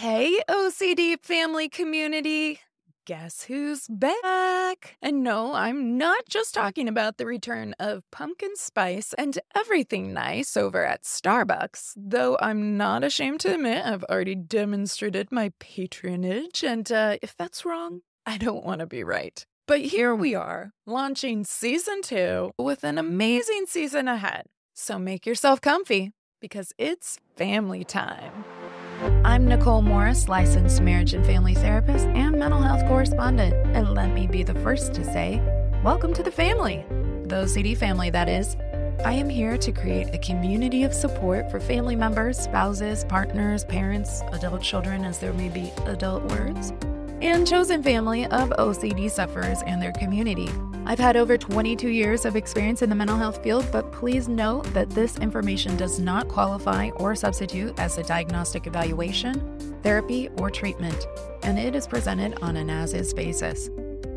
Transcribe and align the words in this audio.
Hey, 0.00 0.40
OCD 0.48 1.20
family 1.20 1.68
community. 1.68 2.60
Guess 3.04 3.42
who's 3.42 3.86
back? 3.86 4.96
And 5.02 5.22
no, 5.22 5.52
I'm 5.52 5.98
not 5.98 6.26
just 6.26 6.54
talking 6.54 6.88
about 6.88 7.18
the 7.18 7.26
return 7.26 7.74
of 7.78 8.10
pumpkin 8.10 8.56
spice 8.56 9.12
and 9.18 9.38
everything 9.54 10.14
nice 10.14 10.56
over 10.56 10.86
at 10.86 11.02
Starbucks, 11.02 11.92
though 11.98 12.38
I'm 12.40 12.78
not 12.78 13.04
ashamed 13.04 13.40
to 13.40 13.52
admit 13.52 13.84
I've 13.84 14.04
already 14.04 14.36
demonstrated 14.36 15.30
my 15.30 15.52
patronage, 15.58 16.64
and 16.64 16.90
uh, 16.90 17.18
if 17.20 17.36
that's 17.36 17.66
wrong, 17.66 18.00
I 18.24 18.38
don't 18.38 18.64
want 18.64 18.80
to 18.80 18.86
be 18.86 19.04
right. 19.04 19.44
But 19.66 19.82
here 19.82 20.14
we 20.14 20.34
are, 20.34 20.72
launching 20.86 21.44
season 21.44 22.00
two 22.00 22.52
with 22.58 22.84
an 22.84 22.96
amazing 22.96 23.66
season 23.68 24.08
ahead. 24.08 24.46
So 24.72 24.98
make 24.98 25.26
yourself 25.26 25.60
comfy 25.60 26.12
because 26.40 26.72
it's 26.78 27.18
family 27.36 27.84
time. 27.84 28.59
I'm 29.00 29.46
Nicole 29.46 29.80
Morris, 29.80 30.28
licensed 30.28 30.82
marriage 30.82 31.14
and 31.14 31.24
family 31.24 31.54
therapist 31.54 32.04
and 32.08 32.38
mental 32.38 32.60
health 32.60 32.86
correspondent. 32.86 33.54
And 33.74 33.94
let 33.94 34.12
me 34.12 34.26
be 34.26 34.42
the 34.42 34.54
first 34.56 34.92
to 34.92 35.04
say, 35.04 35.40
welcome 35.82 36.12
to 36.12 36.22
the 36.22 36.30
family, 36.30 36.84
the 37.24 37.36
OCD 37.36 37.74
family, 37.74 38.10
that 38.10 38.28
is. 38.28 38.58
I 39.02 39.14
am 39.14 39.30
here 39.30 39.56
to 39.56 39.72
create 39.72 40.14
a 40.14 40.18
community 40.18 40.82
of 40.82 40.92
support 40.92 41.50
for 41.50 41.60
family 41.60 41.96
members, 41.96 42.38
spouses, 42.38 43.04
partners, 43.04 43.64
parents, 43.64 44.20
adult 44.32 44.60
children, 44.60 45.06
as 45.06 45.18
there 45.18 45.32
may 45.32 45.48
be 45.48 45.72
adult 45.86 46.22
words, 46.24 46.74
and 47.20 47.46
chosen 47.46 47.82
family 47.82 48.24
of 48.26 48.50
OCD 48.50 49.10
sufferers 49.10 49.62
and 49.66 49.80
their 49.80 49.92
community. 49.92 50.48
I've 50.86 50.98
had 50.98 51.16
over 51.16 51.36
22 51.36 51.88
years 51.88 52.24
of 52.24 52.36
experience 52.36 52.82
in 52.82 52.88
the 52.88 52.96
mental 52.96 53.16
health 53.16 53.42
field, 53.42 53.66
but 53.70 53.92
please 53.92 54.28
note 54.28 54.64
that 54.74 54.90
this 54.90 55.18
information 55.18 55.76
does 55.76 56.00
not 56.00 56.28
qualify 56.28 56.90
or 56.96 57.14
substitute 57.14 57.78
as 57.78 57.98
a 57.98 58.02
diagnostic 58.02 58.66
evaluation, 58.66 59.78
therapy, 59.82 60.28
or 60.38 60.50
treatment, 60.50 61.06
and 61.42 61.58
it 61.58 61.74
is 61.74 61.86
presented 61.86 62.38
on 62.42 62.56
an 62.56 62.70
as 62.70 62.94
is 62.94 63.14
basis. 63.14 63.70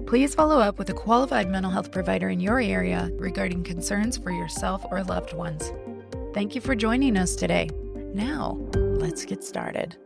Please 0.08 0.35
follow 0.35 0.59
up 0.59 0.78
with 0.78 0.89
a 0.89 0.94
qualified 0.94 1.50
mental 1.50 1.72
health 1.72 1.91
provider 1.91 2.30
in 2.30 2.39
your 2.39 2.59
area 2.59 3.09
regarding 3.16 3.63
concerns 3.63 4.17
for 4.17 4.31
yourself 4.31 4.85
or 4.91 5.03
loved 5.03 5.33
ones. 5.33 5.72
Thank 6.33 6.56
you 6.56 6.61
for 6.61 6.75
joining 6.75 7.17
us 7.17 7.35
today. 7.35 7.69
Now, 8.13 8.58
let's 8.73 9.25
get 9.25 9.44
started. 9.44 9.97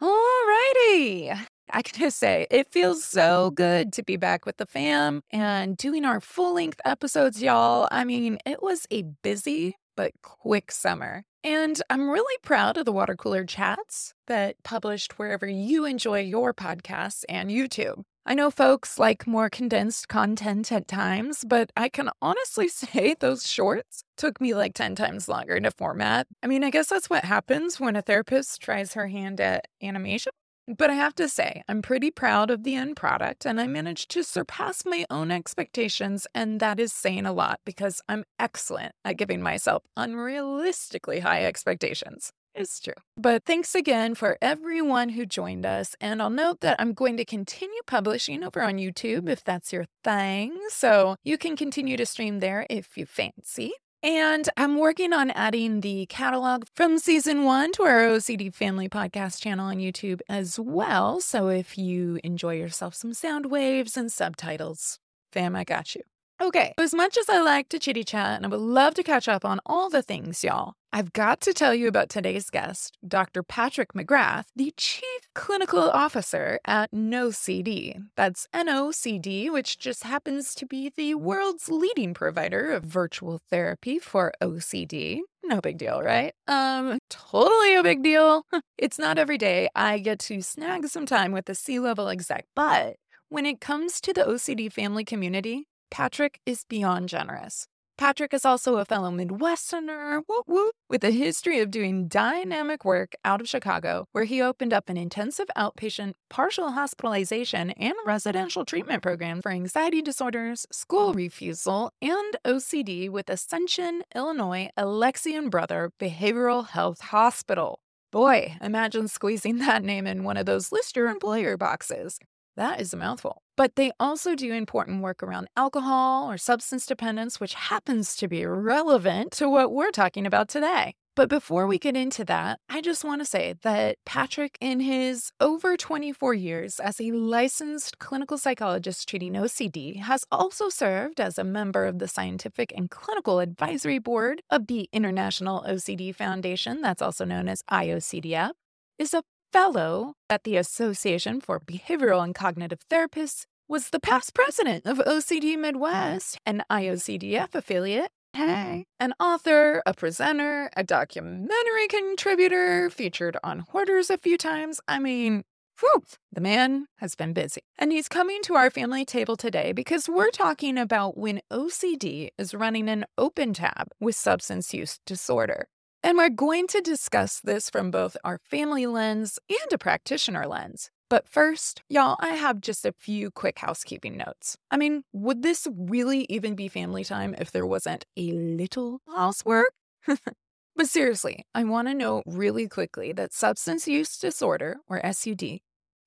Alrighty. 0.00 1.47
I 1.72 1.82
can 1.82 1.98
just 1.98 2.18
say 2.18 2.46
it 2.50 2.72
feels 2.72 3.04
so 3.04 3.50
good 3.50 3.92
to 3.94 4.02
be 4.02 4.16
back 4.16 4.46
with 4.46 4.56
the 4.56 4.66
fam 4.66 5.22
and 5.30 5.76
doing 5.76 6.04
our 6.04 6.20
full 6.20 6.54
length 6.54 6.80
episodes, 6.84 7.42
y'all. 7.42 7.88
I 7.90 8.04
mean, 8.04 8.38
it 8.46 8.62
was 8.62 8.86
a 8.90 9.02
busy 9.22 9.76
but 9.96 10.12
quick 10.22 10.70
summer. 10.70 11.24
And 11.42 11.80
I'm 11.90 12.08
really 12.08 12.36
proud 12.42 12.76
of 12.76 12.84
the 12.84 12.92
water 12.92 13.16
cooler 13.16 13.44
chats 13.44 14.14
that 14.26 14.56
published 14.62 15.18
wherever 15.18 15.46
you 15.46 15.84
enjoy 15.84 16.20
your 16.20 16.54
podcasts 16.54 17.24
and 17.28 17.50
YouTube. 17.50 18.02
I 18.24 18.34
know 18.34 18.50
folks 18.50 18.98
like 18.98 19.26
more 19.26 19.48
condensed 19.48 20.08
content 20.08 20.70
at 20.70 20.86
times, 20.86 21.44
but 21.48 21.72
I 21.76 21.88
can 21.88 22.10
honestly 22.20 22.68
say 22.68 23.16
those 23.18 23.48
shorts 23.48 24.04
took 24.16 24.40
me 24.40 24.54
like 24.54 24.74
10 24.74 24.94
times 24.94 25.28
longer 25.28 25.58
to 25.58 25.70
format. 25.70 26.26
I 26.42 26.46
mean, 26.46 26.62
I 26.62 26.70
guess 26.70 26.88
that's 26.88 27.08
what 27.08 27.24
happens 27.24 27.80
when 27.80 27.96
a 27.96 28.02
therapist 28.02 28.60
tries 28.60 28.92
her 28.92 29.08
hand 29.08 29.40
at 29.40 29.66
animation. 29.82 30.32
But 30.76 30.90
I 30.90 30.94
have 30.94 31.14
to 31.14 31.28
say, 31.30 31.62
I'm 31.66 31.80
pretty 31.80 32.10
proud 32.10 32.50
of 32.50 32.62
the 32.62 32.74
end 32.74 32.96
product 32.96 33.46
and 33.46 33.58
I 33.58 33.66
managed 33.66 34.10
to 34.10 34.22
surpass 34.22 34.84
my 34.84 35.06
own 35.08 35.30
expectations. 35.30 36.26
And 36.34 36.60
that 36.60 36.78
is 36.78 36.92
saying 36.92 37.24
a 37.24 37.32
lot 37.32 37.60
because 37.64 38.02
I'm 38.06 38.24
excellent 38.38 38.92
at 39.02 39.16
giving 39.16 39.40
myself 39.40 39.82
unrealistically 39.96 41.22
high 41.22 41.44
expectations. 41.46 42.32
It's 42.54 42.80
true. 42.80 42.94
But 43.16 43.44
thanks 43.44 43.74
again 43.74 44.14
for 44.14 44.36
everyone 44.42 45.10
who 45.10 45.24
joined 45.24 45.64
us. 45.64 45.94
And 46.00 46.20
I'll 46.20 46.28
note 46.28 46.60
that 46.60 46.76
I'm 46.78 46.92
going 46.92 47.16
to 47.16 47.24
continue 47.24 47.80
publishing 47.86 48.44
over 48.44 48.62
on 48.62 48.74
YouTube 48.74 49.28
if 49.28 49.44
that's 49.44 49.72
your 49.72 49.86
thing. 50.04 50.58
So 50.68 51.16
you 51.24 51.38
can 51.38 51.56
continue 51.56 51.96
to 51.96 52.04
stream 52.04 52.40
there 52.40 52.66
if 52.68 52.98
you 52.98 53.06
fancy. 53.06 53.72
And 54.02 54.48
I'm 54.56 54.78
working 54.78 55.12
on 55.12 55.32
adding 55.32 55.80
the 55.80 56.06
catalog 56.06 56.64
from 56.76 56.98
season 56.98 57.42
one 57.42 57.72
to 57.72 57.82
our 57.82 58.00
OCD 58.02 58.54
Family 58.54 58.88
Podcast 58.88 59.42
channel 59.42 59.66
on 59.66 59.78
YouTube 59.78 60.20
as 60.28 60.58
well. 60.58 61.20
So 61.20 61.48
if 61.48 61.76
you 61.76 62.20
enjoy 62.22 62.54
yourself 62.54 62.94
some 62.94 63.12
sound 63.12 63.46
waves 63.46 63.96
and 63.96 64.10
subtitles, 64.12 65.00
fam, 65.32 65.56
I 65.56 65.64
got 65.64 65.96
you. 65.96 66.02
Okay, 66.40 66.72
as 66.78 66.94
much 66.94 67.18
as 67.18 67.28
I 67.28 67.40
like 67.42 67.68
to 67.70 67.80
chitty 67.80 68.04
chat 68.04 68.36
and 68.36 68.46
I 68.46 68.48
would 68.48 68.60
love 68.60 68.94
to 68.94 69.02
catch 69.02 69.26
up 69.26 69.44
on 69.44 69.58
all 69.66 69.90
the 69.90 70.02
things, 70.02 70.44
y'all, 70.44 70.74
I've 70.92 71.12
got 71.12 71.40
to 71.40 71.52
tell 71.52 71.74
you 71.74 71.88
about 71.88 72.08
today's 72.08 72.48
guest, 72.48 72.96
Dr. 73.06 73.42
Patrick 73.42 73.92
McGrath, 73.92 74.44
the 74.54 74.72
Chief 74.76 75.28
Clinical 75.34 75.90
Officer 75.90 76.60
at 76.64 76.92
NOCD. 76.92 78.04
That's 78.16 78.46
NOCD, 78.54 79.50
which 79.50 79.80
just 79.80 80.04
happens 80.04 80.54
to 80.54 80.64
be 80.64 80.92
the 80.96 81.16
world's 81.16 81.68
leading 81.68 82.14
provider 82.14 82.70
of 82.70 82.84
virtual 82.84 83.40
therapy 83.50 83.98
for 83.98 84.32
OCD. 84.40 85.22
No 85.42 85.60
big 85.60 85.76
deal, 85.76 86.00
right? 86.02 86.34
Um, 86.46 87.00
totally 87.10 87.74
a 87.74 87.82
big 87.82 88.04
deal. 88.04 88.44
it's 88.78 88.98
not 88.98 89.18
every 89.18 89.38
day 89.38 89.70
I 89.74 89.98
get 89.98 90.20
to 90.20 90.40
snag 90.40 90.86
some 90.86 91.04
time 91.04 91.32
with 91.32 91.48
a 91.50 91.56
C 91.56 91.80
level 91.80 92.08
exec, 92.08 92.46
but 92.54 92.94
when 93.28 93.44
it 93.44 93.60
comes 93.60 94.00
to 94.00 94.14
the 94.14 94.22
OCD 94.22 94.72
family 94.72 95.04
community, 95.04 95.67
Patrick 95.90 96.40
is 96.46 96.64
beyond 96.68 97.08
generous. 97.08 97.66
Patrick 97.98 98.32
is 98.32 98.44
also 98.44 98.76
a 98.76 98.84
fellow 98.84 99.10
Midwesterner 99.10 100.22
whoop, 100.28 100.44
whoop, 100.46 100.72
with 100.88 101.02
a 101.02 101.10
history 101.10 101.58
of 101.58 101.68
doing 101.68 102.06
dynamic 102.06 102.84
work 102.84 103.16
out 103.24 103.40
of 103.40 103.48
Chicago, 103.48 104.06
where 104.12 104.22
he 104.22 104.40
opened 104.40 104.72
up 104.72 104.88
an 104.88 104.96
intensive 104.96 105.48
outpatient, 105.56 106.12
partial 106.30 106.70
hospitalization, 106.70 107.72
and 107.72 107.94
residential 108.06 108.64
treatment 108.64 109.02
program 109.02 109.42
for 109.42 109.50
anxiety 109.50 110.00
disorders, 110.00 110.64
school 110.70 111.12
refusal, 111.12 111.90
and 112.00 112.36
OCD 112.44 113.10
with 113.10 113.28
Ascension, 113.28 114.02
Illinois 114.14 114.68
Alexian 114.78 115.50
Brother 115.50 115.90
Behavioral 116.00 116.68
Health 116.68 117.00
Hospital. 117.00 117.80
Boy, 118.12 118.56
imagine 118.62 119.08
squeezing 119.08 119.58
that 119.66 119.82
name 119.82 120.06
in 120.06 120.22
one 120.22 120.36
of 120.36 120.46
those 120.46 120.70
list 120.70 120.94
your 120.94 121.08
employer 121.08 121.56
boxes. 121.56 122.20
That 122.56 122.80
is 122.80 122.92
a 122.94 122.96
mouthful. 122.96 123.42
But 123.58 123.74
they 123.74 123.90
also 123.98 124.36
do 124.36 124.52
important 124.52 125.02
work 125.02 125.20
around 125.20 125.48
alcohol 125.56 126.30
or 126.30 126.38
substance 126.38 126.86
dependence, 126.86 127.40
which 127.40 127.54
happens 127.54 128.14
to 128.14 128.28
be 128.28 128.46
relevant 128.46 129.32
to 129.32 129.50
what 129.50 129.72
we're 129.72 129.90
talking 129.90 130.26
about 130.26 130.48
today. 130.48 130.94
But 131.16 131.28
before 131.28 131.66
we 131.66 131.80
get 131.80 131.96
into 131.96 132.24
that, 132.26 132.60
I 132.68 132.80
just 132.80 133.02
want 133.02 133.20
to 133.20 133.24
say 133.24 133.56
that 133.62 133.96
Patrick, 134.06 134.56
in 134.60 134.78
his 134.78 135.32
over 135.40 135.76
24 135.76 136.34
years 136.34 136.78
as 136.78 137.00
a 137.00 137.10
licensed 137.10 137.98
clinical 137.98 138.38
psychologist 138.38 139.08
treating 139.08 139.32
OCD, 139.32 140.02
has 140.02 140.24
also 140.30 140.68
served 140.68 141.18
as 141.18 141.36
a 141.36 141.42
member 141.42 141.84
of 141.84 141.98
the 141.98 142.06
Scientific 142.06 142.72
and 142.76 142.88
Clinical 142.88 143.40
Advisory 143.40 143.98
Board 143.98 144.40
of 144.50 144.68
the 144.68 144.88
International 144.92 145.64
OCD 145.68 146.14
Foundation, 146.14 146.80
that's 146.80 147.02
also 147.02 147.24
known 147.24 147.48
as 147.48 147.64
IOCDF, 147.68 148.52
is 149.00 149.12
a 149.12 149.24
fellow 149.52 150.14
at 150.28 150.44
the 150.44 150.56
Association 150.56 151.40
for 151.40 151.60
Behavioral 151.60 152.22
and 152.22 152.34
Cognitive 152.34 152.80
Therapists, 152.90 153.46
was 153.68 153.90
the 153.90 154.00
past 154.00 154.34
president 154.34 154.86
of 154.86 154.98
OCD 154.98 155.58
Midwest, 155.58 156.38
an 156.46 156.62
IOCDF 156.70 157.54
affiliate. 157.54 158.10
Hey, 158.32 158.84
an 159.00 159.14
author, 159.18 159.82
a 159.84 159.94
presenter, 159.94 160.70
a 160.76 160.84
documentary 160.84 161.88
contributor, 161.88 162.88
featured 162.88 163.36
on 163.42 163.60
Hoarders 163.70 164.10
a 164.10 164.18
few 164.18 164.38
times. 164.38 164.80
I 164.86 164.98
mean, 164.98 165.44
Whew, 165.80 166.02
the 166.32 166.40
man 166.40 166.86
has 166.96 167.14
been 167.14 167.32
busy. 167.32 167.60
And 167.78 167.92
he's 167.92 168.08
coming 168.08 168.42
to 168.42 168.56
our 168.56 168.68
family 168.68 169.04
table 169.04 169.36
today 169.36 169.70
because 169.70 170.08
we're 170.08 170.30
talking 170.30 170.76
about 170.76 171.16
when 171.16 171.40
OCD 171.52 172.30
is 172.36 172.52
running 172.52 172.88
an 172.88 173.04
open 173.16 173.54
tab 173.54 173.90
with 174.00 174.16
substance 174.16 174.74
use 174.74 174.98
disorder. 175.06 175.68
And 176.02 176.16
we're 176.16 176.28
going 176.28 176.68
to 176.68 176.80
discuss 176.80 177.40
this 177.40 177.68
from 177.68 177.90
both 177.90 178.16
our 178.22 178.38
family 178.38 178.86
lens 178.86 179.38
and 179.48 179.72
a 179.72 179.78
practitioner 179.78 180.46
lens. 180.46 180.90
But 181.10 181.26
first, 181.26 181.82
y'all, 181.88 182.16
I 182.20 182.34
have 182.34 182.60
just 182.60 182.86
a 182.86 182.92
few 182.92 183.30
quick 183.30 183.58
housekeeping 183.58 184.16
notes. 184.16 184.56
I 184.70 184.76
mean, 184.76 185.02
would 185.12 185.42
this 185.42 185.66
really 185.74 186.26
even 186.28 186.54
be 186.54 186.68
family 186.68 187.02
time 187.02 187.34
if 187.38 187.50
there 187.50 187.66
wasn't 187.66 188.04
a 188.16 188.30
little 188.32 189.00
housework? 189.08 189.72
but 190.06 190.86
seriously, 190.86 191.46
I 191.54 191.64
want 191.64 191.88
to 191.88 191.94
note 191.94 192.24
really 192.26 192.68
quickly 192.68 193.12
that 193.14 193.32
substance 193.32 193.88
use 193.88 194.18
disorder, 194.18 194.76
or 194.86 195.00
SUD, 195.12 195.60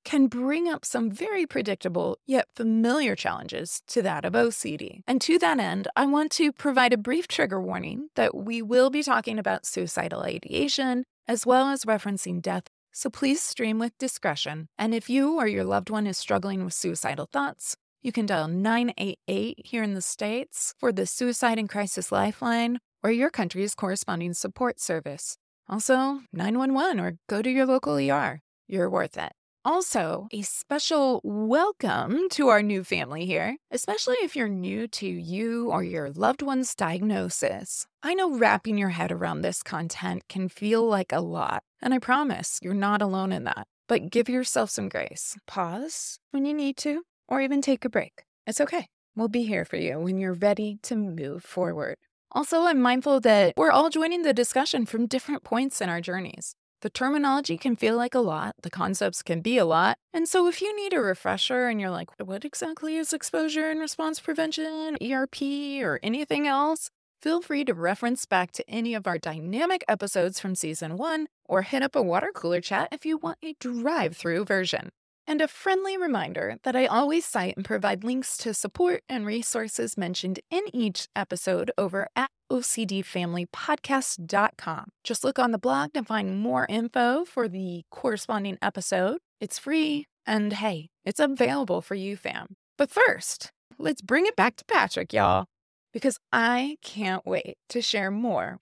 can 0.03 0.27
bring 0.27 0.67
up 0.67 0.85
some 0.85 1.11
very 1.11 1.45
predictable 1.45 2.17
yet 2.25 2.47
familiar 2.55 3.15
challenges 3.15 3.81
to 3.87 4.01
that 4.01 4.25
of 4.25 4.33
OCD. 4.33 5.01
And 5.07 5.21
to 5.21 5.37
that 5.39 5.59
end, 5.59 5.87
I 5.95 6.05
want 6.05 6.31
to 6.33 6.51
provide 6.51 6.93
a 6.93 6.97
brief 6.97 7.27
trigger 7.27 7.61
warning 7.61 8.09
that 8.15 8.35
we 8.35 8.61
will 8.61 8.89
be 8.89 9.03
talking 9.03 9.37
about 9.37 9.65
suicidal 9.65 10.23
ideation 10.23 11.03
as 11.27 11.45
well 11.45 11.67
as 11.67 11.85
referencing 11.85 12.41
death. 12.41 12.63
So 12.91 13.09
please 13.09 13.41
stream 13.41 13.79
with 13.79 13.97
discretion. 13.97 14.67
And 14.77 14.93
if 14.93 15.09
you 15.09 15.37
or 15.37 15.47
your 15.47 15.63
loved 15.63 15.89
one 15.89 16.07
is 16.07 16.17
struggling 16.17 16.65
with 16.65 16.73
suicidal 16.73 17.29
thoughts, 17.31 17.77
you 18.01 18.11
can 18.11 18.25
dial 18.25 18.47
988 18.47 19.61
here 19.63 19.83
in 19.83 19.93
the 19.93 20.01
States 20.01 20.73
for 20.79 20.91
the 20.91 21.05
Suicide 21.05 21.59
and 21.59 21.69
Crisis 21.69 22.11
Lifeline 22.11 22.79
or 23.03 23.11
your 23.11 23.29
country's 23.29 23.75
corresponding 23.75 24.33
support 24.33 24.79
service. 24.79 25.37
Also, 25.69 26.21
911 26.33 26.99
or 26.99 27.17
go 27.29 27.41
to 27.41 27.49
your 27.49 27.65
local 27.65 27.95
ER. 27.95 28.41
you're 28.67 28.89
worth 28.89 29.17
it. 29.17 29.31
Also, 29.63 30.27
a 30.31 30.41
special 30.41 31.21
welcome 31.23 32.27
to 32.29 32.47
our 32.47 32.63
new 32.63 32.83
family 32.83 33.27
here, 33.27 33.57
especially 33.69 34.15
if 34.23 34.35
you're 34.35 34.49
new 34.49 34.87
to 34.87 35.05
you 35.05 35.69
or 35.69 35.83
your 35.83 36.09
loved 36.09 36.41
one's 36.41 36.73
diagnosis. 36.73 37.85
I 38.01 38.15
know 38.15 38.35
wrapping 38.35 38.79
your 38.79 38.89
head 38.89 39.11
around 39.11 39.41
this 39.41 39.61
content 39.61 40.23
can 40.27 40.49
feel 40.49 40.83
like 40.87 41.11
a 41.11 41.19
lot, 41.19 41.61
and 41.79 41.93
I 41.93 41.99
promise 41.99 42.57
you're 42.63 42.73
not 42.73 43.03
alone 43.03 43.31
in 43.31 43.43
that. 43.43 43.67
But 43.87 44.09
give 44.09 44.27
yourself 44.27 44.71
some 44.71 44.89
grace. 44.89 45.37
Pause 45.45 46.17
when 46.31 46.43
you 46.45 46.55
need 46.55 46.75
to, 46.77 47.03
or 47.27 47.39
even 47.39 47.61
take 47.61 47.85
a 47.85 47.89
break. 47.89 48.23
It's 48.47 48.61
okay. 48.61 48.87
We'll 49.15 49.27
be 49.27 49.43
here 49.43 49.65
for 49.65 49.75
you 49.77 49.99
when 49.99 50.17
you're 50.17 50.33
ready 50.33 50.79
to 50.83 50.95
move 50.95 51.43
forward. 51.43 51.97
Also, 52.31 52.61
I'm 52.61 52.81
mindful 52.81 53.19
that 53.19 53.53
we're 53.55 53.69
all 53.69 53.91
joining 53.91 54.23
the 54.23 54.33
discussion 54.33 54.87
from 54.87 55.05
different 55.05 55.43
points 55.43 55.81
in 55.81 55.89
our 55.89 56.01
journeys. 56.01 56.55
The 56.81 56.89
terminology 56.89 57.59
can 57.59 57.75
feel 57.75 57.95
like 57.95 58.15
a 58.15 58.19
lot, 58.19 58.55
the 58.63 58.71
concepts 58.71 59.21
can 59.21 59.41
be 59.41 59.59
a 59.59 59.65
lot. 59.65 59.99
And 60.13 60.27
so, 60.27 60.47
if 60.47 60.61
you 60.63 60.75
need 60.75 60.93
a 60.93 60.99
refresher 60.99 61.67
and 61.67 61.79
you're 61.79 61.91
like, 61.91 62.09
what 62.19 62.43
exactly 62.43 62.97
is 62.97 63.13
exposure 63.13 63.69
and 63.69 63.79
response 63.79 64.19
prevention, 64.19 64.97
ERP, 64.99 65.43
or 65.83 65.99
anything 66.01 66.47
else? 66.47 66.89
Feel 67.21 67.43
free 67.43 67.63
to 67.65 67.75
reference 67.75 68.25
back 68.25 68.51
to 68.53 68.67
any 68.67 68.95
of 68.95 69.05
our 69.05 69.19
dynamic 69.19 69.83
episodes 69.87 70.39
from 70.39 70.55
season 70.55 70.97
one 70.97 71.27
or 71.45 71.61
hit 71.61 71.83
up 71.83 71.95
a 71.95 72.01
water 72.01 72.31
cooler 72.33 72.61
chat 72.61 72.87
if 72.91 73.05
you 73.05 73.17
want 73.17 73.37
a 73.43 73.53
drive 73.59 74.17
through 74.17 74.45
version. 74.45 74.89
And 75.31 75.39
a 75.39 75.47
friendly 75.47 75.95
reminder 75.97 76.57
that 76.63 76.75
I 76.75 76.87
always 76.87 77.25
cite 77.25 77.55
and 77.55 77.63
provide 77.63 78.03
links 78.03 78.35
to 78.39 78.53
support 78.53 79.01
and 79.07 79.25
resources 79.25 79.97
mentioned 79.97 80.41
in 80.49 80.63
each 80.73 81.07
episode 81.15 81.71
over 81.77 82.09
at 82.17 82.29
OCDFamilyPodcast.com. 82.51 84.89
Just 85.05 85.23
look 85.23 85.39
on 85.39 85.51
the 85.51 85.57
blog 85.57 85.93
to 85.93 86.03
find 86.03 86.37
more 86.37 86.65
info 86.67 87.23
for 87.23 87.47
the 87.47 87.83
corresponding 87.89 88.57
episode. 88.61 89.19
It's 89.39 89.57
free, 89.57 90.05
and 90.27 90.51
hey, 90.51 90.89
it's 91.05 91.21
available 91.21 91.79
for 91.79 91.95
you, 91.95 92.17
fam. 92.17 92.57
But 92.77 92.91
first, 92.91 93.53
let's 93.77 94.01
bring 94.01 94.25
it 94.25 94.35
back 94.35 94.57
to 94.57 94.65
Patrick, 94.65 95.13
y'all, 95.13 95.45
because 95.93 96.19
I 96.33 96.75
can't 96.83 97.25
wait 97.25 97.55
to 97.69 97.81
share 97.81 98.11
more. 98.11 98.59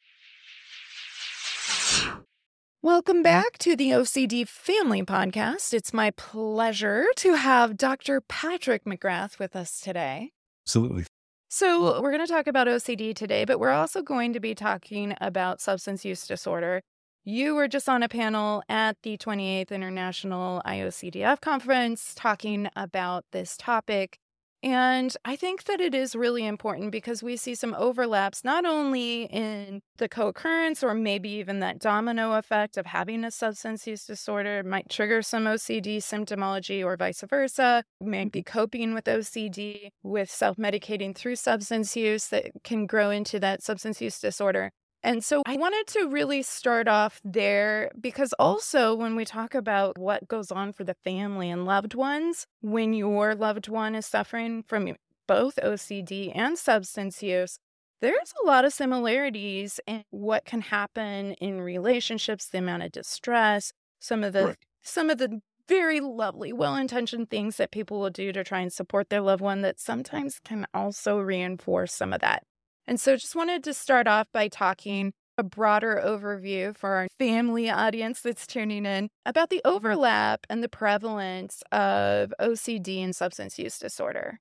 Welcome 2.81 3.21
back 3.23 3.57
to 3.57 3.75
the 3.75 3.89
OCD 3.89 4.47
Family 4.47 5.03
Podcast. 5.03 5.73
It's 5.73 5.93
my 5.93 6.11
pleasure 6.11 7.07
to 7.17 7.33
have 7.33 7.75
Dr. 7.75 8.21
Patrick 8.21 8.85
McGrath 8.85 9.37
with 9.37 9.53
us 9.53 9.81
today. 9.81 10.31
Absolutely. 10.65 11.03
So, 11.49 12.01
we're 12.01 12.13
going 12.13 12.25
to 12.25 12.31
talk 12.31 12.47
about 12.47 12.67
OCD 12.67 13.13
today, 13.13 13.43
but 13.43 13.59
we're 13.59 13.71
also 13.71 14.01
going 14.01 14.31
to 14.31 14.39
be 14.39 14.55
talking 14.55 15.13
about 15.19 15.59
substance 15.59 16.05
use 16.05 16.25
disorder. 16.25 16.79
You 17.25 17.53
were 17.53 17.67
just 17.67 17.89
on 17.89 18.01
a 18.01 18.07
panel 18.07 18.63
at 18.69 18.95
the 19.03 19.17
28th 19.17 19.71
International 19.71 20.61
IOCDF 20.65 21.41
conference 21.41 22.13
talking 22.15 22.69
about 22.77 23.25
this 23.33 23.57
topic. 23.57 24.19
And 24.61 25.15
I 25.23 25.37
think 25.37 25.63
that 25.65 25.79
it 25.79 25.95
is 25.95 26.17
really 26.17 26.45
important 26.45 26.91
because 26.91 27.23
we 27.23 27.37
see 27.37 27.55
some 27.55 27.73
overlaps, 27.75 28.43
not 28.43 28.65
only 28.65 29.23
in 29.23 29.81
the 29.97 30.09
co 30.09 30.27
occurrence 30.27 30.83
or 30.83 30.93
maybe 30.93 31.29
even 31.29 31.61
that 31.61 31.79
domino 31.79 32.33
effect 32.33 32.75
of 32.75 32.85
having 32.85 33.23
a 33.23 33.31
substance 33.31 33.87
use 33.87 34.05
disorder 34.05 34.61
might 34.63 34.89
trigger 34.89 35.21
some 35.21 35.45
OCD 35.45 35.97
symptomology 35.99 36.83
or 36.83 36.97
vice 36.97 37.23
versa, 37.29 37.85
maybe 38.01 38.43
coping 38.43 38.93
with 38.93 39.05
OCD 39.05 39.91
with 40.03 40.29
self 40.29 40.57
medicating 40.57 41.15
through 41.15 41.37
substance 41.37 41.95
use 41.95 42.27
that 42.27 42.51
can 42.65 42.85
grow 42.85 43.11
into 43.11 43.39
that 43.39 43.63
substance 43.63 44.01
use 44.01 44.19
disorder. 44.19 44.71
And 45.01 45.23
so 45.23 45.41
I 45.45 45.55
wanted 45.55 45.87
to 45.93 46.09
really 46.09 46.41
start 46.41 46.87
off 46.89 47.21
there 47.23 47.89
because 47.99 48.33
also 48.37 48.93
when 48.95 49.15
we 49.15 49.23
talk 49.23 49.55
about 49.55 49.97
what 49.97 50.27
goes 50.27 50.51
on 50.51 50.73
for 50.73 50.83
the 50.83 50.95
family 51.05 51.49
and 51.49 51.65
loved 51.65 51.93
ones, 51.95 52.45
when 52.61 52.93
your 52.93 53.33
loved 53.33 53.69
one 53.69 53.95
is 53.95 54.05
suffering 54.05 54.63
from 54.67 54.95
both 55.27 55.55
OCD 55.57 56.31
and 56.35 56.57
substance 56.57 57.23
use, 57.23 57.59
there's 58.01 58.33
a 58.43 58.45
lot 58.47 58.65
of 58.65 58.73
similarities 58.73 59.79
in 59.87 60.03
what 60.09 60.45
can 60.45 60.61
happen 60.61 61.33
in 61.33 61.61
relationships, 61.61 62.47
the 62.47 62.57
amount 62.57 62.83
of 62.83 62.91
distress, 62.91 63.71
some 63.99 64.23
of 64.23 64.33
the 64.33 64.47
right. 64.47 64.57
some 64.83 65.09
of 65.09 65.17
the 65.17 65.39
very 65.67 65.99
lovely, 65.99 66.51
well-intentioned 66.51 67.29
things 67.29 67.57
that 67.57 67.71
people 67.71 67.99
will 67.99 68.09
do 68.09 68.31
to 68.33 68.43
try 68.43 68.59
and 68.59 68.73
support 68.73 69.09
their 69.09 69.21
loved 69.21 69.41
one 69.41 69.61
that 69.61 69.79
sometimes 69.79 70.39
can 70.43 70.65
also 70.73 71.19
reinforce 71.19 71.93
some 71.93 72.11
of 72.11 72.21
that. 72.21 72.43
And 72.89 72.99
so 72.99 73.15
just 73.15 73.35
wanted 73.35 73.63
to 73.65 73.73
start 73.75 74.07
off 74.07 74.25
by 74.33 74.47
talking 74.47 75.13
a 75.37 75.43
broader 75.43 76.01
overview 76.03 76.75
for 76.75 76.89
our 76.95 77.07
family 77.19 77.69
audience 77.69 78.21
that's 78.21 78.47
tuning 78.47 78.83
in 78.87 79.09
about 79.27 79.51
the 79.51 79.61
overlap 79.63 80.47
and 80.49 80.63
the 80.63 80.69
prevalence 80.69 81.61
of 81.71 82.33
OCD 82.41 83.03
and 83.03 83.15
substance 83.15 83.59
use 83.59 83.77
disorder. 83.77 84.39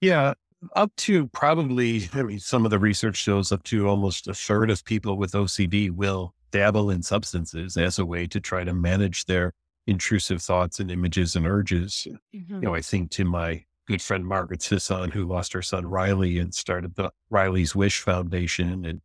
Yeah, 0.00 0.32
up 0.74 0.96
to 0.96 1.28
probably, 1.28 2.08
I 2.14 2.22
mean, 2.22 2.38
some 2.38 2.64
of 2.64 2.70
the 2.70 2.78
research 2.78 3.16
shows 3.16 3.52
up 3.52 3.64
to 3.64 3.86
almost 3.86 4.26
a 4.28 4.34
third 4.34 4.70
of 4.70 4.82
people 4.82 5.18
with 5.18 5.32
OCD 5.32 5.90
will 5.90 6.34
dabble 6.52 6.88
in 6.88 7.02
substances 7.02 7.76
as 7.76 7.98
a 7.98 8.06
way 8.06 8.26
to 8.28 8.40
try 8.40 8.64
to 8.64 8.72
manage 8.72 9.26
their 9.26 9.52
intrusive 9.86 10.40
thoughts 10.40 10.80
and 10.80 10.90
images 10.90 11.36
and 11.36 11.46
urges. 11.46 12.08
Mm-hmm. 12.34 12.54
You 12.54 12.60
know, 12.60 12.74
I 12.74 12.80
think 12.80 13.10
to 13.10 13.26
my 13.26 13.66
good 13.90 14.00
friend 14.00 14.24
Margaret 14.24 14.62
Sisson, 14.62 15.10
who 15.10 15.26
lost 15.26 15.52
her 15.52 15.62
son 15.62 15.84
Riley 15.84 16.38
and 16.38 16.54
started 16.54 16.94
the 16.94 17.10
Riley's 17.28 17.74
Wish 17.74 17.98
Foundation. 18.02 18.84
And 18.84 19.00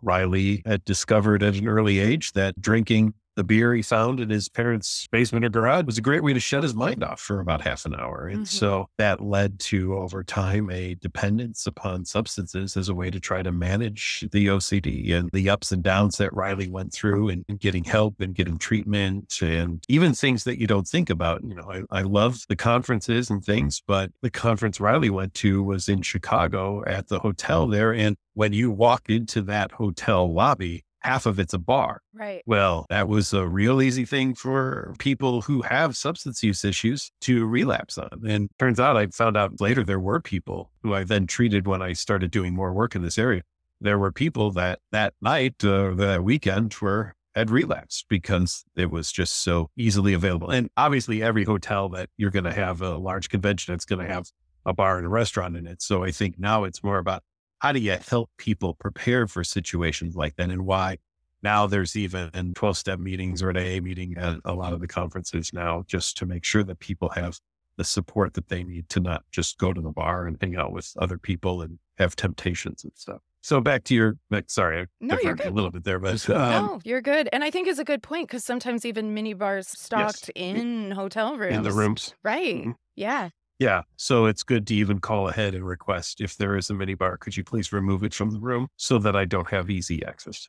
Riley 0.00 0.62
had 0.64 0.82
discovered 0.86 1.42
at 1.42 1.56
an 1.56 1.68
early 1.68 1.98
age 1.98 2.32
that 2.32 2.58
drinking 2.58 3.12
the 3.40 3.44
beer 3.44 3.72
he 3.72 3.80
found 3.80 4.20
in 4.20 4.28
his 4.28 4.50
parents' 4.50 5.08
basement 5.10 5.46
or 5.46 5.48
garage 5.48 5.86
was 5.86 5.96
a 5.96 6.02
great 6.02 6.22
way 6.22 6.34
to 6.34 6.38
shut 6.38 6.62
his 6.62 6.74
mind 6.74 7.02
off 7.02 7.18
for 7.18 7.40
about 7.40 7.62
half 7.62 7.86
an 7.86 7.94
hour. 7.94 8.26
And 8.26 8.40
mm-hmm. 8.40 8.44
so 8.44 8.86
that 8.98 9.22
led 9.22 9.58
to, 9.60 9.96
over 9.96 10.22
time, 10.22 10.68
a 10.70 10.94
dependence 10.96 11.66
upon 11.66 12.04
substances 12.04 12.76
as 12.76 12.90
a 12.90 12.94
way 12.94 13.10
to 13.10 13.18
try 13.18 13.42
to 13.42 13.50
manage 13.50 14.28
the 14.30 14.48
OCD 14.48 15.14
and 15.14 15.30
the 15.32 15.48
ups 15.48 15.72
and 15.72 15.82
downs 15.82 16.18
that 16.18 16.34
Riley 16.34 16.68
went 16.68 16.92
through 16.92 17.30
and, 17.30 17.46
getting 17.60 17.84
help 17.84 18.20
and 18.20 18.34
getting 18.34 18.58
treatment 18.58 19.38
and 19.40 19.82
even 19.88 20.12
things 20.12 20.44
that 20.44 20.60
you 20.60 20.66
don't 20.66 20.86
think 20.86 21.08
about. 21.08 21.42
You 21.42 21.54
know, 21.54 21.72
I, 21.90 22.00
I 22.00 22.02
love 22.02 22.44
the 22.50 22.56
conferences 22.56 23.30
and 23.30 23.42
things, 23.42 23.82
but 23.86 24.12
the 24.20 24.30
conference 24.30 24.80
Riley 24.80 25.08
went 25.08 25.32
to 25.36 25.62
was 25.62 25.88
in 25.88 26.02
Chicago 26.02 26.84
at 26.86 27.08
the 27.08 27.20
hotel 27.20 27.66
there. 27.66 27.94
And 27.94 28.16
when 28.34 28.52
you 28.52 28.70
walk 28.70 29.08
into 29.08 29.40
that 29.42 29.72
hotel 29.72 30.30
lobby, 30.30 30.84
half 31.00 31.26
of 31.26 31.38
it's 31.38 31.54
a 31.54 31.58
bar. 31.58 32.02
Right. 32.12 32.42
Well, 32.46 32.86
that 32.90 33.08
was 33.08 33.32
a 33.32 33.46
real 33.46 33.82
easy 33.82 34.04
thing 34.04 34.34
for 34.34 34.94
people 34.98 35.42
who 35.42 35.62
have 35.62 35.96
substance 35.96 36.42
use 36.42 36.64
issues 36.64 37.10
to 37.22 37.46
relapse 37.46 37.98
on. 37.98 38.22
And 38.26 38.50
turns 38.58 38.78
out 38.78 38.96
I 38.96 39.06
found 39.08 39.36
out 39.36 39.60
later 39.60 39.82
there 39.84 40.00
were 40.00 40.20
people 40.20 40.70
who 40.82 40.94
I 40.94 41.04
then 41.04 41.26
treated 41.26 41.66
when 41.66 41.82
I 41.82 41.92
started 41.92 42.30
doing 42.30 42.54
more 42.54 42.72
work 42.72 42.94
in 42.94 43.02
this 43.02 43.18
area. 43.18 43.42
There 43.80 43.98
were 43.98 44.12
people 44.12 44.50
that 44.52 44.80
that 44.92 45.14
night, 45.22 45.64
uh, 45.64 45.94
that 45.94 46.22
weekend 46.22 46.74
were 46.80 47.14
had 47.34 47.50
relapsed 47.50 48.06
because 48.08 48.64
it 48.76 48.90
was 48.90 49.12
just 49.12 49.42
so 49.42 49.70
easily 49.76 50.12
available. 50.12 50.50
And 50.50 50.68
obviously 50.76 51.22
every 51.22 51.44
hotel 51.44 51.88
that 51.90 52.10
you're 52.16 52.30
going 52.30 52.44
to 52.44 52.52
have 52.52 52.82
a 52.82 52.96
large 52.96 53.28
convention, 53.28 53.72
it's 53.72 53.84
going 53.84 54.04
to 54.04 54.12
have 54.12 54.26
a 54.66 54.74
bar 54.74 54.98
and 54.98 55.06
a 55.06 55.08
restaurant 55.08 55.56
in 55.56 55.66
it. 55.66 55.80
So 55.80 56.04
I 56.04 56.10
think 56.10 56.38
now 56.38 56.64
it's 56.64 56.82
more 56.82 56.98
about 56.98 57.22
how 57.60 57.72
do 57.72 57.78
you 57.78 57.96
help 58.08 58.30
people 58.36 58.74
prepare 58.74 59.26
for 59.26 59.44
situations 59.44 60.16
like 60.16 60.36
that 60.36 60.50
and 60.50 60.66
why 60.66 60.98
now 61.42 61.66
there's 61.66 61.96
even 61.96 62.30
in 62.34 62.52
12 62.54 62.76
step 62.76 62.98
meetings 62.98 63.42
or 63.42 63.50
an 63.50 63.56
AA 63.56 63.80
meeting 63.80 64.16
at 64.16 64.38
a 64.44 64.52
lot 64.52 64.72
of 64.72 64.80
the 64.80 64.88
conferences 64.88 65.52
now 65.52 65.84
just 65.86 66.16
to 66.18 66.26
make 66.26 66.44
sure 66.44 66.62
that 66.64 66.80
people 66.80 67.08
have 67.10 67.38
the 67.76 67.84
support 67.84 68.34
that 68.34 68.48
they 68.48 68.62
need 68.62 68.88
to 68.90 69.00
not 69.00 69.22
just 69.30 69.56
go 69.56 69.72
to 69.72 69.80
the 69.80 69.90
bar 69.90 70.26
and 70.26 70.36
hang 70.40 70.56
out 70.56 70.72
with 70.72 70.92
other 70.98 71.16
people 71.16 71.62
and 71.62 71.78
have 71.96 72.14
temptations 72.14 72.84
and 72.84 72.92
stuff. 72.94 73.20
So 73.42 73.60
back 73.60 73.84
to 73.84 73.94
your, 73.94 74.18
sorry, 74.48 74.82
I 74.82 74.86
no, 75.00 75.18
you're 75.22 75.34
good. 75.34 75.46
a 75.46 75.50
little 75.50 75.70
bit 75.70 75.84
there, 75.84 75.98
but 75.98 76.28
um, 76.30 76.50
no, 76.50 76.80
you're 76.84 77.00
good. 77.00 77.28
And 77.32 77.42
I 77.42 77.50
think 77.50 77.68
it's 77.68 77.78
a 77.78 77.84
good 77.84 78.02
point 78.02 78.28
because 78.28 78.44
sometimes 78.44 78.84
even 78.84 79.14
mini 79.14 79.32
bars 79.32 79.66
stocked 79.68 80.30
yes. 80.36 80.52
in 80.52 80.90
hotel 80.90 81.38
rooms, 81.38 81.56
in 81.56 81.62
the 81.62 81.72
rooms, 81.72 82.14
right? 82.22 82.56
Mm-hmm. 82.56 82.70
Yeah, 82.96 83.30
yeah. 83.60 83.82
So 83.96 84.24
it's 84.24 84.42
good 84.42 84.66
to 84.68 84.74
even 84.74 84.98
call 84.98 85.28
ahead 85.28 85.54
and 85.54 85.64
request 85.64 86.20
if 86.20 86.36
there 86.36 86.56
is 86.56 86.70
a 86.70 86.72
minibar, 86.72 87.20
could 87.20 87.36
you 87.36 87.44
please 87.44 87.72
remove 87.72 88.02
it 88.02 88.14
from 88.14 88.30
the 88.30 88.40
room 88.40 88.68
so 88.76 88.98
that 88.98 89.14
I 89.14 89.26
don't 89.26 89.50
have 89.50 89.70
easy 89.70 90.04
access? 90.04 90.48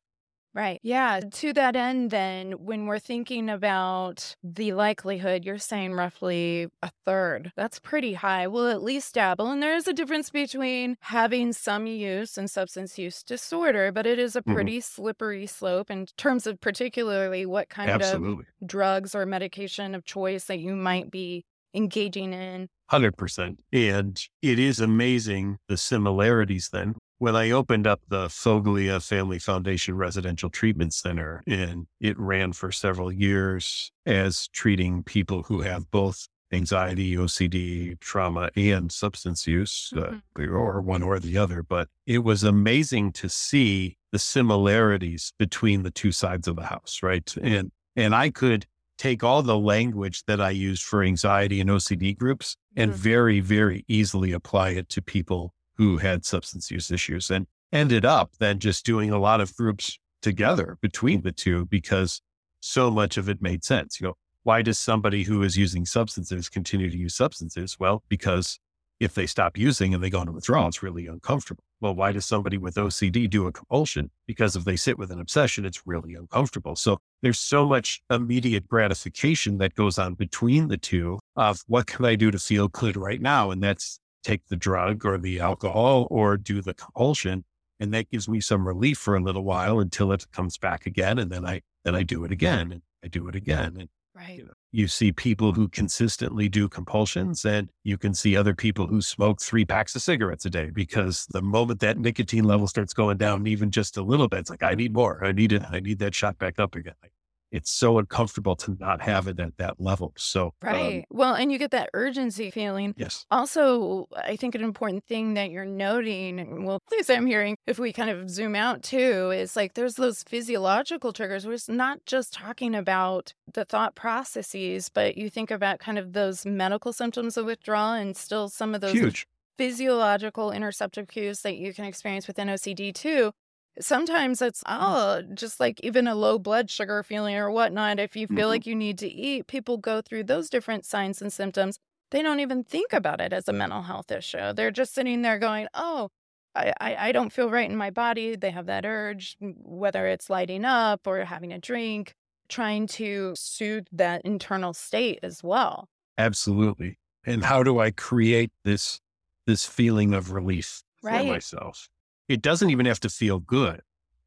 Right. 0.54 0.80
Yeah. 0.84 1.22
To 1.32 1.54
that 1.54 1.78
end, 1.78 2.12
then, 2.12 2.52
when 2.54 2.86
we're 2.86 3.00
thinking 3.00 3.50
about 3.50 4.36
the 4.44 4.74
likelihood, 4.74 5.46
you're 5.46 5.58
saying 5.58 5.94
roughly 5.94 6.68
a 6.82 6.92
third. 7.06 7.54
That's 7.56 7.80
pretty 7.80 8.14
high. 8.14 8.48
We'll 8.48 8.68
at 8.68 8.84
least 8.84 9.14
dabble. 9.14 9.48
And 9.50 9.64
there 9.64 9.76
is 9.76 9.88
a 9.88 9.94
difference 9.94 10.30
between 10.30 10.98
having 11.00 11.54
some 11.54 11.88
use 11.88 12.38
and 12.38 12.52
substance 12.52 12.98
use 12.98 13.24
disorder, 13.24 13.94
but 13.94 14.06
it 14.06 14.20
is 14.20 14.36
a 14.36 14.42
mm-hmm. 14.42 14.54
pretty 14.54 14.78
mm-hmm. 14.80 15.02
slippery 15.02 15.48
slope 15.48 15.90
in 15.90 16.06
terms 16.18 16.46
of 16.46 16.60
particularly 16.60 17.46
what 17.46 17.70
kind 17.70 17.90
Absolutely. 17.90 18.46
of 18.62 18.68
drugs 18.68 19.16
or 19.16 19.26
medication 19.26 19.96
of 19.96 20.04
choice 20.04 20.46
that 20.46 20.60
you 20.60 20.76
might 20.76 21.10
be 21.10 21.46
engaging 21.74 22.34
in. 22.34 22.68
100%. 22.92 23.58
And 23.72 24.22
it 24.42 24.60
is 24.60 24.80
amazing 24.80 25.58
the 25.68 25.78
similarities 25.78 26.70
then 26.72 26.96
when 27.20 27.36
I 27.36 27.52
opened 27.52 27.86
up 27.86 28.02
the 28.08 28.28
Foglia 28.30 29.00
Family 29.00 29.38
Foundation 29.38 29.96
Residential 29.96 30.50
Treatment 30.50 30.92
Center, 30.92 31.44
and 31.46 31.86
it 32.00 32.20
ran 32.20 32.52
for 32.52 32.72
several 32.72 33.12
years 33.12 33.92
as 34.08 34.48
treating 34.48 35.04
people 35.04 35.44
who 35.44 35.62
have 35.62 35.92
both 35.92 36.26
anxiety, 36.52 37.16
OCD, 37.16 37.96
trauma, 38.00 38.50
and 38.56 38.92
substance 38.92 39.46
use, 39.46 39.94
uh, 39.96 40.18
Mhm. 40.36 40.52
or 40.52 40.82
one 40.82 41.04
or 41.04 41.20
the 41.20 41.38
other. 41.38 41.62
But 41.62 41.90
it 42.08 42.20
was 42.20 42.44
amazing 42.44 43.12
to 43.14 43.30
see 43.30 43.98
the 44.12 44.20
similarities 44.20 45.32
between 45.38 45.84
the 45.84 45.92
two 45.92 46.12
sides 46.12 46.48
of 46.48 46.56
the 46.56 46.66
house, 46.66 47.02
right? 47.04 47.34
And 47.38 47.72
and 47.96 48.16
I 48.16 48.30
could 48.32 48.66
take 49.02 49.24
all 49.24 49.42
the 49.42 49.58
language 49.58 50.24
that 50.28 50.40
I 50.40 50.52
used 50.52 50.84
for 50.84 51.02
anxiety 51.02 51.60
and 51.60 51.72
OCD 51.72 52.14
groups 52.16 52.56
and 52.76 52.92
Mhm. 52.92 52.96
very, 52.96 53.40
very 53.40 53.84
easily 53.88 54.32
apply 54.32 54.70
it 54.70 54.90
to 54.90 55.02
people 55.02 55.56
who 55.78 55.98
had 55.98 56.24
substance 56.24 56.70
use 56.70 56.92
issues 56.92 57.32
and 57.32 57.48
ended 57.72 58.06
up 58.06 58.34
then 58.38 58.60
just 58.60 58.86
doing 58.86 59.10
a 59.10 59.18
lot 59.18 59.42
of 59.42 59.56
groups 59.56 59.98
together 60.22 60.78
between 60.82 61.22
the 61.24 61.32
two 61.32 61.66
because 61.66 62.22
so 62.60 62.92
much 62.92 63.18
of 63.18 63.28
it 63.28 63.42
made 63.42 63.64
sense. 63.64 64.00
You 64.00 64.10
know, 64.10 64.18
why 64.44 64.62
does 64.62 64.78
somebody 64.78 65.24
who 65.24 65.42
is 65.42 65.58
using 65.58 65.84
substances 65.84 66.48
continue 66.48 66.92
to 66.92 66.98
use 66.98 67.16
substances? 67.16 67.80
Well, 67.80 68.04
because 68.08 68.60
if 69.00 69.16
they 69.16 69.26
stop 69.26 69.58
using 69.58 69.96
and 69.96 70.04
they 70.04 70.12
go 70.12 70.22
into 70.22 70.34
withdrawal, 70.34 70.68
it's 70.68 70.84
really 70.84 71.08
uncomfortable. 71.08 71.64
Well, 71.82 71.96
why 71.96 72.12
does 72.12 72.26
somebody 72.26 72.58
with 72.60 72.76
OCD 72.76 73.28
do 73.28 73.48
a 73.48 73.52
compulsion? 73.52 74.12
Because 74.28 74.56
if 74.56 74.64
they 74.66 74.76
sit 74.76 75.00
with 75.00 75.12
an 75.12 75.20
obsession, 75.20 75.66
it's 75.66 75.86
really 75.88 76.14
uncomfortable. 76.14 76.76
So 76.76 77.00
there's 77.24 77.40
so 77.40 77.66
much 77.66 78.02
immediate 78.12 78.68
gratification 78.68 79.58
that 79.58 79.74
goes 79.74 79.98
on 79.98 80.14
between 80.14 80.68
the 80.68 80.78
two 80.78 81.20
of 81.36 81.62
what 81.68 81.88
can 81.88 82.06
I 82.06 82.16
do 82.16 82.30
to 82.30 82.38
feel 82.40 82.68
good 82.68 82.96
right 82.96 83.20
now? 83.20 83.50
And 83.50 83.64
that's 83.64 84.00
take 84.24 84.48
the 84.48 84.56
drug 84.56 85.04
or 85.06 85.18
the 85.18 85.40
alcohol 85.40 86.08
or 86.12 86.38
do 86.38 86.62
the 86.62 86.76
compulsion. 86.76 87.44
And 87.80 87.92
that 87.96 88.12
gives 88.12 88.30
me 88.30 88.40
some 88.42 88.68
relief 88.68 89.00
for 89.00 89.16
a 89.16 89.20
little 89.20 89.44
while 89.44 89.80
until 89.80 90.12
it 90.12 90.32
comes 90.32 90.60
back 90.60 90.86
again. 90.86 91.18
And 91.18 91.32
then 91.32 91.46
I, 91.46 91.62
then 91.84 91.96
I 91.96 92.04
do 92.04 92.24
it 92.26 92.32
again 92.32 92.72
and 92.72 92.82
I 93.04 93.08
do 93.08 93.28
it 93.28 93.36
again. 93.36 93.76
And 93.80 93.90
Right. 94.14 94.38
you 94.38 94.46
know, 94.46 94.54
you 94.72 94.88
see 94.88 95.12
people 95.12 95.52
who 95.54 95.68
consistently 95.68 96.48
do 96.48 96.70
compulsions 96.70 97.44
and 97.44 97.70
you 97.84 97.98
can 97.98 98.14
see 98.14 98.38
other 98.38 98.56
people 98.56 98.88
who 98.88 99.02
smoke 99.02 99.42
three 99.42 99.66
packs 99.66 99.96
of 99.96 100.02
cigarettes 100.02 100.46
a 100.46 100.50
day 100.50 100.70
because 100.74 101.28
the 101.32 101.42
moment 101.42 101.82
that 101.82 101.98
nicotine 101.98 102.46
level 102.46 102.68
starts 102.68 102.94
going 102.94 103.18
down 103.18 103.46
even 103.48 103.70
just 103.70 103.98
a 103.98 104.02
little 104.02 104.30
bit, 104.30 104.40
it's 104.40 104.50
like, 104.50 104.64
I 104.64 104.74
need 104.74 104.94
more. 104.94 105.24
I 105.24 105.34
need 105.34 105.52
it. 105.52 105.64
I 105.70 105.82
need 105.82 106.00
that 106.00 106.16
shot 106.16 106.38
back 106.38 106.58
up 106.58 106.76
again. 106.76 106.94
Like, 107.02 107.12
it's 107.52 107.70
so 107.72 107.98
uncomfortable 107.98 108.56
to 108.58 108.76
not 108.80 109.02
have 109.02 109.28
it 109.28 109.40
at 109.40 109.58
that 109.58 109.80
level. 109.80 110.14
So, 110.18 110.48
um, 110.48 110.54
Right. 110.62 111.06
well, 111.10 111.34
and 111.36 111.52
you 111.52 111.58
get 111.58 111.72
that 111.72 111.90
urgency 111.94 112.50
feeling. 112.52 112.94
yes. 112.98 113.26
Also, 113.30 114.08
I 114.16 114.36
think 114.38 114.56
an 114.56 114.64
important 114.64 115.04
thing 115.06 115.34
that 115.34 115.52
you're 115.52 115.66
noting, 115.66 116.64
well, 116.66 116.78
at 116.88 116.92
least 116.92 117.10
I'm 117.12 117.26
hearing, 117.28 117.58
if 117.68 117.78
we 117.80 117.92
kind 117.94 118.10
of 118.10 118.30
zoom 118.30 118.56
out 118.56 118.84
too, 118.84 119.32
is 119.32 119.56
like 119.56 119.74
there's 119.74 119.96
those 119.96 120.24
physiological 120.24 121.12
triggers. 121.14 121.46
We're 121.46 121.58
not 121.68 122.06
just 122.06 122.34
talking 122.34 122.74
about 122.74 123.34
the 123.54 123.66
thought 123.66 123.96
processes, 123.96 124.90
but 124.90 125.18
you 125.18 125.30
think 125.30 125.52
about 125.52 125.80
kind 125.80 125.98
of 126.00 126.14
those 126.14 126.46
medical 126.46 126.94
symptoms 126.94 127.36
of 127.38 127.46
withdrawal 127.46 127.94
and 127.94 128.16
still 128.16 128.48
some 128.50 128.74
of 128.74 128.82
those 128.82 128.94
Huge. 128.94 129.28
physiological 129.58 130.50
interoceptive 130.52 131.08
cues 131.08 131.42
that 131.42 131.58
you 131.58 131.74
can 131.74 131.86
experience 131.86 132.28
within 132.28 132.48
OCD 132.50 132.92
too. 132.94 133.32
Sometimes 133.80 134.42
it's, 134.42 134.64
oh, 134.68 135.22
just 135.34 135.60
like 135.60 135.80
even 135.82 136.08
a 136.08 136.16
low 136.16 136.38
blood 136.38 136.70
sugar 136.70 137.04
feeling 137.04 137.36
or 137.36 137.50
whatnot. 137.52 138.00
If 138.00 138.16
you 138.16 138.28
feel 138.28 138.48
Mhm. 138.48 138.48
like 138.50 138.66
you 138.66 138.76
need 138.76 138.98
to 139.00 139.08
eat, 139.08 139.48
people 139.48 139.78
go 139.78 140.02
through 140.02 140.26
those 140.26 140.50
different 140.50 140.86
signs 140.86 141.22
and 141.22 141.32
symptoms. 141.32 141.80
They 142.12 142.22
don't 142.22 142.42
even 142.42 142.64
think 142.66 142.92
about 142.92 143.22
it 143.22 143.32
as 143.32 143.48
a 143.48 143.54
mental 143.54 143.84
health 143.84 144.12
issue. 144.12 144.52
They're 144.54 144.72
just 144.72 144.94
sitting 144.94 145.22
there 145.22 145.40
going, 145.40 145.68
oh, 145.74 146.10
I, 146.54 146.74
I, 146.82 146.96
I 147.08 147.12
don't 147.14 147.32
feel 147.32 147.50
right 147.50 147.70
in 147.70 147.78
my 147.78 147.90
body. 147.92 148.36
They 148.36 148.52
have 148.52 148.66
that 148.66 148.86
urge, 148.86 149.38
whether 149.40 150.06
it's 150.08 150.30
lighting 150.30 150.66
up 150.66 151.08
or 151.08 151.24
having 151.24 151.54
a 151.54 151.60
drink, 151.60 152.14
trying 152.50 152.88
to 152.88 153.34
soothe 153.38 153.88
that 153.94 154.22
internal 154.26 154.74
state 154.74 155.20
as 155.24 155.42
well. 155.42 155.88
Absolutely. 156.18 156.98
And 157.26 157.44
how 157.44 157.64
do 157.64 157.80
I 157.80 157.92
create 157.92 158.52
this, 158.64 159.00
this 159.46 159.66
feeling 159.66 160.14
of 160.14 160.32
relief 160.32 160.84
Right. 161.02 161.12
for 161.12 161.24
myself? 161.24 161.90
It 162.32 162.42
doesn't 162.42 162.70
even 162.70 162.86
have 162.86 163.00
to 163.02 163.10
feel 163.10 163.40
good. 163.40 163.82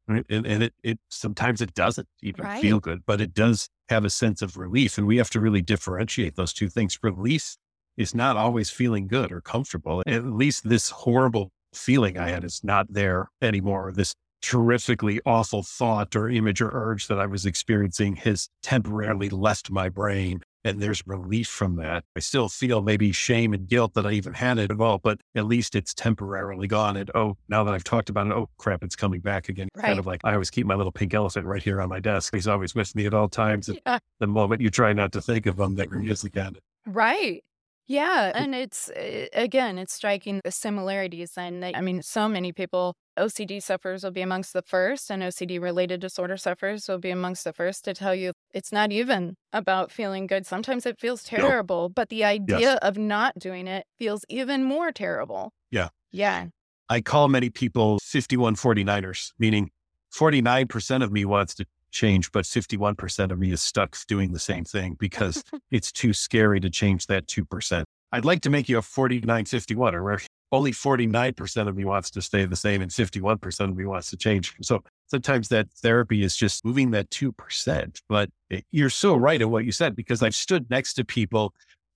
Right? 0.07 0.25
And, 0.29 0.45
and 0.45 0.61
it, 0.63 0.73
it, 0.83 0.99
sometimes 1.09 1.61
it 1.61 1.73
doesn't 1.73 2.07
even 2.21 2.45
Right. 2.45 2.61
feel 2.61 2.79
good, 2.79 3.01
but 3.05 3.19
it 3.21 3.33
does 3.33 3.69
have 3.89 4.05
a 4.05 4.09
sense 4.09 4.41
of 4.43 4.55
relief. 4.55 4.97
And 4.97 5.07
we 5.07 5.17
have 5.17 5.31
to 5.31 5.39
really 5.39 5.63
differentiate 5.63 6.35
those 6.35 6.53
two 6.53 6.69
things. 6.69 6.99
Relief 7.01 7.57
is 7.97 8.13
not 8.13 8.37
always 8.37 8.69
feeling 8.69 9.07
good 9.07 9.31
or 9.31 9.41
comfortable. 9.41 10.03
At 10.05 10.25
least 10.25 10.69
this 10.69 10.91
horrible 10.91 11.51
feeling 11.73 12.17
I 12.17 12.29
had 12.29 12.43
is 12.43 12.63
not 12.63 12.93
there 12.93 13.29
anymore. 13.41 13.91
This 13.91 14.15
terrifically 14.41 15.19
awful 15.25 15.63
thought 15.63 16.15
or 16.15 16.29
image 16.29 16.61
or 16.61 16.69
urge 16.71 17.07
that 17.07 17.19
I 17.19 17.25
was 17.25 17.45
experiencing 17.47 18.17
has 18.17 18.49
temporarily 18.61 19.29
left 19.29 19.71
my 19.71 19.89
brain. 19.89 20.41
And 20.65 20.81
there's 20.81 21.05
relief 21.05 21.47
from 21.47 21.75
that. 21.77 22.03
I 22.15 22.19
still 22.19 22.49
feel 22.49 22.81
maybe 22.81 23.11
shame 23.11 23.53
and 23.53 23.67
guilt 23.67 23.93
that 23.93 24.05
I 24.05 24.11
even 24.11 24.33
had 24.33 24.57
it 24.57 24.71
at 24.71 24.81
all, 24.81 24.97
but 24.97 25.21
at 25.35 25.45
least 25.45 25.75
it's 25.75 25.93
temporarily 25.93 26.67
gone. 26.67 26.97
And 26.97 27.11
oh, 27.13 27.37
now 27.47 27.63
that 27.63 27.73
I've 27.73 27.83
talked 27.83 28.09
about 28.09 28.27
it, 28.27 28.33
oh 28.33 28.49
crap, 28.57 28.83
it's 28.83 28.95
coming 28.95 29.19
back 29.21 29.47
again. 29.47 29.69
Kind 29.77 29.99
of 29.99 30.07
like 30.07 30.21
I 30.23 30.33
always 30.33 30.49
keep 30.49 30.65
my 30.65 30.75
little 30.75 30.91
pink 30.91 31.13
elephant 31.13 31.45
right 31.45 31.61
here 31.61 31.81
on 31.81 31.89
my 31.89 31.99
desk. 31.99 32.33
He's 32.33 32.47
always 32.47 32.73
with 32.73 32.95
me 32.95 33.05
at 33.05 33.13
all 33.13 33.29
times. 33.29 33.69
Yeah. 33.85 33.99
the 34.19 34.27
moment 34.27 34.61
you 34.61 34.71
try 34.71 34.91
not 34.93 35.11
to 35.11 35.21
think 35.21 35.45
of 35.45 35.59
him, 35.59 35.75
that 35.75 35.89
is 35.93 36.23
again. 36.23 36.55
Right. 36.87 37.43
Yeah. 37.87 38.31
And 38.33 38.55
it's, 38.55 38.89
uh, 38.89 39.27
again, 39.33 39.77
it's 39.77 39.93
striking 39.93 40.41
the 40.43 40.51
similarities. 40.51 41.33
And 41.37 41.63
I 41.63 41.81
mean, 41.81 42.01
so 42.01 42.27
many 42.27 42.51
people, 42.51 42.95
OCD 43.17 43.61
sufferers 43.61 44.03
will 44.03 44.11
be 44.11 44.21
amongst 44.21 44.53
the 44.53 44.63
first, 44.63 45.11
and 45.11 45.21
OCD 45.21 45.61
related 45.61 45.99
disorder 46.01 46.35
sufferers 46.37 46.87
will 46.89 46.97
be 46.97 47.11
amongst 47.11 47.43
the 47.43 47.53
first 47.53 47.85
to 47.85 47.93
tell 47.93 48.15
you 48.15 48.31
it's 48.53 48.71
not 48.71 48.91
even 48.91 49.35
about 49.53 49.91
feeling 49.91 50.25
good. 50.25 50.45
Sometimes 50.47 50.85
it 50.85 50.99
feels 50.99 51.31
No. 51.31 51.37
terrible, 51.37 51.89
but 51.89 52.09
the 52.09 52.23
idea 52.23 52.73
of 52.81 52.97
not 52.97 53.37
doing 53.37 53.67
it 53.67 53.85
feels 53.99 54.25
even 54.29 54.63
more 54.63 54.91
terrible. 54.91 55.51
Yeah. 55.69 55.89
Yeah. 56.11 56.47
I 56.89 57.01
call 57.01 57.27
many 57.29 57.49
people 57.49 57.99
5149ers, 57.99 59.31
meaning 59.39 59.69
49% 60.11 61.03
of 61.03 61.11
me 61.11 61.25
wants 61.25 61.53
to 61.55 61.65
change, 61.95 62.31
but 62.31 62.45
51% 62.45 63.31
of 63.31 63.39
me 63.39 63.51
is 63.51 63.61
stuck 63.61 63.97
doing 64.07 64.33
the 64.33 64.39
same 64.39 64.65
thing 64.65 64.95
because 64.99 65.43
it's 65.71 65.91
too 65.91 66.13
scary 66.13 66.59
to 66.59 66.69
change 66.69 67.07
that 67.07 67.25
2%. 67.25 67.83
I'd 68.11 68.25
like 68.25 68.41
to 68.41 68.49
make 68.49 68.69
you 68.69 68.77
a 68.77 68.81
4951 68.81 69.95
or 69.95 70.03
where 70.03 70.19
only 70.51 70.71
49% 70.71 71.67
of 71.67 71.75
me 71.75 71.85
wants 71.85 72.11
to 72.11 72.21
stay 72.21 72.45
the 72.45 72.55
same 72.55 72.81
and 72.81 72.91
51% 72.91 73.59
of 73.59 73.75
me 73.75 73.85
wants 73.85 74.09
to 74.11 74.17
change. 74.17 74.55
So 74.61 74.83
sometimes 75.07 75.49
that 75.49 75.71
therapy 75.71 76.23
is 76.23 76.35
just 76.35 76.63
moving 76.63 76.91
that 76.91 77.09
2%. 77.09 78.01
But 78.07 78.29
you're 78.71 78.89
so 78.89 79.15
right 79.15 79.41
in 79.41 79.49
what 79.49 79.65
you 79.65 79.71
said 79.71 79.95
because 79.95 80.21
I've 80.21 80.35
stood 80.35 80.69
next 80.69 80.93
to 80.93 81.03
people 81.03 81.53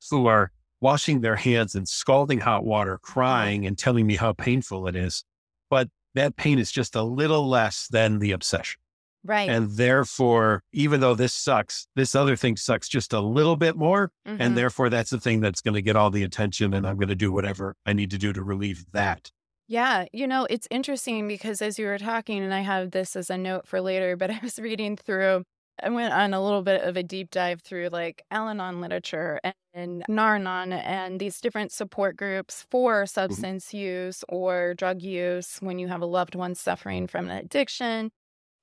who 0.10 0.26
are 0.26 0.52
washing 0.82 1.22
their 1.22 1.36
hands 1.36 1.76
in 1.76 1.86
scalding 1.86 2.40
hot 2.40 2.66
water, 2.66 2.98
crying 3.02 3.66
and 3.66 3.78
telling 3.78 4.08
me 4.08 4.16
how 4.16 4.34
painful 4.34 4.88
it 4.88 4.96
is. 4.96 5.24
But 5.70 5.90
that 6.16 6.36
pain 6.36 6.58
is 6.60 6.72
just 6.72 6.96
a 6.96 7.04
little 7.04 7.48
less 7.48 7.88
than 7.88 8.20
the 8.20 8.32
obsession. 8.32 8.82
Right. 9.24 9.50
And 9.50 9.72
therefore, 9.72 10.64
even 10.72 11.02
though 11.02 11.16
this 11.16 11.34
sucks, 11.34 11.88
this 11.96 12.16
other 12.16 12.36
thing 12.36 12.56
sucks 12.56 12.88
just 12.88 13.12
a 13.14 13.20
little 13.20 13.56
bit 13.56 13.76
more. 13.76 14.12
Mhm. 14.28 14.38
And 14.40 14.58
therefore, 14.58 14.90
that's 14.90 15.10
the 15.10 15.20
thing 15.20 15.42
that's 15.42 15.62
going 15.62 15.76
to 15.76 15.82
get 15.82 15.96
all 15.96 16.10
the 16.10 16.24
attention. 16.24 16.74
And 16.74 16.88
I'm 16.88 16.96
going 16.96 17.10
to 17.10 17.16
do 17.16 17.32
whatever 17.32 17.76
I 17.86 17.94
need 17.94 18.12
to 18.12 18.18
do 18.18 18.32
to 18.34 18.42
relieve 18.42 18.86
that. 18.94 19.32
Yeah, 19.68 20.06
you 20.12 20.26
know, 20.26 20.48
it's 20.50 20.68
interesting 20.72 21.28
because 21.28 21.62
as 21.62 21.78
you 21.78 21.86
were 21.86 22.00
talking, 22.00 22.44
and 22.44 22.54
I 22.54 22.62
have 22.62 22.90
this 22.92 23.16
as 23.16 23.30
a 23.30 23.38
note 23.38 23.68
for 23.68 23.82
later, 23.82 24.16
but 24.18 24.32
I 24.32 24.40
was 24.42 24.58
reading 24.58 24.96
through, 24.98 25.44
I 25.84 25.90
went 25.90 26.12
on 26.14 26.34
a 26.34 26.44
little 26.44 26.64
bit 26.64 26.82
of 26.82 26.98
a 26.98 27.04
deep 27.04 27.30
dive 27.30 27.62
through 27.62 27.90
like 27.90 28.24
Al 28.32 28.50
Anon 28.50 28.82
literature 28.82 29.40
and, 29.44 29.54
and 29.74 30.04
Nar-Anon 30.10 30.74
and 30.74 31.20
these 31.20 31.40
different 31.40 31.72
support 31.72 32.18
groups 32.18 32.66
for 32.72 33.06
substance 33.06 33.74
use 33.74 34.24
or 34.28 34.74
drug 34.74 35.02
use 35.04 35.58
when 35.62 35.78
you 35.78 35.88
have 35.88 36.02
a 36.02 36.06
loved 36.08 36.34
one 36.36 36.56
suffering 36.56 37.06
from 37.08 37.30
an 37.30 37.38
addiction. 37.38 38.12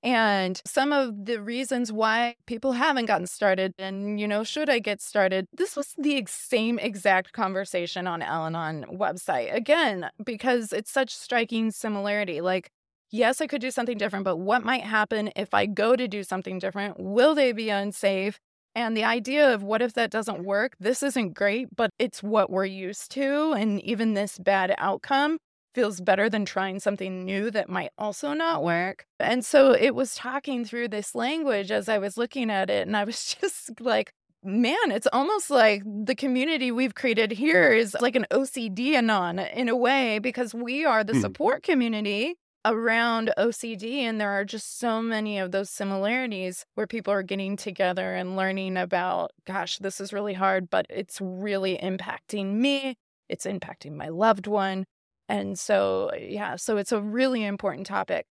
And 0.07 0.63
some 0.65 0.93
of 0.93 1.27
the 1.27 1.43
reasons 1.43 1.91
why 1.91 2.37
people 2.47 2.71
haven't 2.71 3.07
gotten 3.07 3.27
started, 3.27 3.75
and 3.77 4.21
you 4.21 4.29
know, 4.29 4.45
should 4.45 4.71
I 4.71 4.79
get 4.79 5.03
started? 5.03 5.49
This 5.53 5.75
was 5.75 5.95
the 5.99 6.25
same 6.29 6.79
exact 6.79 7.33
conversation 7.33 8.07
on 8.07 8.23
Al 8.23 8.47
Anon 8.47 8.85
website. 8.93 9.53
Again, 9.53 10.09
because 10.25 10.73
it's 10.73 10.93
such 10.93 11.13
striking 11.13 11.73
similarity. 11.73 12.41
Like, 12.41 12.71
yes, 13.11 13.41
I 13.41 13.49
could 13.49 13.61
do 13.61 13.73
something 13.73 13.99
different, 13.99 14.25
but 14.25 14.37
what 14.37 14.63
might 14.63 14.85
happen 14.85 15.33
if 15.35 15.53
I 15.53 15.67
go 15.67 15.97
to 15.97 16.07
do 16.07 16.23
something 16.23 16.61
different? 16.61 17.01
Will 17.01 17.35
they 17.35 17.51
be 17.51 17.71
unsafe? 17.71 18.39
And 18.77 18.97
the 18.97 19.03
idea 19.03 19.53
of 19.53 19.65
what 19.65 19.83
if 19.83 19.95
that 19.95 20.13
doesn't 20.13 20.45
work? 20.45 20.77
This 20.79 21.03
isn't 21.03 21.35
great, 21.35 21.75
but 21.75 21.91
it's 21.99 22.23
what 22.23 22.49
we're 22.49 22.65
used 22.65 23.11
to. 23.13 23.55
And 23.55 23.83
even 23.83 24.15
this 24.15 24.39
bad 24.39 24.73
outcome 24.79 25.39
feels 25.77 26.01
better 26.01 26.31
than 26.31 26.47
trying 26.47 26.81
something 26.81 27.25
new 27.27 27.51
that 27.51 27.69
might 27.69 27.93
also 27.99 28.33
not 28.33 28.65
work. 28.65 29.05
And 29.21 29.45
so 29.45 29.73
it 29.73 29.95
was 29.95 30.15
talking 30.15 30.65
through 30.65 30.89
this 30.89 31.15
language 31.15 31.71
as 31.71 31.87
I 31.87 31.99
was 31.99 32.17
looking 32.17 32.51
at 32.51 32.71
it, 32.71 32.87
and 32.87 32.97
I 32.97 33.05
was 33.05 33.37
just 33.41 33.79
like, 33.81 34.11
man, 34.43 34.91
it's 34.91 35.09
almost 35.13 35.51
like 35.51 35.83
the 35.85 36.15
community 36.15 36.73
we've 36.73 36.95
created 36.95 37.31
here 37.31 37.73
is 37.73 37.95
like 38.01 38.17
an 38.17 38.27
OCD 38.31 38.95
anon 38.95 39.39
in 39.39 39.69
a 39.69 39.77
way 39.77 40.19
because 40.19 40.55
we 40.55 40.85
are 40.87 41.05
the 41.05 41.13
Hmm. 41.13 41.21
support 41.21 41.63
community 41.63 42.37
around 42.65 43.33
OCD. 43.37 44.01
And 44.01 44.19
there 44.21 44.31
are 44.31 44.45
just 44.45 44.79
so 44.79 45.03
many 45.03 45.39
of 45.39 45.53
those 45.53 45.69
similarities 45.71 46.65
where 46.75 46.87
people 46.87 47.13
are 47.13 47.23
getting 47.23 47.57
together 47.57 48.15
and 48.15 48.35
learning 48.35 48.77
about, 48.79 49.33
gosh, 49.47 49.79
this 49.79 50.01
is 50.01 50.13
really 50.13 50.35
hard, 50.35 50.71
but 50.71 50.87
it's 50.89 51.21
really 51.21 51.77
impacting 51.79 52.55
me. 52.55 52.97
It's 53.29 53.47
impacting 53.47 53.93
my 53.93 54.09
loved 54.09 54.47
one. 54.47 54.87
And 55.29 55.59
so, 55.59 56.11
yeah, 56.19 56.57
so 56.57 56.77
it's 56.77 56.93
a 56.93 57.01
really 57.01 57.45
important 57.45 57.87
topic. 57.87 58.27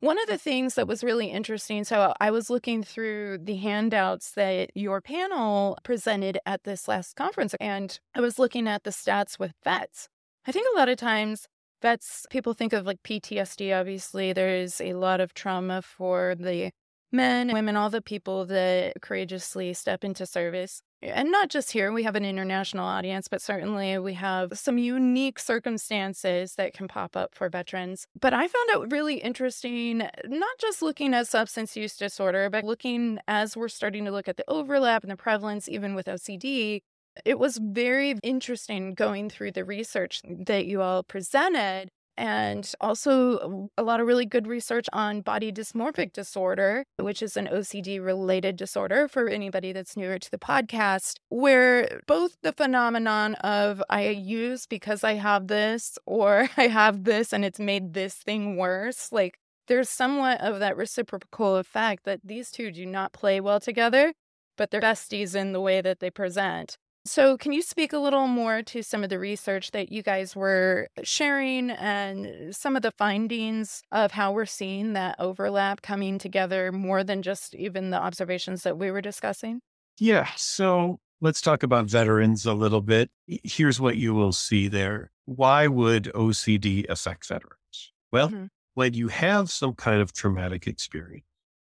One 0.00 0.18
of 0.20 0.26
the 0.26 0.38
things 0.38 0.74
that 0.74 0.86
was 0.86 1.02
really 1.02 1.28
interesting, 1.28 1.82
so 1.84 2.12
I 2.20 2.30
was 2.30 2.50
looking 2.50 2.82
through 2.82 3.38
the 3.38 3.56
handouts 3.56 4.32
that 4.32 4.70
your 4.74 5.00
panel 5.00 5.78
presented 5.84 6.38
at 6.44 6.64
this 6.64 6.86
last 6.86 7.16
conference, 7.16 7.54
and 7.60 7.98
I 8.14 8.20
was 8.20 8.38
looking 8.38 8.68
at 8.68 8.84
the 8.84 8.90
stats 8.90 9.38
with 9.38 9.52
vets. 9.64 10.08
I 10.46 10.52
think 10.52 10.66
a 10.72 10.78
lot 10.78 10.90
of 10.90 10.98
times 10.98 11.46
vets, 11.80 12.26
people 12.30 12.52
think 12.52 12.74
of 12.74 12.84
like 12.84 13.02
PTSD, 13.02 13.78
obviously, 13.78 14.32
there 14.32 14.54
is 14.54 14.80
a 14.80 14.92
lot 14.92 15.20
of 15.20 15.32
trauma 15.32 15.80
for 15.80 16.34
the 16.38 16.72
men, 17.10 17.52
women, 17.52 17.76
all 17.76 17.90
the 17.90 18.02
people 18.02 18.44
that 18.46 19.00
courageously 19.00 19.72
step 19.72 20.04
into 20.04 20.26
service. 20.26 20.82
And 21.02 21.30
not 21.30 21.50
just 21.50 21.72
here, 21.72 21.92
we 21.92 22.04
have 22.04 22.16
an 22.16 22.24
international 22.24 22.86
audience, 22.86 23.28
but 23.28 23.42
certainly 23.42 23.98
we 23.98 24.14
have 24.14 24.58
some 24.58 24.78
unique 24.78 25.38
circumstances 25.38 26.54
that 26.54 26.72
can 26.72 26.88
pop 26.88 27.16
up 27.16 27.34
for 27.34 27.48
veterans. 27.50 28.06
But 28.18 28.32
I 28.32 28.48
found 28.48 28.70
it 28.70 28.90
really 28.90 29.16
interesting, 29.16 29.98
not 29.98 30.58
just 30.58 30.80
looking 30.80 31.12
at 31.12 31.28
substance 31.28 31.76
use 31.76 31.96
disorder, 31.96 32.48
but 32.48 32.64
looking 32.64 33.18
as 33.28 33.56
we're 33.56 33.68
starting 33.68 34.06
to 34.06 34.10
look 34.10 34.26
at 34.26 34.38
the 34.38 34.44
overlap 34.48 35.02
and 35.02 35.12
the 35.12 35.16
prevalence, 35.16 35.68
even 35.68 35.94
with 35.94 36.06
OCD. 36.06 36.80
It 37.24 37.38
was 37.38 37.58
very 37.58 38.16
interesting 38.22 38.94
going 38.94 39.30
through 39.30 39.52
the 39.52 39.64
research 39.64 40.20
that 40.46 40.66
you 40.66 40.82
all 40.82 41.02
presented 41.02 41.90
and 42.16 42.72
also 42.80 43.70
a 43.76 43.82
lot 43.82 44.00
of 44.00 44.06
really 44.06 44.26
good 44.26 44.46
research 44.46 44.86
on 44.92 45.20
body 45.20 45.52
dysmorphic 45.52 46.12
disorder, 46.12 46.84
which 46.98 47.22
is 47.22 47.36
an 47.36 47.46
OCD 47.46 48.02
related 48.02 48.56
disorder 48.56 49.08
for 49.08 49.28
anybody 49.28 49.72
that's 49.72 49.96
newer 49.96 50.18
to 50.18 50.30
the 50.30 50.38
podcast, 50.38 51.16
where 51.28 52.00
both 52.06 52.36
the 52.42 52.52
phenomenon 52.52 53.34
of 53.36 53.82
I 53.90 54.08
use 54.08 54.66
because 54.66 55.04
I 55.04 55.14
have 55.14 55.48
this 55.48 55.98
or 56.06 56.48
I 56.56 56.68
have 56.68 57.04
this 57.04 57.32
and 57.32 57.44
it's 57.44 57.60
made 57.60 57.94
this 57.94 58.14
thing 58.14 58.56
worse, 58.56 59.12
like 59.12 59.38
there's 59.68 59.88
somewhat 59.88 60.40
of 60.40 60.60
that 60.60 60.76
reciprocal 60.76 61.56
effect 61.56 62.04
that 62.04 62.20
these 62.24 62.50
two 62.50 62.70
do 62.70 62.86
not 62.86 63.12
play 63.12 63.40
well 63.40 63.60
together, 63.60 64.12
but 64.56 64.70
they're 64.70 64.80
besties 64.80 65.34
in 65.34 65.52
the 65.52 65.60
way 65.60 65.80
that 65.80 66.00
they 66.00 66.10
present. 66.10 66.76
So, 67.06 67.36
can 67.38 67.52
you 67.52 67.62
speak 67.62 67.92
a 67.92 67.98
little 67.98 68.26
more 68.26 68.62
to 68.62 68.82
some 68.82 69.04
of 69.04 69.10
the 69.10 69.18
research 69.18 69.70
that 69.70 69.92
you 69.92 70.02
guys 70.02 70.34
were 70.34 70.88
sharing 71.04 71.70
and 71.70 72.54
some 72.54 72.74
of 72.74 72.82
the 72.82 72.90
findings 72.98 73.82
of 73.92 74.10
how 74.10 74.32
we're 74.32 74.44
seeing 74.46 74.94
that 74.94 75.14
overlap 75.20 75.82
coming 75.82 76.18
together 76.18 76.72
more 76.72 77.04
than 77.04 77.22
just 77.22 77.54
even 77.54 77.90
the 77.90 77.96
observations 77.98 78.64
that 78.64 78.76
we 78.76 78.90
were 78.90 79.00
discussing? 79.00 79.60
Yeah. 79.98 80.28
So 80.36 80.98
let's 81.20 81.40
talk 81.40 81.62
about 81.62 81.86
veterans 81.86 82.44
a 82.44 82.52
little 82.54 82.80
bit. 82.82 83.10
Here's 83.26 83.80
what 83.80 83.96
you 83.96 84.12
will 84.12 84.32
see 84.32 84.68
there. 84.68 85.12
Why 85.26 85.68
would 85.68 86.10
OCD 86.14 86.86
affect 86.88 87.26
veterans? 87.28 87.92
Well, 88.12 88.30
Mhm. 88.30 88.48
when 88.74 88.94
you 88.94 89.08
have 89.08 89.50
some 89.50 89.74
kind 89.74 90.00
of 90.02 90.12
traumatic 90.12 90.66
experience, 90.66 91.24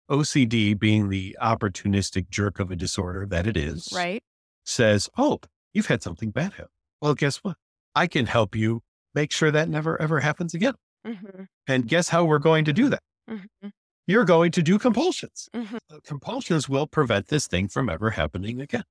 OCD 0.10 0.74
being 0.74 1.10
the 1.10 1.38
opportunistic 1.42 2.30
jerk 2.30 2.60
of 2.60 2.72
a 2.72 2.76
disorder 2.76 3.26
that 3.28 3.48
it 3.48 3.56
is, 3.58 3.90
Right? 3.94 4.22
Says, 4.70 5.10
Oh, 5.18 5.40
you've 5.74 5.88
had 5.88 6.02
something 6.04 6.32
bad 6.32 6.54
happen. 6.54 6.72
Well, 7.02 7.16
guess 7.16 7.38
what? 7.38 7.58
I 7.96 8.08
can 8.08 8.26
help 8.26 8.56
you 8.56 8.82
make 9.16 9.32
sure 9.32 9.52
that 9.52 9.70
never 9.70 10.00
ever 10.02 10.20
happens 10.20 10.54
again. 10.54 10.76
Mm-hmm. 11.06 11.44
And 11.68 11.88
guess 11.88 12.10
how 12.10 12.26
we're 12.26 12.40
going 12.40 12.66
to 12.66 12.74
do 12.74 12.90
that? 12.90 13.02
Mm-hmm. 13.30 13.70
You're 14.08 14.26
going 14.26 14.52
to 14.52 14.64
do 14.64 14.80
compulsions. 14.80 15.50
Mhm. 15.56 15.78
Uh, 15.92 16.00
Compulsions 16.04 16.68
will 16.68 16.88
prevent 16.88 17.28
this 17.28 17.48
thing 17.48 17.68
from 17.68 17.90
ever 17.90 18.10
happening 18.12 18.60
again. 18.60 18.84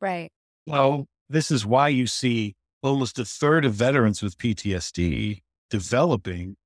Right. 0.00 0.30
Well, 0.66 1.06
this 1.28 1.50
is 1.50 1.64
why 1.64 1.88
you 1.88 2.06
see 2.06 2.54
almost 2.82 3.18
a 3.18 3.24
third 3.24 3.64
of 3.64 3.72
veterans 3.74 4.22
with 4.22 4.36
PTSD 4.38 5.40
developing 5.70 6.56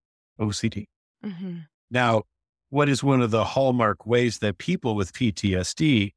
OCD. 0.41 0.87
Mm-hmm. 1.25 1.59
Now, 1.91 2.25
what 2.71 2.89
is 2.89 3.05
one 3.05 3.23
of 3.23 3.31
the 3.31 3.45
hallmark 3.45 4.05
ways 4.07 4.39
that 4.39 4.59
people 4.59 4.95
with 4.95 5.13
PTSD 5.13 6.13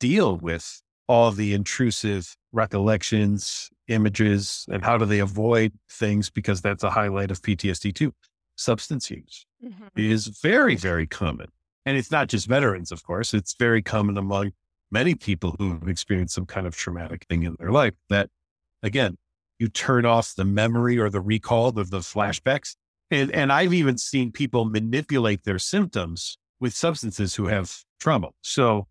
deal 0.00 0.36
with 0.36 0.82
all 1.08 1.30
the 1.32 1.54
intrusive 1.54 2.36
recollections, 2.52 3.70
images, 3.88 4.66
and 4.70 4.84
how 4.84 4.96
do 4.98 5.04
they 5.04 5.18
avoid 5.18 5.72
things? 5.90 6.30
Because 6.30 6.60
that's 6.60 6.84
a 6.84 6.90
highlight 6.90 7.30
of 7.30 7.40
PTSD 7.42 7.94
too. 7.94 8.12
Substance 8.56 9.10
use 9.10 9.44
Mm-hmm. 9.64 9.86
is 9.96 10.28
very, 10.28 10.76
very 10.76 11.08
common. 11.08 11.48
And 11.84 11.96
it's 11.98 12.12
not 12.12 12.28
just 12.28 12.46
veterans, 12.46 12.92
of 12.92 13.02
course, 13.02 13.34
it's 13.34 13.56
very 13.58 13.82
common 13.82 14.16
among 14.16 14.52
many 14.92 15.16
people 15.16 15.56
who 15.58 15.72
have 15.72 15.88
experienced 15.88 16.34
some 16.36 16.46
kind 16.46 16.64
of 16.64 16.76
traumatic 16.76 17.26
thing 17.28 17.42
in 17.42 17.56
their 17.58 17.72
life 17.72 17.94
that, 18.08 18.30
again, 18.84 19.16
you 19.58 19.68
turn 19.68 20.06
off 20.06 20.34
the 20.36 20.44
memory 20.44 20.96
or 20.96 21.10
the 21.10 21.20
recall 21.20 21.76
of 21.76 21.90
the 21.90 21.98
flashbacks. 21.98 22.76
And, 23.10 23.32
and 23.32 23.52
I've 23.52 23.74
even 23.74 23.98
seen 23.98 24.30
people 24.30 24.64
manipulate 24.64 25.42
their 25.42 25.58
symptoms 25.58 26.38
with 26.60 26.72
substances 26.72 27.34
who 27.34 27.46
have 27.46 27.78
trauma. 27.98 28.28
So 28.42 28.86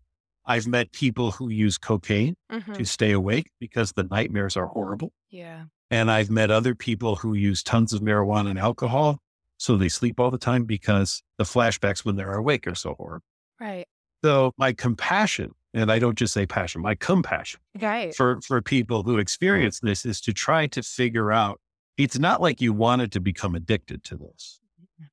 I've 0.48 0.66
met 0.66 0.90
people 0.92 1.30
who 1.30 1.48
use 1.50 1.78
cocaine 1.78 2.34
Mm-hmm. 2.50 2.72
to 2.72 2.84
stay 2.86 3.12
awake 3.12 3.50
because 3.60 3.92
the 3.92 4.04
nightmares 4.04 4.56
are 4.56 4.66
horrible. 4.66 5.12
Yeah. 5.30 5.64
And 5.90 6.10
I've 6.10 6.30
met 6.30 6.50
other 6.50 6.74
people 6.74 7.16
who 7.16 7.34
use 7.34 7.62
tons 7.62 7.92
of 7.92 8.00
marijuana 8.00 8.50
and 8.50 8.58
alcohol. 8.58 9.18
So 9.58 9.76
they 9.76 9.88
sleep 9.90 10.18
all 10.18 10.30
the 10.30 10.38
time 10.38 10.64
because 10.64 11.22
the 11.36 11.44
flashbacks 11.44 12.04
when 12.04 12.16
they're 12.16 12.32
awake 12.34 12.66
are 12.66 12.74
so 12.74 12.94
horrible. 12.94 13.24
Right. 13.60 13.86
So 14.24 14.52
my 14.56 14.72
compassion, 14.72 15.52
and 15.74 15.92
I 15.92 15.98
don't 15.98 16.16
just 16.18 16.32
say 16.32 16.46
passion, 16.46 16.80
my 16.80 16.94
compassion 16.94 17.60
Right. 17.80 18.14
for, 18.14 18.40
for 18.40 18.62
people 18.62 19.02
who 19.02 19.18
experience 19.18 19.80
this 19.80 20.06
is 20.06 20.20
to 20.22 20.32
try 20.32 20.66
to 20.68 20.82
figure 20.82 21.30
out 21.30 21.60
it's 21.98 22.18
not 22.18 22.40
like 22.40 22.60
you 22.60 22.72
wanted 22.72 23.12
to 23.12 23.20
become 23.20 23.54
addicted 23.54 24.04
to 24.04 24.16
this. 24.16 24.60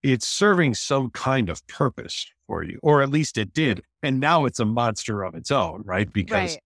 It's 0.04 0.26
serving 0.28 0.74
some 0.76 1.10
kind 1.12 1.50
of 1.50 1.66
purpose 1.68 2.28
for 2.48 2.64
you, 2.64 2.80
or 2.84 3.02
at 3.02 3.10
least 3.10 3.38
it 3.38 3.54
did. 3.54 3.82
And 4.04 4.20
now 4.20 4.46
it's 4.46 4.60
a 4.60 4.66
monster 4.66 5.24
of 5.24 5.36
its 5.36 5.52
own, 5.52 5.84
right? 5.86 6.12
Because 6.12 6.54
Right. 6.54 6.60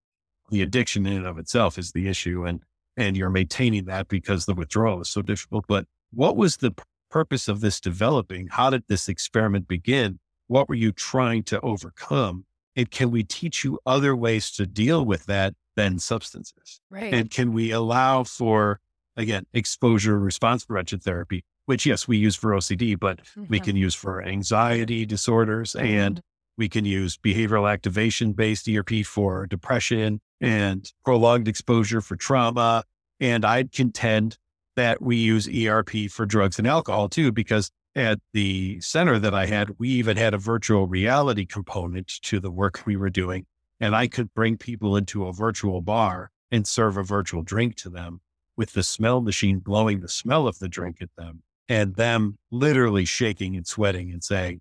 the 0.49 0.61
addiction 0.61 1.05
in 1.05 1.17
and 1.17 1.25
of 1.27 1.37
itself 1.37 1.77
is 1.77 1.91
the 1.91 2.07
issue 2.07 2.45
and 2.45 2.61
and 2.97 3.15
you're 3.15 3.29
maintaining 3.29 3.85
that 3.85 4.09
because 4.09 4.45
the 4.45 4.53
withdrawal 4.53 4.99
is 4.99 5.09
so 5.09 5.21
difficult 5.21 5.63
but 5.67 5.85
what 6.11 6.35
was 6.35 6.57
the 6.57 6.73
purpose 7.09 7.47
of 7.47 7.61
this 7.61 7.79
developing 7.79 8.47
how 8.47 8.69
did 8.69 8.83
this 8.89 9.07
experiment 9.07 9.67
begin 9.67 10.19
what 10.47 10.67
were 10.67 10.75
you 10.75 10.91
trying 10.91 11.43
to 11.43 11.61
overcome 11.61 12.45
and 12.75 12.89
can 12.91 13.11
we 13.11 13.23
teach 13.23 13.63
you 13.63 13.79
other 13.85 14.15
ways 14.15 14.51
to 14.51 14.65
deal 14.65 15.05
with 15.05 15.25
that 15.27 15.53
than 15.75 15.99
substances 15.99 16.81
Right. 16.89 17.13
and 17.13 17.29
can 17.29 17.53
we 17.53 17.71
allow 17.71 18.23
for 18.23 18.79
again 19.15 19.45
exposure 19.53 20.17
response 20.19 20.65
prevention 20.65 20.99
therapy 20.99 21.43
which 21.69 21.85
yes 21.85 22.07
we 22.07 22.17
use 22.17 22.35
for 22.35 22.49
ocd 22.53 22.99
but 22.99 23.19
we 23.47 23.59
Mhm. 23.59 23.63
can 23.63 23.75
use 23.75 23.93
for 23.93 24.23
anxiety 24.23 25.05
disorders 25.05 25.75
and 25.75 26.19
we 26.57 26.67
can 26.67 26.83
use 26.83 27.15
behavioral 27.15 27.71
activation 27.71 28.33
based 28.33 28.67
ERP 28.67 29.03
for 29.05 29.45
depression 29.45 30.19
and 30.41 30.91
prolonged 31.05 31.47
exposure 31.47 32.01
for 32.01 32.15
trauma. 32.15 32.83
And 33.19 33.45
I'd 33.45 33.71
contend 33.71 34.37
that 34.75 34.99
we 34.99 35.15
use 35.15 35.47
ERP 35.47 36.07
for 36.09 36.25
drugs 36.25 36.57
and 36.57 36.67
alcohol 36.67 37.07
too, 37.07 37.31
because 37.31 37.69
at 37.95 38.19
the 38.33 38.81
center 38.81 39.19
that 39.19 39.33
I 39.35 39.45
had, 39.45 39.75
we 39.77 39.89
even 39.89 40.17
had 40.17 40.33
a 40.33 40.37
virtual 40.37 40.87
reality 40.87 41.45
component 41.45 42.07
to 42.23 42.39
the 42.39 42.51
work 42.51 42.81
we 42.85 42.97
were 42.97 43.09
doing. 43.11 43.45
And 43.79 43.95
I 43.95 44.07
could 44.07 44.33
bring 44.33 44.57
people 44.57 44.97
into 44.97 45.27
a 45.27 45.33
virtual 45.33 45.81
bar 45.81 46.31
and 46.51 46.65
serve 46.67 46.97
a 46.97 47.03
virtual 47.03 47.43
drink 47.43 47.75
to 47.77 47.89
them 47.89 48.21
with 48.57 48.73
the 48.73 48.83
smell 48.83 49.21
machine 49.21 49.59
blowing 49.59 50.01
the 50.01 50.09
smell 50.09 50.47
of 50.47 50.59
the 50.59 50.67
drink 50.67 50.97
at 51.01 51.15
them 51.15 51.43
and 51.69 51.95
them 51.95 52.37
literally 52.51 53.05
shaking 53.05 53.55
and 53.55 53.65
sweating 53.65 54.11
and 54.11 54.23
saying, 54.23 54.59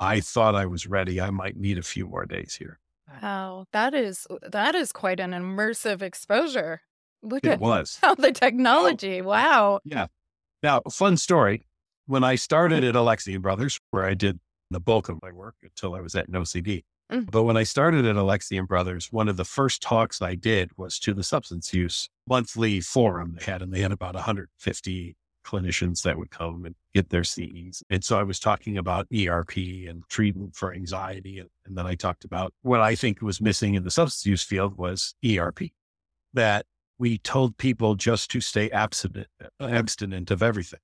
I 0.00 0.20
thought 0.20 0.54
I 0.54 0.66
was 0.66 0.86
ready. 0.86 1.20
I 1.20 1.30
might 1.30 1.56
need 1.56 1.78
a 1.78 1.82
few 1.82 2.06
more 2.06 2.26
days 2.26 2.56
here. 2.56 2.78
Wow, 3.22 3.64
that 3.72 3.94
is 3.94 4.26
that 4.42 4.74
is 4.74 4.92
quite 4.92 5.18
an 5.20 5.30
immersive 5.30 6.02
exposure. 6.02 6.82
Look 7.22 7.44
It 7.44 7.52
at 7.52 7.60
was. 7.60 7.98
how 8.02 8.14
the 8.14 8.30
technology. 8.32 9.22
Wow. 9.22 9.80
Yeah. 9.84 10.06
Now, 10.62 10.82
fun 10.90 11.16
story. 11.16 11.64
When 12.06 12.22
I 12.24 12.34
started 12.36 12.84
at 12.84 12.94
Alexian 12.94 13.40
Brothers, 13.40 13.80
where 13.90 14.04
I 14.04 14.14
did 14.14 14.38
the 14.70 14.80
bulk 14.80 15.08
of 15.08 15.20
my 15.22 15.32
work 15.32 15.54
until 15.62 15.94
I 15.94 16.00
was 16.00 16.14
at 16.14 16.28
NOCD, 16.30 16.84
Mm. 17.10 17.30
but 17.30 17.44
when 17.44 17.56
I 17.56 17.62
started 17.62 18.04
at 18.04 18.16
Alexian 18.16 18.66
Brothers, 18.68 19.10
one 19.10 19.28
of 19.30 19.38
the 19.38 19.44
first 19.46 19.80
talks 19.80 20.20
I 20.20 20.34
did 20.34 20.70
was 20.76 20.98
to 20.98 21.14
the 21.14 21.24
substance 21.24 21.72
use 21.72 22.10
monthly 22.28 22.82
forum 22.82 23.36
they 23.38 23.46
had, 23.50 23.62
and 23.62 23.72
they 23.72 23.80
had 23.80 23.92
about 23.92 24.14
150 24.14 25.16
clinicians 25.48 26.02
that 26.02 26.18
would 26.18 26.30
come 26.30 26.64
and 26.64 26.74
get 26.94 27.10
their 27.10 27.24
CEs. 27.24 27.82
And 27.90 28.04
so 28.04 28.18
I 28.18 28.22
was 28.22 28.38
talking 28.38 28.76
about 28.76 29.06
ERP 29.16 29.56
and 29.88 30.02
treatment 30.08 30.54
for 30.54 30.74
anxiety. 30.74 31.38
And, 31.38 31.48
and 31.66 31.76
then 31.76 31.86
I 31.86 31.94
talked 31.94 32.24
about 32.24 32.52
what 32.62 32.80
I 32.80 32.94
think 32.94 33.22
was 33.22 33.40
missing 33.40 33.74
in 33.74 33.84
the 33.84 33.90
substance 33.90 34.26
use 34.26 34.42
field 34.42 34.76
was 34.76 35.14
ERP, 35.24 35.70
that 36.34 36.66
we 36.98 37.18
told 37.18 37.56
people 37.56 37.94
just 37.94 38.30
to 38.32 38.40
stay 38.40 38.70
abstinent, 38.70 39.28
abstinent 39.60 40.30
of 40.30 40.42
everything 40.42 40.80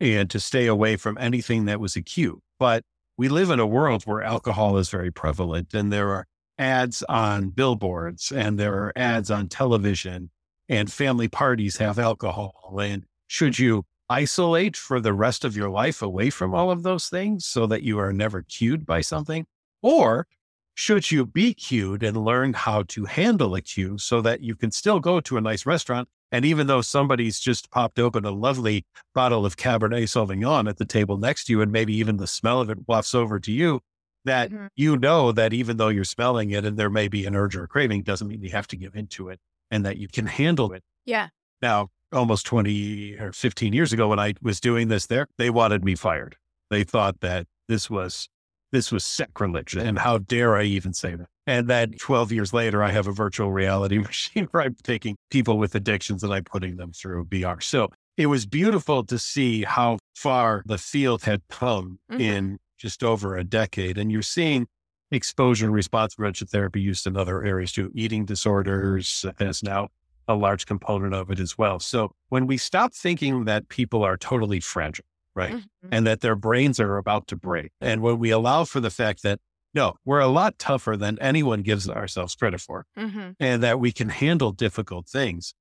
and 0.00 0.30
to 0.30 0.40
stay 0.40 0.66
away 0.66 0.96
from 0.96 1.18
anything 1.18 1.66
that 1.66 1.80
was 1.80 1.96
acute. 1.96 2.40
But 2.58 2.84
we 3.16 3.28
live 3.28 3.50
in 3.50 3.60
a 3.60 3.66
world 3.66 4.04
where 4.04 4.22
alcohol 4.22 4.78
is 4.78 4.88
very 4.88 5.10
prevalent 5.10 5.74
and 5.74 5.92
there 5.92 6.10
are 6.10 6.26
ads 6.58 7.02
on 7.08 7.50
billboards 7.50 8.32
and 8.32 8.58
there 8.58 8.74
are 8.74 8.92
ads 8.96 9.30
on 9.30 9.48
television 9.48 10.30
and 10.68 10.92
family 10.92 11.28
parties 11.28 11.76
have 11.78 11.98
alcohol. 11.98 12.78
And 12.80 13.04
should 13.26 13.58
you 13.58 13.84
isolate 14.10 14.76
for 14.76 15.00
the 15.00 15.12
rest 15.12 15.44
of 15.44 15.56
your 15.56 15.68
life 15.68 16.02
away 16.02 16.30
from 16.30 16.54
all 16.54 16.70
of 16.70 16.82
those 16.82 17.08
things 17.08 17.46
so 17.46 17.66
that 17.66 17.82
you 17.82 17.98
are 17.98 18.12
never 18.12 18.42
cued 18.42 18.86
by 18.86 19.00
something? 19.00 19.46
Or 19.82 20.26
should 20.74 21.10
you 21.10 21.26
be 21.26 21.54
cued 21.54 22.02
and 22.02 22.16
learn 22.16 22.52
how 22.52 22.84
to 22.88 23.04
handle 23.04 23.54
a 23.54 23.60
cue 23.60 23.98
so 23.98 24.20
that 24.20 24.42
you 24.42 24.54
can 24.54 24.70
still 24.70 25.00
go 25.00 25.20
to 25.20 25.36
a 25.36 25.40
nice 25.40 25.66
restaurant? 25.66 26.08
And 26.30 26.44
even 26.44 26.66
though 26.66 26.82
somebody's 26.82 27.40
just 27.40 27.70
popped 27.70 27.98
open 27.98 28.24
a 28.24 28.30
lovely 28.30 28.84
bottle 29.14 29.46
of 29.46 29.56
Cabernet 29.56 30.04
Sauvignon 30.04 30.68
at 30.68 30.76
the 30.76 30.84
table 30.84 31.16
next 31.16 31.44
to 31.44 31.52
you, 31.52 31.62
and 31.62 31.72
maybe 31.72 31.94
even 31.96 32.18
the 32.18 32.26
smell 32.26 32.60
of 32.60 32.70
it 32.70 32.86
wafts 32.86 33.14
over 33.14 33.40
to 33.40 33.50
you, 33.50 33.80
that 34.24 34.50
mm-hmm. 34.50 34.66
you 34.76 34.96
know 34.96 35.32
that 35.32 35.52
even 35.52 35.78
though 35.78 35.88
you're 35.88 36.04
smelling 36.04 36.50
it 36.50 36.64
and 36.64 36.76
there 36.76 36.90
may 36.90 37.08
be 37.08 37.24
an 37.24 37.34
urge 37.34 37.56
or 37.56 37.64
a 37.64 37.68
craving, 37.68 38.02
doesn't 38.02 38.28
mean 38.28 38.42
you 38.42 38.50
have 38.50 38.68
to 38.68 38.76
give 38.76 38.94
into 38.94 39.30
it 39.30 39.40
and 39.70 39.84
that 39.84 39.96
you 39.96 40.08
can 40.08 40.26
handle 40.26 40.72
it. 40.72 40.82
Yeah. 41.04 41.28
Now, 41.62 41.88
almost 42.12 42.46
20 42.46 43.16
or 43.18 43.32
15 43.32 43.72
years 43.72 43.92
ago, 43.92 44.08
when 44.08 44.18
I 44.18 44.34
was 44.42 44.60
doing 44.60 44.88
this 44.88 45.06
there, 45.06 45.26
they 45.36 45.50
wanted 45.50 45.84
me 45.84 45.94
fired. 45.94 46.36
They 46.70 46.84
thought 46.84 47.20
that 47.20 47.46
this 47.68 47.88
was 47.88 48.28
this 48.70 48.92
was 48.92 49.04
sacrilege. 49.04 49.74
And 49.74 49.98
how 49.98 50.18
dare 50.18 50.56
I 50.56 50.64
even 50.64 50.92
say 50.92 51.14
that? 51.14 51.28
And 51.46 51.68
then 51.68 51.92
12 51.92 52.32
years 52.32 52.52
later, 52.52 52.82
I 52.82 52.90
have 52.90 53.06
a 53.06 53.12
virtual 53.12 53.50
reality 53.50 53.98
machine 53.98 54.46
where 54.50 54.62
I'm 54.62 54.76
taking 54.82 55.16
people 55.30 55.58
with 55.58 55.74
addictions 55.74 56.22
and 56.22 56.32
I'm 56.32 56.44
putting 56.44 56.76
them 56.76 56.92
through 56.92 57.24
VR. 57.26 57.62
So 57.62 57.88
it 58.18 58.26
was 58.26 58.44
beautiful 58.44 59.04
to 59.04 59.18
see 59.18 59.62
how 59.62 59.98
far 60.14 60.62
the 60.66 60.76
field 60.76 61.22
had 61.22 61.40
come 61.48 61.98
mm-hmm. 62.10 62.20
in 62.20 62.58
just 62.76 63.02
over 63.02 63.36
a 63.36 63.44
decade. 63.44 63.96
And 63.96 64.12
you're 64.12 64.22
seeing 64.22 64.66
exposure 65.10 65.70
response 65.70 66.14
prevention 66.14 66.46
therapy 66.46 66.80
used 66.80 67.06
in 67.06 67.16
other 67.16 67.42
areas 67.42 67.72
too. 67.72 67.90
Eating 67.94 68.26
disorders 68.26 69.24
has 69.38 69.62
now 69.62 69.88
a 70.28 70.34
large 70.34 70.66
component 70.66 71.14
of 71.14 71.30
it 71.30 71.40
as 71.40 71.56
well. 71.56 71.80
So 71.80 72.12
when 72.28 72.46
we 72.46 72.58
stop 72.58 72.94
thinking 72.94 73.46
that 73.46 73.68
people 73.68 74.04
are 74.04 74.16
totally 74.16 74.60
fragile, 74.60 75.06
right, 75.34 75.54
mm-hmm. 75.54 75.88
and 75.90 76.06
that 76.06 76.20
their 76.20 76.36
brains 76.36 76.78
are 76.78 76.98
about 76.98 77.26
to 77.28 77.36
break, 77.36 77.72
and 77.80 78.02
when 78.02 78.18
we 78.18 78.30
allow 78.30 78.64
for 78.64 78.80
the 78.80 78.90
fact 78.90 79.22
that 79.22 79.40
no, 79.74 79.94
we're 80.04 80.20
a 80.20 80.28
lot 80.28 80.58
tougher 80.58 80.96
than 80.96 81.18
anyone 81.20 81.62
gives 81.62 81.88
ourselves 81.88 82.34
credit 82.34 82.60
for, 82.60 82.86
mm-hmm. 82.98 83.30
and 83.38 83.62
that 83.62 83.80
we 83.80 83.92
can 83.92 84.08
handle 84.08 84.52
difficult 84.52 85.06
things. 85.08 85.54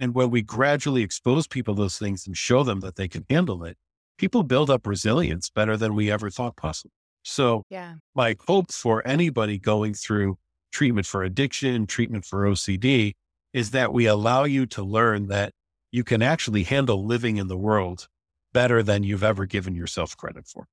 And 0.00 0.14
when 0.14 0.30
we 0.30 0.42
gradually 0.42 1.02
expose 1.02 1.46
people 1.46 1.74
those 1.74 1.96
things 1.96 2.26
and 2.26 2.36
show 2.36 2.64
them 2.64 2.80
that 2.80 2.96
they 2.96 3.06
can 3.06 3.24
handle 3.30 3.62
it, 3.64 3.76
people 4.18 4.42
build 4.42 4.68
up 4.68 4.86
resilience 4.86 5.48
better 5.48 5.76
than 5.76 5.94
we 5.94 6.10
ever 6.10 6.28
thought 6.28 6.56
possible. 6.56 6.92
So, 7.22 7.64
yeah. 7.70 7.94
my 8.16 8.36
hope 8.48 8.72
for 8.72 9.06
anybody 9.06 9.58
going 9.58 9.94
through 9.94 10.38
treatment 10.72 11.06
for 11.06 11.22
addiction, 11.22 11.86
treatment 11.86 12.24
for 12.24 12.44
OCD, 12.44 13.12
is 13.52 13.70
that 13.72 13.92
we 13.92 14.06
allow 14.06 14.44
you 14.44 14.66
to 14.66 14.82
learn 14.82 15.28
that 15.28 15.52
you 15.90 16.04
can 16.04 16.22
actually 16.22 16.62
handle 16.62 17.04
living 17.04 17.36
in 17.36 17.48
the 17.48 17.56
world 17.56 18.08
better 18.52 18.82
than 18.82 19.02
you've 19.02 19.24
ever 19.24 19.46
given 19.46 19.74
yourself 19.74 20.16
credit 20.16 20.46
for. 20.46 20.66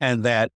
And 0.00 0.24
that 0.24 0.50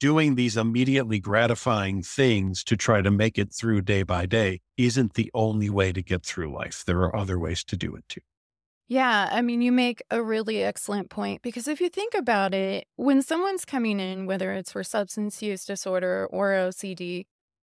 doing 0.00 0.34
these 0.34 0.56
immediately 0.56 1.20
gratifying 1.20 2.02
things 2.02 2.64
to 2.64 2.76
try 2.76 3.02
to 3.02 3.10
make 3.10 3.38
it 3.38 3.52
through 3.52 3.82
day 3.82 4.02
by 4.02 4.26
day 4.26 4.60
isn't 4.76 5.14
the 5.14 5.30
only 5.34 5.68
way 5.68 5.92
to 5.92 6.02
get 6.02 6.24
through 6.24 6.52
life. 6.52 6.82
There 6.86 7.00
are 7.00 7.14
other 7.14 7.38
ways 7.38 7.62
to 7.64 7.76
do 7.76 7.94
it 7.94 8.04
too. 8.08 8.22
Yeah, 8.88 9.28
I 9.30 9.40
mean, 9.40 9.62
you 9.62 9.70
make 9.70 10.02
a 10.10 10.20
really 10.20 10.64
excellent 10.64 11.10
point 11.10 11.42
because 11.42 11.68
if 11.68 11.80
you 11.80 11.88
think 11.88 12.12
about 12.12 12.54
it, 12.54 12.88
when 12.96 13.22
someone's 13.22 13.64
coming 13.64 14.00
in, 14.00 14.26
whether 14.26 14.52
it's 14.52 14.72
for 14.72 14.82
substance 14.82 15.40
use 15.42 15.64
disorder 15.64 16.26
or 16.32 16.50
OCD, 16.50 17.26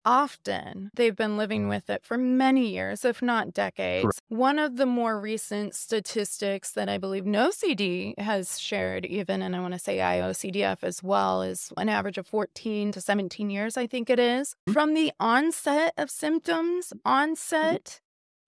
often 0.08 0.90
they've 0.96 1.18
been 1.18 1.36
living 1.36 1.68
with 1.68 1.90
it 1.90 2.06
for 2.06 2.18
many 2.18 2.70
years, 2.70 3.04
if 3.04 3.22
not 3.22 3.54
decades. 3.54 4.04
Correct. 4.04 4.22
One 4.30 4.58
of 4.58 4.78
the 4.78 4.86
more 4.86 5.20
recent 5.20 5.76
statistics 5.76 6.72
that 6.72 6.88
I 6.88 6.98
believe 6.98 7.26
NOCD 7.26 8.18
has 8.18 8.58
shared, 8.58 9.06
even, 9.06 9.42
and 9.42 9.54
I 9.54 9.60
want 9.60 9.74
to 9.74 9.80
say 9.80 9.98
IOCDF 9.98 10.78
as 10.82 11.04
well, 11.04 11.42
is 11.42 11.74
an 11.76 11.90
average 11.90 12.18
of 12.18 12.26
14 12.26 12.94
to 12.94 13.02
17 13.02 13.50
years, 13.50 13.76
I 13.76 13.86
think 13.86 14.10
it 14.10 14.18
is. 14.18 14.52
Mm-hmm. 14.52 14.72
From 14.72 14.94
the 14.94 15.12
onset 15.20 15.94
of 15.98 16.10
symptoms, 16.10 16.94
onset 17.04 18.00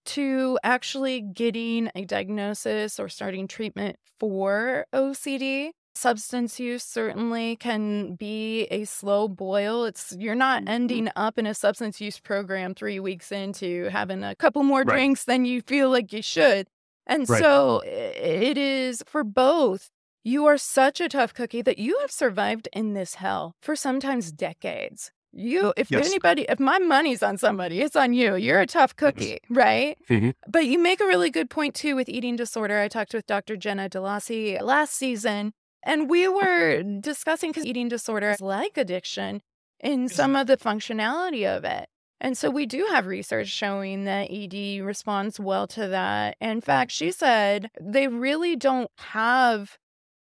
to 0.05 0.57
actually 0.63 1.19
getting 1.19 1.91
a 1.93 2.05
diagnosis 2.05 3.01
or 3.01 3.09
starting 3.09 3.49
treatment 3.49 3.97
for 4.17 4.85
OCD. 4.93 5.71
Substance 5.99 6.61
use 6.61 6.83
certainly 6.83 7.57
can 7.57 8.15
be 8.15 8.63
a 8.71 8.85
slow 8.85 9.27
boil. 9.27 9.83
It's 9.83 10.15
you're 10.17 10.33
not 10.33 10.61
mm-hmm. 10.61 10.69
ending 10.69 11.09
up 11.17 11.37
in 11.37 11.45
a 11.45 11.53
substance 11.53 11.99
use 11.99 12.21
program 12.21 12.73
3 12.73 13.01
weeks 13.01 13.33
into 13.33 13.89
having 13.89 14.23
a 14.23 14.33
couple 14.33 14.63
more 14.63 14.83
right. 14.83 14.95
drinks 14.95 15.25
than 15.25 15.43
you 15.43 15.61
feel 15.61 15.89
like 15.89 16.13
you 16.13 16.21
should. 16.21 16.67
And 17.05 17.29
right. 17.29 17.41
so 17.41 17.81
it 17.85 18.57
is 18.57 19.03
for 19.07 19.25
both. 19.25 19.89
You 20.23 20.45
are 20.45 20.57
such 20.57 21.01
a 21.01 21.09
tough 21.09 21.33
cookie 21.33 21.61
that 21.63 21.77
you 21.77 21.97
have 21.99 22.11
survived 22.11 22.69
in 22.71 22.93
this 22.93 23.15
hell 23.15 23.55
for 23.61 23.75
sometimes 23.75 24.31
decades. 24.31 25.11
You, 25.33 25.73
if 25.75 25.91
yes. 25.91 26.07
anybody, 26.07 26.45
if 26.47 26.61
my 26.61 26.79
money's 26.79 27.21
on 27.21 27.37
somebody, 27.37 27.81
it's 27.81 27.97
on 27.97 28.13
you. 28.13 28.35
You're 28.35 28.61
a 28.61 28.65
tough 28.65 28.95
cookie, 28.95 29.39
right? 29.49 29.97
Mm-hmm. 30.09 30.29
But 30.47 30.65
you 30.65 30.79
make 30.79 31.01
a 31.01 31.05
really 31.05 31.29
good 31.29 31.49
point 31.49 31.75
too 31.75 31.97
with 31.97 32.07
eating 32.07 32.37
disorder. 32.37 32.79
I 32.79 32.87
talked 32.87 33.13
with 33.13 33.27
Dr. 33.27 33.57
Jenna 33.57 33.89
DiLossi 33.89 34.61
last 34.61 34.93
season, 34.93 35.53
and 35.83 36.09
we 36.09 36.27
were 36.27 36.83
discussing 36.83 37.51
because 37.51 37.65
eating 37.65 37.87
disorder 37.87 38.31
is 38.31 38.41
like 38.41 38.77
addiction 38.77 39.41
in 39.79 40.09
some 40.09 40.35
of 40.35 40.47
the 40.47 40.57
functionality 40.57 41.45
of 41.45 41.63
it. 41.63 41.87
And 42.21 42.37
so 42.37 42.49
we 42.49 42.65
do 42.65 42.85
have 42.91 43.07
research 43.07 43.47
showing 43.47 44.03
that 44.03 44.29
ED 44.29 44.83
responds 44.83 45.39
well 45.39 45.67
to 45.67 45.87
that. 45.87 46.35
In 46.41 46.59
fact, 46.59 46.91
she 46.91 47.11
said 47.11 47.71
they 47.79 48.07
really 48.07 48.57
don't 48.57 48.91
have 48.97 49.77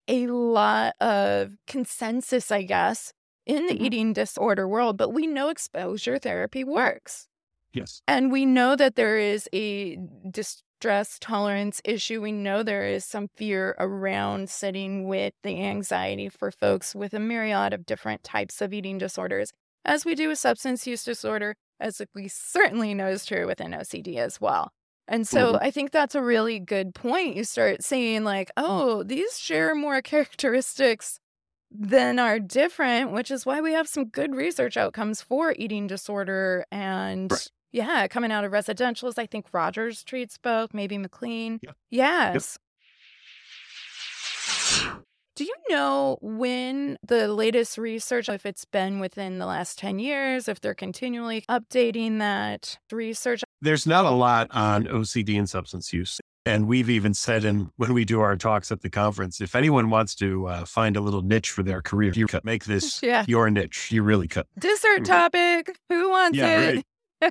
a 0.08 0.28
lot 0.28 0.96
of 1.02 1.58
consensus, 1.68 2.52
I 2.52 2.64
guess, 2.64 3.14
in 3.46 3.68
the 3.68 3.74
mm-hmm. 3.74 3.86
eating 3.86 4.14
disorder 4.14 4.68
world, 4.68 4.98
but 4.98 5.10
we 5.10 5.28
know 5.28 5.50
exposure 5.50 6.18
therapy 6.18 6.64
works. 6.64 7.28
Yes. 7.74 8.02
And 8.08 8.32
we 8.32 8.46
know 8.46 8.76
that 8.76 8.96
there 8.96 9.18
is 9.18 9.50
a 9.54 9.98
distress 10.82 11.20
tolerance 11.20 11.80
issue. 11.86 12.20
We 12.20 12.32
know 12.32 12.64
there 12.64 12.88
is 12.88 13.06
some 13.06 13.28
fear 13.36 13.76
around 13.78 14.50
sitting 14.50 15.08
with 15.08 15.36
the 15.44 15.62
anxiety 15.64 16.28
for 16.28 16.50
folks 16.50 16.96
with 16.96 17.14
a 17.14 17.20
myriad 17.20 17.72
of 17.72 17.86
different 17.86 18.24
types 18.24 18.62
of 18.62 18.74
eating 18.74 18.98
disorders, 18.98 19.54
as 19.86 20.06
we 20.06 20.16
do 20.16 20.30
with 20.30 20.40
substance 20.40 20.88
use 20.88 21.04
disorder, 21.04 21.56
as 21.80 22.02
we 22.16 22.28
certainly 22.28 22.96
know 22.96 23.10
is 23.10 23.28
true 23.28 23.46
within 23.46 23.74
OCD 23.74 24.18
as 24.18 24.42
well. 24.42 24.72
And 25.08 25.28
so 25.28 25.54
mm-hmm. 25.54 25.64
I 25.64 25.70
think 25.70 25.92
that's 25.92 26.16
a 26.16 26.22
really 26.24 26.58
good 26.60 26.96
point. 26.96 27.36
You 27.36 27.44
start 27.44 27.84
saying, 27.84 28.24
like, 28.24 28.50
oh, 28.58 29.04
these 29.04 29.38
share 29.38 29.76
more 29.76 30.02
characteristics 30.02 31.20
than 31.70 32.18
are 32.18 32.40
different, 32.40 33.12
which 33.12 33.30
is 33.30 33.46
why 33.46 33.62
we 33.62 33.74
have 33.74 33.88
some 33.88 34.06
good 34.06 34.34
research 34.34 34.78
outcomes 34.78 35.22
for 35.22 35.54
eating 35.60 35.86
disorder. 35.86 36.66
And 36.72 37.32
right. 37.32 37.48
Yeah, 37.72 38.08
coming 38.08 38.32
out 38.32 38.44
of 38.44 38.52
residentials, 38.52 39.18
I 39.18 39.26
think 39.26 39.48
Rogers 39.52 40.04
treats 40.04 40.38
both, 40.38 40.74
maybe 40.74 40.98
McLean. 40.98 41.60
Yeah. 41.62 41.72
Yes. 41.90 42.58
Yep. 44.84 45.04
Do 45.36 45.46
you 45.46 45.56
know 45.70 46.18
when 46.22 46.98
the 47.08 47.28
latest 47.30 47.78
research, 47.78 48.28
if 48.28 48.46
it's 48.46 48.66
been 48.66 49.00
within 49.00 49.40
the 49.40 49.46
last 49.46 49.80
10 49.80 49.98
years, 49.98 50.48
if 50.48 50.60
they're 50.60 50.76
continually 50.76 51.46
updating 51.50 52.20
that 52.20 52.78
research? 52.92 53.42
There's 53.62 53.88
not 53.88 54.06
a 54.06 54.12
lot 54.12 54.50
on 54.52 54.86
OCD 54.86 55.38
and 55.40 55.50
substance 55.50 55.94
use. 55.94 56.20
And 56.46 56.68
we've 56.68 56.90
even 56.90 57.14
said 57.14 57.46
in 57.46 57.72
when 57.78 57.94
we 57.94 58.04
do 58.04 58.20
our 58.20 58.36
talks 58.36 58.72
at 58.72 58.82
the 58.82 58.90
conference, 58.90 59.42
if 59.42 59.56
anyone 59.56 59.90
wants 59.90 60.16
to 60.16 60.48
uh, 60.48 60.66
find 60.66 60.98
a 60.98 61.02
little 61.02 61.22
niche 61.22 61.52
for 61.52 61.64
their 61.64 61.82
career, 61.82 62.12
you 62.14 62.28
could 62.28 62.44
make 62.44 62.66
this 62.66 63.00
yeah. 63.04 63.24
your 63.28 63.50
niche. 63.50 63.92
You 63.92 64.04
really 64.04 64.28
could. 64.28 64.46
Dessert 64.60 65.04
mm-hmm. 65.04 65.04
topic. 65.04 65.80
Who 65.90 66.10
wants 66.10 66.38
yeah, 66.38 66.62
it? 66.62 66.76
Right. 66.76 66.86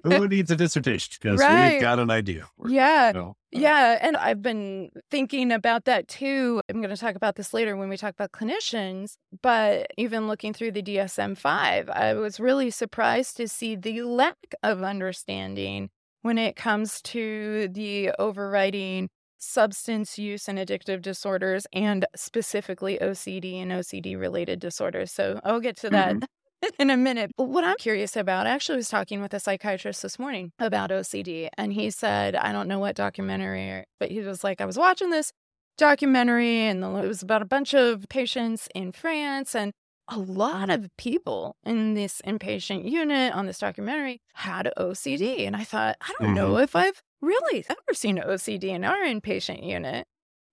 Who 0.05 0.29
needs 0.29 0.51
a 0.51 0.57
dissertation? 0.57 1.19
Because 1.21 1.41
right. 1.41 1.73
we've 1.73 1.81
got 1.81 1.99
an 1.99 2.11
idea. 2.11 2.49
We're, 2.57 2.71
yeah. 2.71 3.09
You 3.09 3.15
know, 3.15 3.31
uh, 3.31 3.59
yeah. 3.59 3.99
And 4.01 4.17
I've 4.17 4.43
been 4.43 4.91
thinking 5.11 5.53
about 5.53 5.85
that 5.87 6.09
too. 6.09 6.61
I'm 6.69 6.81
going 6.81 6.95
to 6.95 7.01
talk 7.01 7.15
about 7.15 7.37
this 7.37 7.53
later 7.53 7.77
when 7.77 7.89
we 7.89 7.97
talk 7.97 8.15
about 8.15 8.33
clinicians. 8.33 9.15
But 9.43 9.89
even 9.97 10.29
looking 10.29 10.53
through 10.53 10.73
the 10.73 10.83
DSM 10.83 11.37
5, 11.37 11.91
I 11.91 12.15
was 12.15 12.41
really 12.41 12.71
surprised 12.71 13.37
to 13.39 13.49
see 13.49 13.77
the 13.77 14.03
lack 14.03 14.37
of 14.63 14.83
understanding 14.83 15.91
when 16.23 16.39
it 16.39 16.57
comes 16.57 17.01
to 17.03 17.69
the 17.69 18.11
overriding 18.19 19.09
substance 19.41 20.19
use 20.19 20.49
and 20.49 20.59
addictive 20.59 21.01
disorders 21.01 21.67
and 21.73 22.05
specifically 22.15 22.99
OCD 23.01 23.55
and 23.55 23.73
OCD 23.73 24.19
related 24.19 24.61
disorders. 24.61 25.11
So 25.11 25.41
I'll 25.45 25.61
get 25.61 25.77
to 25.79 25.91
that 25.91 26.17
mm-hmm. 26.17 26.25
in 26.79 26.91
a 26.91 26.97
minute. 26.97 27.33
But 27.37 27.45
what 27.45 27.65
I'm 27.65 27.77
curious 27.77 28.17
about, 28.17 28.47
I 28.47 28.51
actually 28.51 28.77
was 28.77 28.89
talking 28.89 29.21
with 29.21 29.35
a 29.35 29.41
psychiatrist 29.41 30.03
this 30.03 30.19
morning 30.19 30.53
about 30.59 30.91
OCD, 30.91 31.49
and 31.57 31.73
he 31.73 31.91
said, 31.91 32.37
I 32.37 32.53
don't 32.53 32.69
know 32.69 32.79
what 32.79 32.97
documentary, 32.97 33.85
but 33.99 34.11
he 34.11 34.21
was 34.21 34.45
like, 34.45 34.61
I 34.61 34.67
was 34.67 34.79
watching 34.79 35.11
this 35.11 35.33
documentary, 35.79 36.67
and 36.67 36.85
it 36.85 37.09
was 37.09 37.23
about 37.23 37.43
a 37.43 37.47
bunch 37.47 37.75
of 37.75 38.07
patients 38.09 38.69
in 38.75 38.93
France, 38.93 39.55
and 39.55 39.73
a 40.09 40.19
lot 40.19 40.71
of 40.71 40.89
people 40.99 41.57
in 41.65 41.95
this 41.95 42.21
inpatient 42.27 42.91
unit 42.91 43.33
on 43.33 43.47
this 43.47 43.59
documentary 43.59 44.21
had 44.35 44.73
OCD. 44.77 45.47
And 45.47 45.55
I 45.55 45.63
thought, 45.63 45.97
I 46.01 46.13
don't 46.19 46.29
mm-hmm. 46.29 46.35
know 46.35 46.59
if 46.59 46.75
I've 46.75 47.01
really 47.23 47.65
ever 47.69 47.95
seen 47.95 48.19
OCD 48.19 48.65
in 48.65 48.85
our 48.85 48.99
inpatient 48.99 49.65
unit, 49.65 50.07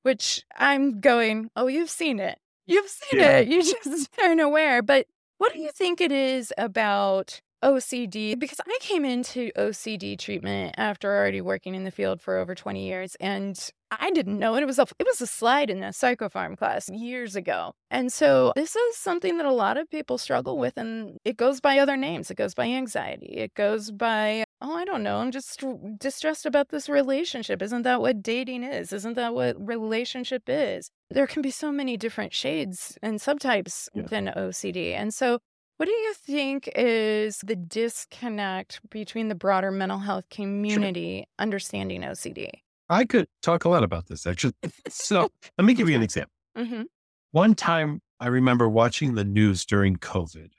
which 0.04 0.44
I'm 0.56 1.00
going, 1.00 1.50
oh, 1.56 1.68
you've 1.68 1.90
seen 1.90 2.20
it. 2.20 2.38
You've 2.68 2.90
seen 2.90 3.20
yeah. 3.20 3.38
it. 3.40 3.48
You 3.48 3.64
just 3.84 4.10
aren't 4.22 4.42
aware. 4.42 4.84
But 4.84 5.08
what 5.38 5.54
do 5.54 5.60
you 5.60 5.72
think 5.72 6.02
it 6.02 6.12
is 6.12 6.54
about 6.58 7.42
OCD? 7.64 8.38
Because 8.38 8.60
I 8.66 8.78
came 8.82 9.06
into 9.06 9.52
OCD 9.58 10.18
treatment 10.18 10.76
after 10.78 11.16
already 11.16 11.42
working 11.42 11.76
in 11.76 11.84
the 11.84 11.92
field 11.92 12.22
for 12.22 12.38
over 12.38 12.56
20 12.56 12.86
years. 12.86 13.16
And 13.20 13.58
I 13.92 14.12
didn't 14.12 14.38
know 14.38 14.56
it. 14.56 14.64
It 14.64 14.66
was 14.66 14.80
a 14.80 14.88
it 15.00 15.08
was 15.08 15.22
a 15.22 15.28
slide 15.28 15.70
in 15.70 15.84
a 15.84 15.90
psychopharm 15.90 16.58
class 16.58 16.90
years 16.90 17.36
ago. 17.36 17.74
And 17.90 18.12
so 18.12 18.52
this 18.56 18.76
is 18.76 18.98
something 18.98 19.38
that 19.38 19.46
a 19.46 19.54
lot 19.54 19.78
of 19.78 19.90
people 19.90 20.18
struggle 20.18 20.58
with 20.58 20.78
and 20.78 21.18
it 21.24 21.38
goes 21.38 21.62
by 21.62 21.80
other 21.80 21.98
names. 21.98 22.30
It 22.30 22.36
goes 22.38 22.54
by 22.54 22.66
anxiety. 22.66 23.28
It 23.28 23.54
goes 23.54 23.92
by 23.92 24.44
oh, 24.62 24.76
I 24.76 24.86
don't 24.86 25.04
know. 25.04 25.18
I'm 25.18 25.32
just 25.32 25.64
distressed 26.00 26.46
about 26.46 26.70
this 26.70 26.90
relationship. 26.90 27.62
Isn't 27.62 27.84
that 27.84 28.02
what 28.02 28.22
dating 28.22 28.64
is? 28.64 28.92
Isn't 28.92 29.16
that 29.16 29.34
what 29.34 29.56
relationship 29.60 30.44
is? 30.48 30.90
There 31.10 31.28
can 31.28 31.42
be 31.42 31.52
so 31.52 31.72
many 31.72 31.98
different 31.98 32.34
shades 32.34 32.98
and 33.02 33.20
subtypes 33.20 33.90
yeah. 33.94 34.02
within 34.04 34.26
OCD. 34.36 34.94
And 34.94 35.14
so 35.14 35.40
what 35.78 35.86
do 35.86 35.92
you 35.92 36.14
think 36.16 36.70
is 36.76 37.38
the 37.46 37.56
disconnect 37.56 38.82
between 38.90 39.28
the 39.28 39.36
broader 39.36 39.72
mental 39.72 40.00
health 40.00 40.26
community 40.30 41.20
sure. 41.20 41.26
understanding 41.38 42.02
OCD? 42.02 42.50
I 42.90 43.06
could 43.06 43.28
talk 43.44 43.66
a 43.66 43.70
lot 43.70 43.84
about 43.84 44.08
this 44.08 44.26
actually. 44.26 44.54
So 44.90 45.30
let 45.58 45.66
me 45.66 45.74
give 45.76 45.88
you 45.88 45.96
an 45.96 46.04
example. 46.04 46.32
Mm-hmm. 46.58 46.84
One 47.32 47.54
time 47.54 48.02
I 48.20 48.28
remember 48.28 48.68
watching 48.68 49.14
the 49.14 49.24
news 49.24 49.66
during 49.66 49.98
COVID 49.98 50.50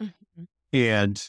mm-hmm. 0.00 0.44
and 0.72 1.28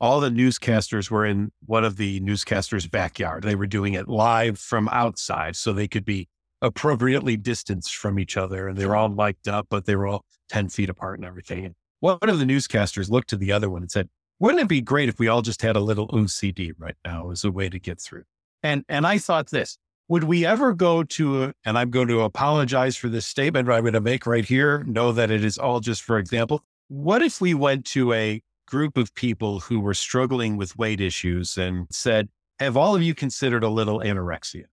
all 0.00 0.20
the 0.20 0.30
newscasters 0.30 1.10
were 1.10 1.24
in 1.24 1.52
one 1.64 1.84
of 1.84 1.96
the 1.96 2.20
newscasters' 2.20 2.90
backyard. 2.90 3.42
They 3.42 3.54
were 3.54 3.66
doing 3.66 3.94
it 3.94 4.08
live 4.08 4.58
from 4.58 4.88
outside 4.88 5.56
so 5.56 5.72
they 5.72 5.88
could 5.88 6.04
be 6.04 6.28
appropriately 6.62 7.36
distanced 7.36 7.96
from 7.96 8.18
each 8.18 8.36
other. 8.36 8.68
And 8.68 8.76
they 8.76 8.86
were 8.86 8.96
all 8.96 9.08
mic'd 9.08 9.48
up, 9.48 9.66
but 9.70 9.86
they 9.86 9.96
were 9.96 10.06
all 10.06 10.24
10 10.48 10.68
feet 10.68 10.90
apart 10.90 11.18
and 11.18 11.26
everything. 11.26 11.64
And 11.64 11.74
one 12.00 12.18
of 12.22 12.38
the 12.38 12.44
newscasters 12.44 13.10
looked 13.10 13.30
to 13.30 13.36
the 13.36 13.52
other 13.52 13.70
one 13.70 13.82
and 13.82 13.90
said, 13.90 14.08
Wouldn't 14.38 14.62
it 14.62 14.68
be 14.68 14.80
great 14.80 15.08
if 15.08 15.18
we 15.18 15.28
all 15.28 15.42
just 15.42 15.62
had 15.62 15.76
a 15.76 15.80
little 15.80 16.08
OCD 16.08 16.72
right 16.78 16.96
now 17.04 17.30
as 17.30 17.44
a 17.44 17.50
way 17.50 17.68
to 17.68 17.78
get 17.78 18.00
through? 18.00 18.24
And 18.62 18.84
and 18.88 19.06
I 19.06 19.18
thought 19.18 19.50
this 19.50 19.78
would 20.08 20.24
we 20.24 20.46
ever 20.46 20.72
go 20.72 21.02
to, 21.02 21.44
a, 21.44 21.52
and 21.64 21.76
I'm 21.76 21.90
going 21.90 22.08
to 22.08 22.20
apologize 22.20 22.96
for 22.96 23.08
this 23.08 23.26
statement 23.26 23.68
I'm 23.68 23.82
going 23.82 23.94
to 23.94 24.00
make 24.00 24.24
right 24.24 24.44
here, 24.44 24.84
know 24.84 25.10
that 25.12 25.30
it 25.30 25.44
is 25.44 25.58
all 25.58 25.80
just 25.80 26.02
for 26.02 26.18
example. 26.18 26.62
What 26.88 27.22
if 27.22 27.40
we 27.40 27.54
went 27.54 27.84
to 27.86 28.12
a 28.12 28.40
group 28.66 28.96
of 28.96 29.14
people 29.14 29.60
who 29.60 29.80
were 29.80 29.94
struggling 29.94 30.56
with 30.56 30.76
weight 30.76 31.00
issues 31.00 31.56
and 31.56 31.86
said, 31.90 32.28
Have 32.58 32.76
all 32.76 32.94
of 32.94 33.02
you 33.02 33.14
considered 33.14 33.64
a 33.64 33.68
little 33.68 34.00
anorexia? 34.00 34.64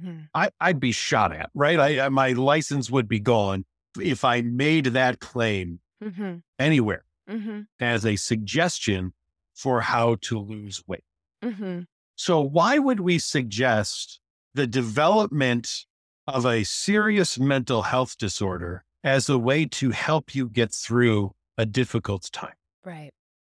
Mm-hmm. 0.00 0.20
I, 0.34 0.50
would 0.66 0.80
be 0.80 0.92
shot 0.92 1.32
at, 1.32 1.50
right? 1.54 1.78
I, 1.78 2.08
my 2.08 2.32
license 2.32 2.90
would 2.90 3.08
be 3.08 3.20
gone 3.20 3.64
if 3.98 4.24
I 4.24 4.40
made 4.40 4.86
that 4.86 5.20
claim 5.20 5.80
mm-hmm. 6.02 6.36
anywhere 6.58 7.04
mm-hmm. 7.28 7.62
as 7.80 8.06
a 8.06 8.16
suggestion 8.16 9.12
for 9.54 9.80
how 9.80 10.16
to 10.22 10.38
lose 10.38 10.82
weight. 10.86 11.04
Mm-hmm. 11.44 11.80
So, 12.16 12.40
why 12.40 12.78
would 12.78 13.00
we 13.00 13.18
suggest 13.18 14.20
the 14.54 14.66
development 14.66 15.86
of 16.26 16.46
a 16.46 16.64
serious 16.64 17.38
mental 17.38 17.82
health 17.82 18.16
disorder 18.18 18.84
as 19.02 19.28
a 19.28 19.38
way 19.38 19.64
to 19.66 19.90
help 19.90 20.34
you 20.34 20.48
get 20.48 20.72
through 20.72 21.32
a 21.56 21.66
difficult 21.66 22.28
time. 22.32 22.54
Right. 22.84 23.10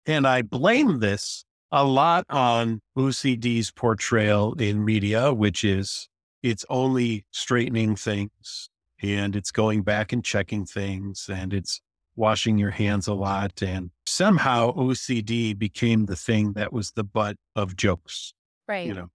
And 0.07 0.27
I 0.27 0.43
blame 0.43 1.01
this 1.01 1.45
a 1.71 1.85
lot 1.85 2.27
on 2.29 2.81
OCD's 2.97 3.71
portrayal 3.71 4.55
in 4.55 4.85
media, 4.85 5.33
which 5.33 5.65
is 5.65 6.09
it's 6.43 6.65
only 6.69 7.25
straightening 7.31 7.97
things 7.97 8.69
and 9.03 9.35
it's 9.35 9.51
going 9.51 9.83
back 9.83 10.12
and 10.12 10.25
checking 10.25 10.65
things 10.65 11.29
and 11.33 11.53
it's 11.55 11.81
washing 12.15 12.59
your 12.59 12.71
hands 12.71 13.07
a 13.07 13.15
lot. 13.15 13.62
And 13.62 13.91
somehow 14.07 14.73
OCD 14.73 15.59
became 15.59 16.07
the 16.07 16.17
thing 16.17 16.53
that 16.55 16.73
was 16.73 16.93
the 16.93 17.05
butt 17.05 17.37
of 17.57 17.77
jokes. 17.77 18.35
Right. 18.69 18.87
You 18.87 18.95
know, 18.95 19.09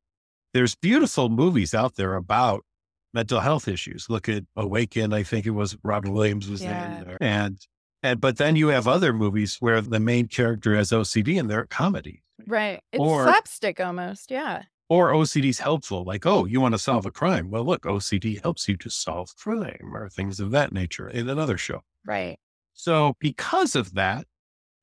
there's 0.54 0.76
beautiful 0.76 1.30
movies 1.30 1.74
out 1.74 1.96
there 1.96 2.16
about 2.16 2.66
mental 3.14 3.40
health 3.40 3.68
issues. 3.68 4.08
Look 4.10 4.28
at 4.30 4.44
Awaken, 4.56 5.14
I 5.14 5.24
think 5.24 5.46
it 5.46 5.52
was 5.52 5.78
Robin 5.84 6.12
Williams 6.12 6.50
was 6.50 6.64
yeah. 6.64 7.00
in 7.00 7.06
there. 7.06 7.18
And 7.22 7.58
and 8.04 8.22
but 8.22 8.38
then 8.38 8.56
you 8.56 8.68
have 8.70 8.88
other 8.88 9.14
movies 9.14 9.58
where 9.60 9.82
the 9.82 10.00
main 10.00 10.28
character 10.28 10.76
has 10.76 10.92
OCD 10.92 11.40
and 11.40 11.50
they're 11.50 11.62
a 11.62 11.68
comedy. 11.68 12.24
Right. 12.46 12.82
It's 12.92 13.02
or, 13.02 13.24
slapstick 13.24 13.80
almost, 13.80 14.32
yeah. 14.32 14.64
Or 14.90 15.12
OCD's 15.12 15.60
helpful, 15.60 16.04
like, 16.06 16.26
oh, 16.26 16.46
you 16.46 16.62
want 16.62 16.74
to 16.74 16.80
solve 16.80 17.06
a 17.06 17.12
crime. 17.12 17.50
Well, 17.50 17.66
look, 17.66 17.84
OCD 17.84 18.42
helps 18.42 18.70
you 18.70 18.78
to 18.78 18.90
solve 18.90 19.36
crime 19.36 19.92
or 19.94 20.08
things 20.10 20.40
of 20.40 20.52
that 20.52 20.72
nature 20.72 21.10
in 21.10 21.28
another 21.28 21.58
show. 21.58 21.82
Right. 22.06 22.38
So 22.74 23.16
because 23.20 23.76
of 23.76 23.96
that, 23.96 24.26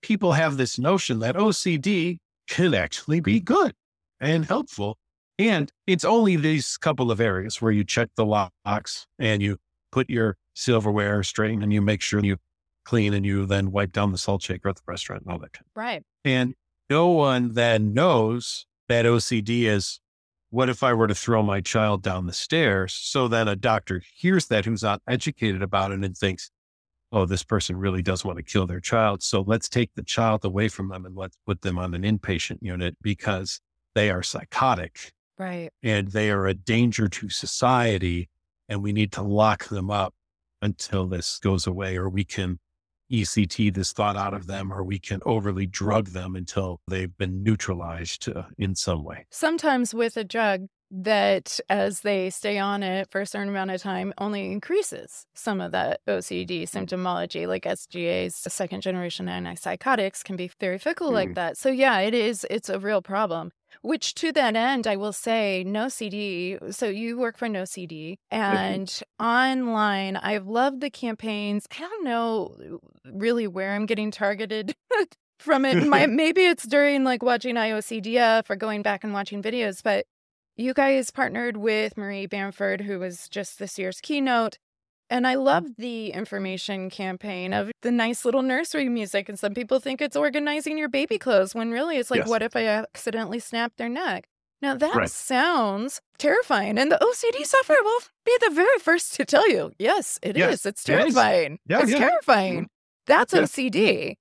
people 0.02 0.32
have 0.32 0.56
this 0.56 0.78
notion 0.78 1.20
that 1.20 1.36
OCD 1.36 2.18
can 2.48 2.74
actually 2.74 3.20
be 3.20 3.40
good 3.40 3.72
and 4.20 4.44
helpful 4.44 4.98
and 5.38 5.72
it's 5.86 6.04
only 6.04 6.36
these 6.36 6.76
couple 6.76 7.10
of 7.10 7.20
areas 7.20 7.60
where 7.60 7.72
you 7.72 7.84
check 7.84 8.10
the 8.16 8.24
locks 8.24 9.06
and 9.18 9.42
you 9.42 9.58
put 9.90 10.08
your 10.08 10.36
silverware 10.54 11.22
straight 11.22 11.58
and 11.58 11.72
you 11.72 11.82
make 11.82 12.00
sure 12.00 12.24
you 12.24 12.36
clean 12.84 13.14
and 13.14 13.24
you 13.24 13.46
then 13.46 13.70
wipe 13.70 13.92
down 13.92 14.12
the 14.12 14.18
salt 14.18 14.42
shaker 14.42 14.68
at 14.68 14.76
the 14.76 14.82
restaurant 14.86 15.22
and 15.22 15.32
all 15.32 15.38
that. 15.38 15.52
Kind 15.52 15.66
of. 15.66 15.76
Right. 15.76 16.02
And 16.24 16.54
no 16.90 17.08
one 17.08 17.54
then 17.54 17.92
knows 17.92 18.66
that 18.88 19.04
OCD 19.04 19.62
is 19.62 20.00
what 20.50 20.68
if 20.68 20.82
I 20.82 20.92
were 20.92 21.08
to 21.08 21.14
throw 21.14 21.42
my 21.42 21.60
child 21.60 22.02
down 22.02 22.26
the 22.26 22.32
stairs? 22.32 22.94
So 22.94 23.26
then 23.26 23.48
a 23.48 23.56
doctor 23.56 24.02
hears 24.14 24.46
that 24.46 24.64
who's 24.64 24.82
not 24.82 25.02
educated 25.08 25.62
about 25.62 25.90
it 25.90 26.04
and 26.04 26.16
thinks, 26.16 26.50
oh, 27.10 27.26
this 27.26 27.42
person 27.42 27.76
really 27.76 28.02
does 28.02 28.24
want 28.24 28.36
to 28.38 28.44
kill 28.44 28.66
their 28.66 28.80
child. 28.80 29.22
So 29.22 29.42
let's 29.42 29.68
take 29.68 29.90
the 29.94 30.02
child 30.02 30.44
away 30.44 30.68
from 30.68 30.88
them 30.88 31.06
and 31.06 31.16
let's 31.16 31.36
put 31.46 31.62
them 31.62 31.78
on 31.78 31.94
an 31.94 32.02
inpatient 32.02 32.58
unit 32.60 32.96
because 33.02 33.60
they 33.94 34.10
are 34.10 34.22
psychotic 34.22 35.12
Right. 35.38 35.70
And 35.82 36.08
they 36.08 36.30
are 36.30 36.46
a 36.46 36.54
danger 36.54 37.08
to 37.08 37.28
society. 37.28 38.28
And 38.68 38.82
we 38.82 38.92
need 38.92 39.12
to 39.12 39.22
lock 39.22 39.68
them 39.68 39.90
up 39.90 40.14
until 40.62 41.06
this 41.06 41.38
goes 41.40 41.66
away, 41.66 41.96
or 41.96 42.08
we 42.08 42.24
can 42.24 42.58
ECT 43.10 43.74
this 43.74 43.92
thought 43.92 44.16
out 44.16 44.34
of 44.34 44.46
them, 44.46 44.72
or 44.72 44.82
we 44.82 44.98
can 44.98 45.20
overly 45.24 45.66
drug 45.66 46.08
them 46.08 46.34
until 46.36 46.80
they've 46.88 47.16
been 47.16 47.42
neutralized 47.42 48.28
uh, 48.28 48.44
in 48.58 48.74
some 48.74 49.04
way. 49.04 49.26
Sometimes 49.30 49.94
with 49.94 50.16
a 50.16 50.24
drug 50.24 50.66
that, 50.90 51.58
as 51.68 52.00
they 52.00 52.30
stay 52.30 52.58
on 52.58 52.82
it 52.82 53.10
for 53.10 53.20
a 53.20 53.26
certain 53.26 53.48
amount 53.48 53.70
of 53.70 53.82
time, 53.82 54.12
only 54.18 54.52
increases 54.52 55.26
some 55.34 55.60
of 55.60 55.72
that 55.72 56.00
OCD 56.06 56.62
symptomology, 56.62 57.48
like 57.48 57.64
SGAs, 57.64 58.32
second 58.32 58.80
generation 58.80 59.26
antipsychotics 59.26 60.22
can 60.22 60.36
be 60.36 60.50
very 60.60 60.78
fickle 60.78 61.10
mm. 61.10 61.14
like 61.14 61.34
that. 61.34 61.56
So, 61.58 61.68
yeah, 61.68 61.98
it 62.00 62.14
is, 62.14 62.46
it's 62.48 62.68
a 62.68 62.78
real 62.78 63.02
problem. 63.02 63.50
Which 63.82 64.14
to 64.16 64.32
that 64.32 64.56
end, 64.56 64.86
I 64.86 64.96
will 64.96 65.12
say, 65.12 65.64
NOCD. 65.66 66.74
So 66.74 66.86
you 66.86 67.18
work 67.18 67.36
for 67.36 67.48
NOCD 67.48 68.18
mm-hmm. 68.32 68.36
and 68.36 68.86
mm-hmm. 68.86 69.24
online, 69.24 70.16
I've 70.16 70.46
loved 70.46 70.80
the 70.80 70.90
campaigns. 70.90 71.66
I 71.70 71.80
don't 71.80 72.04
know 72.04 72.80
really 73.04 73.46
where 73.46 73.74
I'm 73.74 73.86
getting 73.86 74.10
targeted 74.10 74.74
from 75.38 75.64
it. 75.64 75.86
My, 75.86 76.06
maybe 76.08 76.46
it's 76.46 76.66
during 76.66 77.04
like 77.04 77.22
watching 77.22 77.56
IOCDF 77.56 78.48
or 78.48 78.56
going 78.56 78.82
back 78.82 79.04
and 79.04 79.12
watching 79.12 79.42
videos, 79.42 79.82
but 79.82 80.06
you 80.56 80.72
guys 80.72 81.10
partnered 81.10 81.56
with 81.56 81.96
Maria 81.96 82.28
Bamford, 82.28 82.82
who 82.82 83.00
was 83.00 83.28
just 83.28 83.58
this 83.58 83.78
year's 83.78 84.00
keynote. 84.00 84.58
And 85.10 85.26
I 85.26 85.34
love 85.34 85.66
the 85.76 86.10
information 86.10 86.90
campaign 86.90 87.52
of 87.52 87.70
the 87.82 87.92
nice 87.92 88.24
little 88.24 88.42
nursery 88.42 88.88
music. 88.88 89.28
And 89.28 89.38
some 89.38 89.54
people 89.54 89.78
think 89.78 90.00
it's 90.00 90.16
organizing 90.16 90.78
your 90.78 90.88
baby 90.88 91.18
clothes 91.18 91.54
when 91.54 91.70
really 91.70 91.98
it's 91.98 92.10
like, 92.10 92.20
yes. 92.20 92.28
what 92.28 92.42
if 92.42 92.56
I 92.56 92.64
accidentally 92.66 93.38
snap 93.38 93.72
their 93.76 93.88
neck? 93.88 94.28
Now 94.62 94.74
that 94.74 94.94
right. 94.94 95.10
sounds 95.10 96.00
terrifying. 96.18 96.78
And 96.78 96.90
the 96.90 96.96
OCD 96.96 97.44
sufferer 97.44 97.76
will 97.82 98.00
be 98.24 98.36
the 98.40 98.54
very 98.54 98.78
first 98.78 99.14
to 99.16 99.24
tell 99.26 99.48
you, 99.48 99.72
yes, 99.78 100.18
it 100.22 100.38
yes, 100.38 100.54
is. 100.54 100.66
It's 100.66 100.84
terrifying. 100.84 101.54
It 101.54 101.60
yeah, 101.66 101.82
it's 101.82 101.90
yeah. 101.90 101.98
terrifying. 101.98 102.68
That's 103.06 103.34
yeah. 103.34 103.42
OCD. 103.42 104.14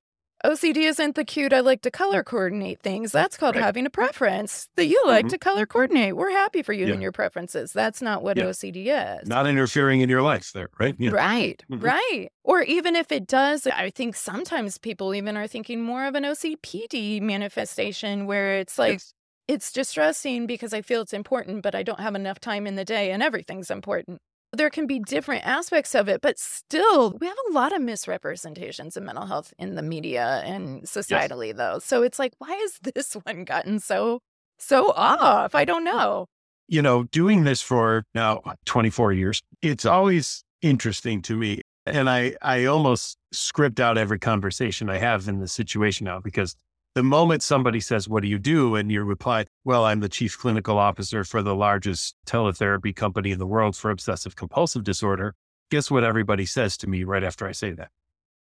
OCD 0.46 0.88
isn't 0.90 1.16
the 1.16 1.24
cute, 1.24 1.54
I 1.54 1.62
like 1.62 1.82
to 1.84 1.92
color 1.92 2.22
coordinate 2.22 2.82
things. 2.82 3.14
That's 3.14 3.38
called 3.38 3.56
Right. 3.56 3.64
having 3.64 3.86
a 3.86 3.90
preference 3.90 4.68
that 4.76 4.88
you 4.88 5.02
like 5.06 5.26
Mhm. 5.26 5.30
to 5.30 5.38
color 5.38 5.66
coordinate. 5.66 6.18
We're 6.18 6.32
happy 6.32 6.62
for 6.62 6.74
you 6.74 6.88
Yeah. 6.88 6.94
and 6.94 7.02
your 7.02 7.14
preferences. 7.14 7.72
That's 7.72 8.02
not 8.02 8.24
what 8.24 8.36
Yeah. 8.36 8.48
OCD 8.48 8.90
is. 8.90 9.28
Not 9.28 9.48
interfering 9.48 10.02
in 10.02 10.10
your 10.10 10.22
life 10.22 10.52
there, 10.54 10.70
right? 10.82 10.96
Yeah. 11.00 11.12
Right, 11.12 11.64
Mhm. 11.72 11.82
right. 11.84 12.28
Or 12.44 12.62
even 12.64 12.96
if 12.98 13.10
it 13.10 13.26
does, 13.26 13.66
I 13.68 13.90
think 13.90 14.16
sometimes 14.16 14.78
people 14.78 15.16
even 15.16 15.38
are 15.38 15.48
thinking 15.48 15.82
more 15.82 16.06
of 16.06 16.14
an 16.16 16.26
OCPD 16.26 17.22
manifestation 17.22 18.26
where 18.26 18.58
it's 18.58 18.78
like, 18.78 18.94
Yes. 18.96 19.14
it's 19.48 19.72
distressing 19.72 20.46
because 20.46 20.74
I 20.74 20.82
feel 20.82 21.02
it's 21.02 21.14
important, 21.14 21.64
but 21.64 21.74
I 21.74 21.84
don't 21.84 22.02
have 22.02 22.16
enough 22.16 22.40
time 22.42 22.68
in 22.68 22.76
the 22.76 22.84
day 22.86 23.12
and 23.12 23.24
everything's 23.24 23.72
important. 23.72 24.20
There 24.56 24.70
can 24.70 24.86
be 24.86 25.00
different 25.00 25.46
aspects 25.46 25.96
of 25.96 26.08
it, 26.08 26.22
but 26.22 26.38
still, 26.40 27.18
we 27.20 27.26
have 27.28 27.36
a 27.50 27.54
lot 27.54 27.74
of 27.74 27.82
misrepresentations 27.82 28.96
of 28.96 29.04
mental 29.04 29.26
health 29.26 29.52
in 29.58 29.76
the 29.76 29.82
media 29.82 30.44
and 30.46 30.84
societally, 30.84 31.56
though. 31.56 31.80
So 31.80 32.04
it's 32.04 32.20
like, 32.20 32.34
why 32.38 32.54
has 32.56 32.78
this 32.94 33.14
one 33.16 33.46
gotten 33.46 33.80
so, 33.80 34.20
so 34.60 34.92
off? 34.92 35.56
I 35.56 35.66
don't 35.66 35.84
know. 35.84 36.28
you 36.68 36.82
know, 36.82 37.04
doing 37.06 37.44
this 37.44 37.62
for 37.62 38.06
now 38.16 38.42
24 38.66 39.14
years, 39.14 39.42
it's 39.62 39.86
always 39.86 40.44
interesting 40.62 41.22
to 41.24 41.36
me. 41.38 41.62
And 41.86 42.10
I, 42.10 42.36
I 42.42 42.66
almost 42.66 43.18
script 43.32 43.80
out 43.80 43.98
every 43.98 44.20
conversation 44.20 44.90
I 44.90 44.98
have 45.00 45.28
in 45.28 45.40
the 45.40 45.48
situation 45.48 46.06
now 46.06 46.20
because 46.20 46.56
the 46.96 47.04
moment 47.04 47.42
somebody 47.44 47.80
says, 47.80 48.08
What 48.08 48.22
do 48.24 48.30
you 48.30 48.40
do? 48.40 48.76
And 48.76 48.92
you 48.92 49.04
reply, 49.04 49.46
Well, 49.64 49.86
I'm 49.86 50.00
the 50.00 50.10
chief 50.10 50.38
clinical 50.38 50.78
officer 50.78 51.24
for 51.24 51.42
the 51.42 51.56
largest 51.56 52.16
teletherapy 52.26 52.96
company 52.96 53.32
in 53.32 53.40
the 53.40 53.48
world 53.48 53.76
for 53.76 53.92
obsessive 53.92 54.36
compulsive 54.36 54.84
disorder. 54.84 55.36
Guess 55.72 55.90
what 55.90 56.04
everybody 56.04 56.46
says 56.46 56.78
to 56.78 56.88
me 56.88 57.04
right 57.04 57.24
after 57.24 57.48
I 57.48 57.52
say 57.52 57.72
that? 57.72 57.90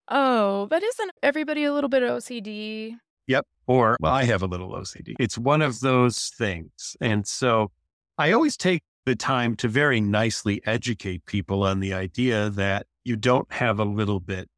Oh, 0.08 0.66
but 0.66 0.82
isn't 0.82 1.12
everybody 1.22 1.64
a 1.64 1.72
little 1.72 1.88
bit 1.88 2.02
OCD? 2.02 2.96
Yep. 3.28 3.46
Or, 3.66 3.96
well, 4.00 4.12
I 4.12 4.24
have 4.24 4.42
a 4.42 4.46
little 4.46 4.70
OCD. 4.72 5.14
It's 5.18 5.38
one 5.38 5.62
of 5.62 5.80
those 5.80 6.30
things. 6.36 6.96
And 7.00 7.26
so 7.26 7.70
I 8.18 8.32
always 8.32 8.56
take 8.56 8.82
the 9.06 9.14
time 9.16 9.56
to 9.56 9.68
very 9.68 10.00
nicely 10.00 10.60
educate 10.66 11.24
people 11.24 11.62
on 11.62 11.80
the 11.80 11.94
idea 11.94 12.50
that 12.50 12.86
you 13.04 13.16
don't 13.16 13.50
have 13.52 13.78
a 13.78 13.84
little 13.84 14.20
bit 14.20 14.48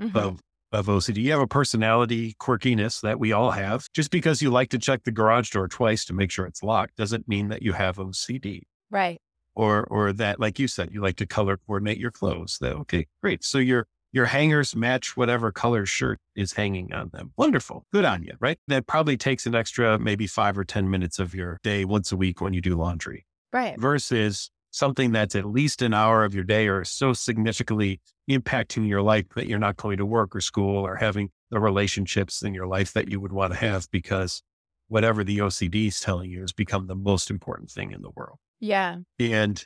Mhm. 0.00 0.16
of, 0.16 0.40
of 0.74 0.86
OCD. 0.86 1.18
You 1.18 1.30
have 1.32 1.40
a 1.40 1.46
personality 1.46 2.34
quirkiness 2.40 3.00
that 3.02 3.18
we 3.20 3.32
all 3.32 3.52
have. 3.52 3.86
Just 3.94 4.10
because 4.10 4.42
you 4.42 4.50
like 4.50 4.70
to 4.70 4.78
check 4.78 5.04
the 5.04 5.12
garage 5.12 5.50
door 5.50 5.68
twice 5.68 6.04
to 6.06 6.12
make 6.12 6.30
sure 6.30 6.46
it's 6.46 6.62
locked 6.62 6.96
doesn't 6.96 7.28
mean 7.28 7.48
that 7.48 7.62
you 7.62 7.72
have 7.72 7.96
OCD. 7.96 8.62
Right. 8.90 9.18
Or, 9.54 9.84
or 9.84 10.12
that, 10.14 10.40
like 10.40 10.58
you 10.58 10.66
said, 10.66 10.90
you 10.92 11.00
like 11.00 11.16
to 11.16 11.26
color 11.26 11.56
coordinate 11.56 11.98
your 11.98 12.10
clothes. 12.10 12.58
That, 12.60 12.74
okay, 12.74 13.06
great. 13.22 13.44
So 13.44 13.58
your, 13.58 13.86
your 14.12 14.26
hangers 14.26 14.74
match 14.74 15.16
whatever 15.16 15.52
color 15.52 15.86
shirt 15.86 16.18
is 16.34 16.52
hanging 16.52 16.92
on 16.92 17.10
them. 17.12 17.32
Wonderful. 17.36 17.86
Good 17.92 18.04
on 18.04 18.24
you, 18.24 18.32
right? 18.40 18.58
That 18.66 18.86
probably 18.88 19.16
takes 19.16 19.46
an 19.46 19.54
extra 19.54 19.98
maybe 19.98 20.26
five 20.26 20.58
or 20.58 20.64
10 20.64 20.90
minutes 20.90 21.18
of 21.20 21.34
your 21.34 21.58
day 21.62 21.84
once 21.84 22.10
a 22.10 22.16
week 22.16 22.40
when 22.40 22.52
you 22.52 22.60
do 22.60 22.74
laundry 22.76 23.26
Right. 23.52 23.78
versus 23.78 24.50
something 24.74 25.12
that's 25.12 25.36
at 25.36 25.46
least 25.46 25.82
an 25.82 25.94
hour 25.94 26.24
of 26.24 26.34
your 26.34 26.42
day 26.42 26.66
or 26.66 26.84
so 26.84 27.12
significantly 27.12 28.00
impacting 28.28 28.88
your 28.88 29.02
life 29.02 29.24
that 29.36 29.46
you're 29.46 29.56
not 29.56 29.76
going 29.76 29.96
to 29.96 30.04
work 30.04 30.34
or 30.34 30.40
school 30.40 30.84
or 30.84 30.96
having 30.96 31.30
the 31.52 31.60
relationships 31.60 32.42
in 32.42 32.52
your 32.52 32.66
life 32.66 32.92
that 32.92 33.08
you 33.08 33.20
would 33.20 33.32
want 33.32 33.52
to 33.52 33.58
have 33.58 33.88
because 33.92 34.42
whatever 34.88 35.22
the 35.22 35.38
OCD 35.38 35.86
is 35.86 36.00
telling 36.00 36.28
you 36.28 36.40
has 36.40 36.52
become 36.52 36.88
the 36.88 36.96
most 36.96 37.30
important 37.30 37.70
thing 37.70 37.92
in 37.92 38.02
the 38.02 38.10
world. 38.16 38.38
Yeah. 38.58 38.96
And 39.20 39.64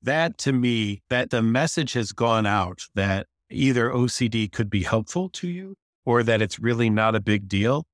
that 0.00 0.38
to 0.38 0.52
me, 0.54 1.02
that 1.10 1.28
the 1.28 1.42
message 1.42 1.92
has 1.92 2.12
gone 2.12 2.46
out 2.46 2.84
that 2.94 3.26
either 3.50 3.90
OCD 3.90 4.50
could 4.50 4.70
be 4.70 4.84
helpful 4.84 5.28
to 5.28 5.48
you 5.48 5.74
or 6.06 6.22
that 6.22 6.40
it's 6.40 6.58
really 6.58 6.88
not 6.88 7.14
a 7.14 7.20
big 7.20 7.46
deal 7.46 7.84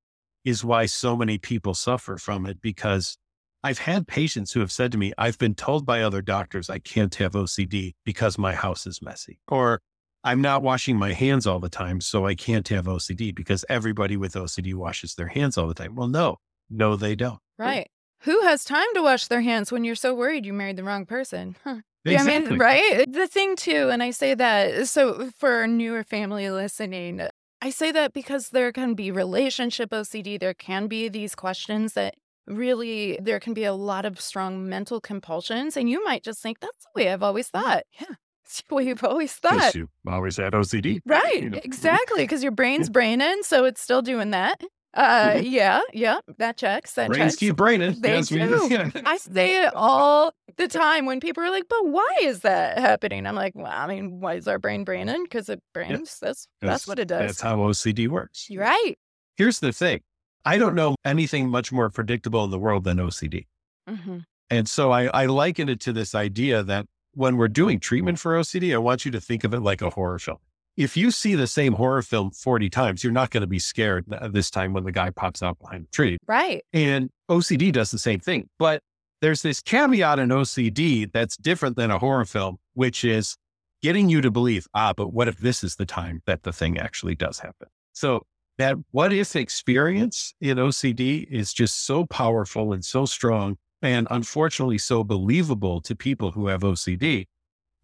is 0.44 0.64
why 0.64 0.86
so 0.86 1.16
many 1.16 1.38
people 1.38 1.74
suffer 1.74 2.16
from 2.16 2.46
it. 2.46 2.60
Because 2.60 3.18
I've 3.62 3.78
had 3.78 4.06
patients 4.06 4.52
who 4.52 4.60
have 4.60 4.70
said 4.70 4.92
to 4.92 4.98
me, 4.98 5.12
I've 5.18 5.38
been 5.38 5.54
told 5.54 5.84
by 5.84 6.02
other 6.02 6.22
doctors 6.22 6.70
I 6.70 6.78
can't 6.78 7.14
have 7.16 7.32
OCD 7.32 7.94
because 8.04 8.38
my 8.38 8.54
house 8.54 8.86
is 8.86 9.02
messy, 9.02 9.38
or 9.48 9.80
I'm 10.22 10.40
not 10.40 10.62
washing 10.62 10.96
my 10.96 11.12
hands 11.12 11.46
all 11.46 11.60
the 11.60 11.68
time, 11.68 12.00
so 12.00 12.26
I 12.26 12.34
can't 12.34 12.68
have 12.68 12.86
OCD 12.86 13.34
because 13.34 13.64
everybody 13.68 14.16
with 14.16 14.34
OCD 14.34 14.74
washes 14.74 15.14
their 15.14 15.28
hands 15.28 15.56
all 15.58 15.66
the 15.68 15.74
time. 15.74 15.94
Well, 15.94 16.08
no, 16.08 16.36
no, 16.70 16.96
they 16.96 17.14
don't. 17.14 17.38
Right. 17.58 17.88
Who 18.20 18.40
has 18.42 18.64
time 18.64 18.86
to 18.94 19.02
wash 19.02 19.26
their 19.26 19.42
hands 19.42 19.70
when 19.70 19.84
you're 19.84 19.94
so 19.94 20.14
worried 20.14 20.46
you 20.46 20.52
married 20.52 20.76
the 20.76 20.84
wrong 20.84 21.06
person? 21.06 21.56
Huh. 21.64 21.76
Yeah, 22.04 22.20
I 22.20 22.24
mean, 22.24 22.42
Exactly. 22.42 22.58
right? 22.58 23.12
The 23.12 23.26
thing 23.26 23.56
too, 23.56 23.88
and 23.90 24.00
I 24.00 24.12
say 24.12 24.32
that 24.34 24.86
so 24.86 25.28
for 25.36 25.66
newer 25.66 26.04
family 26.04 26.48
listening, 26.50 27.20
I 27.60 27.70
say 27.70 27.90
that 27.90 28.12
because 28.12 28.50
there 28.50 28.70
can 28.70 28.94
be 28.94 29.10
relationship 29.10 29.90
OCD, 29.90 30.38
there 30.38 30.54
can 30.54 30.86
be 30.86 31.08
these 31.08 31.34
questions 31.34 31.94
that 31.94 32.14
really 32.46 33.18
there 33.22 33.40
can 33.40 33.54
be 33.54 33.64
a 33.64 33.72
lot 33.74 34.04
of 34.04 34.20
strong 34.20 34.68
mental 34.68 35.00
compulsions, 35.00 35.76
and 35.76 35.88
you 35.90 36.02
might 36.04 36.22
just 36.22 36.40
think 36.42 36.60
that's 36.60 36.84
the 36.84 37.00
way 37.02 37.12
I've 37.12 37.22
always 37.22 37.48
thought. 37.48 37.84
Yeah, 38.00 38.06
it's 38.44 38.62
the 38.68 38.74
way 38.74 38.86
you've 38.86 39.04
always 39.04 39.32
thought. 39.32 39.74
You 39.74 39.88
always 40.06 40.36
had 40.36 40.52
OCD. 40.52 41.00
Right, 41.06 41.42
you 41.42 41.50
know. 41.50 41.60
exactly, 41.62 42.22
because 42.24 42.42
your 42.42 42.52
brain's 42.62 42.88
braining, 42.90 43.42
so 43.42 43.64
it's 43.64 43.80
still 43.80 44.02
doing 44.02 44.30
that. 44.30 44.60
Uh, 44.94 45.32
Mhm. 45.34 45.50
yeah, 45.50 45.80
yeah, 45.92 46.20
that 46.38 46.56
checks. 46.56 46.94
That 46.94 47.08
Brains 47.10 47.32
checks. 47.32 47.36
keep 47.36 47.56
braining. 47.56 48.00
They 48.00 48.14
Yes, 48.14 48.28
do. 48.28 48.38
yeah. 48.70 48.90
I 49.04 49.18
say 49.18 49.64
it 49.66 49.72
all 49.74 50.32
the 50.56 50.68
time 50.68 51.04
when 51.04 51.20
people 51.20 51.42
are 51.42 51.50
like, 51.50 51.64
"But 51.68 51.86
why 51.88 52.08
is 52.22 52.40
that 52.40 52.78
happening?" 52.78 53.26
I'm 53.26 53.34
like, 53.34 53.52
"Well, 53.54 53.66
I 53.70 53.86
mean, 53.88 54.20
why 54.20 54.36
is 54.36 54.48
our 54.48 54.58
brain 54.58 54.84
braining? 54.84 55.24
Because 55.24 55.50
it 55.50 55.60
brains. 55.74 56.16
That's 56.22 56.48
that's 56.62 56.86
what 56.88 56.98
it 56.98 57.08
does. 57.08 57.26
That's 57.26 57.40
how 57.42 57.56
OCD 57.58 58.08
works. 58.08 58.48
Right. 58.50 58.94
Here's 59.36 59.60
the 59.60 59.70
thing 59.70 60.00
I 60.46 60.58
don't 60.58 60.74
know 60.74 60.94
anything 61.04 61.50
much 61.50 61.72
more 61.72 61.90
predictable 61.90 62.44
in 62.44 62.50
the 62.50 62.58
world 62.58 62.84
than 62.84 62.98
OCD. 62.98 63.46
hmm 63.88 64.18
And 64.48 64.68
so 64.68 64.92
I, 64.92 65.06
I 65.06 65.26
liken 65.26 65.68
it 65.68 65.80
to 65.80 65.92
this 65.92 66.14
idea 66.14 66.62
that 66.62 66.86
when 67.12 67.36
we're 67.36 67.48
doing 67.48 67.80
treatment 67.80 68.18
for 68.18 68.38
OCD, 68.38 68.72
I 68.72 68.78
want 68.78 69.04
you 69.04 69.10
to 69.10 69.20
think 69.20 69.42
of 69.42 69.52
it 69.52 69.60
like 69.60 69.82
a 69.82 69.90
horror 69.90 70.18
film. 70.18 70.38
If 70.76 70.96
you 70.96 71.10
see 71.10 71.34
the 71.34 71.46
same 71.46 71.72
horror 71.72 72.02
film 72.02 72.30
40 72.30 72.68
times, 72.68 73.02
you're 73.02 73.12
not 73.12 73.30
going 73.30 73.40
to 73.40 73.46
be 73.46 73.58
scared 73.58 74.04
this 74.30 74.50
time 74.50 74.74
when 74.74 74.84
the 74.84 74.92
guy 74.92 75.10
pops 75.10 75.42
out 75.42 75.58
behind 75.58 75.86
the 75.86 75.90
tree. 75.90 76.18
Right. 76.28 76.62
And 76.72 77.10
OCD 77.30 77.72
does 77.72 77.90
the 77.90 77.98
same 77.98 78.20
thing. 78.20 78.48
But 78.58 78.82
there's 79.22 79.40
this 79.42 79.60
caveat 79.60 80.18
in 80.18 80.28
OCD 80.28 81.10
that's 81.10 81.36
different 81.38 81.76
than 81.76 81.90
a 81.90 81.98
horror 81.98 82.26
film, 82.26 82.58
which 82.74 83.04
is 83.04 83.36
getting 83.82 84.10
you 84.10 84.20
to 84.20 84.30
believe, 84.30 84.66
ah, 84.74 84.92
but 84.94 85.12
what 85.12 85.28
if 85.28 85.38
this 85.38 85.64
is 85.64 85.76
the 85.76 85.86
time 85.86 86.20
that 86.26 86.42
the 86.42 86.52
thing 86.52 86.78
actually 86.78 87.14
does 87.14 87.38
happen? 87.38 87.68
So 87.94 88.26
that 88.58 88.76
what 88.90 89.12
if 89.12 89.36
experience 89.36 90.34
in 90.40 90.58
OCD 90.58 91.26
is 91.30 91.52
just 91.52 91.84
so 91.84 92.06
powerful 92.06 92.72
and 92.72 92.84
so 92.84 93.04
strong, 93.06 93.56
and 93.82 94.06
unfortunately 94.10 94.78
so 94.78 95.04
believable 95.04 95.80
to 95.82 95.94
people 95.94 96.30
who 96.32 96.46
have 96.46 96.62
OCD 96.62 97.26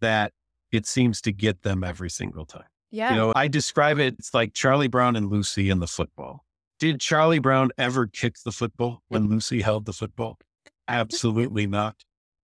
that 0.01 0.31
it 0.71 0.85
seems 0.87 1.21
to 1.21 1.31
get 1.31 1.61
them 1.61 1.83
every 1.83 2.09
single 2.09 2.45
time. 2.45 2.65
Yeah. 2.91 3.11
You 3.11 3.15
know, 3.15 3.33
I 3.35 3.47
describe 3.47 3.99
it, 3.99 4.15
it's 4.19 4.33
like 4.33 4.53
Charlie 4.53 4.87
Brown 4.87 5.15
and 5.15 5.29
Lucy 5.29 5.69
in 5.69 5.79
the 5.79 5.87
football. 5.87 6.45
Did 6.79 6.99
Charlie 6.99 7.39
Brown 7.39 7.69
ever 7.77 8.07
kick 8.07 8.35
the 8.43 8.51
football 8.51 9.01
when 9.07 9.29
Lucy 9.29 9.61
held 9.61 9.85
the 9.85 9.93
football? 9.93 10.37
Absolutely 10.87 11.67
not. 11.67 11.95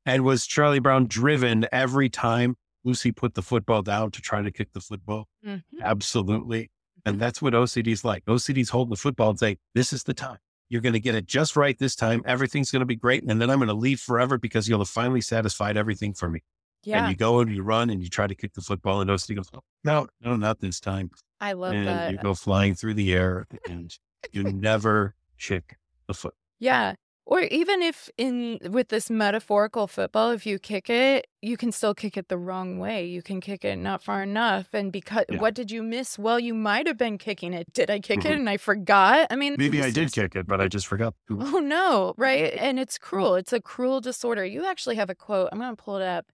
And 0.05 0.23
was 0.23 0.45
Charlie 0.47 0.79
Brown 0.79 1.07
driven 1.07 1.67
every 1.71 2.09
time 2.09 2.55
Lucy 2.83 3.11
put 3.11 3.33
the 3.33 3.41
football 3.41 3.81
down 3.81 4.11
to 4.11 4.21
try 4.21 4.41
to 4.41 4.51
kick 4.51 4.71
the 4.73 4.79
football? 4.79 5.27
Mhm. 5.45 5.63
Absolutely. 5.81 6.69
And 7.05 7.19
that's 7.19 7.41
what 7.41 7.53
OCD's 7.53 8.03
like. 8.03 8.25
OCD's 8.25 8.69
holding 8.69 8.91
the 8.91 8.97
football 8.97 9.29
and 9.31 9.39
saying, 9.39 9.57
This 9.73 9.93
is 9.93 10.03
the 10.03 10.13
time. 10.13 10.37
You're 10.69 10.81
going 10.81 10.93
to 10.93 10.99
get 10.99 11.15
it 11.15 11.25
just 11.25 11.55
right 11.55 11.77
this 11.79 11.95
time. 11.95 12.21
Everything's 12.25 12.69
going 12.69 12.81
to 12.81 12.85
be 12.85 12.95
great. 12.95 13.23
And 13.23 13.41
then 13.41 13.49
I'm 13.49 13.57
going 13.57 13.69
to 13.69 13.73
leave 13.73 13.99
forever 13.99 14.37
because 14.37 14.69
you'll 14.69 14.79
have 14.79 14.89
finally 14.89 15.21
satisfied 15.21 15.77
everything 15.77 16.13
for 16.13 16.29
me. 16.29 16.41
Yeah. 16.83 16.99
And 17.01 17.09
you 17.09 17.15
go 17.15 17.39
and 17.39 17.53
you 17.53 17.63
run 17.63 17.89
and 17.89 18.03
you 18.03 18.09
try 18.09 18.27
to 18.27 18.35
kick 18.35 18.53
the 18.53 18.61
football, 18.61 19.01
and 19.01 19.09
OCD 19.09 19.35
goes, 19.35 19.49
oh, 19.53 19.61
No, 19.83 20.07
no, 20.21 20.35
not 20.35 20.59
this 20.61 20.79
time 20.79 21.09
I 21.41 21.53
love 21.53 21.73
and 21.73 21.87
that. 21.87 22.11
you 22.11 22.17
go 22.17 22.33
flying 22.33 22.75
through 22.75 22.93
the 22.93 23.13
air 23.13 23.47
and 23.67 23.91
you 24.31 24.43
never 24.43 25.15
kick 25.39 25.77
the 26.07 26.13
foot. 26.13 26.35
Yeah. 26.59 26.93
Or 27.31 27.41
even 27.41 27.83
if 27.83 28.09
in 28.17 28.57
with 28.71 28.89
this 28.89 29.07
metaphorical 29.11 29.85
football, 29.85 30.31
if 30.31 30.47
you 30.47 30.57
kick 30.57 30.89
it, 30.89 31.27
you 31.43 31.57
can 31.57 31.71
still 31.71 31.93
kick 31.93 32.17
it 32.17 32.27
the 32.27 32.39
wrong 32.39 32.79
way. 32.79 33.05
You 33.05 33.21
can 33.21 33.39
kick 33.39 33.63
it 33.63 33.75
not 33.75 34.01
far 34.01 34.23
enough. 34.23 34.73
And 34.73 34.91
because 34.91 35.25
Yeah. 35.29 35.37
what 35.37 35.53
did 35.53 35.69
you 35.69 35.83
miss? 35.83 36.17
Well, 36.17 36.39
you 36.39 36.55
might 36.55 36.87
have 36.87 36.97
been 36.97 37.19
kicking 37.19 37.53
it. 37.53 37.71
Did 37.71 37.91
I 37.91 37.99
kick 37.99 38.21
Mhm. 38.21 38.25
it 38.31 38.31
and 38.39 38.49
I 38.49 38.57
forgot? 38.57 39.27
I 39.29 39.35
mean, 39.35 39.57
Maybe 39.59 39.79
I 39.83 39.91
did 39.91 40.05
is- 40.05 40.13
kick 40.13 40.35
it, 40.35 40.47
but 40.47 40.59
I 40.59 40.67
just 40.67 40.87
forgot. 40.87 41.13
Oh 41.29 41.59
no, 41.59 42.15
right? 42.17 42.51
And 42.57 42.79
it's 42.79 42.97
cruel. 42.97 43.35
It's 43.35 43.53
a 43.53 43.61
cruel 43.61 44.01
disorder. 44.01 44.43
You 44.43 44.65
actually 44.65 44.95
have 44.95 45.11
a 45.11 45.15
quote. 45.15 45.49
I'm 45.51 45.59
going 45.59 45.75
to 45.75 45.83
pull 45.83 45.97
it 45.97 46.03
up 46.07 46.25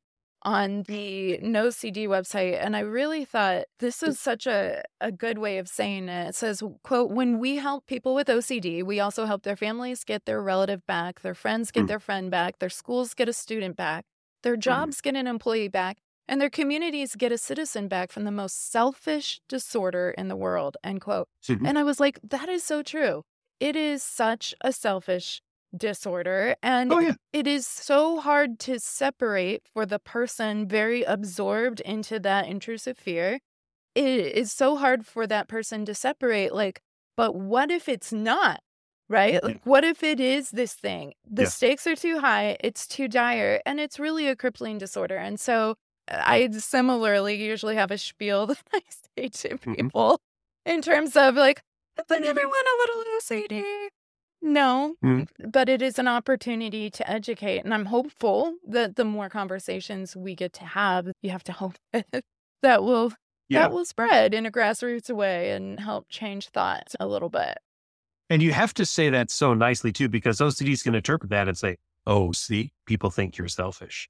on 0.45 0.83
the 0.83 1.39
NoCD 1.43 2.07
website. 2.07 2.63
And 2.63 2.75
I 2.77 2.81
really 2.81 3.25
thought 3.25 3.65
this 3.79 4.01
is 4.03 4.19
such 4.19 4.45
a, 4.47 4.83
a 5.01 5.11
good 5.11 5.39
way 5.39 5.57
of 5.57 5.67
saying 5.67 6.07
it. 6.07 6.29
It 6.29 6.35
says, 6.35 6.61
quote, 6.83 7.11
when 7.11 7.39
we 7.39 7.57
help 7.57 7.87
people 7.87 8.13
with 8.15 8.27
OCD, 8.27 8.83
we 8.83 8.99
also 8.99 9.25
help 9.25 9.41
their 9.43 9.55
families 9.57 10.03
get 10.03 10.25
their 10.25 10.41
relative 10.41 10.85
back, 10.85 11.21
their 11.21 11.33
friends 11.33 11.71
get 11.71 11.85
Mm. 11.85 11.87
their 11.87 11.99
friend 11.99 12.31
back, 12.31 12.59
their 12.59 12.69
schools 12.69 13.13
get 13.15 13.27
a 13.27 13.33
student 13.33 13.75
back, 13.75 14.05
their 14.43 14.55
jobs 14.55 15.01
get 15.01 15.15
an 15.15 15.27
employee 15.27 15.67
back, 15.67 15.97
and 16.27 16.39
their 16.39 16.49
communities 16.49 17.15
get 17.15 17.31
a 17.31 17.37
citizen 17.37 17.87
back 17.87 18.11
from 18.11 18.23
the 18.23 18.31
most 18.31 18.71
selfish 18.71 19.41
disorder 19.49 20.13
in 20.17 20.27
the 20.27 20.35
world, 20.35 20.77
end 20.83 21.01
quote. 21.01 21.27
Mhm. 21.47 21.67
And 21.67 21.77
I 21.79 21.83
was 21.83 21.99
like, 21.99 22.19
that 22.23 22.49
is 22.49 22.63
so 22.63 22.83
true. 22.83 23.23
It 23.59 23.75
is 23.75 24.03
such 24.03 24.53
a 24.61 24.71
selfish 24.71 25.41
disorder. 25.77 26.55
And 26.63 26.91
Oh, 26.91 26.99
yeah. 26.99 27.13
it 27.33 27.47
is 27.47 27.67
so 27.67 28.19
hard 28.19 28.59
to 28.59 28.79
separate 28.79 29.63
for 29.73 29.85
the 29.85 29.99
person 29.99 30.67
very 30.67 31.03
absorbed 31.03 31.79
into 31.81 32.19
that 32.19 32.47
intrusive 32.47 32.97
fear. 32.97 33.39
It 33.95 34.07
is 34.35 34.51
so 34.51 34.75
hard 34.75 35.05
for 35.05 35.25
that 35.27 35.47
person 35.47 35.85
to 35.85 35.95
separate, 35.95 36.53
like, 36.53 36.81
but 37.15 37.35
what 37.35 37.71
if 37.71 37.87
it's 37.87 38.11
not? 38.11 38.59
Right? 39.07 39.41
Like, 39.43 39.61
what 39.65 39.83
if 39.83 40.03
it 40.03 40.19
is 40.19 40.49
this 40.51 40.73
thing? 40.73 41.13
The 41.29 41.43
Yeah. 41.43 41.49
stakes 41.49 41.85
are 41.85 41.95
too 41.95 42.19
high, 42.19 42.57
it's 42.59 42.87
too 42.87 43.07
dire, 43.07 43.61
and 43.65 43.79
it's 43.79 43.99
really 43.99 44.27
a 44.27 44.35
crippling 44.35 44.79
disorder. 44.79 45.15
And 45.15 45.39
so 45.39 45.75
I 46.07 46.49
similarly 46.51 47.35
usually 47.35 47.75
have 47.75 47.91
a 47.91 47.97
spiel 47.99 48.47
that 48.47 48.57
I 48.73 48.81
say 48.89 49.27
to 49.29 49.57
Mhm. 49.59 49.75
people 49.77 50.19
in 50.65 50.81
terms 50.81 51.15
of 51.15 51.35
like, 51.35 51.61
but 51.95 52.23
everyone 52.23 52.51
a 52.51 52.77
little 52.79 53.03
OCD. 53.17 53.89
No, 54.47 54.95
Mhm. 55.03 55.27
but 55.51 55.67
it 55.69 55.81
is 55.81 55.97
an 55.97 56.07
opportunity 56.07 56.91
to 56.91 57.09
educate. 57.09 57.65
And 57.65 57.73
I'm 57.73 57.85
hopeful 57.85 58.57
that 58.67 58.95
the 58.95 59.03
more 59.03 59.27
conversations 59.27 60.15
we 60.15 60.35
get 60.35 60.53
to 60.53 60.65
have, 60.65 61.07
you 61.23 61.31
have 61.31 61.43
to 61.45 61.51
hope 61.51 61.73
that 62.61 62.83
will 62.83 63.11
Yeah. 63.49 63.61
that 63.61 63.71
will 63.71 63.85
spread 63.85 64.33
in 64.35 64.45
a 64.45 64.51
grassroots 64.51 65.09
way 65.09 65.49
and 65.51 65.79
help 65.79 66.05
change 66.09 66.49
thoughts 66.49 66.95
a 66.99 67.07
little 67.07 67.29
bit. 67.29 67.57
And 68.29 68.43
you 68.43 68.53
have 68.53 68.73
to 68.75 68.85
say 68.85 69.09
that 69.09 69.31
so 69.31 69.55
nicely 69.55 69.91
too, 69.91 70.09
because 70.09 70.39
OCDs 70.39 70.83
can 70.83 70.93
interpret 70.93 71.31
that 71.31 71.47
and 71.47 71.57
say, 71.57 71.77
oh, 72.05 72.31
see, 72.31 72.71
people 72.85 73.09
think 73.09 73.37
you're 73.37 73.47
selfish. 73.47 74.07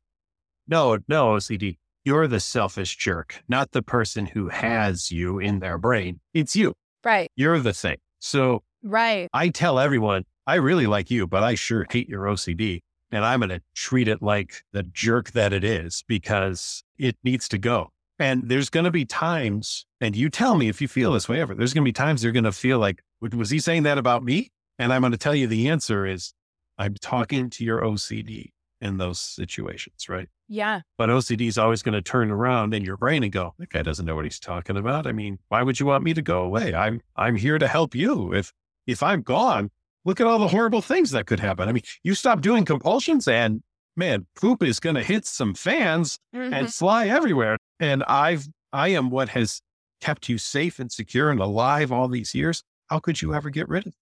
No, 0.68 0.98
no, 1.08 1.36
OCD, 1.36 1.78
you're 2.04 2.28
the 2.28 2.42
selfish 2.42 2.98
jerk, 2.98 3.42
not 3.48 3.72
the 3.72 3.82
person 3.82 4.26
who 4.26 4.50
has 4.50 5.12
you 5.14 5.40
in 5.40 5.60
their 5.60 5.78
brain. 5.78 6.20
It's 6.34 6.58
you. 6.58 6.74
Right. 7.06 7.30
You're 7.38 7.60
the 7.60 7.72
thing. 7.74 8.00
So 8.20 8.64
Right. 8.86 9.28
I 9.34 9.50
tell 9.50 9.80
everyone, 9.80 10.26
I 10.46 10.56
really 10.56 10.86
like 10.86 11.10
you, 11.10 11.26
but 11.26 11.42
I 11.42 11.56
sure 11.56 11.88
hate 11.90 12.08
your 12.08 12.26
OCD. 12.26 12.82
And 13.12 13.26
I'm 13.26 13.40
going 13.40 13.50
to 13.50 13.62
treat 13.74 14.08
it 14.08 14.22
like 14.22 14.62
the 14.74 14.84
jerk 14.84 15.32
that 15.32 15.54
it 15.54 15.64
is 15.64 16.04
because 16.08 16.84
it 16.98 17.18
needs 17.24 17.48
to 17.50 17.58
go. 17.58 17.90
And 18.20 18.48
there's 18.48 18.70
going 18.70 18.84
to 18.84 18.92
be 18.92 19.04
times, 19.06 19.86
and 20.00 20.16
you 20.16 20.30
tell 20.30 20.56
me 20.56 20.70
if 20.70 20.82
you 20.82 20.88
feel 20.88 21.14
this 21.14 21.28
way 21.28 21.42
ever, 21.42 21.56
there's 21.56 21.74
going 21.74 21.84
to 21.84 21.90
be 21.90 21.94
times 21.94 22.24
you're 22.24 22.32
going 22.32 22.44
to 22.44 22.52
feel 22.52 22.78
like, 22.78 23.02
was 23.22 23.50
he 23.50 23.60
saying 23.60 23.84
that 23.84 23.98
about 23.98 24.24
me? 24.24 24.52
And 24.78 24.94
I'm 24.94 25.02
going 25.02 25.12
to 25.12 25.18
tell 25.18 25.36
you 25.36 25.48
the 25.48 25.68
answer 25.70 26.06
is 26.06 26.34
I'm 26.78 26.94
talking 26.96 27.50
to 27.52 27.64
your 27.64 27.82
OCD 27.82 28.52
in 28.82 28.98
those 28.98 29.20
situations, 29.20 30.08
right? 30.08 30.28
Yeah. 30.48 30.82
But 30.98 31.10
OCD 31.10 31.48
is 31.48 31.58
always 31.58 31.82
going 31.82 31.94
to 31.94 32.02
turn 32.02 32.30
around 32.30 32.74
in 32.74 32.84
your 32.84 32.98
brain 32.98 33.24
and 33.24 33.32
go, 33.32 33.56
that 33.58 33.70
guy 33.70 33.82
doesn't 33.82 34.06
know 34.06 34.16
what 34.16 34.26
he's 34.26 34.40
talking 34.40 34.78
about. 34.78 35.08
I 35.08 35.12
mean, 35.12 35.40
why 35.48 35.64
would 35.64 35.80
you 35.80 35.86
want 35.86 36.04
me 36.04 36.14
to 36.14 36.22
go 36.22 36.44
away? 36.44 36.76
I'm, 36.76 37.02
I'm 37.16 37.36
here 37.36 37.58
to 37.58 37.68
help 37.68 37.96
you. 37.96 38.34
If, 38.34 38.54
if 38.88 39.02
I'm 39.04 39.22
gone, 39.22 39.72
look 40.06 40.20
at 40.22 40.28
all 40.28 40.40
the 40.40 40.48
horrible 40.48 40.82
things 40.82 41.12
that 41.12 41.26
could 41.26 41.40
happen. 41.40 41.68
I 41.68 41.72
mean, 41.72 41.84
you 42.04 42.14
stop 42.16 42.42
doing 42.42 42.66
compulsions 42.66 43.28
and 43.28 43.62
man, 43.98 44.28
poop 44.36 44.62
is 44.62 44.80
going 44.80 44.96
to 44.96 45.04
hit 45.04 45.26
some 45.26 45.54
fans 45.54 46.18
Mhm. 46.36 46.52
and 46.54 46.74
fly 46.74 47.08
everywhere. 47.08 47.58
And 47.80 48.04
I've, 48.04 48.48
I 48.74 48.90
am 48.90 49.10
what 49.10 49.30
has 49.30 49.62
kept 50.02 50.28
you 50.30 50.38
safe 50.38 50.80
and 50.80 50.92
secure 50.92 51.30
and 51.32 51.40
alive 51.40 51.92
all 51.92 52.08
these 52.10 52.36
years. 52.36 52.62
How 52.90 53.00
could 53.00 53.22
you 53.22 53.34
ever 53.34 53.50
get 53.50 53.68
rid 53.70 53.84
of 53.88 53.94
it? 53.94 53.96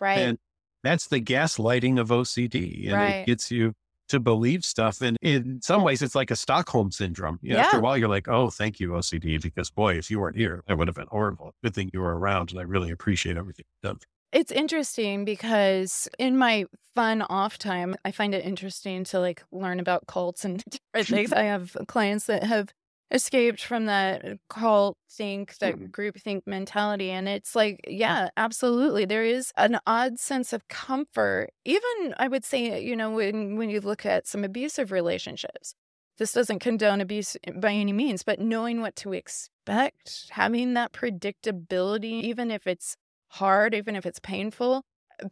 right. 0.00 0.18
And 0.18 0.38
that's 0.84 1.08
the 1.08 1.20
gaslighting 1.20 1.98
of 1.98 2.08
OCD. 2.12 2.84
And 2.88 2.92
Right. 2.92 3.10
it 3.16 3.26
gets 3.26 3.50
you 3.50 3.72
to 4.10 4.20
believe 4.20 4.64
stuff. 4.64 5.00
And 5.02 5.16
in 5.22 5.60
some 5.60 5.82
ways, 5.82 6.02
it's 6.02 6.14
like 6.14 6.30
a 6.30 6.36
Stockholm 6.36 6.90
syndrome. 6.92 7.38
You 7.42 7.54
know, 7.54 7.60
After 7.60 7.78
a 7.78 7.80
while, 7.80 7.96
you're 7.98 8.08
like, 8.08 8.28
oh, 8.28 8.48
thank 8.50 8.78
you, 8.80 8.90
OCD, 8.90 9.38
because 9.42 9.70
boy, 9.70 9.94
if 9.98 10.10
you 10.10 10.20
weren't 10.20 10.36
here, 10.36 10.62
that 10.66 10.78
would 10.78 10.88
have 10.88 10.94
been 10.94 11.08
horrible. 11.08 11.52
Good 11.64 11.74
thing 11.74 11.90
you 11.92 12.00
were 12.00 12.16
around. 12.18 12.50
And 12.52 12.60
I 12.60 12.62
really 12.62 12.90
appreciate 12.90 13.36
everything 13.36 13.64
you've 13.82 13.92
done. 13.92 13.98
It's 14.32 14.52
interesting 14.52 15.24
because 15.24 16.08
in 16.18 16.36
my 16.36 16.66
fun 16.94 17.22
off 17.22 17.56
time, 17.58 17.94
I 18.04 18.10
find 18.10 18.34
it 18.34 18.44
interesting 18.44 19.04
to 19.04 19.20
like 19.20 19.42
learn 19.52 19.80
about 19.80 20.06
cults 20.06 20.44
and 20.44 20.62
different 20.70 21.08
things. 21.08 21.32
I 21.32 21.42
have 21.44 21.76
clients 21.88 22.26
that 22.26 22.42
have 22.44 22.72
escaped 23.10 23.64
from 23.64 23.86
that 23.86 24.38
cult 24.50 24.98
think, 25.10 25.56
that 25.58 25.76
Mhm. 25.76 25.92
group 25.92 26.16
think 26.18 26.46
mentality. 26.46 27.10
And 27.10 27.26
it's 27.26 27.54
like, 27.56 27.80
yeah, 27.88 28.28
absolutely. 28.36 29.06
There 29.06 29.24
is 29.24 29.50
an 29.56 29.78
odd 29.86 30.18
sense 30.18 30.52
of 30.52 30.68
comfort. 30.68 31.48
Even 31.64 32.14
I 32.18 32.28
would 32.28 32.44
say, 32.44 32.82
you 32.84 32.94
know, 32.96 33.10
when 33.10 33.56
when 33.56 33.70
you 33.70 33.80
look 33.80 34.04
at 34.04 34.26
some 34.26 34.44
abusive 34.44 34.92
relationships. 34.92 35.74
This 36.18 36.32
doesn't 36.32 36.58
condone 36.58 37.00
abuse 37.00 37.36
by 37.60 37.72
any 37.72 37.92
means, 37.92 38.24
but 38.24 38.40
knowing 38.40 38.80
what 38.80 38.96
to 38.96 39.12
expect, 39.12 40.26
having 40.30 40.74
that 40.74 40.92
predictability, 40.92 42.22
even 42.24 42.50
if 42.50 42.66
it's 42.66 42.96
hard, 43.28 43.74
even 43.74 43.96
if 43.96 44.06
it's 44.06 44.20
painful, 44.20 44.82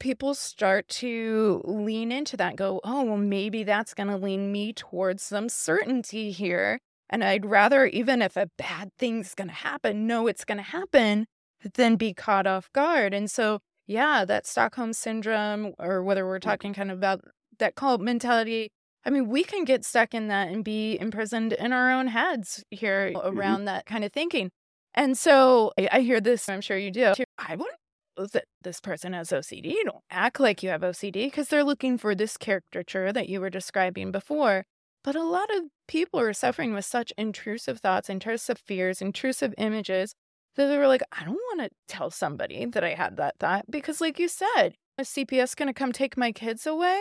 people 0.01 0.35
start 0.35 0.89
to 0.89 1.63
lean 1.65 2.11
into 2.11 2.37
that, 2.37 2.57
go, 2.57 2.81
oh, 2.85 3.05
well, 3.05 3.17
maybe 3.17 3.63
that's 3.63 3.95
going 3.95 4.09
to 4.09 4.17
lean 4.17 4.51
me 4.53 4.73
towards 4.73 5.23
some 5.23 5.49
certainty 5.49 6.31
here. 6.33 6.79
And 7.09 7.23
I'd 7.23 7.47
rather, 7.47 7.87
even 7.87 8.21
if 8.21 8.37
a 8.37 8.51
bad 8.59 8.91
thing's 8.99 9.35
going 9.35 9.49
to 9.49 9.55
happen, 9.55 10.07
know 10.07 10.27
it's 10.27 10.45
going 10.45 10.59
to 10.59 10.65
happen 10.65 11.27
than 11.75 11.97
be 11.97 12.13
caught 12.13 12.47
off 12.47 12.71
guard. 12.73 13.15
And 13.15 13.31
so, 13.31 13.61
yeah, 13.87 14.25
that 14.25 14.47
Stockholm 14.47 14.93
syndrome, 14.93 15.73
or 15.79 16.03
whether 16.03 16.27
we're 16.27 16.41
talking 16.41 16.75
kind 16.75 16.91
of 16.91 16.99
about 16.99 17.21
that 17.59 17.77
cult 17.77 18.01
mentality, 18.01 18.71
I 19.05 19.11
mean, 19.11 19.29
we 19.29 19.45
can 19.45 19.65
get 19.65 19.85
stuck 19.85 20.15
in 20.15 20.27
that 20.29 20.49
and 20.49 20.65
be 20.65 20.99
imprisoned 20.99 21.53
in 21.53 21.73
our 21.73 21.93
own 21.93 22.09
heads 22.09 22.65
here 22.71 23.13
mm-hmm. 23.15 23.39
around 23.39 23.67
that 23.67 23.87
kind 23.87 24.05
of 24.05 24.13
thinking. 24.13 24.51
And 24.95 25.17
so 25.17 25.73
I, 25.79 25.89
I 25.93 26.01
hear 26.01 26.21
this, 26.21 26.49
I'm 26.49 26.61
sure 26.61 26.77
you 26.77 26.91
do. 26.91 27.15
too. 27.15 27.25
I 27.39 27.55
wouldn't 27.55 27.79
that 28.17 28.45
this 28.63 28.81
person 28.81 29.13
has 29.13 29.31
OCD. 29.31 29.67
You 29.67 29.85
don't 29.85 30.05
act 30.11 30.41
like 30.41 30.63
you 30.63 30.71
have 30.71 30.81
OCD 30.81 31.27
because 31.27 31.49
they're 31.49 31.65
looking 31.65 31.99
for 31.99 32.15
this 32.15 32.37
caricature 32.37 33.13
that 33.13 33.29
you 33.29 33.41
were 33.41 33.51
describing 33.51 34.11
before. 34.11 34.65
But 35.05 35.15
a 35.15 35.23
lot 35.23 35.55
of 35.55 35.65
people 35.87 36.19
are 36.19 36.33
suffering 36.33 36.75
with 36.75 36.85
such 36.85 37.13
intrusive 37.17 37.79
thoughts, 37.79 38.11
intrusive 38.11 38.59
fears, 38.59 39.01
intrusive 39.01 39.55
images 39.57 40.15
that 40.57 40.67
they 40.67 40.79
were 40.79 40.89
like, 40.89 41.03
I 41.13 41.25
don't 41.25 41.35
want 41.35 41.61
to 41.61 41.71
tell 41.87 42.11
somebody 42.11 42.65
that 42.65 42.83
I 42.83 42.95
had 42.95 43.17
that 43.17 43.39
thought 43.39 43.71
because, 43.71 44.01
like 44.01 44.19
you 44.19 44.29
said, 44.29 44.75
is 44.99 45.09
CPS 45.09 45.55
going 45.55 45.69
to 45.69 45.75
come 45.75 45.93
take 45.93 46.17
my 46.17 46.33
kids 46.33 46.67
away? 46.67 47.01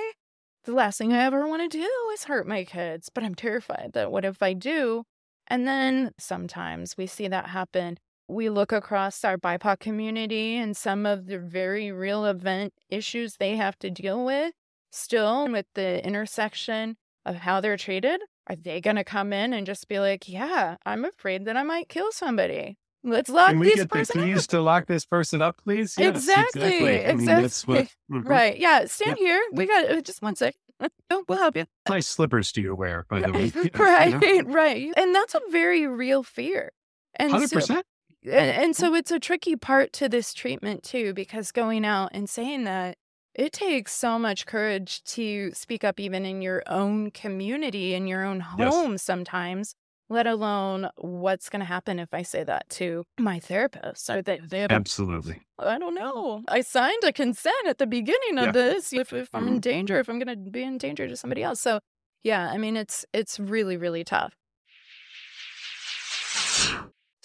The 0.66 0.74
last 0.74 0.97
thing 0.97 1.13
I 1.13 1.24
ever 1.24 1.47
want 1.47 1.70
to 1.72 1.78
do 1.78 1.89
is 2.13 2.26
hurt 2.26 2.47
my 2.47 2.63
kids, 2.63 3.09
but 3.13 3.24
I'm 3.24 3.36
terrified 3.36 3.91
that 3.93 4.11
what 4.11 4.26
if 4.26 4.43
I 4.43 4.53
do? 4.53 5.03
And 5.47 5.68
then 5.68 6.11
sometimes 6.20 6.95
we 6.97 7.07
see 7.07 7.28
that 7.28 7.47
happen. 7.47 7.97
We 8.28 8.50
look 8.50 8.72
across 8.72 9.24
our 9.24 9.38
BIPOC 9.38 9.80
community 9.80 10.56
and 10.56 10.76
some 10.76 11.06
of 11.06 11.28
the 11.28 11.38
very 11.38 11.92
real 11.92 12.26
event 12.26 12.74
issues 12.90 13.36
they 13.38 13.56
have 13.56 13.78
to 13.80 13.90
deal 13.90 14.26
with 14.26 14.54
still 14.92 15.48
with 15.52 15.66
the 15.76 16.04
intersection 16.06 16.98
of 17.26 17.36
how 17.36 17.62
they're 17.62 17.78
treated. 17.78 18.22
Are 18.48 18.56
they 18.56 18.80
going 18.82 18.96
to 18.96 19.04
come 19.04 19.34
in 19.34 19.54
and 19.54 19.66
just 19.66 19.88
be 19.88 20.00
like, 20.00 20.30
yeah, 20.30 20.78
I'm 20.86 21.06
afraid 21.06 21.46
that 21.46 21.58
I 21.58 21.64
might 21.64 21.90
kill 21.90 22.12
somebody? 22.12 22.78
Let's 23.04 23.30
lock 23.30 23.50
Can 23.50 23.60
we 23.60 23.68
this 23.68 23.76
get 23.76 23.90
the 23.90 23.90
person 23.90 24.24
keys 24.24 24.44
up. 24.46 24.50
to 24.50 24.62
lock 24.62 24.88
this 24.88 25.06
person 25.06 25.42
up, 25.42 25.58
please? 25.64 25.96
Yes, 25.98 26.16
Exactly, 26.16 27.06
I 27.06 27.14
mean, 27.14 27.26
that's 27.26 27.68
what, 27.68 27.80
exactly. 27.80 27.96
Mhm. 28.12 28.30
Right. 28.30 28.58
Yeah. 28.58 28.86
Stand 28.86 29.18
here. 29.18 29.42
We 29.52 29.68
got 29.68 29.90
uh, 29.92 30.02
just 30.02 30.22
one 30.22 30.36
sec. 30.36 30.56
Oh, 31.10 31.24
we'll 31.28 31.38
help 31.38 31.56
you. 31.56 31.66
Nice 31.88 32.08
slippers 32.08 32.52
do 32.52 32.62
you 32.62 32.76
wear, 32.76 33.06
by 33.10 33.22
the 33.22 33.32
way? 33.32 33.46
You 33.56 33.70
know, 33.74 33.84
right. 33.84 34.46
Right. 34.46 34.92
And 34.98 35.14
that's 35.14 35.36
a 35.36 35.42
very 35.52 35.88
real 35.88 36.24
fear. 36.24 36.72
And 37.16 37.32
Hundred 37.32 37.50
so, 37.50 37.58
percent. 37.58 37.86
And, 38.26 38.64
and 38.64 38.76
so 38.76 38.94
it's 38.96 39.12
a 39.12 39.20
tricky 39.20 39.56
part 39.56 39.94
to 39.94 40.10
this 40.10 40.34
treatment 40.34 40.84
too, 40.84 41.14
because 41.14 41.52
going 41.52 41.86
out 41.86 42.10
and 42.14 42.30
saying 42.30 42.64
that 42.66 42.98
it 43.34 43.52
takes 43.54 43.94
so 43.94 44.18
much 44.18 44.46
courage 44.46 45.04
to 45.04 45.52
speak 45.54 45.84
up 45.84 46.00
even 46.00 46.26
in 46.26 46.42
your 46.42 46.64
own 46.68 47.12
community, 47.12 47.94
in 47.94 48.08
your 48.08 48.24
own 48.24 48.38
Yes. 48.58 48.74
home 48.74 48.98
sometimes, 48.98 49.76
let 50.10 50.28
alone 50.28 50.90
what's 50.98 51.50
going 51.50 51.60
to 51.60 51.66
happen 51.66 52.00
if 52.00 52.14
I 52.14 52.22
say 52.22 52.44
that 52.44 52.70
to 52.72 53.04
my 53.20 53.40
therapist. 53.40 54.10
Or 54.10 54.22
they, 54.22 54.40
they 54.40 54.64
Absolutely. 54.70 55.42
I 55.58 55.78
don't 55.80 55.96
know. 55.96 56.44
I 56.48 56.62
signed 56.62 57.04
a 57.04 57.14
consent 57.14 57.68
at 57.68 57.78
the 57.78 57.88
beginning 57.88 58.38
of 58.38 58.46
Yeah. 58.46 58.52
this. 58.52 58.94
If, 58.94 59.14
if 59.14 59.34
I'm 59.34 59.48
in 59.48 59.56
Mhm. 59.56 59.62
danger, 59.62 60.00
if 60.00 60.10
I'm 60.10 60.20
going 60.20 60.46
to 60.46 60.52
be 60.52 60.64
in 60.64 60.78
danger 60.78 61.08
to 61.08 61.16
somebody 61.16 61.44
else. 61.44 61.62
So, 61.62 61.80
yeah, 62.24 62.50
I 62.52 62.58
mean, 62.58 62.76
it's 62.76 63.06
it's 63.14 63.40
really 63.40 63.78
really 63.78 64.04
tough. 64.04 64.36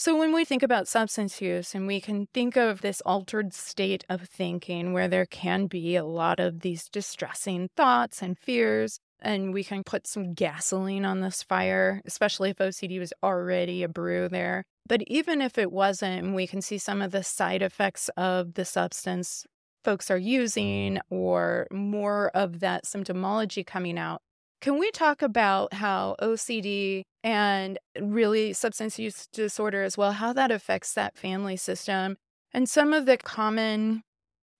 So 0.00 0.16
when 0.16 0.32
we 0.32 0.46
think 0.46 0.62
about 0.62 0.88
substance 0.88 1.42
use 1.42 1.74
and 1.74 1.86
we 1.86 2.00
can 2.00 2.26
think 2.32 2.56
of 2.56 2.80
this 2.80 3.02
altered 3.02 3.52
state 3.52 4.02
of 4.08 4.22
thinking 4.22 4.94
where 4.94 5.08
there 5.08 5.26
can 5.26 5.66
be 5.66 5.94
a 5.94 6.06
lot 6.06 6.40
of 6.40 6.60
these 6.60 6.88
distressing 6.88 7.68
thoughts 7.76 8.22
and 8.22 8.38
fears 8.38 8.98
and 9.20 9.52
we 9.52 9.62
can 9.62 9.84
put 9.84 10.06
some 10.06 10.32
gasoline 10.32 11.04
on 11.04 11.20
this 11.20 11.42
fire, 11.42 12.00
especially 12.06 12.48
if 12.48 12.56
OCD 12.56 12.98
was 12.98 13.12
already 13.22 13.82
a 13.82 13.90
brew 13.90 14.26
there. 14.30 14.64
But 14.88 15.02
even 15.06 15.42
if 15.42 15.58
it 15.58 15.70
wasn't, 15.70 16.34
we 16.34 16.46
can 16.46 16.62
see 16.62 16.78
some 16.78 17.02
of 17.02 17.10
the 17.10 17.22
side 17.22 17.60
effects 17.60 18.08
of 18.16 18.54
the 18.54 18.64
substance 18.64 19.44
folks 19.84 20.10
are 20.10 20.16
using 20.16 20.98
or 21.10 21.66
more 21.70 22.30
of 22.30 22.60
that 22.60 22.86
symptomology 22.86 23.66
coming 23.66 23.98
out. 23.98 24.22
Can 24.62 24.78
we 24.78 24.90
talk 24.92 25.20
about 25.20 25.74
how 25.74 26.16
OCD 26.22 27.02
and 27.22 27.78
really 28.00 28.52
substance 28.52 28.98
use 28.98 29.26
disorder 29.32 29.82
as 29.82 29.96
well, 29.98 30.12
how 30.12 30.32
that 30.32 30.50
affects 30.50 30.94
that 30.94 31.16
family 31.16 31.56
system. 31.56 32.16
And 32.52 32.68
some 32.68 32.92
of 32.92 33.06
the 33.06 33.16
common 33.16 34.02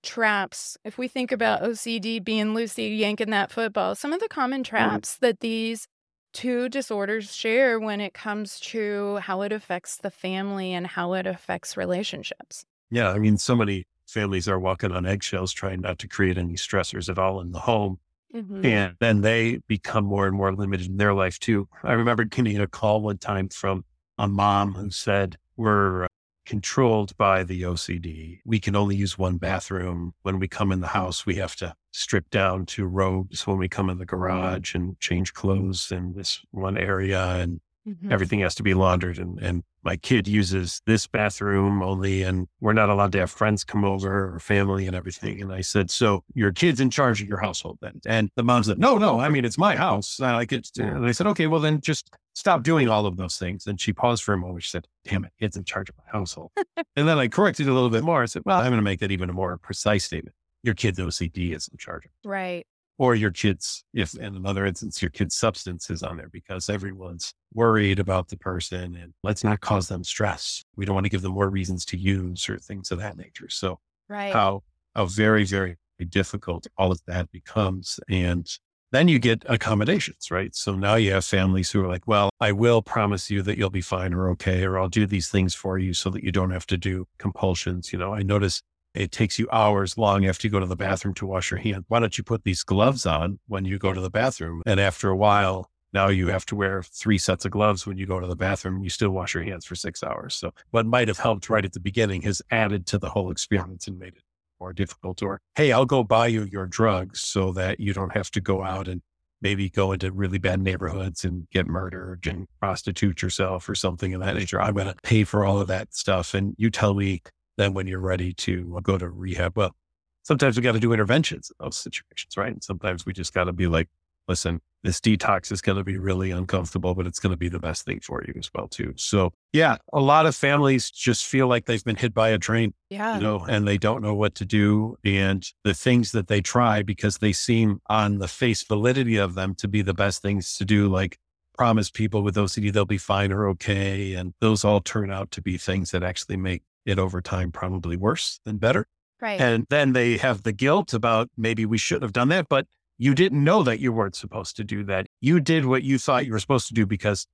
traps, 0.03 0.77
if 0.85 0.97
we 0.99 1.09
think 1.09 1.33
about 1.33 1.63
OCD 1.63 2.19
being 2.25 2.55
Lucy 2.55 2.85
yanking 2.89 3.31
that 3.31 3.51
football, 3.51 3.95
some 3.95 4.13
of 4.13 4.21
the 4.21 4.29
common 4.29 4.63
Mm. 4.63 4.67
traps 4.67 5.17
that 5.19 5.41
these 5.41 5.87
two 6.33 6.69
disorders 6.69 7.35
share 7.35 7.81
when 7.81 8.01
it 8.01 8.15
comes 8.15 8.61
to 8.61 9.17
how 9.17 9.43
it 9.43 9.53
affects 9.53 9.97
the 9.99 10.11
family 10.11 10.73
and 10.73 10.87
how 10.87 11.13
it 11.15 11.27
affects 11.27 11.77
relationships. 11.77 12.65
Yeah. 12.91 13.11
I 13.11 13.19
mean, 13.19 13.37
so 13.37 13.57
many 13.57 13.87
families 14.07 14.49
are 14.49 14.59
walking 14.59 14.93
on 14.93 15.07
eggshells 15.07 15.53
trying 15.53 15.81
not 15.81 15.99
to 16.01 16.09
create 16.09 16.39
any 16.39 16.55
stressors 16.55 17.09
at 17.09 17.19
all 17.19 17.41
in 17.41 17.53
the 17.53 17.61
home. 17.61 17.99
Mhm. 18.35 18.65
And 18.65 18.97
then 19.01 19.23
they 19.23 19.59
become 19.67 20.05
more 20.05 20.27
and 20.27 20.37
more 20.37 20.53
limited 20.55 20.87
in 20.87 20.97
their 20.99 21.15
life 21.15 21.39
too. 21.39 21.69
I 21.83 21.93
remember 21.93 22.25
getting 22.25 22.59
a 22.61 22.67
call 22.67 23.01
one 23.03 23.19
time 23.19 23.49
from 23.49 23.85
a 24.19 24.29
mom 24.29 24.75
who 24.75 24.91
said, 24.91 25.37
We're 25.57 26.05
uh, 26.05 26.09
controlled 26.47 27.17
by 27.17 27.43
the 27.45 27.63
OCD. 27.63 28.41
We 28.45 28.61
can 28.61 28.77
only 28.77 28.97
use 28.97 29.19
one 29.19 29.39
bathroom. 29.39 30.15
When 30.23 30.39
we 30.39 30.47
come 30.49 30.71
in 30.73 30.81
the 30.81 30.89
house, 30.89 31.27
we 31.27 31.37
have 31.37 31.57
to 31.57 31.75
strip 31.93 32.31
down 32.31 32.67
to 32.67 32.87
robes 32.87 33.47
when 33.47 33.59
we 33.59 33.69
come 33.69 33.91
in 33.91 33.99
the 33.99 34.07
garage 34.07 34.75
and 34.75 34.99
change 35.01 35.35
clothes 35.35 35.91
in 35.91 36.13
this 36.15 36.41
one 36.51 36.77
area. 36.79 37.37
And 37.37 37.61
Mhm. 37.89 38.13
everything 38.13 38.41
has 38.41 38.55
to 38.57 38.63
be 38.63 38.75
laundered. 38.75 39.19
And, 39.19 39.39
and 39.41 39.65
my 39.83 39.97
kid 39.97 40.29
uses 40.29 40.83
this 40.87 41.07
bathroom 41.07 41.83
only, 41.83 42.23
and 42.23 42.49
we're 42.61 42.73
not 42.73 42.91
allowed 42.91 43.13
to 43.13 43.19
have 43.19 43.31
friends 43.31 43.65
come 43.65 43.85
over 43.85 44.35
or 44.35 44.39
family 44.39 44.87
and 44.87 44.95
everything. 44.95 45.41
And 45.41 45.53
I 45.53 45.63
said, 45.63 45.91
So 45.91 46.25
your 46.35 46.53
kid's 46.53 46.81
in 46.81 46.91
charge 46.91 47.23
of 47.23 47.29
your 47.29 47.41
household 47.41 47.79
then? 47.81 48.01
And 48.07 48.31
the 48.37 48.43
mom 48.43 48.63
said, 48.63 48.79
No, 48.79 48.99
no, 48.99 49.21
I 49.21 49.29
mean, 49.29 49.45
it's 49.45 49.59
my 49.59 49.77
house. 49.77 50.21
I 50.21 50.35
like 50.35 50.53
it. 50.53 50.69
And 50.79 51.07
I 51.07 51.13
said, 51.13 51.27
Okay, 51.29 51.47
well, 51.47 51.61
then 51.61 51.81
just 51.81 52.11
stop 52.35 52.63
doing 52.63 52.89
all 52.89 53.07
of 53.07 53.17
those 53.17 53.37
things. 53.37 53.67
And 53.67 53.81
she 53.81 53.93
paused 53.93 54.23
for 54.23 54.35
a 54.35 54.39
moment. 54.39 54.63
She 54.65 54.71
said, 54.71 54.87
Damn 55.05 55.25
it, 55.25 55.33
it's 55.39 55.57
in 55.57 55.65
charge 55.65 55.89
of 55.89 55.97
my 55.97 56.11
household. 56.13 56.51
and 56.97 57.09
then 57.09 57.19
I 57.19 57.29
corrected 57.29 57.69
a 57.69 57.73
little 57.73 57.91
bit 57.91 58.05
more. 58.05 58.23
I 58.23 58.27
said, 58.27 58.43
Well, 58.45 58.59
I'm 58.59 58.67
going 58.67 58.77
to 58.77 58.83
make 58.83 59.01
that 59.01 59.11
even 59.11 59.31
a 59.31 59.35
more 59.35 59.57
precise 59.59 60.05
statement. 60.05 60.35
Your 60.63 60.75
kid's 60.75 60.99
OCD 60.99 61.57
is 61.57 61.69
in 61.69 61.79
charge 61.79 62.05
of 62.05 62.11
Right. 62.25 62.67
Or 63.01 63.15
your 63.15 63.31
kids, 63.31 63.83
if 63.95 64.15
in 64.15 64.37
another 64.37 64.67
instance, 64.67 65.01
your 65.01 65.11
kid's 65.11 65.35
substance 65.35 65.89
is 65.89 66.03
on 66.03 66.19
there 66.19 66.29
because 66.29 66.69
everyone's 66.69 67.33
worried 67.55 67.99
about 67.99 68.29
the 68.29 68.37
person 68.37 68.95
and 68.95 69.15
let's 69.23 69.43
not 69.43 69.63
cause 69.63 69.89
them 69.89 70.05
stress. 70.05 70.63
We 70.77 70.85
don't 70.85 70.95
want 70.95 71.07
to 71.07 71.11
give 71.11 71.23
them 71.23 71.33
more 71.33 71.49
reasons 71.49 71.87
to 71.87 71.97
use 71.97 72.47
or 72.47 72.59
things 72.59 72.91
of 72.91 72.99
that 72.99 73.17
nature. 73.17 73.49
So 73.49 73.79
Right. 74.11 74.35
how, 74.35 74.65
how 74.95 75.07
very, 75.07 75.45
very 75.45 75.79
difficult 76.11 76.67
all 76.77 76.93
of 76.93 77.01
that 77.07 77.31
becomes. 77.33 77.99
And 78.11 78.47
then 78.93 79.09
you 79.09 79.19
get 79.19 79.45
accommodations, 79.49 80.31
right? 80.31 80.55
So 80.55 80.75
now 80.75 80.97
you 80.97 81.13
have 81.13 81.25
families 81.25 81.71
who 81.71 81.83
are 81.83 81.89
like, 81.89 82.07
well, 82.07 82.29
I 82.39 82.53
will 82.53 82.83
promise 82.83 83.31
you 83.31 83.41
that 83.43 83.57
you'll 83.57 83.71
be 83.71 83.81
fine 83.81 84.13
or 84.13 84.29
okay, 84.33 84.63
or 84.65 84.79
I'll 84.79 84.91
do 84.91 85.07
these 85.07 85.31
things 85.31 85.55
for 85.55 85.79
you 85.79 85.95
so 85.95 86.11
that 86.11 86.23
you 86.23 86.33
don't 86.33 86.51
have 86.51 86.67
to 86.67 86.77
do 86.77 87.07
compulsions. 87.19 87.95
You 87.95 87.99
know, 87.99 88.13
I 88.13 88.21
notice 88.21 88.61
it 88.95 89.13
takes 89.13 89.39
you 89.39 89.49
hours 89.53 89.97
long 89.97 90.27
after 90.27 90.47
you 90.47 90.51
go 90.51 90.61
to 90.61 90.67
the 90.67 90.77
bathroom 90.77 91.15
to 91.15 91.27
wash 91.27 91.51
your 91.51 91.61
hands. 91.61 91.85
Why 91.89 92.01
don't 92.01 92.17
you 92.17 92.25
put 92.25 92.45
these 92.45 92.63
gloves 92.63 93.07
on 93.07 93.39
when 93.47 93.65
you 93.65 93.79
go 93.79 93.93
to 93.93 94.01
the 94.01 94.11
bathroom? 94.11 94.63
And 94.67 94.81
after 94.81 95.09
a 95.11 95.17
while, 95.17 95.71
now 95.93 96.09
you 96.09 96.29
have 96.29 96.47
to 96.47 96.57
wear 96.57 96.83
three 96.83 97.19
sets 97.19 97.45
of 97.45 97.51
gloves 97.51 97.87
when 97.87 97.99
you 97.99 98.07
go 98.07 98.21
to 98.21 98.27
the 98.27 98.37
bathroom. 98.37 98.83
You 98.83 98.91
still 98.91 99.11
wash 99.11 99.35
your 99.35 99.43
hands 99.43 99.65
for 99.65 99.75
six 99.75 100.03
hours. 100.03 100.35
So 100.35 100.53
what 100.71 100.87
might 100.87 101.09
have 101.09 101.19
helped 101.19 101.51
right 101.51 101.65
at 101.65 101.73
the 101.73 101.81
beginning 101.81 102.23
has 102.23 102.43
added 102.51 102.87
to 102.87 102.99
the 102.99 103.11
whole 103.11 103.31
experience 103.31 103.89
and 103.89 103.99
made 103.99 104.15
it 104.15 104.23
more 104.61 104.73
difficult. 104.73 105.23
Or, 105.23 105.41
hey, 105.55 105.73
I'll 105.73 105.87
go 105.87 106.05
buy 106.05 106.29
you 106.29 106.45
your 106.45 106.67
drugs 106.67 107.21
so 107.21 107.53
that 107.53 107.81
you 107.81 107.93
don't 107.93 108.13
have 108.13 108.31
to 108.33 108.41
go 108.41 108.63
out 108.63 108.89
and 108.89 109.03
maybe 109.43 109.71
go 109.71 109.93
into 109.93 110.13
really 110.13 110.39
bad 110.39 110.61
neighborhoods 110.61 111.25
and 111.25 111.49
get 111.51 111.67
murdered 111.67 112.27
and 112.27 112.47
prostitute 112.61 113.23
yourself 113.23 113.69
or 113.69 113.75
something 113.75 114.13
of 114.15 114.21
that 114.21 114.37
nature. 114.37 114.61
I'm 114.61 114.75
going 114.75 114.87
to 114.87 114.97
pay 115.03 115.25
for 115.25 115.45
all 115.45 115.61
of 115.61 115.69
that 115.69 115.95
stuff. 115.95 116.35
And 116.35 116.55
you 116.59 116.71
tell 116.71 116.95
me 116.95 117.23
then 117.61 117.75
when 117.75 117.87
you're 117.87 118.01
ready 118.01 118.33
to 118.35 118.75
uh, 118.77 118.81
go 118.81 118.99
to 118.99 119.09
rehab. 119.09 119.57
Well, 119.57 119.75
sometimes 120.23 120.57
we 120.57 120.63
got 120.63 120.73
to 120.73 120.81
do 120.81 120.93
interventions 120.93 121.51
in 121.51 121.65
those 121.65 121.77
situations, 121.77 122.37
right? 122.37 122.53
And 122.53 122.63
sometimes 122.63 123.07
we 123.07 123.13
just 123.13 123.35
got 123.35 123.45
to 123.45 123.53
be 123.53 123.67
like, 123.67 123.89
listen, 124.29 124.61
this 124.83 125.01
detox 125.01 125.53
is 125.53 125.61
going 125.61 125.77
to 125.77 125.85
be 125.85 125.99
really 125.99 126.31
uncomfortable, 126.31 126.95
but 126.95 127.07
it's 127.07 127.19
going 127.19 127.33
to 127.33 127.37
be 127.37 127.49
the 127.49 127.59
best 127.59 127.85
thing 127.85 128.01
for 128.01 128.23
you 128.27 128.33
as 128.39 128.51
well, 128.55 128.69
too. 128.69 128.95
So 128.97 129.33
yeah, 129.53 129.77
a 129.93 130.01
lot 130.01 130.25
of 130.25 130.35
families 130.35 130.91
just 130.91 131.27
feel 131.27 131.49
like 131.49 131.67
they've 131.67 131.85
been 131.85 131.97
hit 131.97 132.15
by 132.15 132.31
a 132.31 132.39
train, 132.39 132.73
yeah. 132.89 133.17
you 133.17 133.23
know, 133.23 133.45
and 133.49 133.67
they 133.67 133.77
don't 133.77 134.03
know 134.03 134.15
what 134.15 134.35
to 134.37 134.47
do. 134.47 134.97
And 135.05 135.45
the 135.65 135.75
things 135.75 136.13
that 136.13 136.29
they 136.29 136.41
try 136.41 136.83
because 136.83 137.19
they 137.19 137.33
seem 137.33 137.81
on 137.89 138.19
the 138.19 138.29
face 138.29 138.63
validity 138.63 139.17
of 139.17 139.35
them 139.35 139.55
to 139.57 139.69
be 139.69 139.83
the 139.83 139.95
best 139.95 140.23
things 140.23 140.57
to 140.57 140.65
do, 140.65 140.89
like 140.89 141.19
promise 141.59 141.91
people 141.91 142.23
with 142.23 142.37
OCD 142.37 142.73
they'll 142.73 142.87
be 142.87 142.97
fine 142.97 143.33
or 143.33 143.47
okay. 143.49 144.15
And 144.15 144.33
those 144.41 144.65
all 144.65 144.81
turn 144.81 145.11
out 145.11 145.31
to 145.33 145.43
be 145.43 145.59
things 145.59 145.91
that 145.91 146.03
actually 146.03 146.39
make 146.39 146.63
it 146.87 146.99
over 146.99 147.21
time 147.21 147.53
probably 147.53 147.97
worse 147.97 148.41
than 148.45 148.59
better. 148.59 148.87
right. 149.21 149.41
And 149.41 149.67
then 149.71 149.93
they 149.93 150.17
have 150.17 150.43
the 150.43 150.53
guilt 150.53 150.95
about 150.95 151.29
maybe 151.37 151.67
we 151.67 151.79
should 151.79 152.03
have 152.03 152.13
done 152.13 152.29
that, 152.29 152.49
but 152.49 152.67
you 152.99 153.15
didn't 153.15 153.43
know 153.43 153.63
that 153.63 153.81
you 153.81 153.93
weren't 153.93 154.15
supposed 154.15 154.57
to 154.57 154.65
do 154.65 154.85
that. 154.85 155.07
You 155.21 155.41
did 155.41 155.65
what 155.65 155.83
you 155.83 155.99
thought 155.99 156.27
you 156.27 156.33
were 156.33 156.39
supposed 156.39 156.69
to 156.69 156.75
do 156.75 156.87
because 156.87 157.27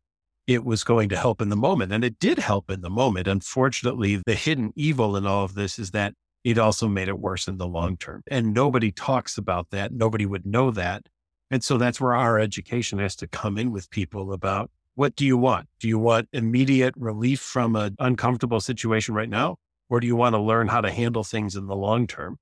it 0.47 0.65
was 0.65 0.85
going 0.85 1.09
to 1.09 1.17
help 1.17 1.43
in 1.43 1.49
the 1.49 1.57
moment. 1.57 1.93
And 1.93 2.05
it 2.05 2.19
did 2.21 2.39
help 2.39 2.71
in 2.71 2.83
the 2.83 2.91
moment. 2.91 3.27
Unfortunately, 3.27 4.21
the 4.25 4.35
hidden 4.35 4.73
evil 4.77 5.17
in 5.17 5.27
all 5.27 5.45
of 5.45 5.55
this 5.55 5.79
is 5.79 5.91
that 5.91 6.15
it 6.45 6.59
also 6.59 6.87
made 6.87 7.09
it 7.09 7.19
worse 7.19 7.49
in 7.49 7.59
the 7.59 7.67
long 7.67 7.97
term. 7.97 8.23
And 8.31 8.55
nobody 8.55 8.93
talks 8.93 9.37
about 9.37 9.71
that. 9.71 9.93
Nobody 9.93 10.25
would 10.25 10.47
know 10.47 10.71
that. 10.71 11.03
And 11.51 11.65
so 11.65 11.79
that's 11.79 12.01
where 12.01 12.15
our 12.15 12.39
education 12.39 13.01
has 13.01 13.17
to 13.17 13.27
come 13.27 13.59
in 13.59 13.73
with 13.73 13.91
people 13.91 14.33
about 14.33 14.71
what 14.97 15.15
do 15.15 15.25
you 15.25 15.37
want? 15.37 15.69
Do 15.79 15.89
you 15.89 15.99
want 15.99 16.29
immediate 16.33 16.95
relief 16.97 17.41
from 17.41 17.77
an 17.77 17.95
uncomfortable 17.99 18.61
situation 18.61 19.15
right 19.15 19.29
now? 19.29 19.57
Or 19.89 20.01
do 20.01 20.07
you 20.07 20.17
want 20.17 20.35
to 20.35 20.41
learn 20.41 20.67
how 20.67 20.81
to 20.81 20.91
handle 20.91 21.23
things 21.23 21.55
in 21.55 21.67
the 21.67 21.77
long 21.77 22.07
term? 22.09 22.39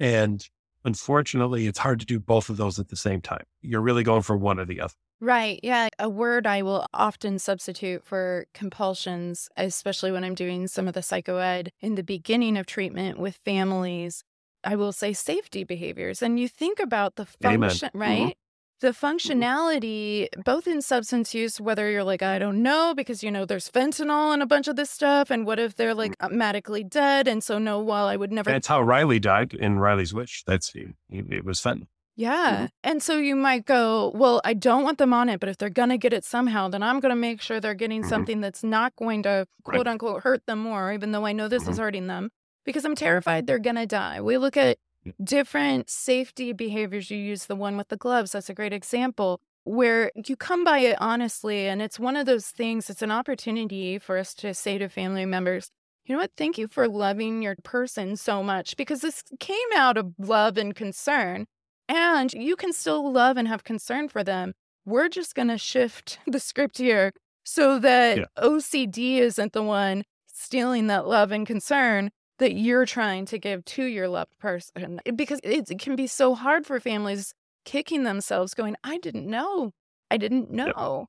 And 0.00 0.44
unfortunately, 0.84 1.66
it's 1.66 1.78
hard 1.78 2.00
to 2.00 2.06
do 2.06 2.18
both 2.18 2.48
of 2.48 2.56
those 2.56 2.78
at 2.78 2.88
the 2.88 2.96
same 2.96 3.20
time. 3.20 3.44
You're 3.60 3.82
really 3.82 4.02
going 4.02 4.22
for 4.22 4.36
one 4.36 4.58
or 4.58 4.64
the 4.64 4.80
other. 4.80 4.94
Right. 5.20 5.60
Yeah. 5.62 5.88
A 5.98 6.08
word 6.08 6.46
I 6.46 6.62
will 6.62 6.86
often 6.94 7.38
substitute 7.38 8.04
for 8.04 8.46
compulsions, 8.54 9.48
especially 9.56 10.10
when 10.10 10.24
I'm 10.24 10.34
doing 10.34 10.66
some 10.66 10.88
of 10.88 10.94
the 10.94 11.00
psychoed 11.00 11.68
in 11.80 11.96
the 11.96 12.04
beginning 12.04 12.56
of 12.56 12.66
treatment 12.66 13.18
with 13.18 13.36
families, 13.44 14.24
I 14.64 14.76
will 14.76 14.92
say 14.92 15.12
safety 15.12 15.64
behaviors. 15.64 16.22
And 16.22 16.40
you 16.40 16.48
think 16.48 16.80
about 16.80 17.16
the 17.16 17.26
Amen. 17.44 17.68
function, 17.68 17.88
mm-hmm. 17.88 17.98
right? 17.98 18.36
The 18.80 18.92
functionality, 18.92 20.28
both 20.44 20.66
in 20.66 20.82
substance 20.82 21.34
use, 21.34 21.60
whether 21.60 21.90
you're 21.90 22.04
like, 22.04 22.22
I 22.22 22.38
don't 22.38 22.62
know, 22.62 22.94
because, 22.96 23.22
you 23.24 23.30
know, 23.30 23.44
there's 23.44 23.68
fentanyl 23.68 24.32
and 24.32 24.42
a 24.42 24.46
bunch 24.46 24.68
of 24.68 24.76
this 24.76 24.90
stuff. 24.90 25.30
And 25.30 25.44
what 25.46 25.58
if 25.58 25.74
they're 25.74 25.94
like 25.94 26.14
medically 26.30 26.84
dead? 26.84 27.26
And 27.26 27.42
so, 27.42 27.58
no, 27.58 27.80
well, 27.80 28.06
I 28.06 28.16
would 28.16 28.30
never 28.30 28.50
That's 28.50 28.68
how 28.68 28.80
Riley 28.80 29.18
died 29.18 29.52
in 29.54 29.78
Riley's 29.80 30.14
Wish. 30.14 30.44
That's 30.46 30.72
it, 30.74 30.94
it 31.10 31.44
was 31.44 31.60
fentanyl. 31.60 31.88
Yeah. 32.16 32.68
And 32.82 33.00
so 33.02 33.16
you 33.16 33.36
might 33.36 33.64
go, 33.64 34.10
well, 34.14 34.40
I 34.44 34.54
don't 34.54 34.82
want 34.82 34.98
them 34.98 35.12
on 35.12 35.28
it, 35.28 35.38
but 35.38 35.48
if 35.48 35.56
they're 35.58 35.70
going 35.70 35.90
to 35.90 35.98
get 35.98 36.12
it 36.12 36.24
somehow, 36.24 36.68
then 36.68 36.82
I'm 36.82 36.98
going 36.98 37.10
to 37.10 37.16
make 37.16 37.40
sure 37.40 37.60
they're 37.60 37.74
getting 37.74 38.02
Mhm. 38.02 38.08
something 38.08 38.40
that's 38.40 38.64
not 38.64 38.94
going 38.96 39.22
to 39.22 39.46
quote 39.62 39.86
unquote 39.86 40.22
hurt 40.24 40.44
them 40.46 40.58
more, 40.58 40.92
even 40.92 41.12
though 41.12 41.24
I 41.26 41.32
know 41.32 41.46
this 41.46 41.68
is 41.68 41.78
Mhm. 41.78 41.82
hurting 41.82 42.06
them 42.08 42.30
because 42.64 42.84
I'm 42.84 42.96
terrified 42.96 43.46
they're 43.46 43.60
going 43.60 43.76
to 43.76 43.86
die. 43.86 44.20
We 44.20 44.36
look 44.38 44.56
at. 44.56 44.78
Different 45.22 45.90
safety 45.90 46.52
behaviors. 46.52 47.10
You 47.10 47.18
use 47.18 47.46
the 47.46 47.56
one 47.56 47.76
with 47.76 47.88
the 47.88 47.96
gloves. 47.96 48.32
That's 48.32 48.50
a 48.50 48.54
great 48.54 48.72
example 48.72 49.40
where 49.64 50.10
you 50.14 50.36
come 50.36 50.64
by 50.64 50.78
it 50.78 50.96
honestly. 51.00 51.66
And 51.68 51.82
it's 51.82 51.98
one 51.98 52.16
of 52.16 52.26
those 52.26 52.46
things, 52.48 52.88
it's 52.88 53.02
an 53.02 53.10
opportunity 53.10 53.98
for 53.98 54.16
us 54.18 54.34
to 54.36 54.54
say 54.54 54.78
to 54.78 54.88
family 54.88 55.26
members, 55.26 55.70
you 56.06 56.14
know 56.14 56.20
what? 56.22 56.32
Thank 56.38 56.56
you 56.56 56.68
for 56.68 56.88
loving 56.88 57.42
your 57.42 57.54
person 57.64 58.16
so 58.16 58.42
much 58.42 58.76
because 58.76 59.02
this 59.02 59.22
came 59.40 59.58
out 59.76 59.98
of 59.98 60.14
love 60.18 60.56
and 60.56 60.74
concern. 60.74 61.44
And 61.86 62.32
you 62.32 62.56
can 62.56 62.72
still 62.72 63.12
love 63.12 63.36
and 63.36 63.46
have 63.46 63.64
concern 63.64 64.08
for 64.08 64.24
them. 64.24 64.52
We're 64.86 65.08
just 65.08 65.34
going 65.34 65.48
to 65.48 65.58
shift 65.58 66.18
the 66.26 66.40
script 66.40 66.78
here 66.78 67.12
so 67.44 67.78
that 67.78 68.18
Yeah. 68.18 68.24
OCD 68.38 69.18
isn't 69.18 69.52
the 69.52 69.62
one 69.62 70.04
stealing 70.32 70.86
that 70.86 71.06
love 71.06 71.30
and 71.30 71.46
concern 71.46 72.10
that 72.38 72.54
you're 72.54 72.86
trying 72.86 73.26
to 73.26 73.38
give 73.38 73.64
to 73.64 73.84
your 73.84 74.08
loved 74.08 74.38
person. 74.38 75.00
Eh, 75.06 75.10
because 75.10 75.40
it, 75.42 75.70
it 75.70 75.78
can 75.78 75.96
be 75.96 76.06
so 76.06 76.34
hard 76.34 76.66
for 76.66 76.80
families 76.80 77.34
kicking 77.64 78.04
themselves, 78.04 78.54
going, 78.54 78.76
I 78.82 78.98
didn't 78.98 79.26
know. 79.26 79.72
I 80.10 80.16
didn't 80.16 80.50
know. 80.50 81.06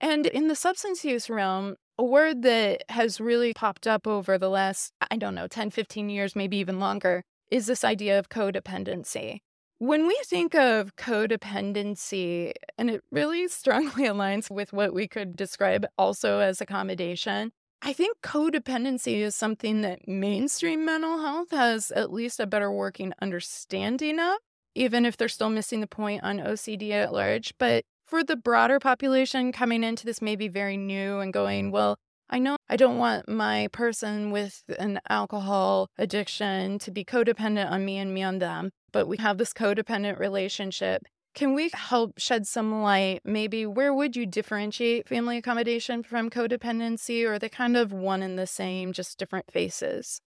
And 0.00 0.26
in 0.26 0.48
the 0.48 0.56
substance 0.56 1.04
use 1.04 1.28
realm, 1.30 1.76
a 1.98 2.04
word 2.04 2.42
that 2.42 2.84
has 2.88 3.20
really 3.20 3.52
popped 3.52 3.86
up 3.86 4.06
over 4.06 4.38
the 4.38 4.48
last, 4.48 4.92
I 5.10 5.16
don't 5.16 5.34
know, 5.34 5.46
10, 5.46 5.70
15 5.70 6.08
years, 6.08 6.34
maybe 6.34 6.56
even 6.56 6.80
longer, 6.80 7.22
is 7.50 7.66
this 7.66 7.84
idea 7.84 8.18
of 8.18 8.28
codependency. 8.28 9.40
When 9.78 10.06
we 10.06 10.18
think 10.24 10.54
of 10.54 10.96
codependency, 10.96 12.52
and 12.78 12.90
it 12.90 13.02
really 13.10 13.48
strongly 13.60 14.04
aligns 14.04 14.50
with 14.50 14.72
what 14.72 14.94
we 14.94 15.06
could 15.06 15.36
describe 15.36 15.86
also 15.98 16.40
as 16.40 16.60
accommodation, 16.60 17.52
I 17.82 17.94
think 17.94 18.18
codependency 18.22 19.20
is 19.20 19.34
something 19.34 19.80
that 19.80 20.06
mainstream 20.06 20.84
mental 20.84 21.18
health 21.22 21.50
has 21.50 21.90
at 21.90 22.12
least 22.12 22.38
a 22.38 22.46
better 22.46 22.70
working 22.70 23.14
understanding 23.22 24.20
of, 24.20 24.36
even 24.74 25.06
if 25.06 25.16
they're 25.16 25.28
still 25.28 25.48
missing 25.48 25.80
the 25.80 25.86
point 25.86 26.22
on 26.22 26.38
OCD 26.38 26.90
at 26.90 27.12
large. 27.12 27.54
But 27.58 27.84
for 28.06 28.22
the 28.22 28.36
broader 28.36 28.80
population 28.80 29.50
coming 29.50 29.82
into 29.82 30.04
this 30.04 30.20
maybe 30.20 30.48
very 30.48 30.76
new 30.76 31.20
and 31.20 31.32
going, 31.32 31.70
well, 31.70 31.96
I 32.28 32.38
know 32.38 32.56
I 32.68 32.76
don't 32.76 32.98
want 32.98 33.28
my 33.28 33.68
person 33.72 34.30
with 34.30 34.62
an 34.78 35.00
alcohol 35.08 35.88
addiction 35.96 36.78
to 36.80 36.90
be 36.90 37.04
codependent 37.04 37.70
on 37.70 37.84
me 37.84 37.96
and 37.96 38.12
me 38.12 38.22
on 38.22 38.40
them, 38.40 38.70
but 38.92 39.08
we 39.08 39.16
have 39.16 39.38
this 39.38 39.52
codependent 39.52 40.18
relationship. 40.18 41.02
Can 41.34 41.54
we 41.54 41.70
help 41.72 42.18
shed 42.18 42.46
some 42.46 42.82
light? 42.82 43.20
Maybe 43.24 43.64
where 43.64 43.94
would 43.94 44.16
you 44.16 44.26
differentiate 44.26 45.08
family 45.08 45.36
accommodation 45.36 46.02
from 46.02 46.28
codependency, 46.28 47.24
or 47.24 47.34
are 47.34 47.38
they 47.38 47.48
kind 47.48 47.76
of 47.76 47.92
one 47.92 48.22
and 48.22 48.38
the 48.38 48.46
same, 48.46 48.92
just 48.92 49.18
different 49.18 49.50
faces? 49.50 50.20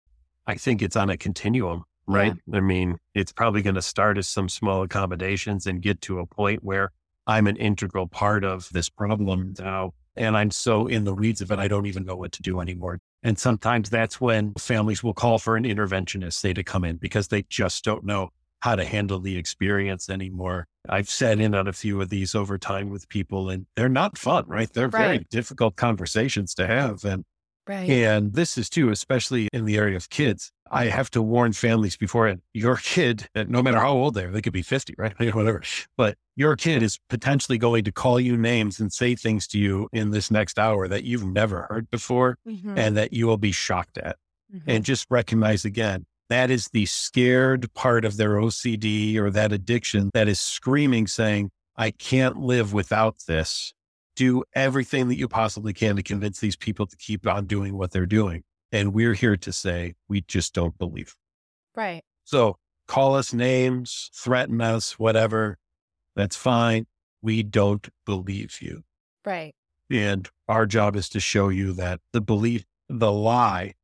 I 0.46 0.54
think 0.54 0.82
it's 0.82 0.96
on 0.96 1.10
a 1.10 1.16
continuum, 1.16 1.84
right? 2.06 2.34
Yeah. 2.46 2.58
I 2.58 2.60
mean, 2.60 2.98
it's 3.14 3.32
probably 3.32 3.62
going 3.62 3.76
to 3.76 3.82
start 3.82 4.18
as 4.18 4.28
some 4.28 4.48
small 4.48 4.82
accommodations 4.82 5.66
and 5.66 5.80
get 5.80 6.00
to 6.02 6.18
a 6.18 6.26
point 6.26 6.62
where 6.62 6.90
I'm 7.26 7.46
an 7.46 7.56
integral 7.56 8.06
part 8.06 8.44
of 8.44 8.68
this 8.72 8.88
problem 8.88 9.54
now. 9.58 9.92
And 10.16 10.36
I'm 10.36 10.50
so 10.50 10.86
in 10.86 11.04
the 11.04 11.14
weeds 11.14 11.40
of 11.40 11.50
it, 11.50 11.58
I 11.58 11.68
don't 11.68 11.86
even 11.86 12.04
know 12.04 12.16
what 12.16 12.32
to 12.32 12.42
do 12.42 12.60
anymore. 12.60 12.98
And 13.22 13.38
sometimes 13.38 13.90
that's 13.90 14.20
when 14.20 14.54
families 14.58 15.02
will 15.02 15.14
call 15.14 15.38
for 15.38 15.56
an 15.56 15.64
interventionist, 15.64 16.34
say, 16.34 16.52
to 16.52 16.64
come 16.64 16.84
in 16.84 16.96
because 16.96 17.28
they 17.28 17.42
just 17.42 17.84
don't 17.84 18.04
know 18.04 18.30
how 18.60 18.76
to 18.76 18.84
handle 18.84 19.18
the 19.18 19.36
experience 19.36 20.08
anymore. 20.08 20.66
I've 20.88 21.10
sat 21.10 21.40
in 21.40 21.54
on 21.54 21.66
a 21.66 21.72
few 21.72 22.00
of 22.00 22.08
these 22.08 22.34
over 22.34 22.58
time 22.58 22.90
with 22.90 23.08
people 23.08 23.50
and 23.50 23.66
they're 23.76 23.88
not 23.88 24.18
fun, 24.18 24.44
right? 24.46 24.72
They're 24.72 24.88
right. 24.88 25.04
very 25.04 25.26
difficult 25.30 25.76
conversations 25.76 26.54
to 26.54 26.66
have. 26.66 27.04
And 27.04 27.24
Right. 27.70 27.88
And 27.88 28.32
this 28.32 28.58
is 28.58 28.68
too, 28.68 28.90
especially 28.90 29.48
in 29.52 29.64
the 29.64 29.76
area 29.76 29.96
of 29.96 30.10
kids. 30.10 30.50
I 30.72 30.86
have 30.86 31.08
to 31.10 31.22
warn 31.22 31.52
families 31.52 31.96
beforehand. 31.96 32.42
Your 32.52 32.76
kid, 32.76 33.28
no 33.34 33.62
matter 33.62 33.78
how 33.78 33.92
old 33.92 34.14
they 34.14 34.24
are, 34.24 34.30
they 34.32 34.42
could 34.42 34.52
be 34.52 34.62
50, 34.62 34.94
right? 34.98 35.14
Whatever. 35.34 35.62
But 35.96 36.16
your 36.34 36.56
kid 36.56 36.82
is 36.82 36.98
potentially 37.08 37.58
going 37.58 37.84
to 37.84 37.92
call 37.92 38.18
you 38.18 38.36
names 38.36 38.80
and 38.80 38.92
say 38.92 39.14
things 39.14 39.46
to 39.48 39.58
you 39.58 39.88
in 39.92 40.10
this 40.10 40.32
next 40.32 40.58
hour 40.58 40.88
that 40.88 41.04
you've 41.04 41.24
never 41.24 41.66
heard 41.70 41.88
before 41.90 42.38
mm-hmm. 42.46 42.76
and 42.76 42.96
that 42.96 43.12
you 43.12 43.26
will 43.28 43.36
be 43.36 43.52
shocked 43.52 43.98
at. 43.98 44.16
Mm-hmm. 44.52 44.70
And 44.70 44.84
just 44.84 45.06
recognize 45.10 45.64
again, 45.64 46.06
that 46.30 46.50
is 46.50 46.68
the 46.72 46.86
scared 46.86 47.72
part 47.74 48.04
of 48.04 48.16
their 48.16 48.36
OCD 48.36 49.16
or 49.16 49.30
that 49.30 49.52
addiction 49.52 50.10
that 50.14 50.28
is 50.28 50.40
screaming, 50.40 51.06
saying, 51.06 51.50
I 51.76 51.90
can't 51.90 52.38
live 52.38 52.72
without 52.72 53.16
this 53.26 53.74
do 54.16 54.44
everything 54.54 55.08
that 55.08 55.16
you 55.16 55.26
possibly 55.28 55.72
can 55.72 55.96
to 55.96 56.02
convince 56.02 56.40
these 56.40 56.56
people 56.56 56.86
to 56.86 56.96
keep 56.96 57.26
on 57.26 57.46
doing 57.46 57.76
what 57.76 57.90
they're 57.90 58.04
doing. 58.04 58.42
And 58.70 58.92
we're 58.92 59.14
here 59.14 59.36
to 59.38 59.52
say, 59.52 59.94
we 60.08 60.20
just 60.22 60.54
don't 60.54 60.76
believe. 60.76 61.14
Right. 61.74 62.02
So 62.24 62.56
call 62.86 63.14
us 63.14 63.32
names, 63.32 64.10
threaten 64.14 64.60
us, 64.60 64.98
whatever. 64.98 65.56
That's 66.16 66.36
fine. 66.36 66.86
We 67.22 67.42
don't 67.42 67.88
believe 68.04 68.60
you. 68.60 68.82
Right. 69.24 69.54
And 69.90 70.28
our 70.48 70.66
job 70.66 70.96
is 70.96 71.08
to 71.10 71.20
show 71.20 71.48
you 71.48 71.72
that 71.72 72.00
the 72.12 72.20
belief, 72.20 72.64
the 72.88 73.10
lie 73.10 73.74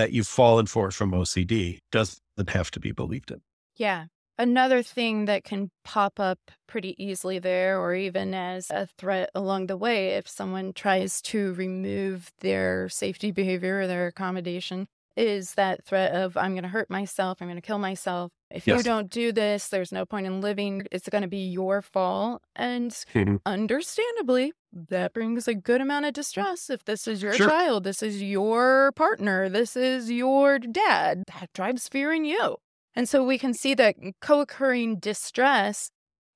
that 0.00 0.12
you've 0.12 0.26
fallen 0.26 0.66
for 0.66 0.90
from 0.90 1.12
OCD 1.12 1.78
doesn't 1.92 2.48
have 2.48 2.70
to 2.72 2.80
be 2.80 2.90
believed 2.90 3.30
in. 3.30 3.42
Yeah. 3.76 4.06
Another 4.38 4.82
thing 4.82 5.26
that 5.26 5.44
can 5.44 5.70
pop 5.84 6.18
up 6.18 6.38
pretty 6.66 6.94
easily 7.02 7.38
there, 7.38 7.78
or 7.78 7.94
even 7.94 8.32
as 8.32 8.70
a 8.70 8.86
threat 8.86 9.28
along 9.34 9.66
the 9.66 9.76
way, 9.76 10.14
if 10.14 10.26
someone 10.26 10.72
tries 10.72 11.20
to 11.22 11.52
remove 11.54 12.30
their 12.40 12.88
safety 12.88 13.32
behavior 13.32 13.80
or 13.80 13.86
their 13.86 14.06
accommodation, 14.06 14.86
is 15.20 15.54
that 15.54 15.84
threat 15.84 16.14
of, 16.14 16.36
I'm 16.36 16.52
going 16.52 16.62
to 16.62 16.68
hurt 16.68 16.88
myself, 16.88 17.38
I'm 17.40 17.46
going 17.48 17.56
to 17.56 17.62
kill 17.62 17.78
myself. 17.78 18.32
If 18.50 18.66
yes. 18.66 18.78
you 18.78 18.82
don't 18.82 19.10
do 19.10 19.32
this, 19.32 19.68
there's 19.68 19.92
no 19.92 20.06
point 20.06 20.26
in 20.26 20.40
living. 20.40 20.86
It's 20.90 21.08
going 21.08 21.22
to 21.22 21.28
be 21.28 21.46
your 21.48 21.82
fault. 21.82 22.42
And 22.56 22.90
mm-hmm. 22.90 23.36
understandably, 23.44 24.52
that 24.72 25.12
brings 25.12 25.46
a 25.46 25.54
good 25.54 25.80
amount 25.80 26.06
of 26.06 26.14
distress. 26.14 26.70
If 26.70 26.84
this 26.84 27.06
is 27.06 27.22
your 27.22 27.34
sure. 27.34 27.48
child, 27.48 27.84
this 27.84 28.02
is 28.02 28.22
your 28.22 28.92
partner, 28.92 29.48
this 29.48 29.76
is 29.76 30.10
your 30.10 30.58
dad, 30.58 31.24
that 31.28 31.52
drives 31.52 31.86
fear 31.86 32.12
in 32.12 32.24
you. 32.24 32.56
And 32.96 33.08
so 33.08 33.22
we 33.22 33.38
can 33.38 33.54
see 33.54 33.74
that 33.74 33.96
co 34.20 34.40
occurring 34.40 34.96
distress. 34.96 35.90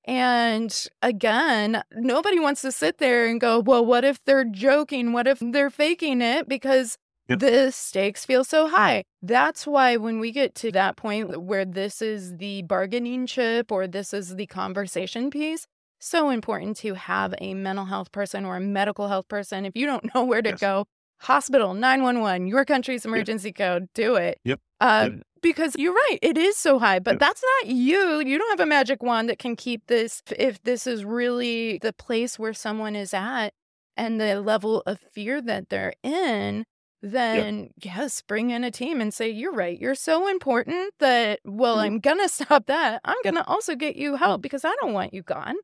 And 0.06 0.86
again, 1.00 1.82
nobody 1.92 2.38
wants 2.38 2.60
to 2.60 2.70
sit 2.70 2.98
there 2.98 3.26
and 3.26 3.40
go, 3.40 3.58
well, 3.60 3.84
what 3.84 4.04
if 4.04 4.22
they're 4.24 4.44
joking? 4.44 5.12
What 5.12 5.26
if 5.26 5.38
they're 5.40 5.70
faking 5.70 6.20
it? 6.20 6.46
Because 6.46 6.98
yep. 7.28 7.38
the 7.38 7.70
stakes 7.70 8.24
feel 8.24 8.44
so 8.44 8.68
high. 8.68 9.04
That's 9.22 9.66
why 9.66 9.96
when 9.96 10.20
we 10.20 10.30
get 10.30 10.54
to 10.56 10.72
that 10.72 10.96
point 10.96 11.42
where 11.42 11.64
this 11.64 12.02
is 12.02 12.36
the 12.36 12.62
bargaining 12.62 13.26
chip 13.26 13.72
or 13.72 13.86
this 13.86 14.14
is 14.14 14.36
the 14.36 14.46
conversation 14.46 15.30
piece, 15.30 15.66
so 15.98 16.30
important 16.30 16.76
to 16.78 16.94
have 16.94 17.34
a 17.38 17.54
mental 17.54 17.86
health 17.86 18.12
person 18.12 18.44
or 18.44 18.56
a 18.56 18.60
medical 18.60 19.08
health 19.08 19.28
person. 19.28 19.64
If 19.64 19.76
you 19.76 19.86
don't 19.86 20.08
know 20.14 20.24
where 20.24 20.42
to 20.42 20.50
yes. 20.50 20.60
go, 20.60 20.86
hospital 21.20 21.72
911 21.72 22.46
your 22.46 22.64
country's 22.66 23.06
emergency 23.06 23.48
yep. 23.48 23.54
code 23.54 23.88
do 23.94 24.16
it 24.16 24.38
yep. 24.44 24.60
Uh, 24.80 25.08
yep 25.10 25.22
because 25.44 25.76
you're 25.76 25.92
right. 25.92 26.18
It 26.22 26.38
is 26.38 26.56
so 26.56 26.78
high, 26.80 26.98
but 26.98 27.20
that's 27.20 27.42
not 27.42 27.70
you. 27.70 28.20
You 28.20 28.38
don't 28.38 28.58
have 28.58 28.66
a 28.66 28.68
magic 28.68 29.02
wand 29.02 29.28
that 29.28 29.38
can 29.38 29.54
keep 29.54 29.86
this. 29.86 30.22
If 30.36 30.60
this 30.62 30.86
is 30.86 31.04
really 31.04 31.78
the 31.82 31.92
place 31.92 32.38
where 32.38 32.54
someone 32.54 32.96
is 32.96 33.12
at 33.12 33.50
and 33.94 34.18
the 34.18 34.40
level 34.40 34.82
of 34.86 34.98
fear 35.12 35.42
that 35.42 35.68
they're 35.68 35.92
in, 36.02 36.64
then 37.04 37.68
yes, 37.82 38.22
bring 38.22 38.48
in 38.48 38.64
a 38.64 38.70
team 38.70 39.00
and 39.00 39.12
say, 39.12 39.28
You're 39.28 39.52
right. 39.52 39.78
You're 39.78 39.94
so 39.94 40.26
important 40.28 40.94
that, 41.00 41.40
well, 41.44 41.76
mm-hmm. 41.76 41.84
I'm 41.84 42.00
going 42.00 42.18
to 42.22 42.28
stop 42.28 42.66
that. 42.66 43.00
I'm 43.04 43.16
going 43.22 43.36
to 43.36 43.46
also 43.46 43.76
get 43.76 43.96
you 43.96 44.16
help 44.16 44.40
because 44.42 44.64
I 44.64 44.74
don't 44.80 44.94
want 44.94 45.12
you 45.12 45.22
gone 45.22 45.56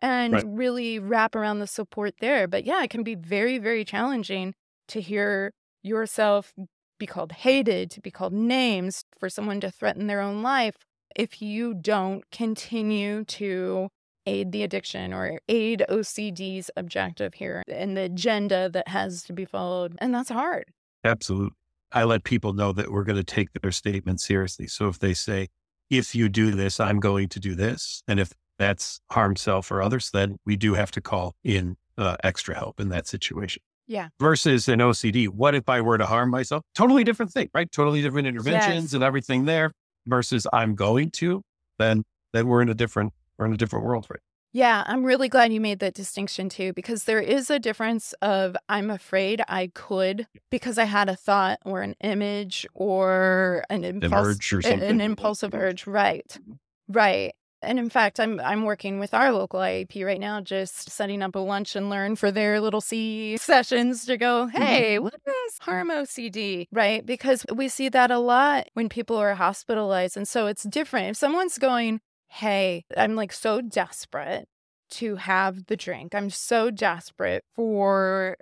and 0.00 0.32
right. 0.32 0.44
really 0.46 0.98
wrap 0.98 1.34
around 1.34 1.60
the 1.60 1.66
support 1.66 2.14
there. 2.20 2.48
But 2.48 2.64
yeah, 2.64 2.82
it 2.82 2.90
can 2.90 3.02
be 3.02 3.14
very, 3.14 3.58
very 3.58 3.84
challenging 3.84 4.54
to 4.88 5.00
hear 5.00 5.52
yourself 5.82 6.52
be 6.98 7.06
called 7.06 7.32
hated, 7.32 7.90
to 7.92 8.00
be 8.00 8.10
called 8.10 8.32
names, 8.32 9.04
for 9.18 9.30
someone 9.30 9.60
to 9.60 9.70
threaten 9.70 10.06
their 10.06 10.20
own 10.20 10.42
life 10.42 10.74
if 11.16 11.40
you 11.40 11.72
don't 11.72 12.24
continue 12.30 13.24
to 13.24 13.88
aid 14.26 14.52
the 14.52 14.62
addiction 14.62 15.12
or 15.12 15.40
aid 15.48 15.84
OCD's 15.88 16.70
objective 16.76 17.34
here 17.34 17.62
and 17.68 17.96
the 17.96 18.02
agenda 18.02 18.68
that 18.68 18.88
has 18.88 19.22
to 19.24 19.32
be 19.32 19.44
followed. 19.44 19.96
And 19.98 20.14
that's 20.14 20.28
hard. 20.28 20.66
Absolutely. 21.04 21.56
I 21.92 22.04
let 22.04 22.24
people 22.24 22.52
know 22.52 22.72
that 22.72 22.92
we're 22.92 23.04
going 23.04 23.16
to 23.16 23.24
take 23.24 23.48
their 23.60 23.72
statement 23.72 24.20
seriously. 24.20 24.66
So 24.66 24.88
if 24.88 24.98
they 24.98 25.14
say, 25.14 25.48
if 25.88 26.14
you 26.14 26.28
do 26.28 26.52
this, 26.52 26.78
I'm 26.78 27.00
going 27.00 27.28
to 27.30 27.40
do 27.40 27.54
this. 27.54 28.02
And 28.06 28.20
if 28.20 28.32
that's 28.58 29.00
harm 29.10 29.34
self 29.36 29.70
or 29.70 29.82
others, 29.82 30.10
then 30.12 30.36
we 30.46 30.56
do 30.56 30.74
have 30.74 30.90
to 30.92 31.00
call 31.00 31.34
in 31.42 31.76
uh, 31.98 32.16
extra 32.22 32.54
help 32.54 32.78
in 32.78 32.90
that 32.90 33.08
situation. 33.08 33.62
Yeah. 33.88 34.08
Versus 34.20 34.68
an 34.68 34.78
OCD. 34.78 35.28
What 35.28 35.56
if 35.56 35.68
I 35.68 35.80
were 35.80 35.98
to 35.98 36.06
harm 36.06 36.30
myself? 36.30 36.62
Totally 36.76 37.02
different 37.02 37.32
thing, 37.32 37.50
right? 37.52 37.70
Totally 37.72 38.02
different 38.02 38.28
interventions 38.28 38.84
yes. 38.84 38.92
and 38.92 39.02
everything 39.02 39.46
there. 39.46 39.72
Versus 40.06 40.46
I'm 40.52 40.74
going 40.76 41.10
to, 41.12 41.42
then 41.78 42.04
then 42.32 42.46
we're 42.46 42.62
in 42.62 42.68
a 42.68 42.74
different 42.74 43.12
we're 43.36 43.46
in 43.46 43.52
a 43.52 43.56
different 43.56 43.84
world, 43.84 44.06
right? 44.08 44.20
Yeah, 44.52 44.82
I'm 44.86 45.04
really 45.04 45.28
glad 45.28 45.52
you 45.52 45.60
made 45.60 45.78
that 45.78 45.94
distinction 45.94 46.48
too, 46.48 46.72
because 46.72 47.04
there 47.04 47.20
is 47.20 47.50
a 47.50 47.58
difference 47.58 48.12
of 48.20 48.56
I'm 48.68 48.90
afraid 48.90 49.42
I 49.48 49.70
could 49.74 50.26
because 50.50 50.76
I 50.76 50.84
had 50.84 51.08
a 51.08 51.14
thought 51.14 51.60
or 51.64 51.82
an 51.82 51.94
image 52.00 52.66
or 52.74 53.64
an 53.70 53.84
impulse, 53.84 54.52
or 54.52 54.58
an 54.60 55.00
impulsive 55.00 55.54
urge. 55.54 55.86
Right. 55.86 56.26
Mm-hmm. 56.28 56.52
Right. 56.88 57.32
And 57.62 57.78
in 57.78 57.90
fact, 57.90 58.18
I'm 58.18 58.40
I'm 58.40 58.64
working 58.64 58.98
with 58.98 59.12
our 59.12 59.30
local 59.32 59.60
IAP 59.60 60.04
right 60.04 60.18
now, 60.18 60.40
just 60.40 60.90
setting 60.90 61.22
up 61.22 61.34
a 61.36 61.38
lunch 61.38 61.76
and 61.76 61.90
learn 61.90 62.16
for 62.16 62.30
their 62.32 62.60
little 62.60 62.80
C 62.80 63.36
sessions 63.36 64.06
to 64.06 64.16
go, 64.16 64.46
mm-hmm. 64.46 64.62
hey, 64.62 64.98
what 64.98 65.14
is 65.14 65.58
harm 65.60 65.90
OCD? 65.90 66.66
Right? 66.72 67.04
Because 67.04 67.44
we 67.54 67.68
see 67.68 67.88
that 67.90 68.10
a 68.10 68.18
lot 68.18 68.68
when 68.72 68.88
people 68.88 69.16
are 69.16 69.34
hospitalized. 69.34 70.16
And 70.16 70.26
so 70.26 70.46
it's 70.46 70.64
different. 70.64 71.10
If 71.10 71.16
someone's 71.18 71.58
going, 71.58 72.00
hey, 72.30 72.84
I'm 72.96 73.16
like 73.16 73.32
so 73.32 73.60
desperate 73.60 74.48
to 74.90 75.16
have 75.16 75.66
the 75.66 75.76
drink. 75.76 76.14
I'm 76.14 76.30
so 76.30 76.70
desperate 76.70 77.44
for 77.54 78.36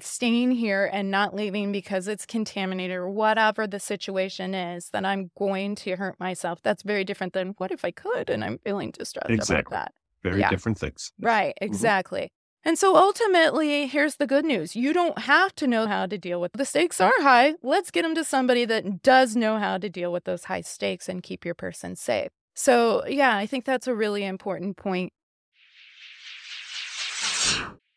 staying 0.00 0.52
here 0.52 0.88
and 0.92 1.10
not 1.10 1.34
leaving 1.34 1.72
because 1.72 2.08
it's 2.08 2.26
contaminated 2.26 2.96
or 2.96 3.08
whatever 3.08 3.66
the 3.66 3.80
situation 3.80 4.54
is 4.54 4.90
that 4.90 5.04
I'm 5.04 5.30
going 5.38 5.74
to 5.76 5.96
hurt 5.96 6.18
myself. 6.18 6.60
That's 6.62 6.82
very 6.82 7.04
different 7.04 7.32
than 7.32 7.54
what 7.58 7.70
if 7.70 7.84
I 7.84 7.90
could 7.90 8.30
and 8.30 8.44
I'm 8.44 8.58
feeling 8.58 8.90
distressed 8.90 9.30
exactly. 9.30 9.74
about 9.76 9.86
that. 9.86 9.92
Very 10.22 10.40
yeah. 10.40 10.50
different 10.50 10.78
things. 10.78 11.12
Right, 11.20 11.54
mm-hmm. 11.60 11.64
exactly. 11.64 12.20
Mm-hmm. 12.20 12.68
And 12.68 12.78
so 12.78 12.96
ultimately, 12.96 13.86
here's 13.86 14.16
the 14.16 14.26
good 14.26 14.44
news. 14.44 14.74
You 14.74 14.94
don't 14.94 15.18
have 15.18 15.54
to 15.56 15.66
know 15.66 15.86
how 15.86 16.06
to 16.06 16.16
deal 16.16 16.40
with 16.40 16.52
the 16.54 16.64
stakes 16.64 16.98
are 16.98 17.12
high. 17.18 17.54
Let's 17.62 17.90
get 17.90 18.02
them 18.02 18.14
to 18.14 18.24
somebody 18.24 18.64
that 18.64 19.02
does 19.02 19.36
know 19.36 19.58
how 19.58 19.76
to 19.76 19.90
deal 19.90 20.10
with 20.10 20.24
those 20.24 20.44
high 20.44 20.62
stakes 20.62 21.08
and 21.08 21.22
keep 21.22 21.44
your 21.44 21.54
person 21.54 21.94
safe. 21.94 22.30
So, 22.54 23.04
yeah, 23.06 23.36
I 23.36 23.46
think 23.46 23.64
that's 23.64 23.86
a 23.86 23.94
really 23.94 24.24
important 24.24 24.76
point 24.76 25.12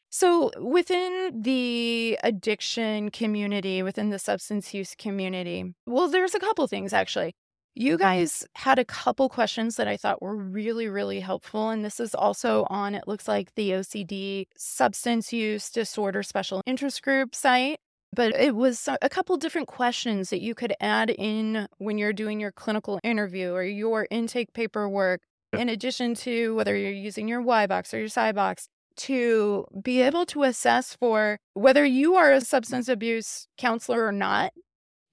so, 0.09 0.49
within 0.59 1.43
the 1.43 2.17
addiction 2.23 3.11
community, 3.11 3.83
within 3.83 4.09
the 4.09 4.17
substance 4.17 4.73
use 4.73 4.95
community, 4.95 5.75
well, 5.85 6.07
there's 6.07 6.33
a 6.33 6.39
couple 6.39 6.65
things 6.65 6.91
actually. 6.91 7.35
You 7.75 7.99
guys 7.99 8.43
had 8.55 8.79
a 8.79 8.85
couple 8.85 9.29
questions 9.29 9.75
that 9.75 9.87
I 9.87 9.95
thought 9.95 10.19
were 10.19 10.35
really, 10.35 10.87
really 10.87 11.19
helpful. 11.19 11.69
And 11.69 11.85
this 11.85 11.99
is 11.99 12.15
also 12.15 12.65
on, 12.71 12.95
it 12.95 13.07
looks 13.07 13.27
like 13.27 13.53
the 13.53 13.69
OCD 13.69 14.47
Substance 14.57 15.31
Use 15.31 15.69
Disorder 15.69 16.23
Special 16.23 16.63
Interest 16.65 16.99
Group 17.03 17.35
site. 17.35 17.79
But 18.13 18.35
it 18.35 18.55
was 18.55 18.87
a 19.01 19.09
couple 19.09 19.37
different 19.37 19.67
questions 19.67 20.29
that 20.29 20.41
you 20.41 20.55
could 20.55 20.73
add 20.79 21.09
in 21.09 21.67
when 21.77 21.97
you're 21.97 22.13
doing 22.13 22.39
your 22.39 22.51
clinical 22.51 22.99
interview 23.03 23.51
or 23.51 23.63
your 23.63 24.07
intake 24.09 24.53
paperwork, 24.53 25.21
in 25.53 25.69
addition 25.69 26.15
to 26.15 26.55
whether 26.55 26.75
you're 26.75 26.91
using 26.91 27.27
your 27.27 27.41
Y-BOCS 27.41 27.93
or 27.93 27.99
your 27.99 28.07
CY-BOCS, 28.07 28.67
to 28.97 29.65
be 29.83 30.01
able 30.01 30.25
to 30.25 30.43
assess 30.43 30.95
for 30.95 31.37
whether 31.53 31.85
you 31.85 32.15
are 32.15 32.31
a 32.31 32.41
substance 32.41 32.87
abuse 32.87 33.47
counselor 33.57 34.05
or 34.05 34.11
not 34.11 34.51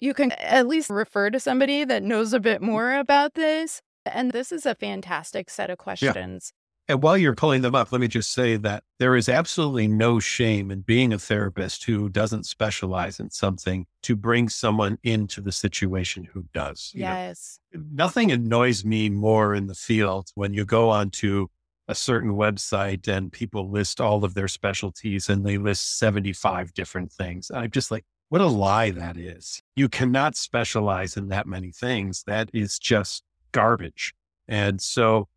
you 0.05 0.12
can 0.12 0.32
at 0.32 0.66
least 0.66 0.90
refer 0.90 1.30
to 1.30 1.40
somebody 1.40 1.84
that 1.84 2.03
knows 2.03 2.34
a 2.34 2.40
bit 2.40 2.61
mm-hmm. 2.61 2.70
more 2.70 2.95
about 2.95 3.34
this. 3.34 3.80
And 4.05 4.32
this 4.32 4.53
is 4.53 4.66
a 4.66 4.74
fantastic 4.74 5.49
set 5.49 5.70
of 5.70 5.78
questions. 5.78 6.53
And 6.87 7.03
while 7.03 7.16
you're 7.16 7.35
pulling 7.35 7.62
them 7.62 7.74
up, 7.74 7.93
let 7.93 8.01
me 8.01 8.09
just 8.09 8.32
say 8.32 8.57
that 8.57 8.85
there 8.99 9.16
is 9.16 9.28
absolutely 9.28 9.89
no 9.89 10.20
shame 10.20 10.70
in 10.70 10.80
being 10.82 11.14
a 11.14 11.18
therapist 11.18 11.85
who 11.85 12.11
doesn't 12.11 12.45
specialize 12.45 13.18
in 13.18 13.30
something 13.30 13.87
to 14.03 14.14
bring 14.14 14.51
someone 14.51 14.99
into 15.03 15.41
the 15.41 15.53
situation 15.53 16.24
who 16.24 16.45
does. 16.53 16.93
Yes. 16.95 17.59
Know, 17.72 17.82
nothing 17.93 18.30
annoys 18.30 18.85
me 18.85 19.09
more 19.09 19.55
in 19.55 19.66
the 19.66 19.74
field 19.74 20.30
when 20.35 20.53
you 20.53 20.66
go 20.66 20.91
onto 20.91 21.47
a 21.89 21.95
certain 21.95 22.32
website 22.32 23.09
and 23.09 23.32
people 23.32 23.70
list 23.70 24.01
all 24.01 24.24
of 24.24 24.35
their 24.35 24.49
specialties 24.49 25.28
and 25.28 25.45
they 25.45 25.57
list 25.57 25.99
75 25.99 26.74
different 26.74 27.12
things. 27.12 27.51
I'm 27.51 27.70
just 27.70 27.91
like, 27.91 28.05
what 28.28 28.41
a 28.41 28.47
lie 28.47 28.91
that 28.91 29.16
is. 29.16 29.62
You 29.76 29.89
cannot 29.89 30.37
specialize 30.37 31.16
in 31.16 31.28
that 31.28 31.47
many 31.47 31.72
things. 31.72 32.24
That 32.26 32.51
is 32.53 32.78
just 32.78 33.22
garbage. 33.53 34.14
And 34.49 34.80
so 34.80 35.28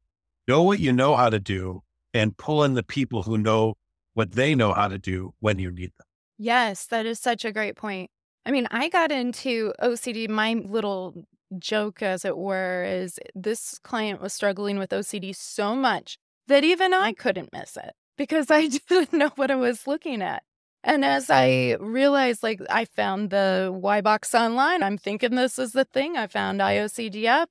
know 0.47 0.63
what 0.63 0.79
you 0.79 0.93
know 0.93 1.15
how 1.15 1.29
to 1.29 1.39
do 1.39 1.83
and 2.13 2.37
pull 2.37 2.63
in 2.63 2.73
the 2.73 2.83
people 2.83 3.23
who 3.23 3.37
know 3.37 3.75
what 4.13 4.31
they 4.31 4.55
know 4.55 4.73
how 4.73 4.87
to 4.87 4.97
do 4.97 5.33
when 5.39 5.59
you 5.59 5.71
need 5.71 5.91
them. 5.97 6.07
Yes, 6.37 6.85
that 6.87 7.05
is 7.05 7.19
such 7.19 7.45
a 7.45 7.51
great 7.51 7.75
point. 7.75 8.09
I 8.45 8.51
mean, 8.51 8.67
I 8.71 8.89
got 8.89 9.11
into 9.11 9.73
OCD. 9.81 10.29
My 10.29 10.53
little 10.53 11.25
joke, 11.59 12.01
as 12.01 12.23
it 12.25 12.37
were, 12.37 12.83
is 12.83 13.19
this 13.35 13.77
client 13.83 14.21
was 14.21 14.33
struggling 14.33 14.79
with 14.79 14.91
OCD 14.91 15.35
so 15.35 15.75
much 15.75 16.17
that 16.47 16.63
even 16.63 16.93
I 16.93 17.13
couldn't 17.13 17.51
miss 17.51 17.75
it 17.77 17.93
because 18.17 18.49
I 18.49 18.67
didn't 18.89 19.13
know 19.13 19.31
what 19.35 19.51
I 19.51 19.55
was 19.55 19.85
looking 19.85 20.21
at. 20.21 20.43
And 20.83 21.03
as 21.03 21.29
I 21.29 21.75
realized, 21.79 22.43
like, 22.43 22.61
I 22.69 22.85
found 22.85 23.29
the 23.29 23.69
Y-BOCS 23.73 24.39
online, 24.39 24.83
I'm 24.83 24.97
thinking 24.97 25.35
this 25.35 25.59
is 25.59 25.73
the 25.73 25.83
thing. 25.83 26.15
I 26.15 26.27
found 26.27 26.61
IOCDF. 26.61 27.47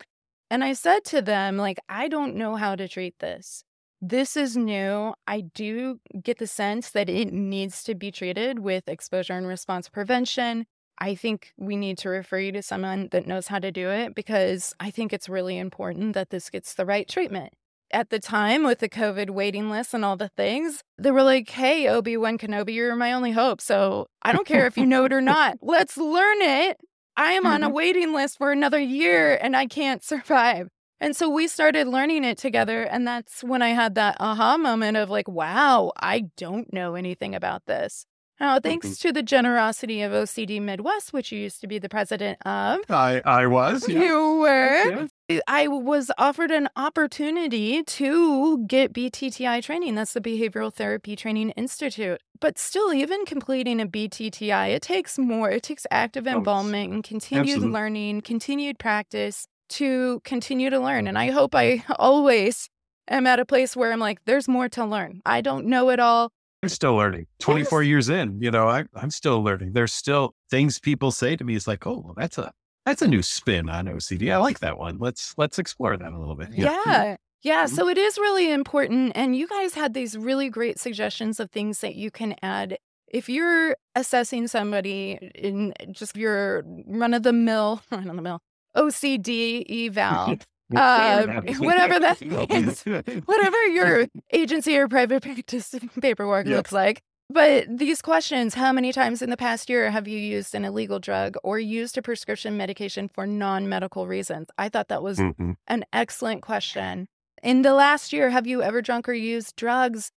And 0.51 0.63
I 0.63 0.73
said 0.75 1.05
to 1.07 1.23
them, 1.23 1.57
like, 1.57 1.79
I 1.89 2.09
don't 2.09 2.37
know 2.37 2.57
how 2.57 2.77
to 2.77 2.89
treat 2.89 3.19
this. 3.19 3.65
This 4.01 4.37
is 4.37 4.57
new. 4.57 5.15
I 5.27 5.41
do 5.41 6.01
get 6.23 6.39
the 6.39 6.47
sense 6.47 6.91
that 6.91 7.09
it 7.09 7.33
needs 7.33 7.83
to 7.85 7.95
be 7.95 8.11
treated 8.11 8.59
with 8.59 8.89
exposure 8.89 9.33
and 9.33 9.47
response 9.47 9.89
prevention. 9.89 10.67
I 10.99 11.15
think 11.15 11.53
we 11.57 11.77
need 11.77 11.99
to 11.99 12.09
refer 12.09 12.39
you 12.39 12.53
to 12.53 12.63
someone 12.63 13.09
that 13.11 13.27
knows 13.27 13.49
how 13.49 13.59
to 13.59 13.73
do 13.73 13.91
it 13.91 14.15
because 14.15 14.75
I 14.81 14.91
think 14.91 15.13
it's 15.13 15.29
really 15.29 15.59
important 15.59 16.15
that 16.15 16.31
this 16.31 16.49
gets 16.51 16.75
the 16.75 16.87
right 16.87 17.09
treatment 17.09 17.53
at 17.91 18.11
the 18.11 18.19
time 18.19 18.65
with 18.65 18.81
the 18.81 18.89
COVID 18.89 19.31
waiting 19.31 19.71
list 19.71 19.95
and 19.95 20.05
all 20.05 20.17
the 20.17 20.29
things, 20.29 20.83
they 20.99 21.11
were 21.11 21.23
like, 21.23 21.49
hey, 21.51 21.89
Obi 21.89 22.17
Wan 22.17 22.39
Kenobi, 22.39 22.75
you're 22.75 22.97
my 22.97 23.13
only 23.13 23.33
hope. 23.33 23.61
So 23.61 24.09
I 24.23 24.33
don't 24.33 24.47
care 24.47 24.67
if 24.67 24.77
you 24.77 24.87
know 24.87 25.05
it 25.05 25.13
or 25.13 25.21
not. 25.23 25.59
Let's 25.63 25.97
learn 25.97 26.41
it. 26.41 26.81
I 27.17 27.33
am 27.33 27.47
on 27.47 27.63
a 27.63 27.67
mm-hmm. 27.67 27.75
waiting 27.75 28.13
list 28.13 28.39
for 28.39 28.53
another 28.53 28.79
year 28.79 29.39
and 29.41 29.57
I 29.57 29.67
can't 29.67 30.03
survive. 30.13 30.69
And 31.01 31.15
so 31.15 31.29
we 31.29 31.47
started 31.47 31.87
learning 31.87 32.25
it 32.25 32.39
together. 32.39 32.83
And 32.83 33.07
that's 33.07 33.45
when 33.45 33.63
I 33.63 33.71
had 33.71 33.95
that 33.97 34.17
aha 34.19 34.57
moment 34.57 34.97
of 34.97 35.11
like, 35.11 35.29
wow, 35.29 35.93
I 36.01 36.31
don't 36.37 36.73
know 36.73 36.95
anything 36.95 37.35
about 37.35 37.67
this. 37.67 38.07
Now, 38.41 38.61
thanks 38.61 38.89
mm-hmm. 38.89 39.09
to 39.09 39.13
the 39.13 39.23
generosity 39.23 40.03
of 40.03 40.13
OCD 40.13 40.61
Midwest, 40.61 41.13
which 41.13 41.33
you 41.33 41.39
used 41.39 41.61
to 41.63 41.67
be 41.67 41.79
the 41.79 41.89
president 41.89 42.39
of. 42.47 42.81
I, 42.91 43.23
I 43.25 43.47
was. 43.47 43.89
Yeah. 43.89 44.03
You 44.03 44.39
were. 44.41 45.09
I 45.49 45.67
was 45.67 46.13
offered 46.19 46.53
an 46.53 46.69
opportunity 46.77 47.83
to 47.83 48.65
get 48.67 48.93
BTTI 48.93 49.61
training. 49.63 49.97
That's 49.97 50.13
the 50.13 50.21
Behavioral 50.21 50.73
Therapy 50.73 51.17
Training 51.17 51.51
Institute. 51.51 52.21
But 52.41 52.59
still, 52.59 52.93
even 52.93 53.25
completing 53.25 53.81
a 53.81 53.87
BTTI, 53.87 54.69
it 54.71 54.83
takes 54.83 55.19
more. 55.19 55.51
It 55.51 55.65
takes 55.65 55.85
active 55.91 56.29
oh, 56.29 56.37
involvement 56.37 56.93
and 56.93 57.03
continued 57.03 57.57
Absolutely. 57.57 57.73
learning, 57.73 58.21
continued 58.21 58.79
practice 58.79 59.49
to 59.71 60.21
continue 60.25 60.71
to 60.71 60.79
learn. 60.79 61.07
Mm. 61.07 61.09
And 61.09 61.19
I 61.19 61.31
hope 61.33 61.57
I 61.57 61.85
always 61.99 62.69
am 63.09 63.27
at 63.27 63.41
a 63.41 63.45
place 63.45 63.75
where 63.75 63.93
I'm 63.93 63.99
like, 63.99 64.25
there's 64.27 64.47
more 64.47 64.69
to 64.71 64.85
learn. 64.85 65.23
I 65.27 65.41
don't 65.41 65.67
know 65.67 65.91
it 65.91 65.99
all. 65.99 66.31
I'm 66.63 66.69
still 66.69 66.95
learning. 66.95 67.27
24 67.41 67.83
yes. 67.83 67.89
years 67.89 68.09
in, 68.09 68.41
you 68.41 68.51
know, 68.51 68.69
I, 68.69 68.85
I'm 68.95 69.11
still 69.11 69.43
learning. 69.43 69.73
There's 69.73 69.93
still 69.93 70.35
things 70.51 70.79
people 70.79 71.11
say 71.11 71.35
to 71.35 71.45
me. 71.45 71.57
It's 71.57 71.67
like, 71.67 71.85
oh, 71.87 72.03
well, 72.05 72.15
that's 72.17 72.39
a 72.39 72.53
that's 72.87 73.03
a 73.03 73.09
new 73.09 73.21
spin 73.21 73.69
on 73.69 73.87
OCD. 73.87 74.33
I 74.33 74.37
like 74.39 74.61
that 74.61 74.79
one. 74.79 74.99
Let's 74.99 75.35
let's 75.37 75.59
explore 75.59 75.97
that 75.97 76.13
a 76.13 76.19
little 76.19 76.37
bit. 76.37 76.51
Yeah. 76.53 76.79
Yeah. 76.87 77.17
yeah. 77.43 77.65
Mm-hmm. 77.65 77.75
So 77.75 77.89
it 77.89 77.99
is 77.99 78.17
really 78.17 78.51
important. 78.51 79.13
And 79.17 79.37
you 79.37 79.49
guys 79.49 79.75
had 79.75 79.93
these 79.93 80.17
really 80.17 80.49
great 80.49 80.79
suggestions 80.79 81.41
of 81.41 81.51
things 81.51 81.81
that 81.81 81.97
you 81.97 82.13
can 82.13 82.37
add. 82.43 82.79
If 83.09 83.29
you're 83.29 83.77
assessing 83.97 84.47
somebody 84.47 85.33
in 85.35 85.75
just 85.91 86.17
your 86.17 86.65
run 86.87 87.13
of 87.13 87.25
the 87.25 87.33
mill, 87.33 87.83
run 87.91 88.09
of 88.09 88.17
the 88.17 88.23
mill 88.23 88.41
OCD 88.77 89.89
eval, 89.89 90.39
uh, 90.77 91.27
whatever 91.59 91.99
that 91.99 92.23
is, 92.23 92.85
whatever 93.25 93.67
your 93.67 94.07
agency 94.33 94.77
or 94.79 94.87
private 94.87 95.25
practice 95.25 95.75
paperwork 96.01 96.47
yep. 96.47 96.57
looks 96.57 96.73
like. 96.73 97.03
But 97.29 97.67
these 97.69 98.03
questions 98.03 98.55
how 98.55 98.73
many 98.73 98.93
times 98.93 99.21
in 99.21 99.31
the 99.31 99.37
past 99.37 99.69
year 99.69 99.91
have 99.91 100.07
you 100.07 100.19
used 100.19 100.55
an 100.55 100.65
illegal 100.65 101.01
drug 101.01 101.37
or 101.43 101.59
used 101.59 101.99
a 101.99 102.03
prescription 102.03 102.57
medication 102.57 103.09
for 103.09 103.27
non 103.27 103.69
medical 103.69 104.07
reasons? 104.07 104.49
I 104.57 104.69
thought 104.69 104.89
that 104.89 105.03
was 105.03 105.19
mm-hmm. 105.19 105.53
an 105.67 105.85
excellent 105.93 106.43
question. 106.43 107.09
In 107.43 107.63
the 107.63 107.75
last 107.75 108.13
year, 108.13 108.31
have 108.31 108.47
you 108.47 108.63
ever 108.63 108.81
drunk 108.81 109.09
or 109.09 109.13
used 109.13 109.57
drugs 109.57 110.13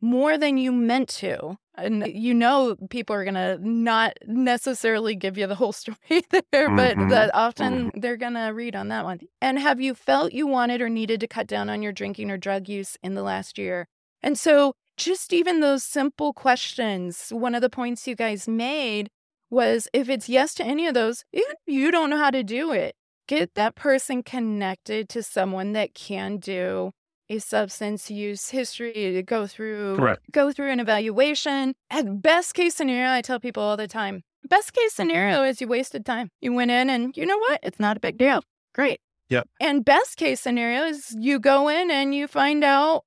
more 0.00 0.38
than 0.38 0.56
you 0.56 0.72
meant 0.72 1.08
to? 1.08 1.56
And 1.74 2.06
you 2.06 2.32
know, 2.32 2.76
people 2.88 3.14
are 3.14 3.24
going 3.24 3.34
to 3.34 3.58
not 3.60 4.14
necessarily 4.26 5.14
give 5.14 5.36
you 5.36 5.46
the 5.46 5.54
whole 5.54 5.72
story 5.74 5.98
there, 6.30 6.70
but 6.74 6.96
mm-hmm. 6.96 7.08
that 7.10 7.34
often 7.34 7.90
mm-hmm. 7.90 8.00
they're 8.00 8.16
going 8.16 8.34
to 8.34 8.48
read 8.48 8.74
on 8.74 8.88
that 8.88 9.04
one. 9.04 9.20
And 9.42 9.58
have 9.58 9.80
you 9.80 9.94
felt 9.94 10.32
you 10.32 10.46
wanted 10.46 10.80
or 10.80 10.88
needed 10.88 11.20
to 11.20 11.28
cut 11.28 11.46
down 11.46 11.68
on 11.68 11.82
your 11.82 11.92
drinking 11.92 12.30
or 12.30 12.38
drug 12.38 12.66
use 12.68 12.96
in 13.02 13.14
the 13.14 13.22
last 13.22 13.58
year? 13.58 13.88
And 14.22 14.38
so, 14.38 14.74
just 14.96 15.32
even 15.32 15.60
those 15.60 15.84
simple 15.84 16.32
questions, 16.32 17.28
one 17.30 17.54
of 17.54 17.60
the 17.60 17.70
points 17.70 18.06
you 18.06 18.14
guys 18.14 18.48
made 18.48 19.08
was 19.50 19.88
if 19.92 20.08
it's 20.08 20.28
yes 20.28 20.54
to 20.54 20.64
any 20.64 20.86
of 20.86 20.94
those, 20.94 21.24
even 21.32 21.50
if 21.50 21.74
you 21.74 21.90
don't 21.90 22.10
know 22.10 22.18
how 22.18 22.30
to 22.30 22.42
do 22.42 22.72
it, 22.72 22.94
get 23.28 23.54
that 23.54 23.74
person 23.74 24.22
connected 24.22 25.08
to 25.10 25.22
someone 25.22 25.72
that 25.72 25.94
can 25.94 26.38
do 26.38 26.92
a 27.28 27.38
substance 27.38 28.10
use 28.10 28.50
history 28.50 28.92
to 28.92 29.22
go 29.22 29.46
through 29.46 29.96
Correct. 29.96 30.22
go 30.30 30.52
through 30.52 30.70
an 30.70 30.80
evaluation. 30.80 31.74
At 31.90 32.22
best 32.22 32.54
case 32.54 32.74
scenario, 32.74 33.10
I 33.10 33.20
tell 33.20 33.40
people 33.40 33.62
all 33.62 33.76
the 33.76 33.88
time, 33.88 34.22
best 34.48 34.72
case 34.72 34.92
scenario 34.92 35.42
is 35.42 35.60
you 35.60 35.68
wasted 35.68 36.06
time. 36.06 36.30
You 36.40 36.52
went 36.52 36.70
in 36.70 36.88
and 36.88 37.16
you 37.16 37.26
know 37.26 37.38
what? 37.38 37.60
It's 37.62 37.80
not 37.80 37.96
a 37.96 38.00
big 38.00 38.16
deal. 38.16 38.42
Great. 38.74 39.00
Yep. 39.28 39.48
And 39.60 39.84
best 39.84 40.16
case 40.16 40.40
scenario 40.40 40.84
is 40.84 41.16
you 41.18 41.40
go 41.40 41.68
in 41.68 41.90
and 41.90 42.14
you 42.14 42.28
find 42.28 42.62
out 42.62 43.02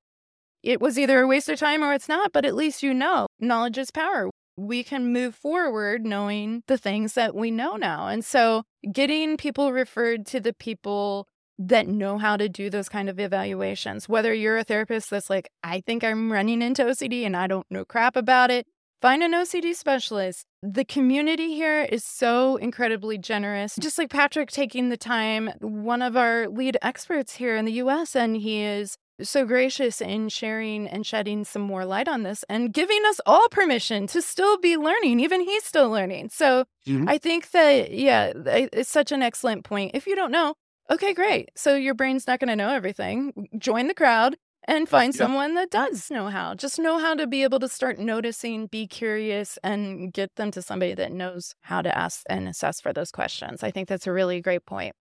it 0.62 0.80
was 0.80 0.98
either 0.98 1.20
a 1.20 1.26
waste 1.26 1.48
of 1.48 1.58
time 1.58 1.82
or 1.82 1.92
it's 1.92 2.08
not, 2.08 2.32
but 2.32 2.44
at 2.44 2.54
least 2.54 2.82
you 2.82 2.92
know 2.92 3.26
knowledge 3.38 3.78
is 3.78 3.90
power. 3.90 4.30
We 4.56 4.84
can 4.84 5.12
move 5.12 5.34
forward 5.34 6.04
knowing 6.04 6.62
the 6.66 6.76
things 6.76 7.14
that 7.14 7.34
we 7.34 7.50
know 7.50 7.76
now. 7.76 8.08
And 8.08 8.24
so 8.24 8.64
getting 8.92 9.36
people 9.36 9.72
referred 9.72 10.26
to 10.26 10.40
the 10.40 10.52
people 10.52 11.26
that 11.58 11.86
know 11.86 12.16
how 12.16 12.36
to 12.36 12.48
do 12.48 12.70
those 12.70 12.88
kind 12.88 13.08
of 13.08 13.20
evaluations. 13.20 14.08
Whether 14.08 14.32
you're 14.32 14.58
a 14.58 14.64
therapist 14.64 15.10
that's 15.10 15.28
like, 15.28 15.48
I 15.62 15.80
think 15.80 16.02
I'm 16.02 16.32
running 16.32 16.62
into 16.62 16.84
OCD 16.84 17.24
and 17.24 17.36
I 17.36 17.46
don't 17.46 17.66
know 17.70 17.84
crap 17.84 18.16
about 18.16 18.50
it, 18.50 18.66
find 19.02 19.22
an 19.22 19.32
OCD 19.32 19.74
specialist. 19.74 20.46
The 20.62 20.86
community 20.86 21.54
here 21.54 21.82
is 21.82 22.02
so 22.02 22.56
incredibly 22.56 23.18
generous. 23.18 23.76
Just 23.78 23.98
like 23.98 24.10
Patrick 24.10 24.50
taking 24.50 24.88
the 24.88 24.96
time, 24.96 25.50
one 25.60 26.00
of 26.00 26.16
our 26.16 26.48
lead 26.48 26.78
experts 26.80 27.36
here 27.36 27.56
in 27.56 27.66
the 27.66 27.72
US, 27.72 28.16
and 28.16 28.36
he 28.38 28.62
is 28.62 28.96
so 29.22 29.44
gracious 29.44 30.00
in 30.00 30.28
sharing 30.28 30.86
and 30.86 31.06
shedding 31.06 31.44
some 31.44 31.62
more 31.62 31.84
light 31.84 32.08
on 32.08 32.22
this 32.22 32.44
and 32.48 32.72
giving 32.72 33.02
us 33.06 33.20
all 33.26 33.48
permission 33.48 34.06
to 34.08 34.22
still 34.22 34.58
be 34.58 34.76
learning. 34.76 35.20
Even 35.20 35.40
he's 35.40 35.64
still 35.64 35.90
learning. 35.90 36.30
So 36.30 36.64
mm-hmm. 36.86 37.08
I 37.08 37.18
think 37.18 37.50
that, 37.50 37.92
yeah, 37.92 38.32
it's 38.36 38.90
such 38.90 39.12
an 39.12 39.22
excellent 39.22 39.64
point. 39.64 39.92
If 39.94 40.06
you 40.06 40.16
don't 40.16 40.32
know, 40.32 40.54
Okay, 40.90 41.14
great. 41.14 41.50
So 41.54 41.76
your 41.76 41.94
brain's 41.94 42.26
not 42.26 42.40
going 42.40 42.48
to 42.48 42.56
know 42.56 42.70
everything. 42.70 43.48
Join 43.56 43.86
the 43.86 43.94
crowd 43.94 44.36
and 44.66 44.88
find 44.88 45.14
someone 45.14 45.54
that 45.54 45.70
does 45.70 46.10
know 46.10 46.26
how. 46.26 46.54
Just 46.54 46.80
know 46.80 46.98
how 46.98 47.14
to 47.14 47.28
be 47.28 47.44
able 47.44 47.60
to 47.60 47.68
start 47.68 48.00
noticing, 48.00 48.66
be 48.66 48.88
curious, 48.88 49.56
and 49.62 50.12
get 50.12 50.34
them 50.34 50.50
to 50.50 50.60
somebody 50.60 50.94
that 50.94 51.12
knows 51.12 51.54
how 51.62 51.80
to 51.80 51.96
ask 51.96 52.22
and 52.28 52.48
assess 52.48 52.80
for 52.80 52.92
those 52.92 53.12
questions. 53.12 53.62
I 53.62 53.70
think 53.70 53.88
that's 53.88 54.08
a 54.08 54.12
really 54.12 54.40
great 54.40 54.66
point. 54.66 54.96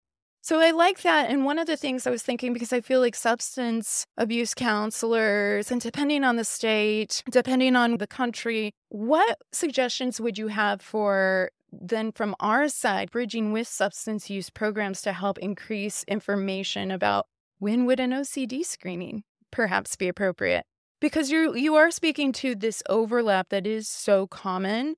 So 0.48 0.60
I 0.60 0.70
like 0.70 1.02
that. 1.02 1.28
And 1.28 1.44
one 1.44 1.58
of 1.58 1.66
the 1.66 1.76
things 1.76 2.06
I 2.06 2.10
was 2.10 2.22
thinking, 2.22 2.54
because 2.54 2.72
I 2.72 2.80
feel 2.80 3.00
like 3.00 3.14
substance 3.14 4.06
abuse 4.16 4.54
counselors, 4.54 5.70
and 5.70 5.78
depending 5.78 6.24
on 6.24 6.36
the 6.36 6.44
state, 6.44 7.22
depending 7.30 7.76
on 7.76 7.98
the 7.98 8.06
country, 8.06 8.72
what 8.88 9.36
suggestions 9.52 10.22
would 10.22 10.38
you 10.38 10.48
have 10.48 10.80
for 10.80 11.50
then 11.70 12.12
from 12.12 12.34
our 12.40 12.70
side, 12.70 13.10
bridging 13.10 13.52
with 13.52 13.68
substance 13.68 14.30
use 14.30 14.48
programs 14.48 15.02
to 15.02 15.12
help 15.12 15.36
increase 15.36 16.02
information 16.08 16.90
about 16.90 17.26
when 17.58 17.84
would 17.84 18.00
an 18.00 18.12
OCD 18.12 18.64
screening 18.64 19.24
perhaps 19.50 19.96
be 19.96 20.08
appropriate? 20.08 20.64
Because 20.98 21.30
you 21.30 21.54
you 21.56 21.74
are 21.74 21.90
speaking 21.90 22.32
to 22.32 22.54
this 22.54 22.82
overlap 22.88 23.50
that 23.50 23.66
is 23.66 23.86
so 23.86 24.26
common 24.26 24.94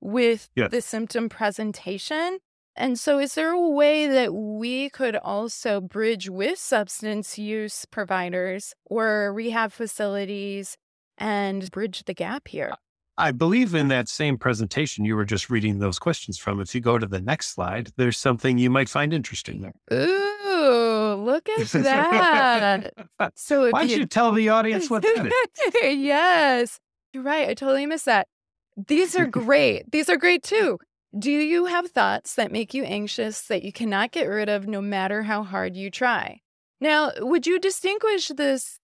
with 0.00 0.48
Yes. 0.56 0.70
the 0.70 0.80
symptom 0.80 1.28
presentation. 1.28 2.38
And 2.76 2.98
so 2.98 3.18
is 3.18 3.34
there 3.34 3.52
a 3.52 3.68
way 3.68 4.06
that 4.08 4.34
we 4.34 4.90
could 4.90 5.16
also 5.16 5.80
bridge 5.80 6.28
with 6.28 6.58
substance 6.58 7.38
use 7.38 7.84
providers 7.84 8.74
or 8.84 9.32
rehab 9.32 9.72
facilities 9.72 10.76
and 11.16 11.70
bridge 11.70 12.04
the 12.04 12.14
gap 12.14 12.48
here? 12.48 12.72
I 13.16 13.30
believe 13.30 13.76
in 13.76 13.88
that 13.88 14.08
same 14.08 14.36
presentation 14.36 15.04
you 15.04 15.14
were 15.14 15.24
just 15.24 15.48
reading 15.48 15.78
those 15.78 16.00
questions 16.00 16.36
from. 16.36 16.60
If 16.60 16.74
you 16.74 16.80
go 16.80 16.98
to 16.98 17.06
the 17.06 17.20
next 17.20 17.54
slide, 17.54 17.92
there's 17.96 18.18
something 18.18 18.58
you 18.58 18.70
might 18.70 18.88
find 18.88 19.12
interesting 19.14 19.60
there. 19.60 19.74
Ooh, 19.96 21.14
look 21.14 21.48
at 21.48 21.68
that. 21.68 22.92
So 23.36 23.70
Why 23.70 23.86
don't 23.86 23.96
you 23.96 24.06
tell 24.06 24.32
the 24.32 24.48
audience 24.48 24.90
what 24.90 25.02
that 25.02 25.26
is? 25.26 25.72
yes. 25.98 26.80
You're 27.12 27.22
right. 27.22 27.48
I 27.48 27.54
totally 27.54 27.86
missed 27.86 28.06
that. 28.06 28.26
These 28.76 29.14
are 29.14 29.26
great. 29.44 29.90
These 29.92 30.08
are 30.08 30.16
great 30.16 30.42
too. 30.42 30.78
Do 31.16 31.30
you 31.30 31.66
have 31.66 31.90
thoughts 31.90 32.34
that 32.34 32.50
make 32.50 32.74
you 32.74 32.82
anxious 32.82 33.42
that 33.42 33.62
you 33.62 33.72
cannot 33.72 34.10
get 34.10 34.24
rid 34.24 34.48
of 34.48 34.66
no 34.66 34.80
matter 34.80 35.22
how 35.22 35.44
hard 35.44 35.76
you 35.76 35.90
try? 35.90 36.40
Now, 36.80 37.12
would 37.18 37.46
you 37.46 37.60
distinguish 37.60 38.28
this 38.28 38.80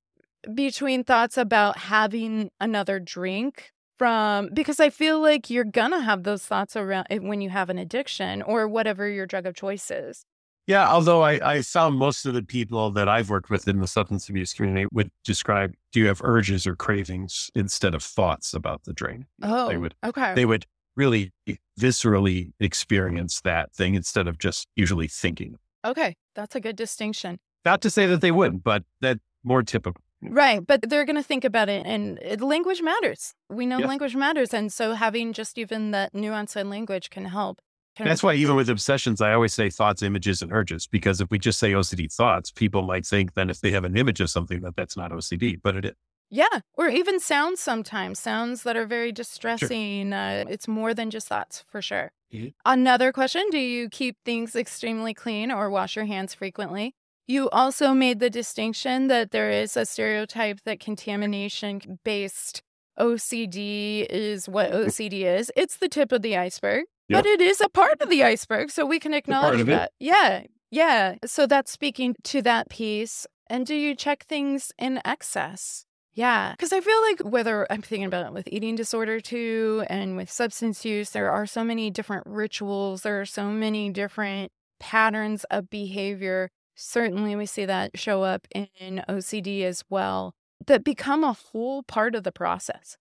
between 0.54 1.02
thoughts 1.02 1.36
about 1.36 1.76
having 1.76 2.50
another 2.60 3.00
drink 3.00 3.72
from 3.98 4.48
because 4.54 4.80
I 4.80 4.90
feel 4.90 5.20
like 5.20 5.50
you're 5.50 5.64
gonna 5.64 6.00
have 6.00 6.22
those 6.22 6.44
thoughts 6.46 6.76
around 6.76 7.06
eh, 7.10 7.18
when 7.18 7.40
you 7.40 7.50
have 7.50 7.68
an 7.68 7.78
addiction 7.78 8.42
or 8.42 8.68
whatever 8.68 9.08
your 9.08 9.26
drug 9.26 9.44
of 9.44 9.54
choice 9.54 9.90
is. 9.90 10.24
Yeah, 10.66 10.88
although 10.88 11.22
I, 11.22 11.54
I 11.54 11.62
found 11.62 11.96
most 11.96 12.26
of 12.26 12.32
the 12.32 12.42
people 12.44 12.92
that 12.92 13.08
I've 13.08 13.28
worked 13.28 13.50
with 13.50 13.66
in 13.66 13.80
the 13.80 13.88
substance 13.88 14.28
abuse 14.28 14.54
community 14.54 14.86
would 14.92 15.10
describe 15.24 15.74
do 15.92 15.98
you 16.00 16.06
have 16.06 16.22
urges 16.22 16.66
or 16.66 16.76
cravings 16.76 17.50
instead 17.56 17.94
of 17.94 18.04
thoughts 18.04 18.54
about 18.54 18.84
the 18.84 18.92
drink. 18.92 19.26
Oh, 19.42 19.68
They 19.68 19.76
would 19.76 19.94
okay. 20.04 20.34
they 20.34 20.46
would 20.46 20.64
really 21.00 21.32
viscerally 21.80 22.52
experience 22.60 23.40
that 23.42 23.72
thing 23.72 23.94
instead 23.94 24.26
of 24.28 24.38
just 24.38 24.68
usually 24.76 25.08
thinking. 25.08 25.56
okay, 25.84 26.14
that's 26.34 26.54
a 26.54 26.60
good 26.60 26.76
distinction. 26.76 27.38
Not 27.64 27.80
to 27.82 27.90
say 27.90 28.06
that 28.06 28.20
they 28.20 28.30
wouldn't, 28.38 28.62
but 28.62 28.82
that 29.00 29.18
more 29.42 29.62
typical. 29.62 30.00
Right, 30.22 30.60
but 30.70 30.78
they're 30.88 31.06
going 31.10 31.16
to 31.24 31.28
think 31.32 31.44
about 31.44 31.68
it, 31.70 31.82
and 31.86 32.18
uh, 32.18 32.32
it, 32.34 32.40
language 32.42 32.82
matters. 32.82 33.32
We 33.48 33.64
know 33.66 33.78
Yes. 33.78 33.88
language 33.88 34.14
matters, 34.26 34.52
and 34.52 34.70
so 34.78 34.92
having 34.94 35.32
just 35.32 35.56
even 35.56 35.90
that 35.96 36.14
nuance 36.14 36.54
in 36.56 36.68
language 36.76 37.08
can 37.08 37.24
help. 37.24 37.56
Can- 37.96 38.06
That's 38.06 38.22
why 38.22 38.34
even 38.34 38.54
with 38.56 38.68
obsessions, 38.68 39.20
I 39.22 39.32
always 39.32 39.54
say 39.54 39.70
thoughts, 39.70 40.02
images, 40.02 40.42
and 40.42 40.52
urges, 40.52 40.86
because 40.86 41.20
if 41.22 41.28
we 41.30 41.38
just 41.38 41.58
say 41.58 41.72
OCD 41.72 42.12
thoughts, 42.12 42.50
people 42.52 42.82
might 42.82 43.06
think 43.06 43.32
then 43.34 43.48
if 43.50 43.60
they 43.62 43.70
have 43.76 43.84
an 43.90 43.96
image 43.96 44.20
of 44.20 44.28
something 44.30 44.60
that 44.60 44.76
that's 44.76 44.96
not 44.96 45.10
OCD, 45.10 45.58
but 45.62 45.74
it 45.76 45.84
is. 45.86 45.94
Yeah, 46.30 46.60
or 46.74 46.88
even 46.88 47.20
sounds 47.20 47.60
sometimes, 47.60 48.18
sounds 48.18 48.62
that 48.62 48.76
are 48.76 48.86
very 48.86 49.12
distressing. 49.12 50.12
Uh, 50.12 50.44
it's 50.48 50.68
more 50.68 50.94
than 50.94 51.10
just 51.10 51.28
thoughts, 51.28 51.64
for 51.68 51.82
sure. 51.82 52.12
Mhm. 52.32 52.54
Another 52.64 53.12
question 53.12 53.42
Do 53.50 53.58
you 53.58 53.88
keep 53.88 54.16
things 54.24 54.54
extremely 54.54 55.12
clean 55.14 55.50
or 55.50 55.68
wash 55.68 55.96
your 55.96 56.04
hands 56.06 56.32
frequently? 56.34 56.94
You 57.26 57.48
also 57.50 57.92
made 57.94 58.18
the 58.20 58.30
distinction 58.30 59.08
that 59.08 59.30
there 59.30 59.50
is 59.50 59.76
a 59.76 59.84
stereotype 59.86 60.60
that 60.64 60.80
contamination 60.80 61.98
based 62.04 62.62
OCD 62.98 64.06
is 64.10 64.48
what 64.48 64.70
OCD 64.72 65.22
is. 65.24 65.50
It's 65.56 65.76
the 65.76 65.88
tip 65.88 66.12
of 66.12 66.22
the 66.22 66.36
iceberg, 66.36 66.84
but 67.08 67.26
it 67.26 67.40
is 67.40 67.60
a 67.60 67.68
part 67.68 68.00
of 68.00 68.08
the 68.10 68.22
iceberg. 68.24 68.70
So 68.70 68.84
we 68.86 68.98
can 68.98 69.14
acknowledge 69.14 69.60
of 69.60 69.68
it. 69.68 69.72
that. 69.72 69.92
Yeah. 69.98 70.42
Yeah. 70.70 71.16
So 71.24 71.46
that's 71.46 71.70
speaking 71.72 72.14
to 72.24 72.42
that 72.42 72.68
piece. 72.68 73.26
And 73.48 73.66
do 73.66 73.74
you 73.74 73.94
check 73.96 74.26
things 74.26 74.72
in 74.78 75.00
excess? 75.04 75.84
Yeah. 76.20 76.52
Because 76.52 76.72
I 76.72 76.80
feel 76.80 77.00
like 77.02 77.20
whether 77.20 77.66
I'm 77.72 77.80
thinking 77.80 78.04
about 78.04 78.26
it 78.26 78.32
with 78.34 78.46
eating 78.52 78.74
disorder 78.76 79.20
too 79.20 79.84
and 79.88 80.16
with 80.18 80.30
substance 80.30 80.84
use, 80.84 81.10
there 81.10 81.30
are 81.30 81.46
so 81.46 81.64
many 81.64 81.90
different 81.90 82.26
rituals, 82.26 83.02
there 83.02 83.20
are 83.20 83.24
so 83.26 83.44
many 83.50 83.88
different 83.90 84.52
patterns 84.78 85.44
of 85.44 85.70
behavior. 85.70 86.50
Certainly, 86.74 87.36
we 87.36 87.46
see 87.46 87.64
that 87.64 87.98
show 87.98 88.22
up 88.22 88.46
in 88.54 89.02
OCD 89.08 89.62
as 89.64 89.82
well, 89.88 90.34
that 90.66 90.84
become 90.84 91.24
a 91.24 91.32
whole 91.32 91.82
part 91.82 92.14
of 92.14 92.22
the 92.24 92.32
process. 92.32 92.96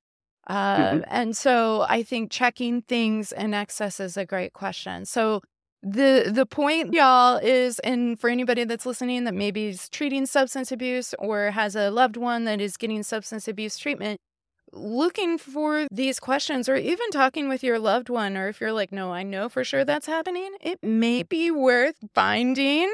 Uh, 0.47 1.01
And 1.07 1.35
so 1.35 1.85
I 1.89 2.03
think 2.03 2.31
checking 2.31 2.81
things 2.83 3.31
in 3.31 3.53
excess 3.53 3.99
is 3.99 4.17
a 4.17 4.25
great 4.25 4.53
question. 4.53 5.05
So 5.05 5.41
the 5.81 6.29
the 6.33 6.45
point, 6.45 6.93
y'all, 6.93 7.37
is 7.37 7.79
and 7.79 8.19
for 8.19 8.29
anybody 8.29 8.63
that's 8.65 8.85
listening 8.85 9.23
that 9.23 9.33
maybe 9.33 9.67
is 9.67 9.89
treating 9.89 10.25
substance 10.25 10.71
abuse 10.71 11.13
or 11.19 11.51
has 11.51 11.75
a 11.75 11.89
loved 11.89 12.17
one 12.17 12.43
that 12.45 12.59
is 12.59 12.75
getting 12.77 13.03
substance 13.03 13.47
abuse 13.47 13.77
treatment, 13.77 14.19
looking 14.73 15.37
for 15.37 15.87
these 15.91 16.19
questions 16.19 16.67
or 16.69 16.75
even 16.75 17.09
talking 17.11 17.47
with 17.49 17.63
your 17.63 17.79
loved 17.79 18.09
one, 18.09 18.35
or 18.37 18.49
if 18.49 18.59
you're 18.59 18.73
like, 18.73 18.91
no, 18.91 19.11
I 19.11 19.23
know 19.23 19.49
for 19.49 19.63
sure 19.63 19.85
that's 19.85 20.05
happening, 20.07 20.51
it 20.61 20.79
may 20.83 21.23
be 21.23 21.49
worth 21.49 21.95
finding 22.13 22.93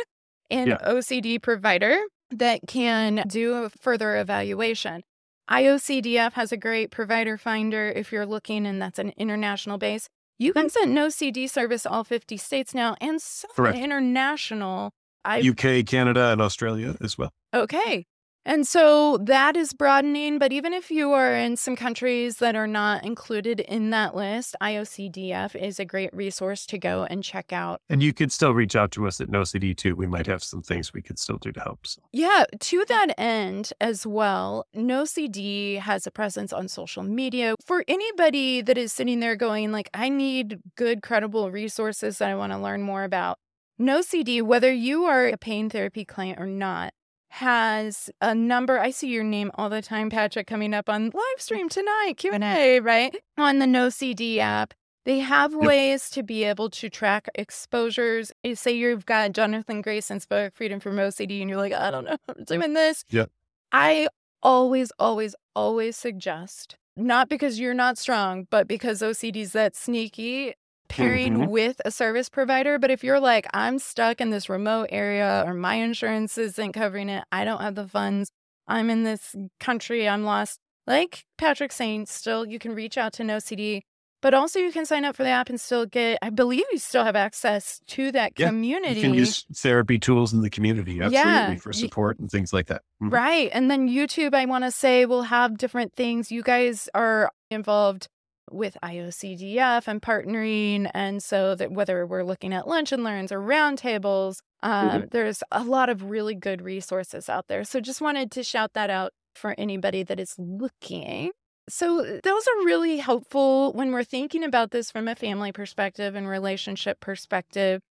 an 0.51 0.67
Yeah. 0.67 0.77
OCD 0.85 1.41
provider 1.41 1.99
that 2.29 2.61
can 2.67 3.23
do 3.27 3.63
a 3.63 3.69
further 3.69 4.17
evaluation. 4.17 5.03
IOCDF 5.49 6.33
has 6.33 6.51
a 6.51 6.57
great 6.57 6.91
provider 6.91 7.37
finder 7.37 7.87
if 7.89 8.11
you're 8.11 8.25
looking, 8.25 8.65
and 8.65 8.81
that's 8.81 8.99
an 8.99 9.13
international 9.17 9.77
base. 9.77 10.07
You 10.37 10.51
can 10.51 10.69
send 10.69 10.97
NoCD 10.97 11.49
service 11.49 11.85
all 11.85 12.03
50 12.03 12.35
states 12.37 12.73
now 12.73 12.95
and 12.99 13.21
some 13.21 13.51
Correct. 13.55 13.77
international. 13.77 14.91
I 15.23 15.39
UK, 15.39 15.85
Canada, 15.85 16.31
and 16.31 16.41
Australia 16.41 16.95
as 17.01 17.17
well. 17.17 17.31
Okay. 17.53 18.05
And 18.45 18.67
so 18.67 19.17
that 19.17 19.57
is 19.57 19.73
broadening. 19.73 20.37
But 20.37 20.51
even 20.51 20.71
if 20.71 20.91
you 20.91 21.11
are 21.13 21.33
in 21.33 21.57
some 21.57 21.75
countries 21.75 22.37
that 22.37 22.55
are 22.55 22.67
not 22.67 23.03
included 23.03 23.59
in 23.59 23.89
that 23.89 24.15
list, 24.15 24.55
IOCDF 24.61 25.55
is 25.55 25.79
a 25.79 25.85
great 25.85 26.13
resource 26.13 26.65
to 26.67 26.77
go 26.77 27.05
and 27.09 27.23
check 27.23 27.51
out. 27.51 27.81
And 27.89 28.03
you 28.03 28.13
could 28.13 28.31
still 28.31 28.53
reach 28.53 28.75
out 28.75 28.91
to 28.91 29.07
us 29.07 29.19
at 29.19 29.29
NoCD 29.29 29.75
too. 29.75 29.95
We 29.95 30.05
might 30.05 30.27
have 30.27 30.43
some 30.43 30.61
things 30.61 30.93
we 30.93 31.01
could 31.01 31.17
still 31.17 31.37
do 31.37 31.51
to 31.51 31.59
help. 31.59 31.87
So. 31.87 32.01
Yeah, 32.11 32.45
to 32.59 32.85
that 32.85 33.15
end 33.17 33.73
as 33.81 34.05
well, 34.05 34.67
NoCD 34.75 35.79
has 35.79 36.05
a 36.05 36.11
presence 36.11 36.53
on 36.53 36.67
social 36.67 37.03
media. 37.03 37.55
For 37.65 37.83
anybody 37.87 38.61
that 38.61 38.77
is 38.77 38.93
sitting 38.93 39.21
there 39.21 39.35
going 39.35 39.71
like, 39.71 39.89
I 39.93 40.09
need 40.09 40.59
good, 40.75 41.01
credible 41.01 41.49
resources 41.49 42.19
that 42.19 42.29
I 42.29 42.35
want 42.35 42.53
to 42.53 42.59
learn 42.59 42.83
more 42.83 43.03
about, 43.03 43.39
NoCD, 43.79 44.41
whether 44.41 44.71
you 44.71 45.03
are 45.05 45.27
a 45.27 45.37
pain 45.37 45.69
therapy 45.69 46.05
client 46.05 46.39
or 46.39 46.45
not, 46.45 46.93
has 47.35 48.09
a 48.21 48.33
number. 48.33 48.79
I 48.79 48.91
see 48.91 49.09
your 49.09 49.23
name 49.23 49.51
all 49.55 49.69
the 49.69 49.81
time, 49.81 50.09
Patrick, 50.09 50.47
coming 50.47 50.73
up 50.73 50.87
on 50.89 51.05
live 51.05 51.13
mm. 51.13 51.41
stream 51.41 51.67
tonight, 51.67 52.13
Q&A, 52.15 52.79
right? 52.79 53.13
On 53.37 53.59
the 53.59 53.65
NoCD 53.65 54.37
app. 54.37 54.73
They 55.03 55.19
have 55.19 55.53
ways 55.53 56.09
to 56.11 56.23
be 56.23 56.45
able 56.45 56.69
to 56.69 56.89
track 56.89 57.27
exposures. 57.35 58.31
Say 58.53 58.71
you've 58.71 59.05
got 59.05 59.33
Jonathan 59.33 59.81
Grayson's 59.81 60.25
book, 60.25 60.55
Freedom 60.55 60.79
from 60.79 60.95
OCD, 60.95 61.41
and 61.41 61.49
you're 61.49 61.59
like, 61.59 61.73
I 61.73 61.91
don't 61.91 62.05
know, 62.05 62.15
I'm 62.29 62.45
doing 62.45 62.73
this. 62.73 63.03
Yeah. 63.09 63.25
I 63.71 64.07
always, 64.41 64.93
always, 64.97 65.35
always 65.55 65.97
suggest, 65.97 66.77
not 66.95 67.27
because 67.27 67.59
you're 67.59 67.73
not 67.73 67.97
strong, 67.97 68.47
but 68.49 68.65
because 68.65 69.01
OCD's 69.01 69.51
that 69.51 69.75
sneaky, 69.75 70.53
pairing 70.87 71.37
Mhm. 71.37 71.47
with 71.49 71.81
a 71.85 71.91
service 71.91 72.29
provider. 72.29 72.77
But 72.79 72.91
if 72.91 73.03
you're 73.03 73.19
like, 73.19 73.47
I'm 73.53 73.79
stuck 73.79 74.21
in 74.21 74.29
this 74.29 74.49
remote 74.49 74.89
area 74.91 75.43
or 75.45 75.53
my 75.53 75.75
insurance 75.75 76.37
isn't 76.37 76.73
covering 76.73 77.09
it, 77.09 77.23
I 77.31 77.43
don't 77.45 77.61
have 77.61 77.75
the 77.75 77.87
funds, 77.87 78.31
I'm 78.67 78.89
in 78.89 79.03
this 79.03 79.35
country, 79.59 80.07
I'm 80.07 80.23
lost. 80.23 80.59
Like 80.87 81.25
Patrick's 81.37 81.75
saying, 81.75 82.05
still 82.07 82.45
you 82.45 82.59
can 82.59 82.73
reach 82.75 82.97
out 82.97 83.13
to 83.13 83.23
NoCD, 83.23 83.81
but 84.21 84.33
also 84.33 84.59
you 84.59 84.71
can 84.71 84.85
sign 84.85 85.03
up 85.05 85.15
for 85.15 85.23
the 85.23 85.29
app 85.29 85.49
and 85.49 85.59
still 85.59 85.85
get, 85.85 86.19
I 86.21 86.29
believe 86.29 86.63
you 86.71 86.77
still 86.77 87.03
have 87.03 87.15
access 87.15 87.79
to 87.87 88.11
that 88.11 88.33
Yeah, 88.37 88.47
community. 88.47 88.95
You 88.95 89.01
can 89.01 89.13
use 89.13 89.45
therapy 89.55 89.97
tools 89.99 90.33
in 90.33 90.41
the 90.41 90.49
community, 90.49 91.01
absolutely, 91.01 91.13
Yeah. 91.31 91.55
for 91.57 91.73
support 91.73 92.19
and 92.19 92.29
things 92.29 92.53
like 92.53 92.67
that. 92.67 92.81
Mhm. 93.01 93.11
Right. 93.11 93.49
And 93.53 93.69
then 93.69 93.87
YouTube, 93.89 94.33
I 94.33 94.45
want 94.45 94.63
to 94.63 94.71
say, 94.71 95.05
will 95.05 95.23
have 95.23 95.57
different 95.57 95.95
things. 95.95 96.31
You 96.31 96.43
guys 96.43 96.87
are 96.93 97.31
involved 97.51 98.07
with 98.51 98.77
IOCDF 98.83 99.87
and 99.87 100.01
partnering. 100.01 100.89
And 100.93 101.21
so 101.21 101.55
that 101.55 101.71
whether 101.71 102.05
we're 102.05 102.23
looking 102.23 102.53
at 102.53 102.67
lunch 102.67 102.91
and 102.91 103.03
learns 103.03 103.31
or 103.31 103.39
roundtables, 103.39 104.37
um, 104.63 105.05
there's 105.11 105.43
a 105.51 105.63
lot 105.63 105.89
of 105.89 106.03
really 106.03 106.35
good 106.35 106.61
resources 106.61 107.29
out 107.29 107.47
there. 107.47 107.63
So 107.63 107.79
just 107.79 108.01
wanted 108.01 108.31
to 108.31 108.43
shout 108.43 108.73
that 108.73 108.89
out 108.89 109.11
for 109.35 109.55
anybody 109.57 110.03
that 110.03 110.19
is 110.19 110.35
looking. 110.37 111.31
So 111.67 112.19
those 112.23 112.47
are 112.47 112.65
really 112.65 112.97
helpful 112.97 113.73
when 113.73 113.91
we're 113.91 114.03
thinking 114.03 114.43
about 114.43 114.71
this 114.71 114.91
from 114.91 115.07
a 115.07 115.15
family 115.15 115.51
perspective 115.51 116.15
and 116.15 116.27
relationship 116.27 116.99
perspective. 116.99 117.81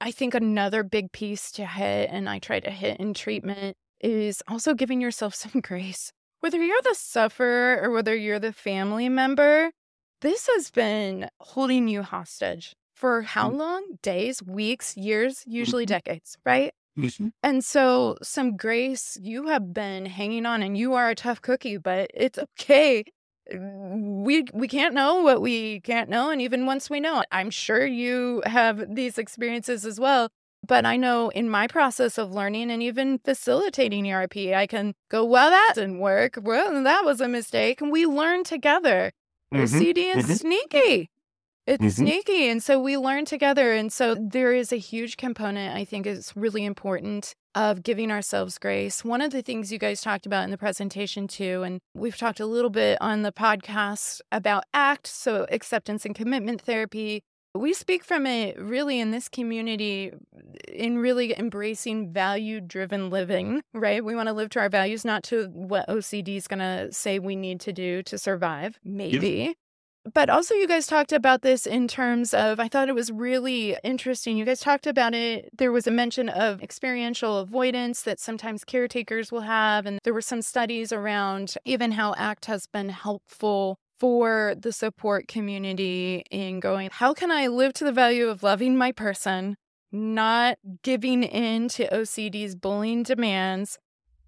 I 0.00 0.12
think 0.12 0.34
another 0.34 0.82
big 0.82 1.12
piece 1.12 1.50
to 1.52 1.66
hit, 1.66 2.08
and 2.10 2.28
I 2.28 2.38
try 2.38 2.60
to 2.60 2.70
hit 2.70 3.00
in 3.00 3.12
treatment, 3.12 3.76
is 4.00 4.42
also 4.48 4.74
giving 4.74 5.00
yourself 5.00 5.34
some 5.36 5.60
grace. 5.60 6.12
Whether 6.40 6.62
you're 6.62 6.82
the 6.82 6.94
sufferer 6.94 7.80
or 7.82 7.90
whether 7.90 8.16
you're 8.16 8.38
the 8.38 8.52
family 8.52 9.08
member, 9.08 9.72
this 10.20 10.48
has 10.54 10.70
been 10.70 11.28
holding 11.40 11.88
you 11.88 12.02
hostage 12.02 12.74
for 12.94 13.22
how 13.22 13.50
Mm. 13.50 13.56
long? 13.58 13.98
Days, 14.02 14.42
weeks, 14.42 14.96
years, 14.96 15.44
usually 15.46 15.84
Mhm. 15.84 15.88
decades, 15.88 16.36
right? 16.44 16.72
Mhm. 16.96 17.32
And 17.42 17.64
so, 17.64 18.16
some 18.22 18.56
grace, 18.56 19.18
you 19.22 19.48
have 19.48 19.72
been 19.74 20.06
hanging 20.06 20.46
on 20.46 20.62
and 20.62 20.76
you 20.78 20.94
are 20.94 21.10
a 21.10 21.14
tough 21.14 21.42
cookie, 21.42 21.78
but 21.78 22.10
it's 22.14 22.38
okay. 22.38 23.04
We 23.52 24.44
we 24.54 24.68
can't 24.68 24.94
know 24.94 25.22
what 25.22 25.42
we 25.42 25.80
can't 25.80 26.08
know 26.10 26.30
and 26.30 26.40
even 26.42 26.66
once 26.66 26.90
we 26.90 27.00
know, 27.00 27.24
I'm 27.32 27.50
sure 27.50 27.84
you 27.86 28.42
have 28.46 28.94
these 28.94 29.18
experiences 29.18 29.84
as 29.86 29.98
well. 30.00 30.28
But 30.66 30.86
I 30.86 30.96
know 30.96 31.30
in 31.30 31.48
my 31.50 31.66
process 31.66 32.18
of 32.18 32.32
learning 32.32 32.70
and 32.70 32.82
even 32.82 33.18
facilitating 33.20 34.06
ERP, 34.06 34.54
I 34.54 34.66
can 34.66 34.94
go, 35.10 35.24
well, 35.24 35.50
that 35.50 35.72
didn't 35.76 35.98
work. 36.00 36.38
Well, 36.42 36.82
that 36.84 37.04
was 37.04 37.20
a 37.20 37.28
mistake. 37.28 37.80
And 37.80 37.90
we 37.90 38.06
learn 38.06 38.44
together. 38.44 39.12
Mhm. 39.52 39.62
OCD 39.62 39.98
is 40.16 40.26
Mhm. 40.26 40.38
sneaky. 40.38 41.10
It's 41.66 41.84
Mhm. 41.84 41.90
sneaky. 41.92 42.48
And 42.48 42.62
so 42.62 42.80
we 42.80 42.96
learn 42.96 43.24
together. 43.24 43.72
And 43.72 43.92
so 43.92 44.14
there 44.14 44.52
is 44.52 44.72
a 44.72 44.76
huge 44.76 45.16
component, 45.16 45.76
I 45.76 45.84
think 45.84 46.06
is 46.06 46.32
really 46.34 46.64
important 46.64 47.34
of 47.54 47.82
giving 47.82 48.10
ourselves 48.10 48.58
grace. 48.58 49.04
One 49.04 49.20
of 49.20 49.30
the 49.32 49.42
things 49.42 49.72
you 49.72 49.78
guys 49.78 50.00
talked 50.00 50.24
about 50.26 50.44
in 50.44 50.50
the 50.50 50.58
presentation 50.58 51.26
too, 51.28 51.62
and 51.64 51.80
we've 51.94 52.16
talked 52.16 52.40
a 52.40 52.46
little 52.46 52.70
bit 52.70 52.96
on 53.00 53.22
the 53.22 53.32
podcast 53.32 54.20
about 54.32 54.64
ACT, 54.72 55.06
so 55.06 55.46
acceptance 55.50 56.04
and 56.04 56.14
commitment 56.14 56.60
therapy. 56.62 57.22
We 57.54 57.74
speak 57.74 58.04
from 58.04 58.26
a 58.26 58.54
really 58.58 59.00
in 59.00 59.10
this 59.10 59.28
community 59.28 60.12
in 60.68 60.98
really 60.98 61.36
embracing 61.36 62.12
value 62.12 62.60
driven 62.60 63.10
living, 63.10 63.62
right? 63.74 64.04
We 64.04 64.14
want 64.14 64.28
to 64.28 64.32
live 64.32 64.50
to 64.50 64.60
our 64.60 64.68
values, 64.68 65.04
not 65.04 65.24
to 65.24 65.48
what 65.52 65.88
OCD 65.88 66.36
is 66.36 66.46
going 66.46 66.60
to 66.60 66.92
say 66.92 67.18
we 67.18 67.34
need 67.34 67.60
to 67.62 67.72
do 67.72 68.02
to 68.04 68.18
survive, 68.18 68.78
maybe. 68.84 69.56
But 70.14 70.30
also, 70.30 70.54
you 70.54 70.66
guys 70.66 70.86
talked 70.86 71.12
about 71.12 71.42
this 71.42 71.66
in 71.66 71.86
terms 71.86 72.32
of, 72.32 72.58
I 72.58 72.68
thought 72.68 72.88
it 72.88 72.94
was 72.94 73.10
really 73.12 73.76
interesting. 73.84 74.38
You 74.38 74.46
guys 74.46 74.60
talked 74.60 74.86
about 74.86 75.12
it. 75.12 75.50
There 75.56 75.72
was 75.72 75.86
a 75.86 75.90
mention 75.90 76.30
of 76.30 76.62
experiential 76.62 77.36
avoidance 77.36 78.02
that 78.02 78.18
sometimes 78.18 78.64
caretakers 78.64 79.30
will 79.30 79.42
have. 79.42 79.84
And 79.84 79.98
there 80.04 80.14
were 80.14 80.22
some 80.22 80.40
studies 80.40 80.90
around 80.90 81.54
even 81.66 81.92
how 81.92 82.14
ACT 82.14 82.46
has 82.46 82.66
been 82.66 82.88
helpful 82.88 83.78
for 84.00 84.54
the 84.58 84.72
support 84.72 85.28
community 85.28 86.24
in 86.30 86.58
going, 86.58 86.88
how 86.90 87.12
can 87.14 87.30
I 87.30 87.46
live 87.48 87.74
to 87.74 87.84
the 87.84 87.92
value 87.92 88.28
of 88.28 88.42
loving 88.42 88.76
my 88.76 88.90
person, 88.92 89.56
not 89.92 90.56
giving 90.82 91.22
in 91.22 91.68
to 91.68 91.86
OCD's 91.88 92.56
bullying 92.56 93.02
demands, 93.02 93.78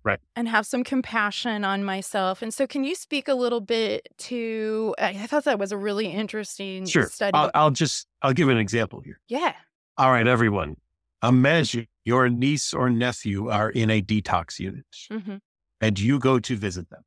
Right. 0.05 0.18
and 0.35 0.49
have 0.49 0.66
some 0.66 0.83
compassion 0.83 1.64
on 1.64 1.85
myself. 1.85 2.43
And 2.43 2.53
so, 2.53 2.66
can 2.66 2.83
you 2.83 2.95
speak 2.97 3.29
a 3.29 3.35
little 3.35 3.61
bit 3.61 4.09
to? 4.18 4.95
I 4.99 5.27
thought 5.29 5.45
that 5.45 5.61
was 5.61 5.70
a 5.70 5.77
really 5.77 6.07
interesting 6.09 6.87
Sure. 6.87 7.05
study. 7.05 7.37
I'll, 7.39 7.51
I'll 7.55 7.70
just 7.70 8.09
I'll 8.20 8.33
give 8.33 8.49
an 8.49 8.59
example 8.59 9.01
here. 9.01 9.20
yeah. 9.29 9.55
All 9.99 10.11
right, 10.11 10.27
everyone. 10.27 10.77
Imagine 11.23 11.87
your 12.05 12.29
niece 12.29 12.75
or 12.75 12.91
nephew 12.91 13.49
are 13.49 13.70
in 13.70 13.91
a 13.91 14.03
detox 14.03 14.59
unit 14.59 14.85
hmm 15.09 15.37
and 15.81 15.99
you 16.01 16.18
go 16.18 16.39
to 16.41 16.57
visit 16.57 16.91
them. 16.91 17.03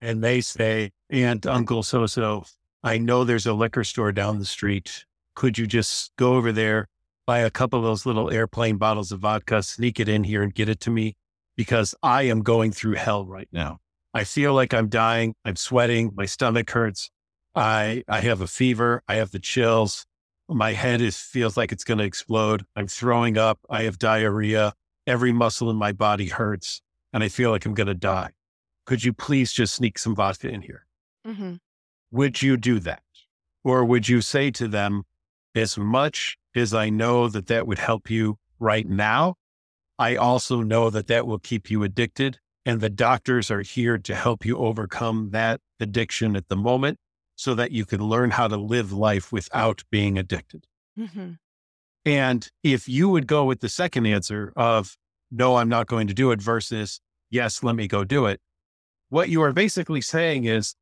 And 0.00 0.24
they 0.24 0.40
say, 0.40 0.92
Aunt, 1.10 1.46
Uncle, 1.46 1.82
so 1.82 2.06
so, 2.06 2.44
I 2.82 2.98
know 2.98 3.24
there's 3.24 3.46
a 3.46 3.52
liquor 3.52 3.84
store 3.84 4.12
down 4.12 4.38
the 4.38 4.44
street. 4.44 5.04
Could 5.34 5.58
you 5.58 5.66
just 5.66 6.12
go 6.16 6.34
over 6.34 6.52
there, 6.52 6.88
buy 7.26 7.40
a 7.40 7.50
couple 7.50 7.78
of 7.78 7.84
those 7.84 8.06
little 8.06 8.30
airplane 8.30 8.78
bottles 8.78 9.12
of 9.12 9.20
vodka, 9.20 9.62
sneak 9.62 10.00
it 10.00 10.08
in 10.08 10.24
here 10.24 10.42
and 10.42 10.54
get 10.54 10.68
it 10.68 10.80
to 10.80 10.90
me? 10.90 11.16
Because 11.56 11.94
I 12.02 12.22
am 12.22 12.42
going 12.42 12.72
through 12.72 12.94
hell 12.94 13.26
right 13.26 13.48
now. 13.52 13.78
I 14.14 14.24
feel 14.24 14.54
like 14.54 14.74
I'm 14.74 14.88
dying. 14.88 15.34
I'm 15.44 15.56
sweating. 15.56 16.12
My 16.16 16.24
stomach 16.24 16.70
hurts. 16.70 17.10
I 17.54 18.02
I 18.08 18.20
have 18.20 18.40
a 18.40 18.46
fever. 18.46 19.02
I 19.08 19.16
have 19.16 19.30
the 19.30 19.38
chills. 19.38 20.06
My 20.48 20.72
head 20.72 21.00
is 21.00 21.16
feels 21.16 21.56
like 21.56 21.70
it's 21.70 21.84
going 21.84 21.98
to 21.98 22.04
explode. 22.04 22.64
I'm 22.74 22.88
throwing 22.88 23.38
up. 23.38 23.60
I 23.68 23.82
have 23.84 23.98
diarrhea. 23.98 24.74
Every 25.06 25.32
muscle 25.32 25.70
in 25.70 25.76
my 25.76 25.92
body 25.92 26.26
hurts, 26.26 26.82
and 27.12 27.22
I 27.22 27.28
feel 27.28 27.50
like 27.50 27.66
I'm 27.66 27.74
going 27.74 27.86
to 27.86 27.94
die. 27.94 28.30
Could 28.86 29.04
you 29.04 29.12
please 29.12 29.52
just 29.52 29.74
sneak 29.74 29.98
some 29.98 30.14
vodka 30.14 30.48
in 30.48 30.62
here? 30.62 30.86
hmm 31.24 31.54
Would 32.10 32.42
you 32.42 32.56
do 32.56 32.80
that? 32.80 33.02
Or 33.62 33.84
would 33.84 34.08
you 34.08 34.20
say 34.20 34.50
to 34.52 34.66
them, 34.68 35.04
as 35.54 35.76
much 35.76 36.38
as 36.54 36.72
I 36.72 36.88
know 36.90 37.28
that 37.28 37.46
that 37.46 37.66
would 37.66 37.78
help 37.78 38.10
you 38.10 38.38
right 38.58 38.88
now, 38.88 39.36
I 39.98 40.16
also 40.16 40.62
know 40.62 40.90
that 40.90 41.08
that 41.08 41.26
will 41.26 41.38
keep 41.38 41.70
you 41.70 41.82
addicted. 41.82 42.38
And 42.66 42.80
the 42.80 42.90
doctors 42.90 43.50
are 43.50 43.62
here 43.62 43.98
to 43.98 44.14
help 44.14 44.44
you 44.44 44.56
overcome 44.56 45.30
that 45.30 45.60
addiction 45.78 46.36
at 46.36 46.48
the 46.48 46.56
moment 46.56 46.98
so 47.36 47.54
that 47.54 47.72
you 47.72 47.84
can 47.86 48.02
learn 48.02 48.30
how 48.30 48.48
to 48.48 48.56
live 48.56 48.92
life 48.92 49.32
without 49.32 49.82
being 49.90 50.18
addicted. 50.18 50.66
hmm 50.96 51.32
And 52.04 52.48
if 52.62 52.88
you 52.88 53.08
would 53.08 53.26
go 53.26 53.44
with 53.44 53.60
the 53.60 53.68
second 53.68 54.06
answer 54.06 54.52
of, 54.56 54.96
no, 55.30 55.56
I'm 55.56 55.68
not 55.68 55.86
going 55.86 56.06
to 56.08 56.14
do 56.14 56.30
it 56.32 56.40
versus, 56.40 57.00
yes, 57.30 57.62
let 57.62 57.76
me 57.76 57.86
go 57.88 58.04
do 58.04 58.26
it, 58.26 58.40
what 59.10 59.28
you 59.28 59.42
are 59.42 59.52
basically 59.52 60.00
saying 60.00 60.44
is, 60.44 60.74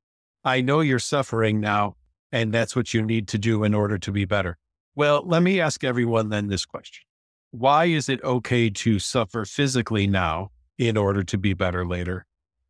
I 0.44 0.60
know 0.60 0.80
you're 0.80 0.98
suffering 0.98 1.60
now, 1.60 1.96
and 2.30 2.52
that's 2.52 2.76
what 2.76 2.94
you 2.94 3.02
need 3.02 3.26
to 3.28 3.38
do 3.38 3.64
in 3.64 3.74
order 3.74 3.98
to 3.98 4.12
be 4.12 4.24
better. 4.24 4.58
Well, 4.94 5.22
let 5.26 5.42
me 5.42 5.60
ask 5.60 5.82
everyone 5.82 6.28
then 6.28 6.48
this 6.48 6.64
question 6.64 7.04
Why 7.50 7.86
is 7.86 8.08
it 8.08 8.22
okay 8.22 8.70
to 8.70 8.98
suffer 8.98 9.44
physically 9.44 10.06
now 10.06 10.50
in 10.78 10.96
order 10.96 11.24
to 11.24 11.38
be 11.38 11.54
better 11.54 11.86
later? 11.86 12.26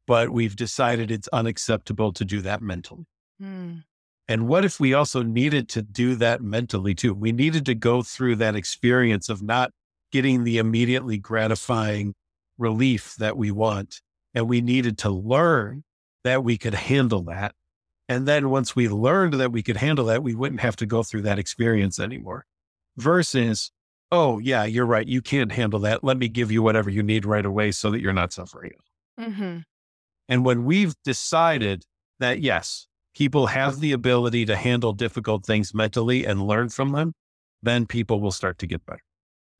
But 0.06 0.30
we've 0.30 0.56
decided 0.56 1.10
it's 1.10 1.28
unacceptable 1.28 2.12
to 2.14 2.24
do 2.24 2.40
that 2.40 2.62
mentally. 2.62 3.04
Mm. 3.42 3.84
And 4.28 4.46
what 4.46 4.64
if 4.64 4.78
we 4.78 4.94
also 4.94 5.22
needed 5.22 5.68
to 5.70 5.82
do 5.82 6.14
that 6.16 6.42
mentally 6.42 6.94
too? 6.94 7.14
We 7.14 7.32
needed 7.32 7.66
to 7.66 7.74
go 7.74 8.02
through 8.02 8.36
that 8.36 8.56
experience 8.56 9.28
of 9.28 9.42
not 9.42 9.70
getting 10.12 10.44
the 10.44 10.58
immediately 10.58 11.18
gratifying 11.18 12.14
relief 12.58 13.14
that 13.16 13.36
we 13.36 13.50
want. 13.50 14.00
And 14.38 14.48
we 14.48 14.60
needed 14.60 14.98
to 14.98 15.10
learn 15.10 15.82
that 16.22 16.44
we 16.44 16.56
could 16.56 16.74
handle 16.74 17.22
that. 17.22 17.56
And 18.08 18.24
then 18.28 18.50
once 18.50 18.76
we 18.76 18.88
learned 18.88 19.34
that 19.34 19.50
we 19.50 19.64
could 19.64 19.78
handle 19.78 20.04
that, 20.04 20.22
we 20.22 20.36
wouldn't 20.36 20.60
have 20.60 20.76
to 20.76 20.86
go 20.86 21.02
through 21.02 21.22
that 21.22 21.40
experience 21.40 21.98
anymore. 21.98 22.46
Versus, 22.96 23.72
oh, 24.12 24.38
yeah, 24.38 24.62
you're 24.62 24.86
right. 24.86 25.08
You 25.08 25.22
can't 25.22 25.50
handle 25.50 25.80
that. 25.80 26.04
Let 26.04 26.18
me 26.18 26.28
give 26.28 26.52
you 26.52 26.62
whatever 26.62 26.88
you 26.88 27.02
need 27.02 27.26
right 27.26 27.44
away 27.44 27.72
so 27.72 27.90
that 27.90 28.00
you're 28.00 28.12
not 28.12 28.32
suffering. 28.32 28.70
hmm 29.18 29.58
And 30.28 30.44
when 30.44 30.64
we've 30.64 30.94
decided 31.02 31.82
that, 32.20 32.40
yes, 32.40 32.86
people 33.16 33.48
have 33.48 33.80
the 33.80 33.90
ability 33.90 34.46
to 34.46 34.54
handle 34.54 34.92
difficult 34.92 35.44
things 35.44 35.74
mentally 35.74 36.24
and 36.24 36.46
learn 36.46 36.68
from 36.68 36.92
them, 36.92 37.12
then 37.60 37.86
people 37.86 38.20
will 38.20 38.30
start 38.30 38.58
to 38.58 38.68
get 38.68 38.86
better. 38.86 39.02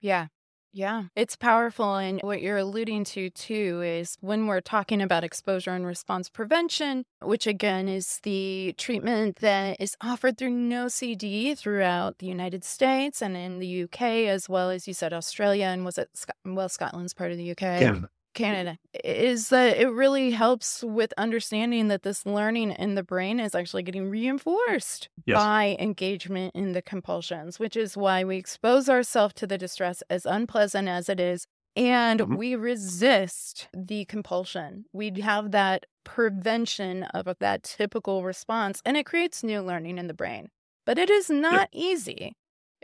Yeah. 0.01 0.29
Yeah. 0.73 1.05
It's 1.17 1.37
powerful. 1.37 1.97
And 1.97 2.21
what 2.23 2.43
you're 2.43 2.59
alluding 2.59 3.05
to, 3.05 3.31
too, 3.31 3.83
is 3.83 4.17
when 4.21 4.47
we're 4.47 4.61
talking 4.61 5.01
about 5.01 5.25
exposure 5.25 5.71
and 5.73 5.87
response 5.87 6.29
prevention, 6.29 7.05
which 7.21 7.47
again 7.47 7.89
is 7.89 8.21
the 8.23 8.75
treatment 8.79 9.37
that 9.37 9.81
is 9.81 9.97
offered 10.01 10.39
through 10.39 10.51
NoCD 10.51 11.57
throughout 11.57 12.19
the 12.19 12.27
United 12.27 12.65
States 12.65 13.23
and 13.23 13.37
in 13.37 13.59
the 13.59 13.85
UK, 13.85 14.03
as 14.29 14.49
well 14.49 14.71
as 14.71 14.87
you 14.87 14.95
said, 14.95 15.13
Australia. 15.13 15.67
And 15.67 15.85
was 15.85 15.99
it, 15.99 16.09
well, 16.45 16.69
Scotland's 16.69 17.15
part 17.15 17.33
of 17.33 17.39
the 17.39 17.51
UK? 17.51 17.59
Canada. 17.59 18.11
Canada 18.39 18.79
is 19.05 19.49
that 19.51 19.77
it 19.77 19.89
really 19.89 20.31
helps 20.31 20.83
with 20.83 21.13
understanding 21.19 21.89
that 21.89 22.03
this 22.03 22.25
learning 22.25 22.71
in 22.73 22.95
the 22.95 23.03
brain 23.03 23.41
is 23.41 23.55
actually 23.55 23.83
getting 23.83 24.09
reinforced 24.09 25.09
Yes. 25.27 25.37
by 25.37 25.77
engagement 25.79 26.55
in 26.55 26.73
the 26.73 26.83
compulsions, 26.83 27.59
which 27.59 27.77
is 27.77 27.97
why 27.97 28.25
we 28.25 28.37
expose 28.37 28.89
ourselves 28.89 29.35
to 29.35 29.47
the 29.47 29.59
distress 29.59 30.03
as 30.09 30.25
unpleasant 30.27 30.89
as 30.89 31.09
it 31.09 31.21
is. 31.21 31.47
And 31.77 32.21
Mhm. 32.21 32.39
we 32.39 32.57
resist 32.57 33.69
the 33.77 34.05
compulsion. 34.07 34.87
We 34.93 35.13
have 35.21 35.51
that 35.53 35.87
prevention 36.05 37.05
of 37.05 37.29
that 37.41 37.63
typical 37.63 38.25
response, 38.25 38.81
and 38.85 38.97
it 38.97 39.07
creates 39.07 39.43
new 39.45 39.61
learning 39.61 39.99
in 39.99 40.07
the 40.09 40.15
brain. 40.15 40.49
But 40.87 40.99
it 40.99 41.11
is 41.11 41.29
not 41.31 41.69
easy. 41.73 42.33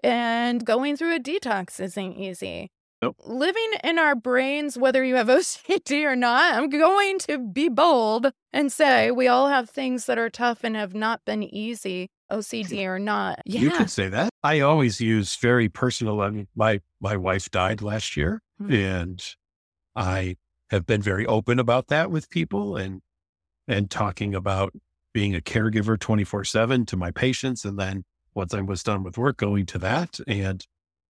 And 0.02 0.64
going 0.66 0.96
through 0.96 1.16
a 1.16 1.20
detox 1.20 1.80
isn't 1.80 2.16
easy 2.18 2.70
Nope. 3.04 3.16
living 3.24 3.70
in 3.82 3.98
our 3.98 4.14
brains, 4.14 4.76
whether 4.78 5.04
you 5.04 5.14
have 5.16 5.26
OCD 5.38 6.04
or 6.04 6.16
not, 6.16 6.54
I'm 6.54 6.68
going 6.68 7.18
to 7.20 7.38
be 7.38 7.68
bold 7.68 8.32
and 8.52 8.72
say 8.72 9.10
we 9.10 9.28
all 9.28 9.48
have 9.48 9.68
things 9.70 10.06
that 10.06 10.18
are 10.18 10.30
tough 10.30 10.64
and 10.64 10.74
have 10.76 10.94
not 10.94 11.24
been 11.24 11.42
easy, 11.42 12.10
OCD 12.32 12.84
or 12.86 12.98
not. 12.98 13.40
Yeah. 13.44 13.60
You 13.60 13.70
could 13.70 13.90
say 13.90 14.08
that. 14.08 14.30
I 14.42 14.60
always 14.60 15.00
use 15.00 15.36
very 15.36 15.68
personal. 15.68 16.20
I 16.20 16.30
mean, 16.30 16.48
my, 16.56 16.80
my 17.00 17.16
wife 17.16 17.50
died 17.50 17.82
last 17.82 18.16
year 18.16 18.40
Hmm. 18.58 18.72
and 18.72 19.24
I 19.96 20.36
have 20.70 20.86
been 20.86 21.02
very 21.02 21.26
open 21.26 21.58
about 21.58 21.88
that 21.88 22.10
with 22.10 22.30
people 22.30 22.76
and, 22.76 23.00
and 23.68 23.90
talking 23.90 24.34
about 24.34 24.72
being 25.12 25.34
a 25.34 25.40
caregiver 25.40 25.98
24 25.98 26.44
seven 26.44 26.86
to 26.86 26.96
my 26.96 27.10
patients. 27.10 27.64
And 27.64 27.78
then 27.78 28.04
once 28.34 28.52
I 28.54 28.60
was 28.60 28.82
done 28.82 29.02
with 29.04 29.16
work, 29.18 29.36
going 29.36 29.66
to 29.66 29.78
that. 29.78 30.18
And 30.26 30.64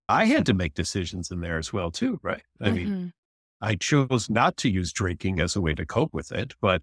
I 0.08 0.26
had 0.26 0.46
to 0.46 0.54
make 0.54 0.74
decisions 0.74 1.30
in 1.30 1.40
there 1.40 1.58
as 1.58 1.72
well, 1.72 1.90
too, 1.90 2.20
right? 2.22 2.42
I 2.60 2.70
mean, 2.72 2.94
Mhm. 2.94 3.12
I 3.60 3.76
chose 3.76 4.30
not 4.30 4.56
to 4.58 4.70
use 4.70 4.92
drinking 4.92 5.40
as 5.40 5.56
a 5.56 5.60
way 5.60 5.74
to 5.74 5.86
cope 5.86 6.14
with 6.14 6.32
it, 6.32 6.54
but 6.60 6.82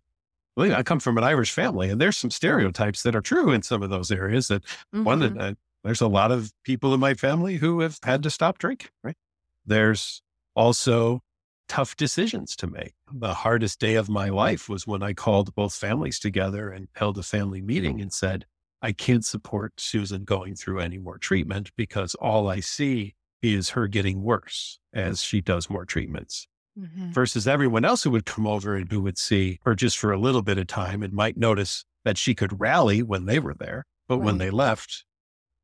believe 0.56 0.74
I 0.74 0.84
come 0.84 1.00
from 1.00 1.18
an 1.18 1.24
Irish 1.26 1.52
family, 1.52 1.90
and 1.90 2.02
there's 2.02 2.18
some 2.18 2.32
stereotypes 2.32 3.04
that 3.04 3.16
are 3.16 3.22
true 3.22 3.52
in 3.52 3.62
some 3.64 3.84
of 3.84 3.90
those 3.92 4.12
areas. 4.12 4.50
That 4.50 4.64
one 5.04 5.20
Mhm. 5.20 5.36
that 5.36 5.38
uh, 5.38 5.56
there's 5.84 6.02
a 6.02 6.08
lot 6.08 6.32
of 6.32 6.54
people 6.64 6.94
in 6.94 7.00
my 7.00 7.14
family 7.16 7.58
who 7.58 7.82
have 7.82 8.00
had 8.04 8.24
to 8.24 8.30
stop 8.32 8.58
drinking. 8.60 8.92
Right? 9.04 9.18
There's 9.66 10.22
also 10.56 11.22
tough 11.70 11.96
decisions 11.96 12.56
to 12.58 12.68
make. 12.68 12.96
The 13.12 13.34
hardest 13.34 13.80
day 13.80 13.96
of 13.96 14.10
my 14.10 14.30
life 14.30 14.70
was 14.70 14.88
when 14.88 15.04
I 15.04 15.14
called 15.14 15.56
both 15.56 15.74
families 15.76 16.20
together 16.20 16.72
and 16.72 16.90
held 16.96 17.18
a 17.18 17.24
family 17.24 17.62
meeting 17.62 18.02
and 18.02 18.12
said, 18.14 18.46
I 18.82 18.92
can't 18.92 19.24
support 19.26 19.80
Susan 19.80 20.24
going 20.24 20.56
through 20.56 20.80
any 20.80 20.98
more 20.98 21.18
treatment 21.18 21.72
because 21.76 22.16
all 22.16 22.50
I 22.50 22.60
see 22.62 23.16
is 23.42 23.70
her 23.72 23.88
getting 23.88 24.22
worse 24.24 24.80
as 24.94 25.22
she 25.24 25.42
does 25.42 25.70
more 25.70 25.86
treatments 25.86 26.48
Mhm. 26.80 27.12
versus 27.14 27.48
everyone 27.48 27.84
else 27.84 28.04
who 28.04 28.12
would 28.12 28.26
come 28.26 28.48
over 28.48 28.76
and 28.76 28.90
who 28.92 29.02
would 29.02 29.18
see 29.18 29.60
her 29.64 29.76
just 29.76 29.98
for 29.98 30.12
a 30.14 30.20
little 30.20 30.42
bit 30.42 30.58
of 30.58 30.68
time 30.68 31.04
and 31.04 31.12
might 31.14 31.36
notice 31.38 31.84
that 32.06 32.18
she 32.18 32.34
could 32.34 32.60
rally 32.62 33.04
when 33.04 33.26
they 33.26 33.40
were 33.40 33.54
there. 33.54 33.86
But 34.08 34.20
when 34.20 34.38
they 34.38 34.50
left, 34.50 35.06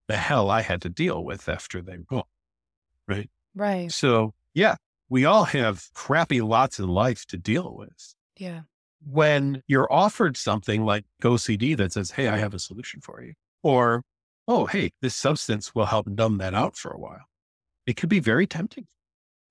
the 0.08 0.18
hell 0.18 0.50
I 0.50 0.62
had 0.62 0.82
to 0.84 0.90
deal 0.90 1.24
with 1.24 1.48
after 1.50 1.82
they 1.82 1.98
go. 1.98 2.28
Right. 3.08 3.30
Right. 3.56 3.92
So, 3.92 4.34
yeah, 4.54 4.76
we 5.10 5.24
all 5.26 5.46
have 5.46 5.90
crappy 5.94 6.42
lots 6.42 6.78
in 6.80 6.88
life 6.90 7.26
to 7.28 7.38
deal 7.38 7.74
with. 7.76 8.14
Yeah. 8.38 8.64
When 9.06 9.64
you're 9.68 9.92
offered 9.92 10.38
something 10.38 10.84
like 10.86 11.06
OCD 11.24 11.76
that 11.76 11.94
says, 11.94 12.12
Hey, 12.12 12.28
I 12.28 12.38
have 12.38 12.54
a 12.54 12.60
solution 12.60 13.02
for 13.02 13.22
you, 13.24 13.34
or, 13.64 14.04
Oh, 14.48 14.66
hey, 14.66 14.92
this 15.02 15.16
substance 15.16 15.76
will 15.76 15.86
help 15.86 16.08
numb 16.08 16.38
that 16.38 16.54
out 16.54 16.76
for 16.78 16.92
a 16.92 17.00
while. 17.00 17.26
It 17.86 17.98
could 17.98 18.10
be 18.10 18.20
very 18.20 18.48
tempting. 18.48 18.88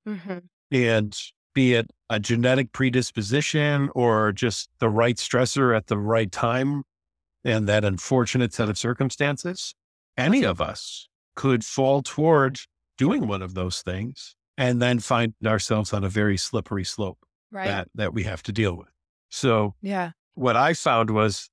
hmm 0.07 0.39
And 0.71 1.19
be 1.55 1.75
it 1.75 1.91
a 2.11 2.21
genetic 2.21 2.73
predisposition 2.73 3.91
or 3.95 4.33
just 4.33 4.69
the 4.79 4.91
right 4.91 5.17
stressor 5.17 5.77
at 5.77 5.87
the 5.87 5.99
right 5.99 6.31
time 6.31 6.85
and 7.45 7.69
that 7.69 7.85
unfortunate 7.85 8.53
set 8.55 8.69
of 8.69 8.79
circumstances, 8.79 9.75
any 10.17 10.45
of 10.45 10.61
us 10.61 11.09
could 11.37 11.65
fall 11.65 12.03
toward 12.03 12.61
doing 12.99 13.27
one 13.29 13.43
of 13.43 13.55
those 13.55 13.83
things 13.83 14.35
and 14.59 14.81
then 14.83 14.99
find 14.99 15.35
ourselves 15.47 15.93
on 15.93 16.05
a 16.05 16.09
very 16.09 16.37
slippery 16.37 16.85
slope 16.85 17.19
Right. 17.51 17.65
that, 17.67 17.89
that 17.95 18.15
we 18.15 18.25
have 18.25 18.43
to 18.45 18.53
deal 18.53 18.77
with. 18.77 18.89
So 19.31 19.75
yeah. 19.83 20.13
what 20.35 20.57
I 20.57 20.73
found 20.75 21.11
was 21.11 21.51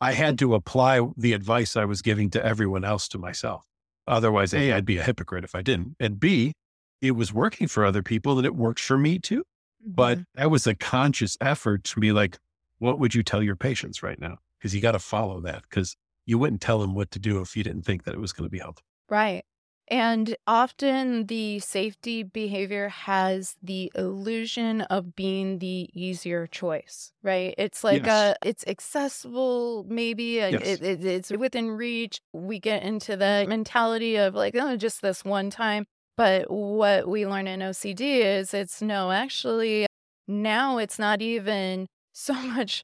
I 0.00 0.12
had 0.12 0.38
to 0.40 0.54
apply 0.54 1.00
the 1.16 1.32
advice 1.32 1.76
I 1.76 1.84
was 1.84 2.02
giving 2.02 2.30
to 2.30 2.44
everyone 2.44 2.84
else 2.84 3.08
to 3.08 3.18
myself. 3.18 3.64
Otherwise, 4.06 4.52
A, 4.52 4.72
I'd 4.72 4.84
be 4.84 4.98
a 4.98 5.02
hypocrite 5.02 5.44
if 5.44 5.54
I 5.54 5.62
didn't. 5.62 5.94
And 6.00 6.18
B, 6.18 6.54
it 7.00 7.12
was 7.12 7.32
working 7.32 7.68
for 7.68 7.84
other 7.84 8.02
people 8.02 8.36
and 8.36 8.44
it 8.46 8.54
worked 8.56 8.80
for 8.80 8.98
me 8.98 9.18
too. 9.18 9.44
But 9.84 10.18
Mhm. 10.18 10.24
that 10.34 10.50
was 10.50 10.66
a 10.66 10.74
conscious 10.74 11.36
effort 11.40 11.84
to 11.84 12.00
be 12.00 12.12
like, 12.12 12.38
what 12.78 12.98
would 12.98 13.14
you 13.14 13.22
tell 13.22 13.42
your 13.42 13.56
patients 13.56 14.02
right 14.02 14.18
now? 14.20 14.38
Because 14.58 14.74
you 14.74 14.80
got 14.80 14.92
to 14.92 14.98
follow 14.98 15.40
that 15.40 15.62
because 15.62 15.96
you 16.26 16.38
wouldn't 16.38 16.60
tell 16.60 16.80
them 16.80 16.94
what 16.94 17.10
to 17.12 17.18
do 17.18 17.40
if 17.40 17.56
you 17.56 17.62
didn't 17.64 17.82
think 17.82 18.04
that 18.04 18.14
it 18.14 18.20
was 18.20 18.32
going 18.32 18.46
to 18.46 18.50
be 18.50 18.58
helpful. 18.58 18.84
Right. 19.08 19.44
And 19.92 20.34
often 20.46 21.26
the 21.26 21.58
safety 21.58 22.22
behavior 22.22 22.88
has 22.88 23.56
the 23.62 23.92
illusion 23.94 24.80
of 24.80 25.14
being 25.14 25.58
the 25.58 25.90
easier 25.92 26.46
choice, 26.46 27.12
right? 27.22 27.54
It's 27.58 27.84
like 27.84 28.06
Yes. 28.06 28.08
uh 28.08 28.34
it's 28.42 28.64
accessible, 28.66 29.84
maybe 29.86 30.38
Yes. 30.38 30.62
it, 30.62 30.82
it, 30.82 31.04
it's 31.04 31.30
within 31.30 31.72
reach. 31.72 32.22
We 32.32 32.58
get 32.58 32.82
into 32.84 33.18
the 33.18 33.44
mentality 33.46 34.16
of 34.16 34.34
like, 34.34 34.54
oh, 34.56 34.76
just 34.78 35.02
this 35.02 35.26
one 35.26 35.50
time. 35.50 35.84
But 36.16 36.50
what 36.50 37.06
we 37.06 37.26
learn 37.26 37.46
in 37.46 37.60
OCD 37.60 38.22
is 38.22 38.54
it's 38.54 38.80
no, 38.80 39.10
actually, 39.12 39.86
now 40.26 40.78
it's 40.78 40.98
not 40.98 41.20
even 41.20 41.86
so 42.14 42.32
much 42.56 42.82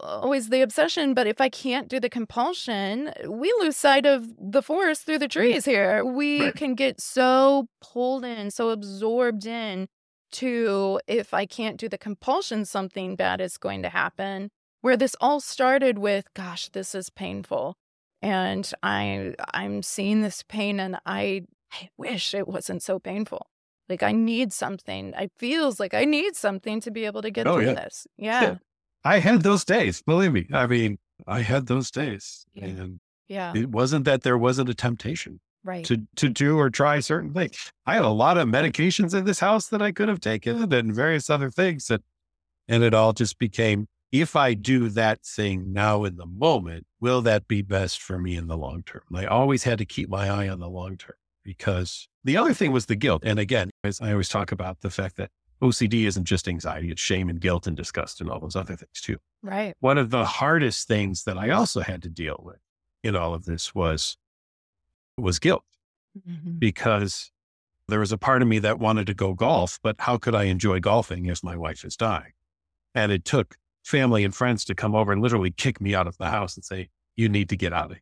always 0.00 0.48
the 0.48 0.60
obsession, 0.62 1.14
but 1.14 1.26
if 1.26 1.40
I 1.40 1.48
can't 1.48 1.88
do 1.88 1.98
the 2.00 2.08
compulsion, 2.10 3.12
we 3.28 3.52
lose 3.60 3.76
sight 3.76 4.06
of 4.06 4.26
the 4.38 4.62
forest 4.62 5.04
through 5.04 5.18
the 5.18 5.26
mm. 5.26 5.30
trees 5.32 5.64
here. 5.64 6.04
We 6.04 6.42
Right. 6.44 6.54
can 6.54 6.74
get 6.74 7.00
so 7.00 7.66
pulled 7.80 8.24
in, 8.24 8.50
so 8.50 8.70
absorbed 8.70 9.46
in 9.46 9.88
to 10.32 11.00
if 11.06 11.32
I 11.32 11.46
can't 11.46 11.76
do 11.76 11.88
the 11.88 11.98
compulsion, 11.98 12.64
something 12.64 13.16
bad 13.16 13.40
is 13.40 13.56
going 13.56 13.82
to 13.82 13.88
happen. 13.88 14.50
Where 14.80 14.96
this 14.96 15.16
all 15.20 15.40
started 15.40 15.98
with, 15.98 16.26
gosh, 16.34 16.68
this 16.68 16.94
is 16.94 17.08
painful. 17.08 17.76
And 18.20 18.70
I 18.82 19.34
I'm 19.52 19.82
seeing 19.82 20.22
this 20.22 20.42
pain 20.42 20.80
and 20.80 20.96
I 21.06 21.44
I 21.72 21.88
wish 21.96 22.34
it 22.34 22.46
wasn't 22.48 22.82
so 22.82 22.98
painful. 22.98 23.46
Like 23.88 24.02
I 24.02 24.12
need 24.12 24.52
something. 24.52 25.12
It 25.16 25.32
feels 25.36 25.78
like 25.78 25.92
I 25.94 26.04
need 26.04 26.36
something 26.36 26.80
to 26.80 26.90
be 26.90 27.04
able 27.04 27.22
to 27.22 27.30
get 27.30 27.46
Oh, 27.46 27.56
through 27.56 27.66
yeah. 27.66 27.74
this. 27.74 28.06
Yeah. 28.16 28.56
I 29.04 29.18
had 29.18 29.42
those 29.42 29.64
days, 29.64 30.02
believe 30.02 30.32
me. 30.32 30.46
I 30.52 30.66
mean, 30.66 30.98
I 31.26 31.40
had 31.42 31.66
those 31.66 31.90
days. 31.90 32.44
Yeah. 32.54 32.64
And 32.66 33.00
Yeah. 33.28 33.52
it 33.54 33.70
wasn't 33.70 34.04
that 34.06 34.22
there 34.22 34.38
wasn't 34.38 34.68
a 34.68 34.74
temptation. 34.74 35.40
Right. 35.66 35.82
to 35.86 36.02
to 36.16 36.28
do 36.28 36.58
or 36.58 36.68
try 36.68 37.00
certain 37.00 37.32
things. 37.32 37.72
I 37.86 37.94
had 37.94 38.04
a 38.04 38.10
lot 38.10 38.36
of 38.36 38.46
medications 38.48 39.14
in 39.14 39.24
this 39.24 39.40
house 39.40 39.68
that 39.68 39.80
I 39.80 39.92
could 39.92 40.10
have 40.10 40.20
taken 40.20 40.70
and 40.70 40.94
various 40.94 41.30
other 41.30 41.50
things 41.50 41.86
that 41.86 42.02
and 42.68 42.82
it 42.82 42.92
all 42.92 43.14
just 43.14 43.38
became 43.38 43.86
if 44.12 44.36
I 44.36 44.52
do 44.52 44.90
that 44.90 45.24
thing 45.24 45.72
now 45.72 46.04
in 46.04 46.16
the 46.16 46.26
moment, 46.26 46.86
will 47.00 47.22
that 47.22 47.48
be 47.48 47.62
best 47.62 48.00
for 48.02 48.18
me 48.18 48.36
in 48.36 48.46
the 48.46 48.58
long 48.58 48.82
term? 48.82 49.02
I 49.14 49.24
always 49.24 49.64
had 49.64 49.78
to 49.78 49.86
keep 49.86 50.10
my 50.10 50.28
eye 50.28 50.48
on 50.50 50.60
the 50.60 50.68
long 50.68 50.98
term 50.98 51.16
because 51.42 52.08
the 52.24 52.36
other 52.36 52.52
thing 52.52 52.70
was 52.70 52.84
the 52.86 52.94
guilt. 52.94 53.22
And 53.24 53.38
again, 53.38 53.70
as 53.82 54.02
I 54.02 54.12
always 54.12 54.28
talk 54.28 54.52
about 54.52 54.82
the 54.82 54.90
fact 54.90 55.16
that 55.16 55.30
OCD 55.64 56.06
isn't 56.06 56.24
just 56.24 56.46
anxiety, 56.46 56.90
it's 56.90 57.00
shame 57.00 57.28
and 57.30 57.40
guilt 57.40 57.66
and 57.66 57.76
disgust 57.76 58.20
and 58.20 58.28
all 58.30 58.38
those 58.38 58.54
other 58.56 58.76
things 58.76 59.00
too 59.00 59.16
Right. 59.42 59.74
one 59.80 59.98
of 59.98 60.10
the 60.10 60.24
hardest 60.24 60.86
things 60.86 61.24
that 61.24 61.38
I 61.38 61.50
also 61.50 61.80
had 61.80 62.02
to 62.02 62.10
deal 62.10 62.40
with 62.44 62.60
in 63.02 63.16
all 63.16 63.34
of 63.34 63.44
this 63.46 63.74
was 63.74 64.16
was 65.16 65.38
guilt 65.38 65.64
Mhm. 66.28 66.58
because 66.58 67.30
there 67.88 68.00
was 68.00 68.12
a 68.12 68.18
part 68.18 68.42
of 68.42 68.48
me 68.48 68.58
that 68.60 68.78
wanted 68.78 69.06
to 69.08 69.14
go 69.14 69.34
golf, 69.34 69.78
but 69.82 69.96
how 70.00 70.16
could 70.16 70.34
I 70.34 70.44
enjoy 70.44 70.80
golfing 70.80 71.26
if 71.26 71.42
my 71.44 71.56
wife 71.56 71.84
is 71.84 71.96
dying? 71.96 72.32
And 72.94 73.12
it 73.12 73.24
took 73.24 73.56
family 73.84 74.24
and 74.24 74.34
friends 74.34 74.64
to 74.66 74.74
come 74.74 74.94
over 74.94 75.12
and 75.12 75.20
literally 75.22 75.50
kick 75.50 75.80
me 75.80 75.94
out 75.94 76.06
of 76.06 76.16
the 76.18 76.30
house 76.30 76.56
and 76.56 76.64
say, 76.64 76.88
you 77.16 77.28
need 77.28 77.48
to 77.50 77.56
get 77.56 77.72
out 77.72 77.90
of 77.90 77.98
here. 77.98 78.00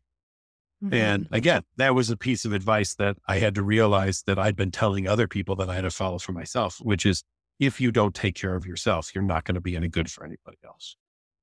And 0.91 1.25
Mhm. 1.29 1.35
again, 1.35 1.63
that 1.77 1.95
was 1.95 2.09
a 2.09 2.17
piece 2.17 2.45
of 2.45 2.53
advice 2.53 2.95
that 2.95 3.17
I 3.27 3.39
had 3.39 3.55
to 3.55 3.63
realize 3.63 4.23
that 4.23 4.37
I'd 4.39 4.55
been 4.55 4.71
telling 4.71 5.07
other 5.07 5.27
people 5.27 5.55
that 5.57 5.69
I 5.69 5.75
had 5.75 5.81
to 5.81 5.91
follow 5.91 6.19
for 6.19 6.31
myself, 6.33 6.77
which 6.81 7.05
is 7.05 7.23
if 7.59 7.79
you 7.79 7.91
don't 7.91 8.15
take 8.15 8.35
care 8.35 8.55
of 8.55 8.65
yourself, 8.65 9.13
you're 9.13 9.23
not 9.23 9.43
going 9.43 9.55
to 9.55 9.61
be 9.61 9.75
any 9.75 9.87
good 9.87 10.09
for 10.09 10.25
anybody 10.25 10.57
else. 10.65 10.95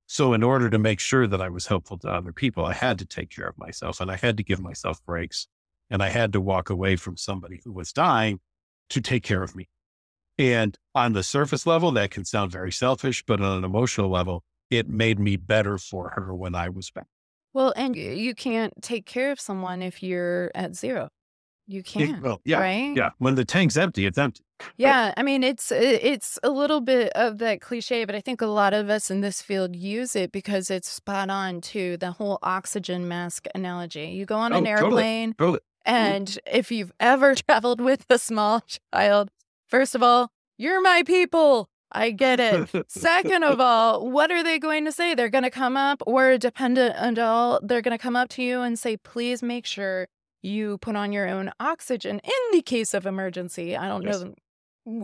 So, 0.07 0.33
in 0.33 0.43
order 0.43 0.69
to 0.69 0.79
make 0.79 0.99
sure 0.99 1.27
that 1.27 1.41
I 1.41 1.49
was 1.49 1.67
helpful 1.67 1.97
to 1.99 2.09
other 2.09 2.33
people, 2.33 2.65
I 2.65 2.73
had 2.73 2.99
to 2.99 3.07
take 3.07 3.31
care 3.31 3.47
of 3.47 3.57
myself 3.57 4.01
and 4.01 4.11
I 4.11 4.17
had 4.17 4.37
to 4.39 4.43
give 4.43 4.61
myself 4.61 5.05
breaks 5.05 5.47
and 5.89 6.03
I 6.03 6.09
had 6.09 6.33
to 6.33 6.41
walk 6.41 6.69
away 6.69 6.97
from 6.97 7.17
somebody 7.17 7.61
who 7.65 7.73
was 7.73 7.93
dying 7.93 8.41
to 8.91 9.01
take 9.01 9.23
care 9.23 9.43
of 9.43 9.55
me. 9.55 9.69
And 10.39 10.77
on 10.95 11.13
the 11.13 11.23
surface 11.23 11.67
level, 11.67 11.93
that 11.93 12.11
can 12.11 12.25
sound 12.25 12.51
very 12.51 12.73
selfish, 12.73 13.23
but 13.27 13.41
on 13.41 13.59
an 13.59 13.65
emotional 13.65 14.09
level, 14.09 14.43
it 14.71 14.89
made 14.89 15.19
me 15.19 15.37
better 15.37 15.79
for 15.79 16.11
her 16.17 16.35
when 16.35 16.55
I 16.55 16.69
was 16.71 16.91
back. 16.91 17.07
Well, 17.53 17.73
and 17.77 17.97
you 17.97 18.35
can't 18.35 18.73
take 18.81 19.07
care 19.07 19.33
of 19.33 19.41
someone 19.41 19.83
if 19.83 20.03
you're 20.03 20.51
at 20.55 20.77
zero. 20.77 21.09
You 21.67 21.83
can't. 21.83 22.23
well, 22.23 22.41
yeah, 22.45 22.59
right? 22.61 22.97
yeah. 22.97 23.11
When 23.19 23.35
the 23.35 23.45
tank's 23.45 23.77
empty, 23.77 24.07
it's 24.07 24.19
empty. 24.19 24.43
Yeah, 24.77 25.13
I 25.17 25.23
mean 25.23 25.43
it's 25.43 25.71
it's 25.73 26.39
a 26.43 26.51
little 26.51 26.81
bit 26.81 27.13
of 27.15 27.39
that 27.39 27.61
cliche, 27.61 28.05
but 28.05 28.15
I 28.15 28.21
think 28.21 28.41
a 28.41 28.47
lot 28.47 28.73
of 28.75 28.89
us 28.91 29.11
in 29.11 29.21
this 29.21 29.43
field 29.43 29.75
use 29.77 30.15
it 30.17 30.33
because 30.33 30.71
it's 30.71 30.89
spot 30.89 31.31
on 31.31 31.61
to 31.63 31.97
the 31.97 32.13
whole 32.13 32.39
oxygen 32.43 33.09
mask 33.09 33.47
analogy. 33.55 34.07
You 34.09 34.27
go 34.27 34.37
on 34.37 34.53
Oh, 34.53 34.57
an 34.59 34.67
airplane 34.67 35.35
Totally. 35.35 35.59
Mm-hmm. 35.87 35.95
and 35.97 36.39
if 36.47 36.71
you've 36.71 36.93
ever 37.01 37.35
traveled 37.49 37.81
with 37.81 38.05
a 38.11 38.19
small 38.19 38.63
child, 38.95 39.31
first 39.69 39.95
of 39.95 40.03
all, 40.03 40.31
you're 40.59 40.81
my 40.83 41.03
people. 41.05 41.69
I 41.93 42.13
get 42.13 42.39
it. 42.39 42.69
Second 42.89 43.43
of 43.43 43.59
all, 43.61 44.09
what 44.09 44.31
are 44.31 44.45
they 44.45 44.61
going 44.61 44.85
to 44.85 44.93
say? 44.93 45.15
They're 45.17 45.29
going 45.29 45.43
to 45.43 45.51
come 45.51 45.77
up 45.77 46.03
or 46.07 46.31
a 46.31 46.39
dependent 46.39 46.95
adult, 46.99 47.67
they're 47.67 47.83
going 47.83 47.97
to 47.97 48.03
come 48.03 48.15
up 48.15 48.29
to 48.31 48.43
you 48.45 48.61
and 48.61 48.79
say, 48.79 48.97
please 48.97 49.43
make 49.43 49.67
sure 49.67 50.07
you 50.41 50.79
put 50.79 50.95
on 50.95 51.11
your 51.13 51.29
own 51.29 51.51
oxygen 51.59 52.21
in 52.23 52.33
the 52.53 52.63
case 52.63 52.95
of 52.95 53.07
emergency. 53.07 53.77
I 53.77 53.89
don't 53.89 54.03
Yes. 54.05 54.21
know 54.21 54.35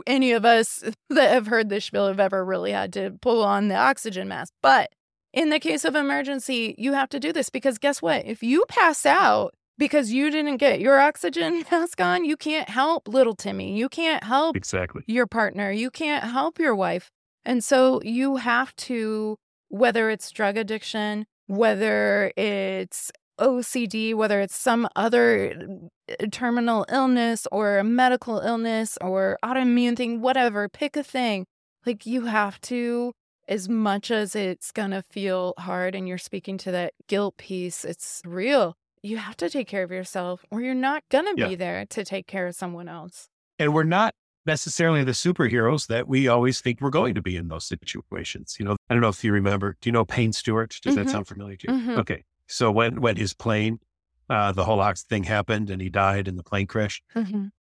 any 0.06 0.32
of 0.32 0.44
us 0.44 0.82
that 1.10 1.30
have 1.30 1.46
heard 1.46 1.68
this 1.68 1.84
spiel 1.84 2.08
have 2.08 2.20
ever 2.20 2.44
really 2.44 2.72
had 2.72 2.92
to 2.94 3.16
pull 3.20 3.42
on 3.42 3.68
the 3.68 3.76
oxygen 3.76 4.28
mask. 4.28 4.52
But 4.62 4.90
in 5.32 5.50
the 5.50 5.60
case 5.60 5.84
of 5.84 5.94
emergency, 5.94 6.74
you 6.78 6.94
have 6.94 7.08
to 7.10 7.20
do 7.20 7.32
this 7.32 7.50
because 7.50 7.78
guess 7.78 8.00
what? 8.00 8.24
If 8.24 8.42
you 8.42 8.64
pass 8.68 9.04
out 9.04 9.54
because 9.78 10.12
you 10.12 10.30
didn't 10.30 10.56
get 10.56 10.80
your 10.80 10.98
oxygen 10.98 11.64
mask 11.70 12.00
on, 12.00 12.24
you 12.24 12.36
can't 12.36 12.68
help 12.68 13.06
little 13.08 13.34
Timmy. 13.34 13.76
You 13.76 13.88
can't 13.88 14.24
help 14.24 14.56
exactly. 14.56 15.02
your 15.06 15.26
partner. 15.26 15.70
You 15.70 15.90
can't 15.90 16.24
help 16.24 16.58
your 16.58 16.74
wife. 16.74 17.10
And 17.44 17.62
so 17.62 18.00
you 18.02 18.36
have 18.36 18.74
to, 18.76 19.36
whether 19.68 20.10
it's 20.10 20.30
drug 20.30 20.56
addiction, 20.56 21.26
whether 21.46 22.32
it's 22.36 23.12
OCD, 23.38 24.14
whether 24.14 24.40
it's 24.40 24.56
some 24.56 24.88
other 24.96 25.54
uh, 26.10 26.26
terminal 26.30 26.84
illness 26.90 27.46
or 27.52 27.78
a 27.78 27.84
medical 27.84 28.38
illness 28.40 28.96
or 29.00 29.38
autoimmune 29.44 29.96
thing, 29.96 30.20
whatever, 30.20 30.68
pick 30.68 30.96
a 30.96 31.02
thing. 31.02 31.46
Like 31.84 32.06
you 32.06 32.22
have 32.26 32.60
to, 32.62 33.12
as 33.48 33.68
much 33.68 34.10
as 34.10 34.34
it's 34.34 34.72
going 34.72 34.90
to 34.90 35.02
feel 35.02 35.54
hard 35.58 35.94
and 35.94 36.08
you're 36.08 36.18
speaking 36.18 36.58
to 36.58 36.70
that 36.72 36.92
guilt 37.08 37.36
piece, 37.36 37.84
it's 37.84 38.20
real. 38.24 38.74
You 39.02 39.18
have 39.18 39.36
to 39.36 39.48
take 39.50 39.68
care 39.68 39.84
of 39.84 39.90
yourself 39.92 40.44
or 40.50 40.60
you're 40.62 40.74
not 40.74 41.04
going 41.10 41.26
to 41.26 41.34
Yeah. 41.40 41.48
be 41.48 41.54
there 41.54 41.86
to 41.90 42.04
take 42.04 42.26
care 42.26 42.46
of 42.48 42.56
someone 42.56 42.88
else. 42.88 43.28
And 43.58 43.72
we're 43.72 43.84
not 43.84 44.14
necessarily 44.46 45.04
the 45.04 45.12
superheroes 45.12 45.86
that 45.88 46.08
we 46.08 46.26
always 46.28 46.60
think 46.60 46.80
we're 46.80 46.90
going 46.90 47.14
to 47.14 47.22
be 47.22 47.36
in 47.36 47.48
those 47.48 47.64
situations. 47.64 48.56
You 48.58 48.64
know, 48.64 48.76
I 48.88 48.94
don't 48.94 49.00
know 49.00 49.08
if 49.08 49.22
you 49.22 49.32
remember, 49.32 49.76
do 49.80 49.88
you 49.88 49.92
know 49.92 50.04
Payne 50.04 50.32
Stewart? 50.32 50.76
Does 50.82 50.94
Mhm. 50.94 51.04
that 51.04 51.10
sound 51.10 51.26
familiar 51.28 51.56
to 51.56 51.68
you? 51.68 51.74
Mhm. 51.78 51.98
Okay. 51.98 52.24
So 52.48 52.70
when, 52.70 53.00
when 53.00 53.16
his 53.16 53.34
plane, 53.34 53.80
uh, 54.28 54.52
the 54.52 54.64
whole 54.64 54.80
ox 54.80 55.02
thing 55.02 55.24
happened 55.24 55.70
and 55.70 55.80
he 55.80 55.88
died 55.88 56.28
in 56.28 56.36
the 56.36 56.42
plane 56.42 56.66
crash, 56.66 57.02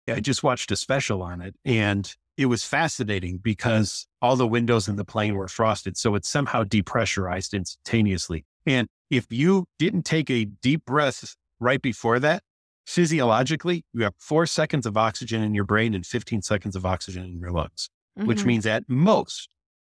I 0.09 0.21
just 0.21 0.43
watched 0.43 0.71
a 0.71 0.77
special 0.77 1.23
on 1.23 1.41
it 1.41 1.55
and 1.65 2.15
it 2.37 2.47
was 2.47 2.65
fascinating 2.65 3.39
because 3.39 4.07
all 4.23 4.37
the 4.37 4.47
windows 4.47 4.89
in 4.89 4.97
the 4.97 5.05
plane 5.05 5.35
were 5.35 5.49
frosted. 5.49 5.97
So 5.97 6.15
it's 6.15 6.29
somehow 6.29 6.65
depressurized 6.65 7.53
instantaneously. 7.53 8.45
And 8.67 8.89
if 9.11 9.27
you 9.31 9.67
didn't 9.79 10.05
take 10.05 10.31
a 10.31 10.47
deep 10.47 10.85
breath 10.87 11.37
right 11.61 11.81
before 11.81 12.19
that, 12.21 12.43
physiologically, 12.87 13.85
you 13.93 14.03
have 14.05 14.15
four 14.19 14.47
seconds 14.47 14.87
of 14.87 14.97
oxygen 14.97 15.43
in 15.43 15.55
your 15.55 15.65
brain 15.65 15.95
and 15.95 16.05
15 16.07 16.43
seconds 16.43 16.75
of 16.75 16.87
oxygen 16.87 17.25
in 17.25 17.39
your 17.39 17.51
lungs, 17.53 17.91
which 18.15 18.43
Mhm. 18.43 18.47
means 18.47 18.67
at 18.67 18.89
most 18.89 19.51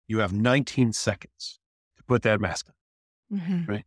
you 0.07 0.19
have 0.19 0.33
19 0.33 0.93
seconds 0.93 1.59
to 1.97 2.05
put 2.05 2.23
that 2.23 2.41
mask 2.41 2.69
on. 2.69 3.39
Mhm. 3.39 3.69
right? 3.69 3.85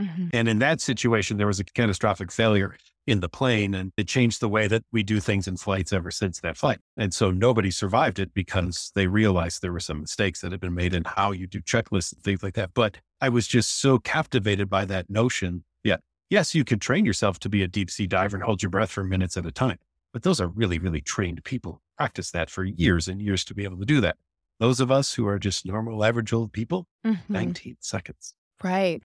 Mhm. 0.00 0.30
And 0.32 0.48
in 0.48 0.58
that 0.60 0.80
situation, 0.80 1.36
there 1.36 1.46
was 1.46 1.60
a 1.60 1.64
catastrophic 1.64 2.32
failure 2.32 2.76
in 3.06 3.20
the 3.20 3.28
plane 3.28 3.74
and 3.74 3.92
it 3.96 4.06
changed 4.06 4.40
the 4.40 4.48
way 4.48 4.68
that 4.68 4.84
we 4.92 5.02
do 5.02 5.18
things 5.20 5.48
in 5.48 5.56
flights 5.56 5.92
ever 5.92 6.10
since 6.10 6.40
that 6.40 6.56
flight. 6.56 6.78
And 6.96 7.12
so 7.12 7.30
nobody 7.30 7.70
survived 7.70 8.18
it 8.18 8.32
because 8.32 8.92
they 8.94 9.06
realized 9.08 9.60
there 9.60 9.72
were 9.72 9.80
some 9.80 10.00
mistakes 10.00 10.40
that 10.40 10.52
had 10.52 10.60
been 10.60 10.74
made 10.74 10.94
in 10.94 11.02
how 11.04 11.32
you 11.32 11.46
do 11.46 11.60
checklists 11.60 12.12
and 12.12 12.22
things 12.22 12.42
like 12.42 12.54
that. 12.54 12.74
But 12.74 12.98
I 13.20 13.28
was 13.28 13.46
just 13.48 13.80
so 13.80 13.98
captivated 13.98 14.70
by 14.70 14.84
that 14.86 15.10
notion. 15.10 15.64
Yeah. 15.82 15.96
Yes, 16.30 16.54
you 16.54 16.64
could 16.64 16.80
train 16.80 17.04
yourself 17.04 17.38
to 17.40 17.48
be 17.48 17.62
a 17.62 17.68
deep 17.68 17.90
sea 17.90 18.06
diver 18.06 18.36
and 18.36 18.44
hold 18.44 18.62
your 18.62 18.70
breath 18.70 18.90
for 18.90 19.04
minutes 19.04 19.36
at 19.36 19.44
a 19.46 19.52
time. 19.52 19.78
But 20.12 20.22
those 20.22 20.40
are 20.40 20.48
really, 20.48 20.78
really 20.78 21.00
trained 21.00 21.42
people. 21.44 21.82
Practice 21.98 22.30
that 22.30 22.50
for 22.50 22.64
years 22.64 23.08
and 23.08 23.20
years 23.20 23.44
to 23.46 23.54
be 23.54 23.64
able 23.64 23.78
to 23.78 23.84
do 23.84 24.00
that. 24.00 24.16
Those 24.60 24.78
of 24.80 24.90
us 24.92 25.14
who 25.14 25.26
are 25.26 25.38
just 25.40 25.66
normal, 25.66 26.04
average 26.04 26.32
old 26.32 26.52
people, 26.52 26.86
Mhm. 27.04 27.18
19 27.28 27.76
seconds. 27.80 28.34
Right. 28.62 29.02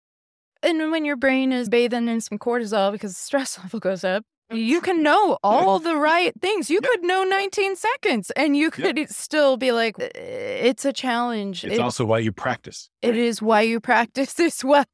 And 0.64 0.92
when 0.92 1.06
your 1.06 1.16
brain 1.16 1.52
is 1.52 1.70
bathing 1.70 2.08
in 2.08 2.22
some 2.22 2.38
cortisol 2.38 2.92
because 2.92 3.14
the 3.14 3.20
stress 3.20 3.58
level 3.64 3.80
goes 3.80 4.04
up, 4.04 4.24
you 4.52 4.80
can 4.82 5.04
know 5.04 5.38
all 5.44 5.78
the 5.80 5.96
right 5.98 6.34
things. 6.42 6.70
You 6.70 6.80
Yeah. 6.82 6.90
could 6.90 7.04
know 7.04 7.24
19 7.26 7.76
seconds 7.76 8.32
and 8.32 8.56
you 8.56 8.72
could 8.72 9.10
still 9.10 9.58
be 9.58 9.72
like, 9.74 10.00
"Uh, 10.00 10.08
it's 10.16 10.86
a 10.86 10.94
challenge. 10.94 11.64
It's 11.66 11.76
It- 11.76 11.82
also 11.82 12.06
why 12.06 12.20
you 12.20 12.32
practice. 12.32 12.90
it 13.02 13.16
is 13.18 13.42
why 13.42 13.62
you 13.62 13.80
practice 13.82 14.40
as 14.40 14.64
well. 14.64 14.86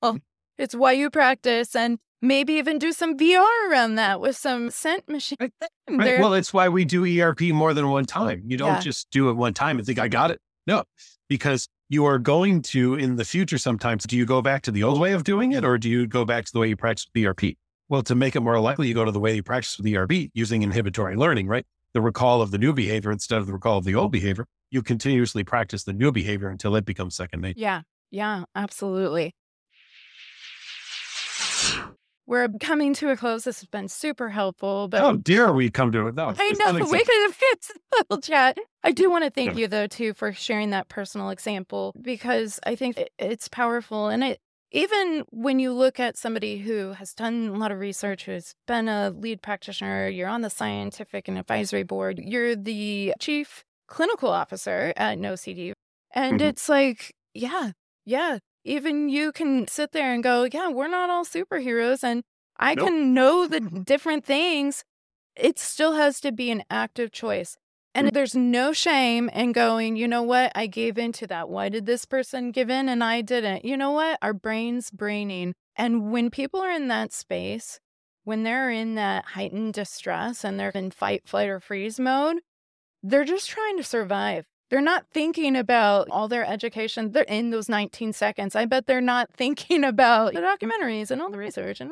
It's 0.58 0.74
why 0.76 0.94
you 0.94 1.10
practice 1.10 1.76
and 1.76 2.00
maybe 2.22 2.54
even 2.54 2.80
do 2.80 2.92
some 2.94 3.18
VR 3.18 3.70
around 3.70 3.96
that 3.96 4.22
with 4.22 4.36
some 4.38 4.70
scent 4.72 5.08
machine. 5.08 5.38
Right. 5.40 5.52
There- 5.88 6.20
Well, 6.22 6.34
it's 6.34 6.54
why 6.54 6.70
we 6.70 6.84
do 6.86 7.06
ERP 7.06 7.52
more 7.54 7.74
than 7.74 7.90
one 7.90 8.06
time. 8.06 8.44
You 8.48 8.58
don't 8.58 8.76
Yeah. 8.76 8.80
just 8.80 9.10
do 9.12 9.30
it 9.30 9.34
one 9.34 9.54
time 9.54 9.78
and 9.78 9.86
think, 9.86 10.00
I 10.00 10.08
got 10.08 10.32
it. 10.32 10.40
No, 10.66 10.84
because 11.30 11.68
you 11.90 12.06
are 12.06 12.18
going 12.18 12.62
to 12.62 12.96
in 12.96 13.16
the 13.16 13.26
future 13.26 13.58
sometimes. 13.58 14.06
Do 14.06 14.18
you 14.18 14.26
go 14.26 14.42
back 14.42 14.62
to 14.64 14.72
the 14.72 14.84
old 14.84 15.00
way 15.00 15.14
of 15.14 15.24
doing 15.24 15.52
it 15.52 15.64
or 15.64 15.78
do 15.78 15.90
you 15.90 16.08
go 16.08 16.26
back 16.26 16.46
to 16.46 16.52
the 16.52 16.60
way 16.60 16.68
you 16.70 16.76
practice 16.76 17.08
with 17.14 17.24
ERP? 17.24 17.56
Well, 17.90 18.04
to 18.04 18.16
make 18.16 18.36
it 18.36 18.40
more 18.40 18.60
likely, 18.60 18.88
you 18.88 18.94
go 18.94 19.06
to 19.06 19.12
the 19.12 19.20
way 19.20 19.36
you 19.36 19.44
practice 19.44 19.78
with 19.78 19.94
ERP 19.94 20.30
using 20.34 20.64
inhibitory 20.64 21.16
learning, 21.16 21.48
right? 21.48 21.66
The 21.94 22.02
recall 22.02 22.42
of 22.42 22.52
the 22.52 22.58
new 22.58 22.74
behavior 22.74 23.12
instead 23.12 23.40
of 23.40 23.48
the 23.48 23.54
recall 23.54 23.78
of 23.78 23.84
the 23.84 23.96
old 23.96 24.12
behavior. 24.12 24.48
You 24.72 24.82
continuously 24.82 25.44
practice 25.44 25.84
the 25.84 25.94
new 25.94 26.12
behavior 26.12 26.50
until 26.50 26.76
it 26.76 26.86
becomes 26.86 27.16
second 27.16 27.42
nature. 27.42 27.60
Yeah, 27.60 27.82
yeah, 28.10 28.46
absolutely. 28.56 29.36
We're 32.26 32.48
coming 32.60 32.94
to 32.96 33.10
a 33.10 33.18
close. 33.18 33.44
This 33.44 33.60
has 33.60 33.68
been 33.68 33.88
super 33.90 34.30
helpful, 34.30 34.88
but 34.88 35.02
Oh, 35.02 35.18
dear, 35.18 35.52
we 35.52 35.70
come 35.70 35.92
to 35.92 36.08
it. 36.08 36.16
No, 36.16 36.34
I 36.38 36.52
know 36.52 36.74
we 36.92 37.04
could 37.04 37.22
have 37.24 37.36
fixed 37.36 37.72
a 37.72 37.98
little 37.98 38.22
chat. 38.22 38.58
I 38.84 38.92
do 38.92 39.10
want 39.10 39.26
to 39.26 39.30
thank 39.30 39.54
Yeah. 39.54 39.60
you 39.62 39.68
though 39.68 39.88
too 39.88 40.14
for 40.14 40.32
sharing 40.34 40.70
that 40.70 40.88
personal 40.88 41.30
example 41.32 41.94
because 42.02 42.60
I 42.66 42.76
think 42.76 42.98
it- 42.98 43.12
it's 43.20 43.48
powerful 43.50 44.08
and 44.08 44.24
it 44.24 44.40
even 44.72 45.24
when 45.30 45.60
you 45.60 45.72
look 45.72 46.00
at 46.00 46.18
somebody 46.18 46.58
who 46.58 46.94
has 46.94 47.14
done 47.14 47.50
a 47.50 47.58
lot 47.60 47.72
of 47.72 47.78
research, 47.78 48.26
who's 48.26 48.56
been 48.66 48.88
a 48.90 49.12
lead 49.12 49.42
practitioner, 49.44 50.08
you're 50.08 50.28
on 50.28 50.42
the 50.42 50.50
scientific 50.50 51.28
and 51.28 51.38
advisory 51.38 51.84
board, 51.84 52.18
you're 52.18 52.56
the 52.56 53.14
chief 53.20 53.64
clinical 53.88 54.30
officer 54.30 54.92
at 54.98 55.20
NoCD, 55.20 55.74
and 56.16 56.40
Mhm. 56.40 56.44
it's 56.50 56.68
like, 56.70 57.14
yeah, 57.36 57.74
yeah, 58.06 58.40
even 58.64 59.10
you 59.10 59.32
can 59.32 59.68
sit 59.68 59.92
there 59.92 60.14
and 60.14 60.24
go, 60.24 60.48
yeah, 60.52 60.70
we're 60.70 60.88
not 60.88 61.10
all 61.10 61.26
superheroes, 61.26 62.04
and 62.04 62.24
I 62.58 62.76
Nope. 62.76 62.88
can 62.88 63.14
know 63.14 63.48
the 63.48 63.60
different 63.86 64.26
things 64.26 64.84
it 65.36 65.58
still 65.58 65.94
has 65.94 66.20
to 66.22 66.32
be 66.32 66.52
an 66.52 66.64
active 66.70 67.12
choice. 67.12 67.58
And 67.96 68.08
mm. 68.08 68.14
there's 68.14 68.36
no 68.36 68.74
shame 68.74 69.30
in 69.30 69.52
going, 69.52 69.96
you 69.96 70.08
know 70.08 70.24
what? 70.24 70.52
I 70.56 70.68
gave 70.68 70.98
into 70.98 71.28
that. 71.28 71.50
Why 71.50 71.70
did 71.70 71.86
this 71.86 72.06
person 72.06 72.52
give 72.52 72.70
in 72.70 72.90
and 72.90 73.04
I 73.04 73.22
didn't? 73.22 73.66
You 73.66 73.78
know 73.78 73.92
what? 73.92 74.20
Our 74.22 74.34
brain's 74.34 74.90
braining. 74.90 75.54
And 75.76 76.12
when 76.12 76.30
people 76.30 76.62
are 76.62 76.72
in 76.72 76.88
that 76.90 77.14
space, 77.14 77.80
when 78.24 78.44
they're 78.44 78.72
in 78.72 78.96
that 78.96 79.26
heightened 79.26 79.74
distress 79.74 80.44
and 80.44 80.60
they're 80.60 80.70
in 80.70 80.92
fight, 80.92 81.24
flight, 81.26 81.50
or 81.50 81.60
freeze 81.60 82.00
mode, 82.00 82.38
they're 83.02 83.26
just 83.26 83.50
trying 83.50 83.78
to 83.78 83.84
survive. 83.84 84.46
They're 84.70 84.82
not 84.82 85.06
thinking 85.12 85.56
about 85.56 86.10
all 86.10 86.28
their 86.28 86.46
education. 86.46 87.12
They're 87.12 87.24
in 87.24 87.52
those 87.52 87.70
19 87.70 88.14
seconds. 88.14 88.56
I 88.56 88.66
bet 88.66 88.88
they're 88.88 89.02
not 89.02 89.30
thinking 89.38 89.84
about 89.84 90.34
the 90.34 90.42
documentaries 90.42 91.12
and 91.12 91.22
all 91.22 91.30
the 91.30 91.38
research 91.38 91.80
and 91.82 91.92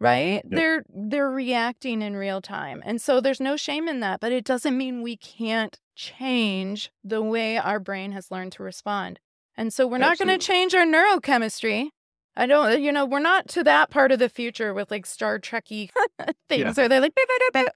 right? 0.00 0.42
They're 0.44 0.82
they're 0.88 1.30
reacting 1.30 2.02
in 2.02 2.16
real 2.16 2.40
time. 2.40 2.82
And 2.84 3.00
so 3.00 3.20
there's 3.20 3.40
no 3.40 3.56
shame 3.56 3.86
in 3.86 4.00
that, 4.00 4.18
but 4.20 4.32
it 4.32 4.44
doesn't 4.44 4.76
mean 4.76 5.02
we 5.02 5.16
can't 5.16 5.78
change 5.94 6.90
the 7.04 7.22
way 7.22 7.58
our 7.58 7.78
brain 7.78 8.12
has 8.12 8.30
learned 8.30 8.52
to 8.52 8.62
respond. 8.62 9.20
And 9.56 9.72
so 9.72 9.86
we're 9.86 9.98
not 9.98 10.18
going 10.18 10.28
to 10.28 10.44
change 10.44 10.74
our 10.74 10.86
neurochemistry. 10.86 11.90
I 12.36 12.46
don't, 12.46 12.80
you 12.82 12.92
know, 12.92 13.04
we're 13.04 13.18
not 13.20 13.48
to 13.48 13.64
that 13.64 13.90
part 13.90 14.12
of 14.12 14.18
the 14.18 14.28
future 14.28 14.72
with 14.72 14.90
like 14.90 15.04
Star 15.04 15.38
Trekky 15.38 15.90
things 16.48 16.76
where 16.76 16.88
they're 16.88 17.00
like, 17.00 17.12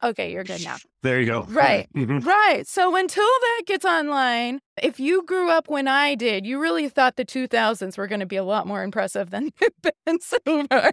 okay, 0.02 0.32
you're 0.32 0.44
good 0.44 0.64
now. 0.64 0.76
There 1.02 1.20
you 1.20 1.26
go. 1.26 1.42
Right. 1.42 1.88
Mhm. 1.94 2.24
Right. 2.24 2.66
So 2.66 2.96
until 2.96 3.24
that 3.24 3.62
gets 3.66 3.84
online, 3.84 4.60
if 4.82 4.98
you 5.00 5.22
grew 5.24 5.50
up 5.50 5.68
when 5.68 5.86
I 5.88 6.14
did, 6.14 6.44
you 6.46 6.60
really 6.60 6.88
thought 6.88 7.16
the 7.16 7.24
2000s 7.24 7.96
were 7.98 8.06
going 8.06 8.20
to 8.20 8.26
be 8.26 8.36
a 8.36 8.44
lot 8.44 8.66
more 8.66 8.82
impressive 8.82 9.30
than 9.30 9.50
they've 9.60 9.92
been 10.06 10.20
so 10.20 10.38
far. 10.68 10.92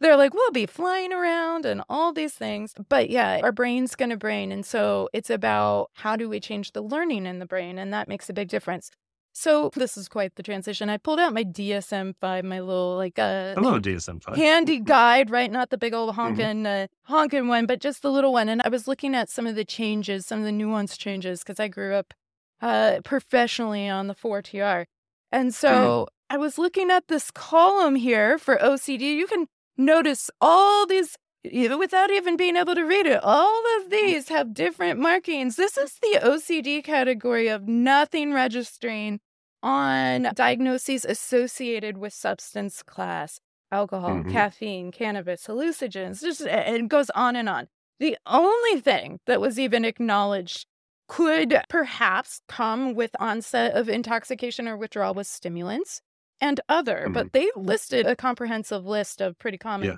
They're 0.00 0.16
like, 0.16 0.34
we'll 0.34 0.50
be 0.50 0.66
flying 0.66 1.12
around 1.12 1.64
and 1.64 1.82
all 1.88 2.12
these 2.12 2.34
things. 2.34 2.74
But 2.88 3.08
yeah, 3.08 3.38
our 3.42 3.52
brain's 3.52 3.94
going 3.94 4.10
to 4.10 4.16
brain. 4.16 4.50
And 4.50 4.66
so 4.66 5.08
it's 5.12 5.30
about 5.30 5.90
how 5.94 6.16
do 6.16 6.28
we 6.28 6.40
change 6.40 6.72
the 6.72 6.82
learning 6.82 7.24
in 7.26 7.38
the 7.38 7.46
brain? 7.46 7.78
And 7.78 7.92
that 7.94 8.08
makes 8.08 8.28
a 8.28 8.32
big 8.32 8.48
difference. 8.48 8.90
So 9.34 9.70
this 9.74 9.96
is 9.96 10.08
quite 10.08 10.34
the 10.36 10.42
transition. 10.42 10.90
I 10.90 10.98
pulled 10.98 11.18
out 11.18 11.32
my 11.32 11.42
DSM 11.44 12.14
5, 12.20 12.44
my 12.44 12.60
little 12.60 12.96
like 12.96 13.18
uh, 13.18 13.54
Hello, 13.54 13.78
DSM 13.78 14.22
5. 14.22 14.36
handy 14.36 14.78
guide, 14.80 15.30
right? 15.30 15.50
Not 15.50 15.70
the 15.70 15.78
big 15.78 15.94
old 15.94 16.14
Mm-hmm. 16.14 16.40
honkin' 16.40 16.66
uh, 16.66 16.86
honkin' 17.10 17.48
one, 17.48 17.66
but 17.66 17.80
just 17.80 18.02
the 18.02 18.10
little 18.10 18.32
one. 18.32 18.48
And 18.48 18.60
I 18.62 18.68
was 18.68 18.86
looking 18.86 19.14
at 19.14 19.30
some 19.30 19.46
of 19.46 19.54
the 19.54 19.64
changes, 19.64 20.26
some 20.26 20.40
of 20.40 20.44
the 20.44 20.52
nuance 20.52 20.96
changes, 20.96 21.40
because 21.40 21.58
I 21.58 21.68
grew 21.68 21.94
up 21.94 22.12
uh, 22.60 23.00
professionally 23.04 23.88
on 23.88 24.06
the 24.06 24.14
4TR. 24.14 24.84
And 25.30 25.54
so 25.54 25.68
Mm-hmm. 25.68 26.34
I 26.34 26.36
was 26.38 26.56
looking 26.58 26.90
at 26.90 27.08
this 27.08 27.30
column 27.30 27.96
here 27.96 28.38
for 28.38 28.56
OCD. 28.58 29.00
You 29.16 29.26
can 29.26 29.46
notice 29.76 30.30
all 30.40 30.86
these, 30.86 31.16
even 31.44 31.78
without 31.78 32.10
even 32.10 32.36
being 32.36 32.56
able 32.56 32.74
to 32.74 32.82
read 32.84 33.06
it, 33.06 33.20
all 33.22 33.62
of 33.78 33.90
these 33.90 34.28
have 34.28 34.54
different 34.54 35.00
markings. 35.00 35.56
This 35.56 35.76
is 35.76 35.98
the 36.00 36.20
OCD 36.22 36.82
category 36.84 37.48
of 37.48 37.66
nothing 37.68 38.32
registering 38.32 39.20
on 39.62 40.22
diagnoses 40.34 41.04
associated 41.04 41.98
with 41.98 42.12
substance 42.12 42.82
class 42.82 43.40
alcohol, 43.70 44.22
Mhm. 44.22 44.30
caffeine, 44.30 44.90
cannabis, 44.92 45.46
hallucinogens, 45.46 46.20
just 46.20 46.42
it 46.42 46.88
goes 46.88 47.10
on 47.10 47.36
and 47.36 47.48
on. 47.48 47.68
The 47.98 48.18
only 48.26 48.80
thing 48.80 49.20
that 49.26 49.40
was 49.40 49.58
even 49.58 49.84
acknowledged 49.84 50.66
could 51.08 51.60
perhaps 51.68 52.40
come 52.48 52.94
with 52.94 53.14
onset 53.18 53.74
of 53.74 53.88
intoxication 53.88 54.68
or 54.68 54.76
withdrawal 54.76 55.14
was 55.14 55.28
stimulants 55.28 56.02
and 56.40 56.60
other, 56.68 57.08
but 57.08 57.32
they 57.32 57.50
listed 57.56 58.06
a 58.06 58.16
comprehensive 58.16 58.84
list 58.84 59.20
of 59.20 59.38
pretty 59.38 59.58
common 59.58 59.88
Yeah. 59.88 59.96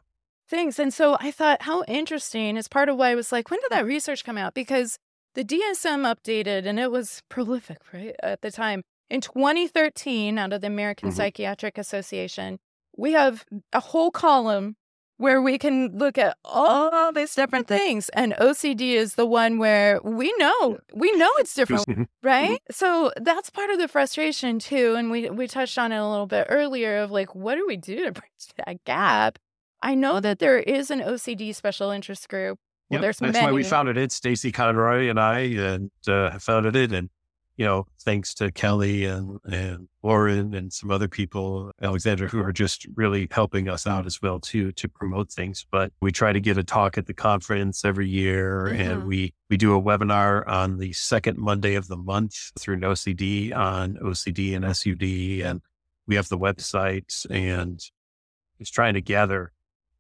Things. 0.49 0.79
And 0.79 0.93
so 0.93 1.17
I 1.21 1.31
thought, 1.31 1.63
how 1.63 1.85
interesting 1.89 2.57
is 2.57 2.69
part 2.69 2.89
of 2.89 2.97
why 2.97 3.11
I 3.11 3.15
was 3.15 3.33
like, 3.33 3.51
when 3.51 3.61
did 3.61 3.71
that 3.71 3.87
research 3.87 4.25
come 4.25 4.39
out? 4.39 4.55
Because 4.55 4.99
the 5.35 5.45
DSM 5.45 6.03
updated 6.05 6.67
and 6.67 6.79
it 6.79 6.91
was 6.91 7.23
prolific, 7.29 7.79
right? 7.93 8.15
At 8.23 8.43
the 8.43 8.51
time. 8.51 8.83
In 9.11 9.21
2013, 9.21 10.39
out 10.39 10.53
of 10.53 10.61
the 10.63 10.67
American 10.67 11.11
Mhm. 11.11 11.15
Psychiatric 11.17 11.77
Association, 11.79 12.59
we 12.97 13.13
have 13.13 13.45
a 13.73 13.81
whole 13.81 14.11
column 14.11 14.77
where 15.17 15.41
we 15.41 15.59
can 15.59 15.97
look 15.97 16.19
at 16.19 16.37
all 16.45 17.13
these 17.13 17.35
different 17.35 17.69
things. 17.77 18.09
And 18.11 18.35
OCD 18.41 18.95
is 18.95 19.15
the 19.15 19.27
one 19.27 19.59
where 19.59 20.01
we 20.03 20.35
know, 20.39 20.79
we 20.95 21.13
know 21.13 21.31
it's 21.39 21.55
different, 21.61 22.09
right? 22.23 22.61
So 22.71 23.13
that's 23.21 23.51
part 23.51 23.71
of 23.71 23.79
the 23.79 23.89
frustration 23.89 24.59
too. 24.59 24.95
And 24.97 25.11
we, 25.11 25.31
we 25.31 25.47
touched 25.47 25.79
on 25.79 25.93
it 25.93 25.99
a 25.99 26.09
little 26.09 26.27
bit 26.27 26.47
earlier 26.51 26.99
of 26.99 27.11
like, 27.11 27.35
what 27.35 27.55
do 27.57 27.65
we 27.67 27.77
do 27.77 28.05
to 28.05 28.13
bridge 28.13 28.47
that 28.67 28.83
gap? 28.85 29.39
I 29.85 29.95
know 29.95 30.19
that 30.19 30.39
there 30.39 30.59
is 30.59 30.91
an 30.91 31.01
OCD 31.01 31.55
special 31.55 31.91
interest 31.91 32.29
group. 32.31 32.59
Well, 32.89 32.97
yep, 32.97 33.03
there's 33.03 33.19
that's 33.19 33.35
many. 33.35 33.47
why 33.47 33.53
we 33.53 33.63
founded 33.63 33.99
it. 33.99 34.13
Stacy 34.13 34.51
Conroy 34.51 35.11
and 35.11 35.21
I 35.21 35.41
and 35.41 35.91
uh, 36.09 36.39
founded 36.39 36.75
it, 36.75 36.93
and 36.93 37.11
you 37.57 37.67
know, 37.67 37.87
thanks 38.01 38.35
to 38.35 38.51
Kelly 38.51 39.05
and, 39.05 39.39
and 39.45 39.89
Lauren 40.03 40.55
and 40.55 40.73
some 40.73 40.91
other 40.91 41.07
people, 41.07 41.71
Alexandra, 41.81 42.29
who 42.29 42.43
are 42.43 42.53
just 42.53 42.87
really 42.97 43.29
helping 43.31 43.69
us 43.69 43.87
out 43.87 44.07
as 44.07 44.21
well 44.21 44.41
too 44.41 44.73
to 44.73 44.89
promote 44.89 45.31
things. 45.31 45.65
But 45.71 45.93
we 46.01 46.11
try 46.11 46.33
to 46.33 46.41
get 46.41 46.59
a 46.59 46.65
talk 46.65 46.99
at 46.99 47.07
the 47.07 47.15
conference 47.15 47.85
every 47.85 48.09
year, 48.09 48.69
mm-hmm. 48.71 48.81
and 48.81 49.07
we 49.07 49.35
we 49.51 49.59
do 49.59 49.77
a 49.77 49.83
webinar 49.83 50.47
on 50.49 50.79
the 50.79 50.95
second 50.95 51.39
Monday 51.39 51.75
of 51.75 51.89
the 51.89 51.97
month 51.97 52.53
through 52.59 52.79
NoCD 52.79 53.55
on 53.55 53.97
OCD 53.97 54.57
and 54.57 54.65
SUD, 54.75 55.47
and 55.47 55.61
we 56.07 56.17
have 56.17 56.31
the 56.31 56.39
website 56.39 57.27
and 57.31 57.81
just 58.59 58.73
trying 58.73 58.95
to 58.95 59.01
gather 59.03 59.53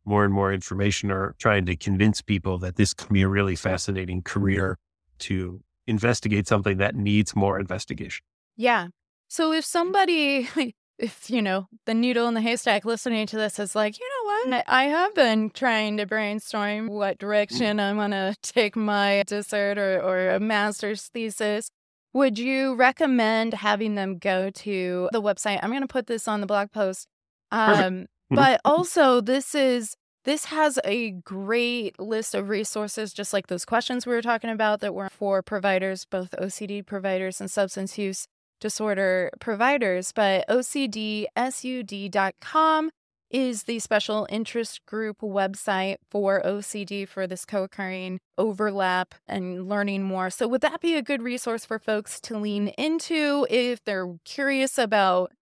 more 0.04 0.24
and 0.24 0.32
more 0.32 0.52
information 0.52 1.10
or 1.10 1.34
trying 1.38 1.66
to 1.66 1.76
convince 1.76 2.20
people 2.20 2.58
that 2.58 2.76
this 2.76 2.94
can 2.94 3.12
be 3.12 3.22
a 3.22 3.28
really 3.28 3.56
fascinating 3.56 4.22
career 4.22 4.78
to 5.18 5.60
investigate 5.86 6.46
something 6.46 6.78
that 6.78 6.94
needs 6.94 7.34
more 7.36 7.58
investigation. 7.58 8.24
Yeah. 8.56 8.88
So 9.28 9.52
if 9.52 9.64
mm. 9.64 9.68
somebody, 9.68 10.48
if, 10.98 11.28
you 11.30 11.42
know, 11.42 11.68
the 11.86 11.94
needle 11.94 12.28
in 12.28 12.34
the 12.34 12.40
haystack 12.40 12.84
listening 12.84 13.26
to 13.28 13.36
this 13.36 13.58
is 13.58 13.74
like, 13.74 13.98
you 13.98 14.08
know 14.08 14.30
what, 14.30 14.48
mm. 14.48 14.62
I 14.66 14.84
have 14.84 15.14
been 15.14 15.50
trying 15.50 15.96
to 15.98 16.06
brainstorm 16.06 16.88
what 16.88 17.16
mm. 17.16 17.18
direction 17.18 17.80
I'm 17.80 17.96
going 17.96 18.10
to 18.12 18.34
take 18.42 18.76
my 18.76 19.24
dissert 19.26 19.78
or, 19.78 20.00
or 20.02 20.30
a 20.30 20.40
master's 20.40 21.08
thesis. 21.08 21.70
Would 22.12 22.38
you 22.38 22.76
recommend 22.76 23.54
having 23.54 23.96
them 23.96 24.18
go 24.18 24.48
to 24.48 25.08
the 25.12 25.20
website? 25.20 25.58
I'm 25.62 25.70
going 25.70 25.82
to 25.82 25.88
put 25.88 26.06
this 26.06 26.28
on 26.28 26.40
the 26.40 26.46
blog 26.46 26.70
post. 26.70 27.08
Um, 27.50 28.06
mm-hmm. 28.34 28.52
but 28.52 28.60
also, 28.64 29.20
this 29.20 29.54
is 29.54 29.96
this 30.24 30.46
has 30.46 30.78
a 30.84 31.10
great 31.10 31.98
list 32.00 32.34
of 32.34 32.48
resources, 32.48 33.12
just 33.12 33.32
like 33.32 33.48
those 33.48 33.64
questions 33.66 34.06
we 34.06 34.14
were 34.14 34.22
talking 34.22 34.50
about 34.50 34.80
that 34.80 34.94
were 34.94 35.10
for 35.10 35.42
providers, 35.42 36.06
both 36.06 36.30
OCD 36.32 36.84
providers 36.84 37.40
and 37.40 37.50
substance 37.50 37.98
use 37.98 38.26
disorder 38.60 39.30
providers. 39.38 40.12
But 40.12 40.46
OCDSUD.com 40.48 41.30
is 43.30 43.64
the 43.64 43.78
special 43.80 44.26
interest 44.30 44.86
group 44.86 45.18
website 45.20 45.96
for 46.10 46.40
OCD 46.42 47.06
for 47.06 47.26
this 47.26 47.44
co 47.44 47.64
occurring 47.64 48.20
overlap 48.38 49.14
and 49.26 49.68
learning 49.68 50.04
more. 50.04 50.30
So, 50.30 50.48
would 50.48 50.60
that 50.62 50.80
be 50.80 50.94
a 50.94 51.02
good 51.02 51.20
resource 51.20 51.64
for 51.66 51.78
folks 51.78 52.20
to 52.22 52.38
lean 52.38 52.68
into 52.68 53.46
if 53.50 53.84
they're 53.84 54.14
curious 54.24 54.78
about 54.78 55.32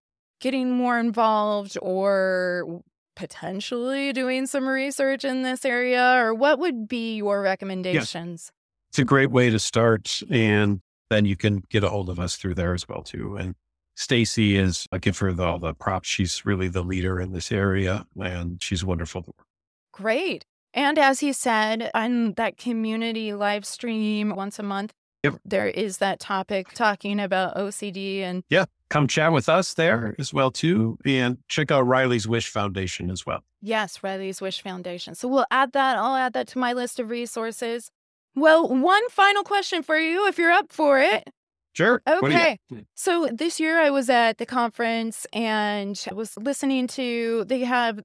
getting 0.43 0.69
more 0.69 0.99
involved 0.99 1.77
or 1.81 2.83
potentially 3.15 4.11
doing 4.11 4.45
some 4.45 4.67
research 4.67 5.23
in 5.23 5.41
this 5.41 5.63
area 5.63 6.15
or 6.17 6.33
what 6.33 6.59
would 6.59 6.85
be 6.85 7.15
your 7.15 7.41
recommendations? 7.41 8.51
Yes. 8.51 8.51
It's 8.89 8.99
a 8.99 9.05
great 9.05 9.31
way 9.31 9.49
to 9.49 9.57
start 9.57 10.21
and 10.29 10.81
then 11.09 11.23
you 11.23 11.37
can 11.37 11.63
get 11.69 11.85
a 11.85 11.89
hold 11.89 12.09
of 12.09 12.19
us 12.19 12.35
through 12.35 12.55
there 12.55 12.73
as 12.73 12.89
well 12.89 13.03
too. 13.03 13.37
And 13.37 13.55
Stacy 13.95 14.57
is 14.57 14.85
I 14.91 14.97
give 14.97 15.17
her 15.19 15.31
the, 15.31 15.43
all 15.43 15.59
the 15.59 15.73
props. 15.73 16.09
She's 16.09 16.45
really 16.45 16.67
the 16.67 16.83
leader 16.83 17.21
in 17.21 17.31
this 17.31 17.49
area 17.49 18.05
and 18.19 18.61
she's 18.61 18.83
wonderful. 18.83 19.33
Great. 19.93 20.43
And 20.73 20.99
as 20.99 21.21
he 21.21 21.31
said 21.31 21.89
on 21.93 22.33
that 22.33 22.57
community 22.57 23.33
live 23.33 23.65
stream 23.65 24.35
once 24.35 24.59
a 24.59 24.63
month, 24.63 24.91
Yep. 25.23 25.39
There 25.45 25.67
is 25.67 25.99
that 25.99 26.19
topic 26.19 26.73
talking 26.73 27.19
about 27.19 27.55
OCD 27.55 28.19
and 28.19 28.43
yeah, 28.49 28.65
come 28.89 29.07
chat 29.07 29.31
with 29.31 29.47
us 29.47 29.73
there 29.73 30.15
as 30.19 30.33
well 30.33 30.51
too, 30.51 30.97
and 31.05 31.37
check 31.47 31.71
out 31.71 31.81
Riley's 31.87 32.27
Wish 32.27 32.49
Foundation 32.49 33.09
as 33.09 33.25
well. 33.25 33.43
Yes, 33.61 34.03
Riley's 34.03 34.41
Wish 34.41 34.61
Foundation. 34.61 35.15
So 35.15 35.29
we'll 35.29 35.45
add 35.49 35.71
that. 35.71 35.97
I'll 35.97 36.15
add 36.15 36.33
that 36.33 36.47
to 36.49 36.59
my 36.59 36.73
list 36.73 36.99
of 36.99 37.09
resources. 37.09 37.89
Well, 38.35 38.67
one 38.67 39.09
final 39.09 39.43
question 39.43 39.81
for 39.81 39.97
you, 39.97 40.27
if 40.27 40.37
you're 40.37 40.51
up 40.51 40.71
for 40.71 40.99
it. 40.99 41.29
Sure. 41.73 42.01
Okay. 42.05 42.59
So 42.93 43.29
this 43.33 43.59
year 43.59 43.79
I 43.79 43.89
was 43.89 44.09
at 44.09 44.37
the 44.37 44.45
conference 44.45 45.25
and 45.33 45.99
I 46.09 46.13
was 46.13 46.37
listening 46.37 46.87
to, 46.87 47.45
they 47.45 47.61
have, 47.61 47.99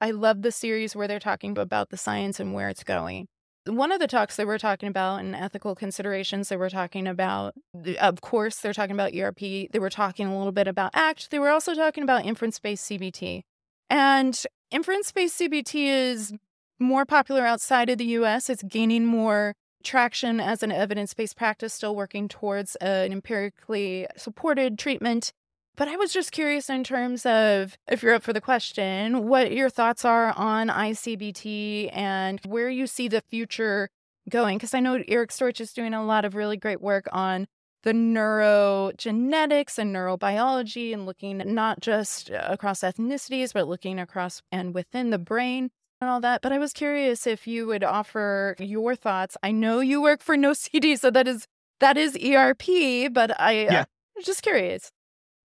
I 0.00 0.12
love 0.12 0.42
the 0.42 0.52
series 0.52 0.96
where 0.96 1.06
they're 1.06 1.18
talking 1.18 1.58
about 1.58 1.90
the 1.90 1.96
science 1.96 2.40
and 2.40 2.54
where 2.54 2.68
it's 2.68 2.84
going 2.84 3.26
one 3.66 3.92
of 3.92 4.00
the 4.00 4.06
talks 4.06 4.36
they 4.36 4.44
were 4.44 4.58
talking 4.58 4.88
about 4.88 5.20
and 5.20 5.34
ethical 5.34 5.74
considerations 5.74 6.48
they 6.48 6.56
were 6.56 6.70
talking 6.70 7.06
about 7.06 7.54
of 8.00 8.20
course 8.20 8.56
they're 8.56 8.72
talking 8.72 8.94
about 8.94 9.14
erp 9.14 9.38
they 9.38 9.78
were 9.78 9.90
talking 9.90 10.26
a 10.26 10.36
little 10.36 10.52
bit 10.52 10.66
about 10.66 10.90
act 10.94 11.30
they 11.30 11.38
were 11.38 11.50
also 11.50 11.74
talking 11.74 12.02
about 12.02 12.24
inference-based 12.24 12.90
cbt 12.90 13.42
and 13.88 14.44
inference-based 14.70 15.38
cbt 15.38 15.74
is 15.74 16.32
more 16.78 17.04
popular 17.04 17.44
outside 17.44 17.90
of 17.90 17.98
the 17.98 18.04
us 18.06 18.48
it's 18.48 18.62
gaining 18.62 19.04
more 19.04 19.54
traction 19.82 20.40
as 20.40 20.62
an 20.62 20.72
evidence-based 20.72 21.36
practice 21.36 21.74
still 21.74 21.94
working 21.94 22.28
towards 22.28 22.76
an 22.76 23.12
empirically 23.12 24.06
supported 24.16 24.78
treatment 24.78 25.32
but 25.80 25.88
I 25.88 25.96
was 25.96 26.12
just 26.12 26.30
curious 26.30 26.68
in 26.68 26.84
terms 26.84 27.24
of, 27.24 27.78
if 27.90 28.02
you're 28.02 28.12
up 28.12 28.22
for 28.22 28.34
the 28.34 28.40
question, 28.42 29.26
what 29.28 29.50
your 29.50 29.70
thoughts 29.70 30.04
are 30.04 30.34
on 30.36 30.68
ICBT 30.68 31.88
and 31.96 32.38
where 32.44 32.68
you 32.68 32.86
see 32.86 33.08
the 33.08 33.22
future 33.22 33.88
going. 34.28 34.58
Because 34.58 34.74
I 34.74 34.80
know 34.80 35.02
Eric 35.08 35.30
Storch 35.30 35.58
is 35.58 35.72
doing 35.72 35.94
a 35.94 36.04
lot 36.04 36.26
of 36.26 36.34
really 36.34 36.58
great 36.58 36.82
work 36.82 37.06
on 37.12 37.46
the 37.82 37.92
neurogenetics 37.92 39.78
and 39.78 39.96
neurobiology 39.96 40.92
and 40.92 41.06
looking 41.06 41.38
not 41.46 41.80
just 41.80 42.28
across 42.28 42.80
ethnicities, 42.80 43.54
but 43.54 43.66
looking 43.66 43.98
across 43.98 44.42
and 44.52 44.74
within 44.74 45.08
the 45.08 45.18
brain 45.18 45.70
and 46.02 46.10
all 46.10 46.20
that. 46.20 46.42
But 46.42 46.52
I 46.52 46.58
was 46.58 46.74
curious 46.74 47.26
if 47.26 47.46
you 47.46 47.66
would 47.68 47.84
offer 47.84 48.54
your 48.58 48.94
thoughts. 48.94 49.34
I 49.42 49.50
know 49.50 49.80
you 49.80 50.02
work 50.02 50.20
for 50.20 50.36
NoCD, 50.36 50.98
so 50.98 51.10
that 51.10 51.26
is 51.26 51.46
that 51.78 51.96
is 51.96 52.18
ERP, 52.22 53.10
but 53.14 53.40
I 53.40 53.66
uh, 53.66 53.72
yeah. 53.72 53.80
uh, 53.80 54.22
just 54.22 54.42
curious. 54.42 54.92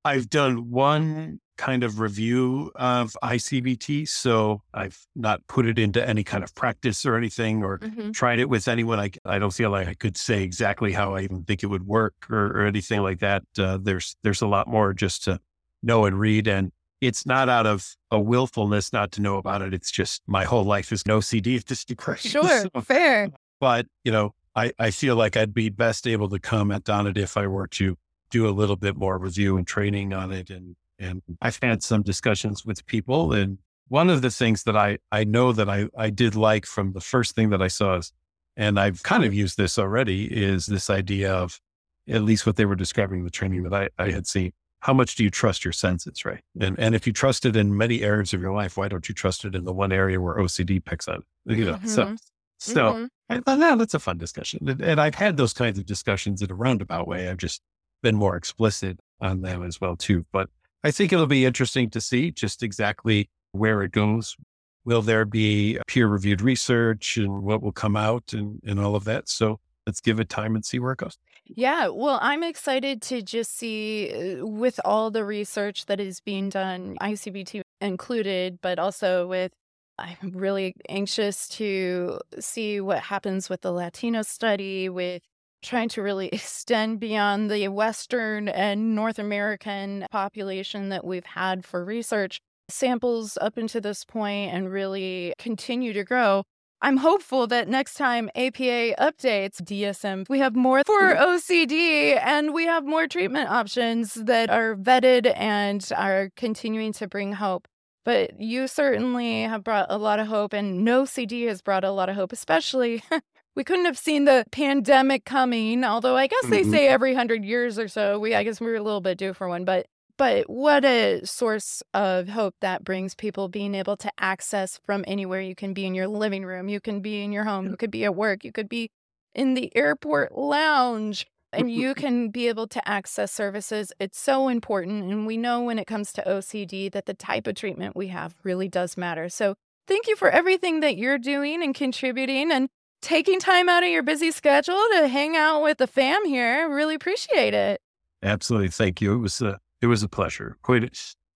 I've 0.05 0.29
done 0.29 0.69
one 0.69 1.39
kind 1.57 1.83
of 1.83 1.99
review 1.99 2.71
of 2.75 3.17
ICBT. 3.23 4.07
So 4.07 4.61
I've 4.71 4.99
not 5.15 5.41
put 5.47 5.65
it 5.65 5.79
into 5.79 6.07
any 6.07 6.23
kind 6.23 6.43
of 6.43 6.53
practice 6.53 7.05
or 7.07 7.15
anything 7.15 7.63
or 7.63 7.79
mm-hmm. 7.79 8.11
tried 8.11 8.37
it 8.37 8.47
with 8.47 8.67
anyone. 8.67 8.99
I, 8.99 9.09
I 9.25 9.39
don't 9.39 9.53
feel 9.53 9.71
like 9.71 9.87
I 9.87 9.95
could 9.95 10.15
say 10.15 10.43
exactly 10.43 10.91
how 10.91 11.15
I 11.15 11.21
even 11.21 11.43
think 11.43 11.63
it 11.63 11.67
would 11.67 11.87
work 11.87 12.13
or, 12.29 12.47
or 12.47 12.65
anything 12.65 13.01
like 13.01 13.19
that. 13.19 13.43
Uh, 13.57 13.79
there's, 13.81 14.15
there's 14.21 14.43
a 14.43 14.47
lot 14.47 14.67
more 14.67 14.93
just 14.93 15.23
to 15.23 15.39
know 15.81 16.05
and 16.05 16.19
read. 16.19 16.47
And 16.47 16.71
it's 17.01 17.25
not 17.25 17.49
out 17.49 17.65
of 17.65 17.95
a 18.11 18.19
willfulness 18.19 18.93
not 18.93 19.11
to 19.13 19.21
know 19.21 19.37
about 19.37 19.63
it. 19.63 19.73
It's 19.73 19.91
just 19.91 20.21
my 20.27 20.43
whole 20.43 20.65
life 20.65 20.91
is 20.91 21.03
NoCD 21.03 21.57
at 21.57 21.65
this 21.65 21.83
degree. 21.83 22.17
Sure. 22.19 22.65
so, 22.75 22.81
fair. 22.81 23.29
But, 23.59 23.87
you 24.03 24.11
know, 24.11 24.35
I, 24.55 24.71
I 24.77 24.91
feel 24.91 25.15
like 25.15 25.35
I'd 25.35 25.53
be 25.53 25.69
best 25.69 26.05
able 26.05 26.29
to 26.29 26.39
comment 26.39 26.89
on 26.89 27.07
it 27.07 27.17
if 27.17 27.37
I 27.37 27.47
were 27.47 27.67
to 27.67 27.97
do 28.29 28.47
a 28.47 28.51
little 28.51 28.75
bit 28.75 28.95
more 28.95 29.17
review 29.17 29.57
and 29.57 29.67
training 29.67 30.13
on 30.13 30.31
it. 30.31 30.49
And, 30.49 30.75
and 30.99 31.21
I've 31.41 31.59
had 31.61 31.83
some 31.83 32.03
discussions 32.03 32.65
with 32.65 32.85
people. 32.85 33.33
And 33.33 33.59
one 33.87 34.09
of 34.09 34.21
the 34.21 34.31
things 34.31 34.63
that 34.63 34.75
I, 34.75 34.99
I 35.11 35.23
know 35.23 35.51
that 35.51 35.69
I, 35.69 35.87
I 35.97 36.09
did 36.09 36.35
like 36.35 36.65
from 36.65 36.93
the 36.93 37.01
first 37.01 37.35
thing 37.35 37.49
that 37.51 37.61
I 37.61 37.67
saw 37.67 37.97
is, 37.97 38.11
and 38.57 38.79
I've 38.79 39.03
kind 39.03 39.25
of 39.25 39.33
used 39.33 39.57
this 39.57 39.77
already, 39.77 40.25
is 40.25 40.65
this 40.65 40.89
idea 40.89 41.33
of 41.33 41.59
at 42.07 42.23
least 42.23 42.45
what 42.45 42.55
they 42.55 42.65
were 42.65 42.75
describing 42.75 43.23
the 43.23 43.29
training 43.29 43.63
that 43.63 43.73
I, 43.73 43.89
I 43.97 44.11
had 44.11 44.27
seen. 44.27 44.51
How 44.79 44.93
much 44.93 45.15
do 45.15 45.23
you 45.23 45.31
trust 45.31 45.65
your 45.65 45.71
senses, 45.71 46.25
right? 46.25 46.41
And 46.59 46.77
and 46.77 46.93
if 46.93 47.07
you 47.07 47.13
trust 47.13 47.45
it 47.45 47.55
in 47.55 47.75
many 47.75 48.03
areas 48.03 48.33
of 48.33 48.41
your 48.41 48.53
life, 48.53 48.77
why 48.77 48.87
don't 48.87 49.09
you 49.09 49.15
trust 49.15 49.43
it 49.43 49.55
in 49.55 49.63
the 49.63 49.73
one 49.73 49.91
area 49.91 50.21
where 50.21 50.35
OCD 50.35 50.83
picks 50.83 51.07
on? 51.07 51.23
You 51.45 51.65
know, 51.65 51.73
mm-hmm. 51.73 51.87
so 51.87 52.15
so 52.59 52.75
mm-hmm. 52.75 53.05
I 53.29 53.39
thought, 53.39 53.59
yeah, 53.59 53.75
that's 53.75 53.95
a 53.95 53.99
fun 53.99 54.17
discussion. 54.17 54.69
And, 54.69 54.81
and 54.81 55.01
I've 55.01 55.15
had 55.15 55.37
those 55.37 55.53
kinds 55.53 55.79
of 55.79 55.85
discussions 55.85 56.41
in 56.41 56.51
a 56.51 56.55
roundabout 56.55 57.07
way. 57.07 57.29
I've 57.29 57.37
just 57.37 57.61
been 58.05 58.15
more 58.15 58.35
explicit 58.35 58.99
on 59.19 59.41
them 59.41 59.63
as 59.63 59.81
well 59.81 59.95
too. 59.95 60.27
But 60.31 60.47
I 60.83 60.91
think 60.91 61.11
it'll 61.11 61.25
be 61.25 61.43
interesting 61.43 61.89
to 61.89 61.99
see 61.99 62.29
just 62.29 62.61
exactly 62.61 63.31
where 63.51 63.81
it 63.81 63.91
goes. 63.91 64.37
Will 64.85 65.01
there 65.01 65.25
be 65.25 65.79
peer 65.87 66.07
reviewed 66.07 66.41
research 66.41 67.17
and 67.17 67.41
what 67.41 67.63
will 67.63 67.71
come 67.71 67.95
out 67.95 68.31
and, 68.31 68.61
and 68.63 68.79
all 68.79 68.95
of 68.95 69.05
that? 69.05 69.27
So 69.27 69.59
let's 69.87 70.01
give 70.01 70.19
it 70.19 70.29
time 70.29 70.53
and 70.53 70.63
see 70.63 70.77
where 70.77 70.91
it 70.91 70.99
goes. 70.99 71.17
Yeah, 71.45 71.87
well, 71.87 72.19
I'm 72.21 72.43
excited 72.43 73.01
to 73.03 73.23
just 73.23 73.57
see 73.57 74.37
uh, 74.39 74.45
with 74.45 74.79
all 74.85 75.09
the 75.09 75.25
research 75.25 75.87
that 75.87 75.99
is 75.99 76.19
being 76.19 76.49
done, 76.49 76.97
ICBT 77.01 77.61
included, 77.81 78.59
but 78.61 78.77
also 78.77 79.25
with 79.25 79.51
I'm 79.97 80.31
really 80.33 80.75
anxious 80.89 81.47
to 81.57 82.19
see 82.39 82.81
what 82.81 82.99
happens 82.99 83.49
with 83.49 83.61
the 83.61 83.71
Latino 83.71 84.21
study, 84.21 84.89
with 84.89 85.23
trying 85.65 85.89
to 85.89 86.01
really 86.01 86.27
extend 86.33 86.99
beyond 86.99 87.51
the 87.51 87.67
Western 87.67 88.47
and 88.47 88.95
North 88.95 89.19
American 89.19 90.05
population 90.11 90.89
that 90.89 91.03
we've 91.03 91.25
had 91.25 91.65
for 91.65 91.83
research. 91.83 92.39
samples 92.67 93.37
up 93.41 93.57
until 93.57 93.81
this 93.81 94.03
point 94.03 94.51
and 94.51 94.71
really 94.71 95.33
continue 95.37 95.93
to 95.93 96.03
grow. 96.03 96.43
I'm 96.81 96.97
hopeful 96.97 97.47
that 97.47 97.67
next 97.67 97.95
time 97.95 98.29
APA 98.35 98.95
updates 98.99 99.61
DSM, 99.61 100.27
we 100.29 100.39
have 100.39 100.55
more 100.55 100.83
for. 100.85 101.15
OCD 101.15 102.19
and 102.23 102.53
we 102.53 102.65
have 102.65 102.85
more 102.85 103.07
treatment 103.07 103.49
options 103.49 104.13
that 104.13 104.49
are 104.49 104.75
vetted 104.75 105.31
and 105.35 105.87
are 105.95 106.29
continuing 106.35 106.93
to 106.93 107.07
bring 107.07 107.33
hope. 107.33 107.67
But 108.03 108.39
you 108.39 108.67
certainly 108.67 109.43
have 109.43 109.63
brought 109.63 109.87
a 109.89 109.97
lot 109.97 110.19
of 110.19 110.27
hope, 110.27 110.53
and 110.53 110.87
NoCD 110.87 111.47
has 111.47 111.63
brought 111.63 111.83
a 111.83 111.89
lot 111.91 112.07
of 112.07 112.15
hope, 112.15 112.31
especially. 112.31 113.03
we 113.55 113.63
couldn't 113.63 113.85
have 113.85 113.97
seen 113.97 114.25
the 114.25 114.45
pandemic 114.51 115.25
coming, 115.25 115.83
although 115.83 116.17
I 116.17 116.27
guess 116.27 116.45
they 116.47 116.61
mm-hmm. 116.61 116.71
say 116.71 116.87
every 116.87 117.13
hundred 117.13 117.45
years 117.45 117.79
or 117.79 117.87
so. 117.87 118.19
We, 118.19 118.35
I 118.35 118.43
guess, 118.43 118.59
we 118.59 118.67
are 118.67 118.75
a 118.75 118.83
little 118.83 119.01
bit 119.01 119.17
due 119.17 119.33
for 119.33 119.47
one, 119.47 119.65
but 119.65 119.87
but 120.17 120.49
what 120.49 120.85
a 120.85 121.21
source 121.25 121.83
of 121.93 122.29
hope 122.29 122.55
that 122.61 122.83
brings 122.83 123.15
people 123.15 123.49
being 123.49 123.75
able 123.75 123.97
to 123.97 124.11
access 124.17 124.79
from 124.85 125.03
anywhere. 125.07 125.41
You 125.41 125.55
can 125.55 125.73
be 125.73 125.85
in 125.85 125.93
your 125.93 126.07
living 126.07 126.45
room, 126.45 126.69
you 126.69 126.79
can 126.79 127.01
be 127.01 127.21
in 127.21 127.31
your 127.31 127.43
home, 127.43 127.69
you 127.69 127.77
could 127.77 127.91
be 127.91 128.05
at 128.05 128.15
work, 128.15 128.43
you 128.43 128.51
could 128.51 128.69
be 128.69 128.89
in 129.33 129.55
the 129.55 129.75
airport 129.75 130.37
lounge, 130.37 131.27
and 131.51 131.69
you 131.69 131.93
can 131.93 132.29
be 132.29 132.47
able 132.47 132.67
to 132.67 132.87
access 132.87 133.31
services. 133.31 133.91
It's 133.99 134.19
so 134.19 134.47
important. 134.47 135.11
And 135.11 135.27
we 135.27 135.37
know 135.37 135.63
when 135.63 135.79
it 135.79 135.87
comes 135.87 136.13
to 136.13 136.23
OCD 136.23 136.91
that 136.91 137.05
the 137.05 137.13
type 137.13 137.47
of 137.47 137.55
treatment 137.55 137.95
we 137.95 138.07
have 138.07 138.35
really 138.43 138.69
does 138.69 138.95
matter. 138.95 139.27
So 139.27 139.55
thank 139.87 140.07
you 140.07 140.15
for 140.15 140.29
everything 140.29 140.79
that 140.79 140.97
you're 140.97 141.17
doing 141.17 141.61
and 141.61 141.75
contributing 141.75 142.51
and 142.51 142.69
taking 143.05 143.39
time 143.39 143.69
out 143.69 143.83
of 143.83 143.89
your 143.89 144.03
busy 144.03 144.31
schedule 144.31 144.81
to 144.93 145.07
hang 145.07 145.37
out 145.37 145.61
with 145.61 145.77
the 145.77 145.87
fam 145.87 146.25
here. 146.25 146.67
Really 146.69 146.95
appreciate 146.95 147.53
it. 147.53 147.79
Absolutely. 148.23 148.69
Thank 148.69 148.99
you. 148.99 149.13
It 149.13 149.19
was 149.19 149.41
a, 149.41 149.59
it 149.81 149.87
was 149.87 150.01
a 150.03 150.09
pleasure. 150.09 150.57
Quite 150.63 150.83
a, 150.83 150.89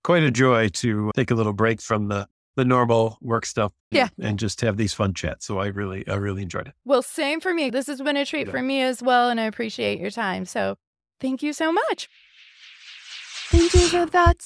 quite 0.04 0.24
a 0.24 0.32
joy 0.32 0.70
to 0.70 1.12
take 1.16 1.32
a 1.32 1.36
little 1.36 1.54
break 1.54 1.82
from 1.82 2.08
the 2.08 2.28
the 2.56 2.66
normal 2.66 3.18
work 3.22 3.46
stuff. 3.46 3.72
Yeah. 3.90 4.10
And 4.20 4.38
just 4.38 4.60
have 4.62 4.76
these 4.76 4.94
fun 4.94 5.14
chats. 5.14 5.46
So 5.46 5.60
I 5.60 5.68
really, 5.68 6.06
I 6.08 6.16
really 6.16 6.41
enjoyed 6.41 6.68
it. 6.68 6.74
Well, 6.84 7.02
same 7.02 7.40
for 7.40 7.54
me. 7.54 7.70
This 7.70 7.88
has 7.88 8.02
been 8.02 8.18
a 8.18 8.26
treat 8.26 8.48
yeah. 8.48 8.52
for 8.52 8.62
me 8.62 8.82
as 8.82 9.02
well. 9.02 9.30
And 9.30 9.40
I 9.40 9.46
appreciate 9.46 9.98
your 10.00 10.12
time. 10.12 10.44
So 10.44 10.76
thank 11.22 11.41
you 11.41 11.54
so 11.54 11.72
much. 11.72 12.10
Thank 13.50 13.74
you 13.74 13.88
for 13.88 14.06
that. 14.08 14.46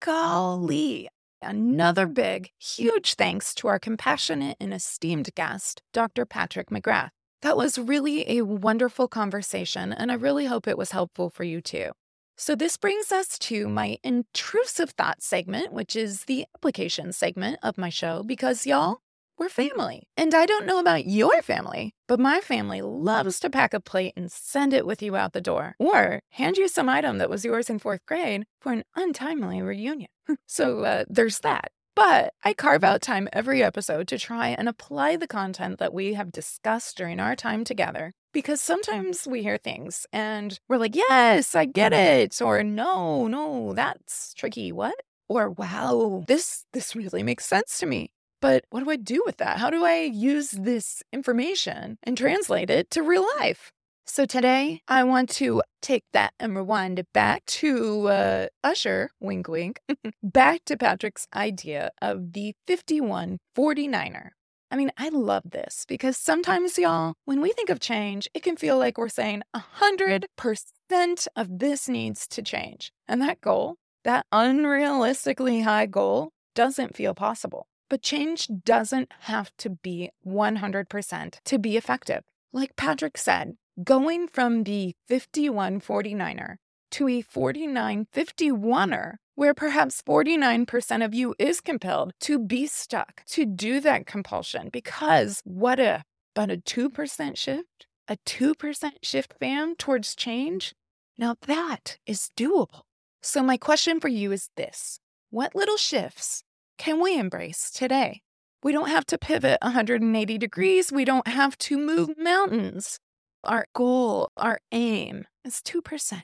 Golly. 0.00 1.08
Another 1.42 2.06
big, 2.06 2.50
huge 2.58 3.14
thanks 3.14 3.54
to 3.56 3.68
our 3.68 3.78
compassionate 3.78 4.56
and 4.58 4.72
esteemed 4.72 5.34
guest, 5.34 5.82
Dr. 5.92 6.24
Patrick 6.24 6.70
McGrath. 6.70 7.10
That 7.42 7.56
was 7.56 7.78
really 7.78 8.38
a 8.38 8.42
wonderful 8.42 9.06
conversation, 9.06 9.92
and 9.92 10.10
I 10.10 10.14
really 10.14 10.46
hope 10.46 10.66
it 10.66 10.78
was 10.78 10.92
helpful 10.92 11.28
for 11.28 11.44
you 11.44 11.60
too. 11.60 11.92
So, 12.38 12.54
this 12.54 12.76
brings 12.76 13.12
us 13.12 13.38
to 13.40 13.68
my 13.68 13.98
intrusive 14.02 14.90
thought 14.90 15.22
segment, 15.22 15.72
which 15.72 15.94
is 15.94 16.24
the 16.24 16.46
application 16.56 17.12
segment 17.12 17.58
of 17.62 17.78
my 17.78 17.88
show, 17.88 18.22
because 18.22 18.66
y'all, 18.66 18.98
we're 19.38 19.48
family. 19.48 20.08
And 20.16 20.34
I 20.34 20.46
don't 20.46 20.66
know 20.66 20.78
about 20.78 21.06
your 21.06 21.42
family, 21.42 21.94
but 22.06 22.20
my 22.20 22.40
family 22.40 22.82
loves 22.82 23.38
to 23.40 23.50
pack 23.50 23.74
a 23.74 23.80
plate 23.80 24.14
and 24.16 24.30
send 24.30 24.72
it 24.72 24.86
with 24.86 25.02
you 25.02 25.16
out 25.16 25.32
the 25.32 25.40
door, 25.40 25.74
or 25.78 26.20
hand 26.30 26.56
you 26.56 26.68
some 26.68 26.88
item 26.88 27.18
that 27.18 27.30
was 27.30 27.44
yours 27.44 27.68
in 27.68 27.78
fourth 27.78 28.04
grade 28.06 28.44
for 28.60 28.72
an 28.72 28.84
untimely 28.94 29.60
reunion. 29.62 30.08
so, 30.46 30.84
uh, 30.84 31.04
there's 31.08 31.40
that. 31.40 31.70
But 31.94 32.34
I 32.44 32.52
carve 32.52 32.84
out 32.84 33.00
time 33.00 33.26
every 33.32 33.62
episode 33.62 34.06
to 34.08 34.18
try 34.18 34.48
and 34.48 34.68
apply 34.68 35.16
the 35.16 35.26
content 35.26 35.78
that 35.78 35.94
we 35.94 36.12
have 36.12 36.30
discussed 36.30 36.98
during 36.98 37.18
our 37.18 37.34
time 37.34 37.64
together. 37.64 38.12
Because 38.34 38.60
sometimes 38.60 39.26
we 39.26 39.42
hear 39.42 39.56
things 39.56 40.06
and 40.12 40.60
we're 40.68 40.76
like, 40.76 40.94
yes, 40.94 41.54
I 41.54 41.64
get 41.64 41.94
it. 41.94 42.42
Or 42.42 42.62
no, 42.62 43.28
no, 43.28 43.72
that's 43.72 44.34
tricky. 44.34 44.72
What? 44.72 44.94
Or 45.26 45.48
wow, 45.48 46.22
this 46.28 46.66
this 46.74 46.94
really 46.94 47.22
makes 47.22 47.46
sense 47.46 47.78
to 47.78 47.86
me. 47.86 48.10
But 48.40 48.64
what 48.70 48.84
do 48.84 48.90
I 48.90 48.96
do 48.96 49.22
with 49.24 49.38
that? 49.38 49.58
How 49.58 49.70
do 49.70 49.84
I 49.84 50.02
use 50.02 50.50
this 50.50 51.02
information 51.12 51.98
and 52.02 52.16
translate 52.16 52.70
it 52.70 52.90
to 52.90 53.02
real 53.02 53.26
life? 53.38 53.72
So 54.08 54.24
today 54.24 54.82
I 54.86 55.02
want 55.02 55.30
to 55.30 55.62
take 55.82 56.04
that 56.12 56.32
and 56.38 56.54
rewind 56.54 57.00
it 57.00 57.08
back 57.12 57.44
to 57.46 58.08
uh, 58.08 58.46
Usher, 58.62 59.10
wink 59.20 59.48
wink, 59.48 59.80
back 60.22 60.64
to 60.66 60.76
Patrick's 60.76 61.26
idea 61.34 61.90
of 62.00 62.32
the 62.32 62.54
5149er. 62.68 64.30
I 64.70 64.76
mean, 64.76 64.90
I 64.96 65.08
love 65.08 65.44
this 65.50 65.84
because 65.88 66.16
sometimes, 66.16 66.76
y'all, 66.76 67.14
when 67.24 67.40
we 67.40 67.52
think 67.52 67.68
of 67.68 67.80
change, 67.80 68.28
it 68.34 68.42
can 68.42 68.56
feel 68.56 68.78
like 68.78 68.98
we're 68.98 69.08
saying 69.08 69.42
100% 69.54 71.26
of 71.36 71.58
this 71.58 71.88
needs 71.88 72.26
to 72.28 72.42
change. 72.42 72.92
And 73.06 73.22
that 73.22 73.40
goal, 73.40 73.76
that 74.04 74.26
unrealistically 74.32 75.62
high 75.62 75.86
goal, 75.86 76.30
doesn't 76.54 76.96
feel 76.96 77.14
possible. 77.14 77.66
But 77.88 78.02
change 78.02 78.48
doesn't 78.64 79.12
have 79.20 79.50
to 79.58 79.70
be 79.70 80.10
100% 80.26 81.38
to 81.44 81.58
be 81.58 81.76
effective. 81.76 82.24
Like 82.52 82.76
Patrick 82.76 83.16
said, 83.16 83.56
going 83.82 84.28
from 84.28 84.64
the 84.64 84.94
5149er 85.08 86.56
to 86.92 87.08
a 87.08 87.22
4951er, 87.22 89.14
where 89.34 89.54
perhaps 89.54 90.02
49% 90.02 91.04
of 91.04 91.14
you 91.14 91.34
is 91.38 91.60
compelled 91.60 92.12
to 92.20 92.38
be 92.38 92.66
stuck, 92.66 93.22
to 93.26 93.44
do 93.44 93.80
that 93.80 94.06
compulsion, 94.06 94.70
because 94.72 95.42
what 95.44 95.78
if 95.78 96.02
but 96.34 96.50
a 96.50 96.56
2% 96.56 97.36
shift, 97.36 97.86
a 98.08 98.16
2% 98.26 98.90
shift, 99.02 99.34
fam, 99.38 99.74
towards 99.76 100.14
change? 100.14 100.74
Now 101.18 101.36
that 101.46 101.98
is 102.06 102.30
doable. 102.36 102.82
So, 103.22 103.42
my 103.42 103.56
question 103.56 104.00
for 104.00 104.08
you 104.08 104.32
is 104.32 104.50
this 104.56 105.00
What 105.30 105.54
little 105.54 105.76
shifts 105.76 106.44
can 106.78 107.00
we 107.00 107.18
embrace 107.18 107.70
today? 107.70 108.20
We 108.62 108.72
don't 108.72 108.88
have 108.88 109.06
to 109.06 109.18
pivot 109.18 109.58
180 109.62 110.38
degrees. 110.38 110.92
We 110.92 111.04
don't 111.04 111.28
have 111.28 111.56
to 111.58 111.78
move 111.78 112.10
mountains. 112.18 112.98
Our 113.44 113.66
goal, 113.74 114.30
our 114.36 114.58
aim 114.72 115.24
is 115.44 115.62
2%. 115.64 116.22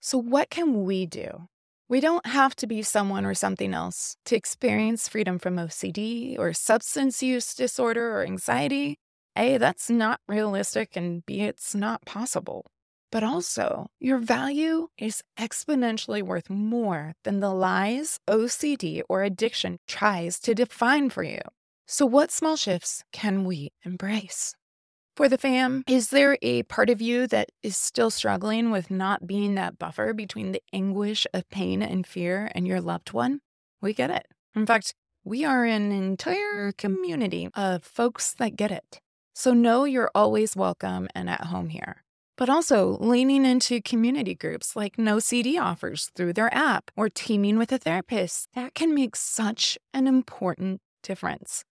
So, 0.00 0.18
what 0.18 0.50
can 0.50 0.84
we 0.84 1.06
do? 1.06 1.48
We 1.88 2.00
don't 2.00 2.26
have 2.26 2.56
to 2.56 2.66
be 2.66 2.82
someone 2.82 3.26
or 3.26 3.34
something 3.34 3.74
else 3.74 4.16
to 4.24 4.36
experience 4.36 5.08
freedom 5.08 5.38
from 5.38 5.56
OCD 5.56 6.38
or 6.38 6.52
substance 6.54 7.22
use 7.22 7.54
disorder 7.54 8.18
or 8.18 8.24
anxiety. 8.24 8.96
A, 9.36 9.58
that's 9.58 9.90
not 9.90 10.20
realistic, 10.26 10.96
and 10.96 11.24
B, 11.26 11.40
it's 11.42 11.74
not 11.74 12.06
possible. 12.06 12.64
But 13.10 13.22
also, 13.22 13.86
your 14.00 14.18
value 14.18 14.88
is 14.98 15.22
exponentially 15.38 16.22
worth 16.22 16.50
more 16.50 17.14
than 17.24 17.40
the 17.40 17.52
lies 17.52 18.18
OCD 18.28 19.02
or 19.08 19.22
addiction 19.22 19.78
tries 19.86 20.40
to 20.40 20.54
define 20.54 21.10
for 21.10 21.22
you. 21.22 21.40
So, 21.86 22.06
what 22.06 22.32
small 22.32 22.56
shifts 22.56 23.04
can 23.12 23.44
we 23.44 23.72
embrace? 23.84 24.54
For 25.16 25.28
the 25.28 25.38
fam, 25.38 25.84
is 25.86 26.10
there 26.10 26.36
a 26.42 26.64
part 26.64 26.90
of 26.90 27.00
you 27.00 27.28
that 27.28 27.50
is 27.62 27.76
still 27.76 28.10
struggling 28.10 28.72
with 28.72 28.90
not 28.90 29.28
being 29.28 29.54
that 29.54 29.78
buffer 29.78 30.12
between 30.12 30.50
the 30.50 30.62
anguish 30.72 31.24
of 31.32 31.48
pain 31.50 31.82
and 31.82 32.04
fear 32.04 32.50
and 32.52 32.66
your 32.66 32.80
loved 32.80 33.12
one? 33.12 33.40
We 33.80 33.94
get 33.94 34.10
it. 34.10 34.26
In 34.56 34.66
fact, 34.66 34.92
we 35.22 35.44
are 35.44 35.64
an 35.64 35.92
entire 35.92 36.72
community 36.72 37.48
of 37.54 37.84
folks 37.84 38.34
that 38.34 38.56
get 38.56 38.72
it. 38.72 39.00
So 39.34 39.52
know 39.52 39.84
you're 39.84 40.10
always 40.14 40.56
welcome 40.56 41.08
and 41.14 41.30
at 41.30 41.44
home 41.46 41.68
here. 41.68 42.03
But 42.36 42.48
also 42.48 42.96
leaning 43.00 43.44
into 43.44 43.80
community 43.80 44.34
groups 44.34 44.74
like 44.74 44.96
NoCD 44.96 45.60
offers 45.60 46.10
through 46.16 46.32
their 46.32 46.52
app 46.52 46.90
or 46.96 47.08
teaming 47.08 47.58
with 47.58 47.70
a 47.70 47.78
therapist, 47.78 48.48
that 48.54 48.74
can 48.74 48.94
make 48.94 49.14
such 49.14 49.78
an 49.92 50.06
important 50.06 50.80
difference 51.02 51.64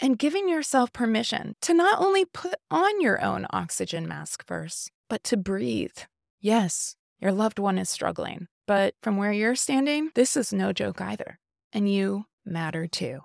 and 0.00 0.18
giving 0.18 0.48
yourself 0.48 0.92
permission 0.92 1.54
to 1.60 1.74
not 1.74 2.00
only 2.00 2.24
put 2.24 2.54
on 2.70 3.00
your 3.00 3.22
own 3.22 3.46
oxygen 3.50 4.08
mask 4.08 4.46
first, 4.46 4.90
but 5.08 5.22
to 5.24 5.36
breathe. 5.36 5.96
Yes, 6.40 6.96
your 7.20 7.32
loved 7.32 7.58
one 7.58 7.78
is 7.78 7.90
struggling, 7.90 8.46
but 8.66 8.94
from 9.02 9.16
where 9.16 9.32
you're 9.32 9.54
standing, 9.54 10.10
this 10.14 10.36
is 10.36 10.52
no 10.52 10.72
joke 10.72 11.00
either. 11.00 11.38
And 11.72 11.90
you 11.90 12.24
matter 12.44 12.86
too. 12.86 13.20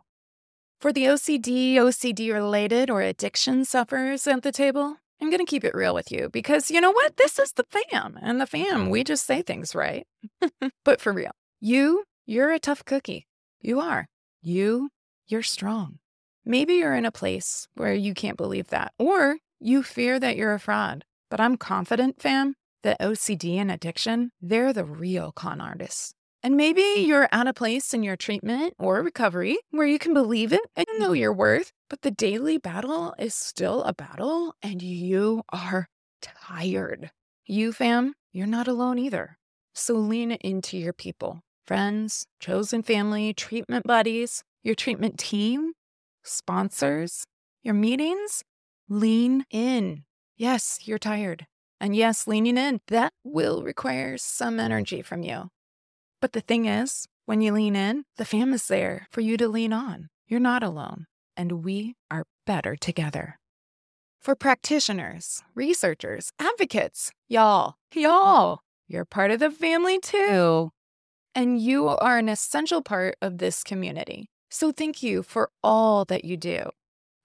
For 0.82 0.92
the 0.92 1.06
OCD, 1.06 1.76
OCD 1.76 2.34
related, 2.34 2.90
or 2.90 3.02
addiction 3.02 3.66
sufferers 3.66 4.28
at 4.28 4.44
the 4.44 4.52
table, 4.52 4.98
I'm 5.26 5.32
going 5.32 5.44
to 5.44 5.50
keep 5.50 5.64
it 5.64 5.74
real 5.74 5.96
with 5.96 6.12
you 6.12 6.30
because 6.32 6.70
you 6.70 6.80
know 6.80 6.92
what? 6.92 7.18
This 7.18 7.40
is 7.40 7.54
the 7.54 7.64
fam, 7.64 8.20
and 8.22 8.40
the 8.40 8.46
fam, 8.46 8.92
we 8.92 9.00
mm-hmm. 9.00 9.08
just 9.08 9.26
say 9.26 9.42
things 9.42 9.74
right. 9.74 10.06
but 10.86 11.02
for 11.02 11.12
real, 11.12 11.32
you, 11.60 12.04
you're 12.28 12.52
a 12.52 12.60
tough 12.60 12.86
cookie. 12.86 13.26
You 13.60 13.80
are. 13.80 14.06
You, 14.44 14.90
you're 15.28 15.42
strong. 15.42 15.98
Maybe 16.46 16.76
you're 16.76 16.94
in 16.94 17.06
a 17.06 17.12
place 17.12 17.68
where 17.74 17.96
you 17.96 18.14
can't 18.14 18.38
believe 18.38 18.68
that, 18.68 18.94
or 19.00 19.38
you 19.60 19.82
fear 19.82 20.20
that 20.20 20.36
you're 20.36 20.54
a 20.54 20.60
fraud. 20.60 21.06
But 21.32 21.40
I'm 21.40 21.58
confident, 21.58 22.22
fam, 22.22 22.54
that 22.84 23.00
OCD 23.00 23.56
and 23.56 23.72
addiction, 23.72 24.30
they're 24.40 24.74
the 24.74 24.86
real 24.86 25.32
con 25.32 25.60
artists. 25.60 26.14
And 26.44 26.56
maybe 26.56 26.84
you're 27.00 27.28
at 27.32 27.48
a 27.48 27.54
place 27.54 27.96
in 27.96 28.04
your 28.04 28.16
treatment 28.16 28.76
or 28.78 29.02
recovery 29.02 29.58
where 29.72 29.88
you 29.88 29.98
can 29.98 30.14
believe 30.14 30.54
it 30.54 30.62
and 30.76 30.86
know 31.00 31.08
mm-hmm. 31.08 31.16
your 31.16 31.34
worth, 31.34 31.72
but 31.90 32.02
the 32.02 32.12
daily 32.12 32.58
battle 32.58 33.14
is 33.20 33.34
still 33.34 33.84
a 33.84 33.94
battle 33.94 34.56
and 34.62 34.82
you 34.82 35.44
are 35.50 35.88
tired. 36.22 37.12
You, 37.46 37.72
fam, 37.72 38.14
you're 38.32 38.48
not 38.48 38.68
alone 38.68 38.98
either. 38.98 39.38
So 39.74 39.96
lean 39.96 40.32
into 40.32 40.78
your 40.78 40.94
people. 40.94 41.42
friends, 41.66 42.28
chosen 42.40 42.84
family, 42.84 43.34
treatment 43.34 43.86
buddies, 43.86 44.44
your 44.64 44.76
treatment 44.76 45.18
team, 45.18 45.74
sponsors, 46.24 47.26
your 47.64 47.74
meetings. 47.74 48.44
Lean 48.88 49.46
in. 49.50 50.04
Yes, 50.38 50.80
you're 50.84 51.00
tired. 51.00 51.48
And 51.80 51.96
yes, 51.96 52.28
leaning 52.28 52.58
in, 52.58 52.82
that 52.88 53.14
will 53.24 53.64
require 53.64 54.18
some 54.18 54.60
energy 54.60 55.02
from 55.02 55.24
you. 55.24 55.50
But 56.22 56.34
the 56.34 56.42
thing 56.42 56.66
is, 56.66 57.08
when 57.26 57.42
you 57.42 57.52
lean 57.52 57.76
in, 57.76 58.06
the 58.18 58.26
fam 58.26 58.54
is 58.54 58.68
there 58.68 59.08
for 59.12 59.22
you 59.22 59.38
to 59.38 59.48
lean 59.48 59.74
on. 59.74 60.10
You're 60.28 60.40
not 60.40 60.64
alone, 60.64 61.06
and 61.38 61.64
we 61.64 61.96
are 62.10 62.26
better 62.46 62.76
together. 62.76 63.40
For 64.22 64.36
practitioners, 64.36 65.44
researchers, 65.54 66.32
advocates, 66.40 67.12
y'all, 67.28 67.76
y'all, 67.94 68.62
you're 68.88 69.06
part 69.06 69.32
of 69.32 69.40
the 69.40 69.52
family 69.52 70.00
too. 70.00 70.72
And 71.36 71.60
you 71.62 71.88
are 71.88 72.18
an 72.18 72.30
essential 72.30 72.82
part 72.82 73.18
of 73.22 73.38
this 73.38 73.64
community. 73.64 74.30
So 74.50 74.72
thank 74.72 75.04
you 75.04 75.22
for 75.22 75.50
all 75.64 76.06
that 76.06 76.24
you 76.26 76.38
do. 76.38 76.70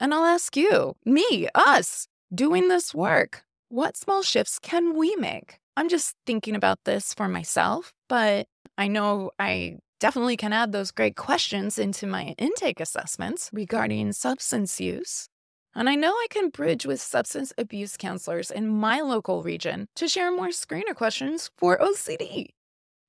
And 0.01 0.13
I'll 0.13 0.25
ask 0.25 0.57
you, 0.57 0.97
me, 1.05 1.49
us, 1.55 2.09
doing 2.35 2.69
this 2.69 2.95
work, 2.95 3.45
what 3.69 3.97
small 3.97 4.23
shifts 4.23 4.59
can 4.59 4.97
we 4.97 5.15
make? 5.17 5.61
I'm 5.77 5.89
just 5.89 6.17
thinking 6.27 6.57
about 6.57 6.81
this 6.85 7.15
for 7.15 7.29
myself, 7.29 7.93
but 8.09 8.47
I 8.77 8.89
know 8.89 9.31
I 9.39 9.79
definitely 10.01 10.37
can 10.37 10.53
add 10.53 10.73
those 10.73 10.91
great 10.91 11.15
questions 11.15 11.79
into 11.79 12.07
my 12.07 12.35
intake 12.39 12.81
assessments 12.81 13.51
regarding 13.53 14.13
substance 14.13 14.81
use. 14.81 15.29
And 15.75 15.89
I 15.89 15.95
know 15.95 16.11
I 16.11 16.27
can 16.31 16.49
bridge 16.49 16.85
with 16.85 17.01
substance 17.01 17.53
abuse 17.57 17.97
counselors 17.97 18.51
in 18.51 18.67
my 18.67 19.01
local 19.01 19.45
region 19.45 19.87
to 19.97 20.09
share 20.09 20.33
more 20.33 20.49
screener 20.49 20.97
questions 20.97 21.51
for 21.57 21.79
OCD. 21.79 22.49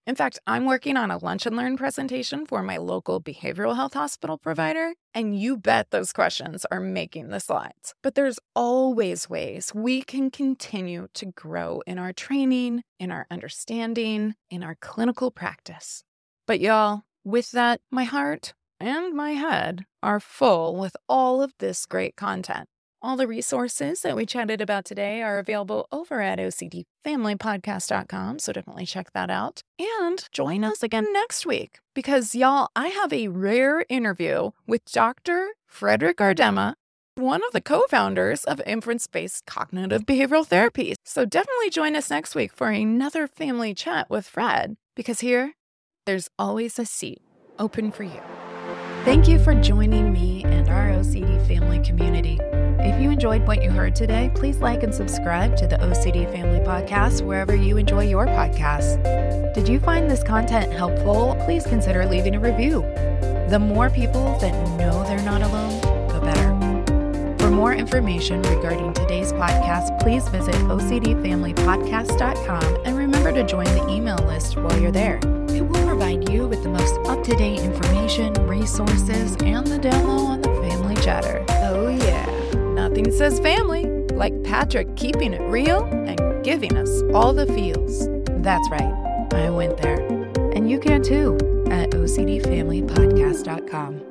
In 0.08 0.16
fact, 0.16 0.40
I'm 0.48 0.66
working 0.66 0.98
on 0.98 1.12
a 1.12 1.18
lunch 1.18 1.46
and 1.46 1.56
learn 1.56 1.78
presentation 1.78 2.46
for 2.46 2.64
my 2.64 2.78
local 2.78 3.22
behavioral 3.22 3.76
health 3.76 3.94
hospital 3.94 4.38
provider, 4.38 4.94
and 5.14 5.40
you 5.40 5.58
bet 5.58 5.92
those 5.92 6.12
questions 6.12 6.66
are 6.72 6.80
making 6.80 7.30
the 7.30 7.40
slides. 7.40 7.94
But 8.02 8.16
there's 8.16 8.40
always 8.56 9.30
ways 9.30 9.74
we 9.76 10.02
can 10.02 10.32
continue 10.32 11.08
to 11.14 11.28
grow 11.28 11.82
in 11.86 12.00
our 12.00 12.14
training, 12.14 12.82
in 13.00 13.12
our 13.12 13.28
understanding, 13.30 14.34
in 14.50 14.64
our 14.64 14.76
clinical 14.82 15.30
practice. 15.30 16.04
But 16.48 16.60
y'all, 16.60 17.04
with 17.24 17.52
that, 17.52 17.82
my 17.92 18.04
heart 18.04 18.54
and 18.80 19.14
my 19.14 19.32
head 19.32 19.86
are 20.02 20.20
full 20.20 20.76
with 20.76 20.98
all 21.08 21.42
of 21.42 21.54
this 21.60 21.86
great 21.86 22.16
content. 22.16 22.68
All 23.04 23.18
the 23.18 23.28
resources 23.28 24.02
that 24.02 24.16
we 24.16 24.28
chatted 24.28 24.62
about 24.62 24.86
today 24.86 25.24
are 25.24 25.40
available 25.40 25.88
over 25.92 26.22
at 26.22 26.38
OCDFamilyPodcast.com, 26.38 28.38
so 28.38 28.54
definitely 28.54 28.86
check 28.86 29.12
that 29.14 29.32
out. 29.32 29.64
And 29.80 30.24
join 30.32 30.64
us 30.64 30.84
again 30.84 31.12
next 31.12 31.44
week 31.44 31.80
because, 31.96 32.36
y'all, 32.36 32.70
I 32.76 32.90
have 32.90 33.12
a 33.12 33.28
rare 33.28 33.86
interview 33.90 34.52
with 34.68 34.86
Dr. 34.86 35.48
Frederick 35.66 36.18
Aardema, 36.18 36.76
one 37.16 37.42
of 37.44 37.54
the 37.54 37.62
co 37.62 37.86
founders 37.90 38.44
of 38.44 38.62
inference 38.68 39.08
based 39.08 39.48
cognitive 39.48 40.06
behavioral 40.06 40.46
therapy. 40.46 40.94
So 41.04 41.26
definitely 41.26 41.72
join 41.72 41.96
us 41.96 42.12
next 42.12 42.36
week 42.36 42.54
for 42.54 42.70
another 42.70 43.28
family 43.28 43.74
chat 43.74 44.12
with 44.12 44.28
Fred 44.28 44.78
because 44.96 45.22
here, 45.22 45.54
there's 46.06 46.30
always 46.40 46.80
a 46.80 46.86
seat 46.86 47.22
open 47.60 47.92
for 47.92 48.04
you. 48.04 48.22
Thank 49.04 49.28
you 49.28 49.38
for 49.40 49.54
joining 49.56 50.14
me 50.14 50.44
and 50.46 50.70
our 50.70 50.90
OCD 50.90 51.46
family 51.48 51.80
community. 51.80 52.40
If 52.80 53.02
you 53.02 53.10
enjoyed 53.12 53.46
what 53.46 53.62
you 53.64 53.70
heard 53.70 53.96
today, 53.96 54.32
please 54.34 54.58
like 54.58 54.82
and 54.84 54.94
subscribe 54.94 55.56
to 55.58 55.68
the 55.68 55.76
OCD 55.78 56.32
Family 56.32 56.60
Podcast 56.60 57.24
wherever 57.24 57.56
you 57.56 57.78
enjoy 57.78 58.08
your 58.08 58.26
podcasts. 58.26 59.02
Did 59.54 59.68
you 59.68 59.80
find 59.80 60.10
this 60.10 60.24
content 60.24 60.72
helpful? 60.72 61.36
Please 61.46 61.64
consider 61.64 62.06
leaving 62.06 62.36
a 62.36 62.40
review. 62.40 62.82
The 63.50 63.60
more 63.60 63.90
people 63.90 64.40
that 64.40 64.54
know 64.78 65.04
they're 65.04 65.22
not 65.22 65.44
alone, 65.44 65.82
the 66.08 66.20
better. 66.20 66.50
For 67.38 67.52
more 67.52 67.74
information 67.74 68.42
regarding 68.44 68.94
today's 68.94 69.34
podcast, 69.34 70.00
please 70.00 70.28
visit 70.30 70.56
OCDFamilyPodcast.com 70.56 72.64
and 72.86 72.98
remember 72.98 73.32
to 73.32 73.46
join 73.46 73.66
the 73.66 73.88
email 73.90 74.18
list 74.26 74.58
while 74.58 74.80
you're 74.80 74.92
there. 74.92 75.20
It 75.54 75.62
will 75.62 75.86
provide 75.86 76.28
you 76.30 76.48
with 76.48 76.64
the 76.64 76.70
most 76.70 76.96
up 77.08 77.24
to 77.24 77.36
date 77.36 77.60
information, 77.60 78.34
resources, 78.48 79.36
and 79.42 79.68
the 79.68 79.78
down 79.78 80.08
low 80.08 80.26
on 80.26 80.42
the 80.42 80.50
family 80.62 80.96
chatter. 80.96 81.46
Oh, 81.50 81.90
yeah. 81.90 82.26
Nothing 82.74 83.12
says 83.12 83.40
family 83.40 83.86
like 84.14 84.44
Patrick 84.44 84.96
keeping 84.96 85.34
it 85.34 85.42
real 85.42 85.84
and 85.86 86.44
giving 86.44 86.76
us 86.78 87.02
all 87.14 87.34
the 87.34 87.46
feels. 87.48 88.08
That's 88.44 88.70
right, 88.70 88.94
I 89.34 89.50
went 89.50 89.78
there. 89.78 90.00
And 90.54 90.70
you 90.70 90.80
can 90.80 91.02
too 91.02 91.38
at 91.70 91.90
OCDFamilyPodcast.com. 91.92 94.11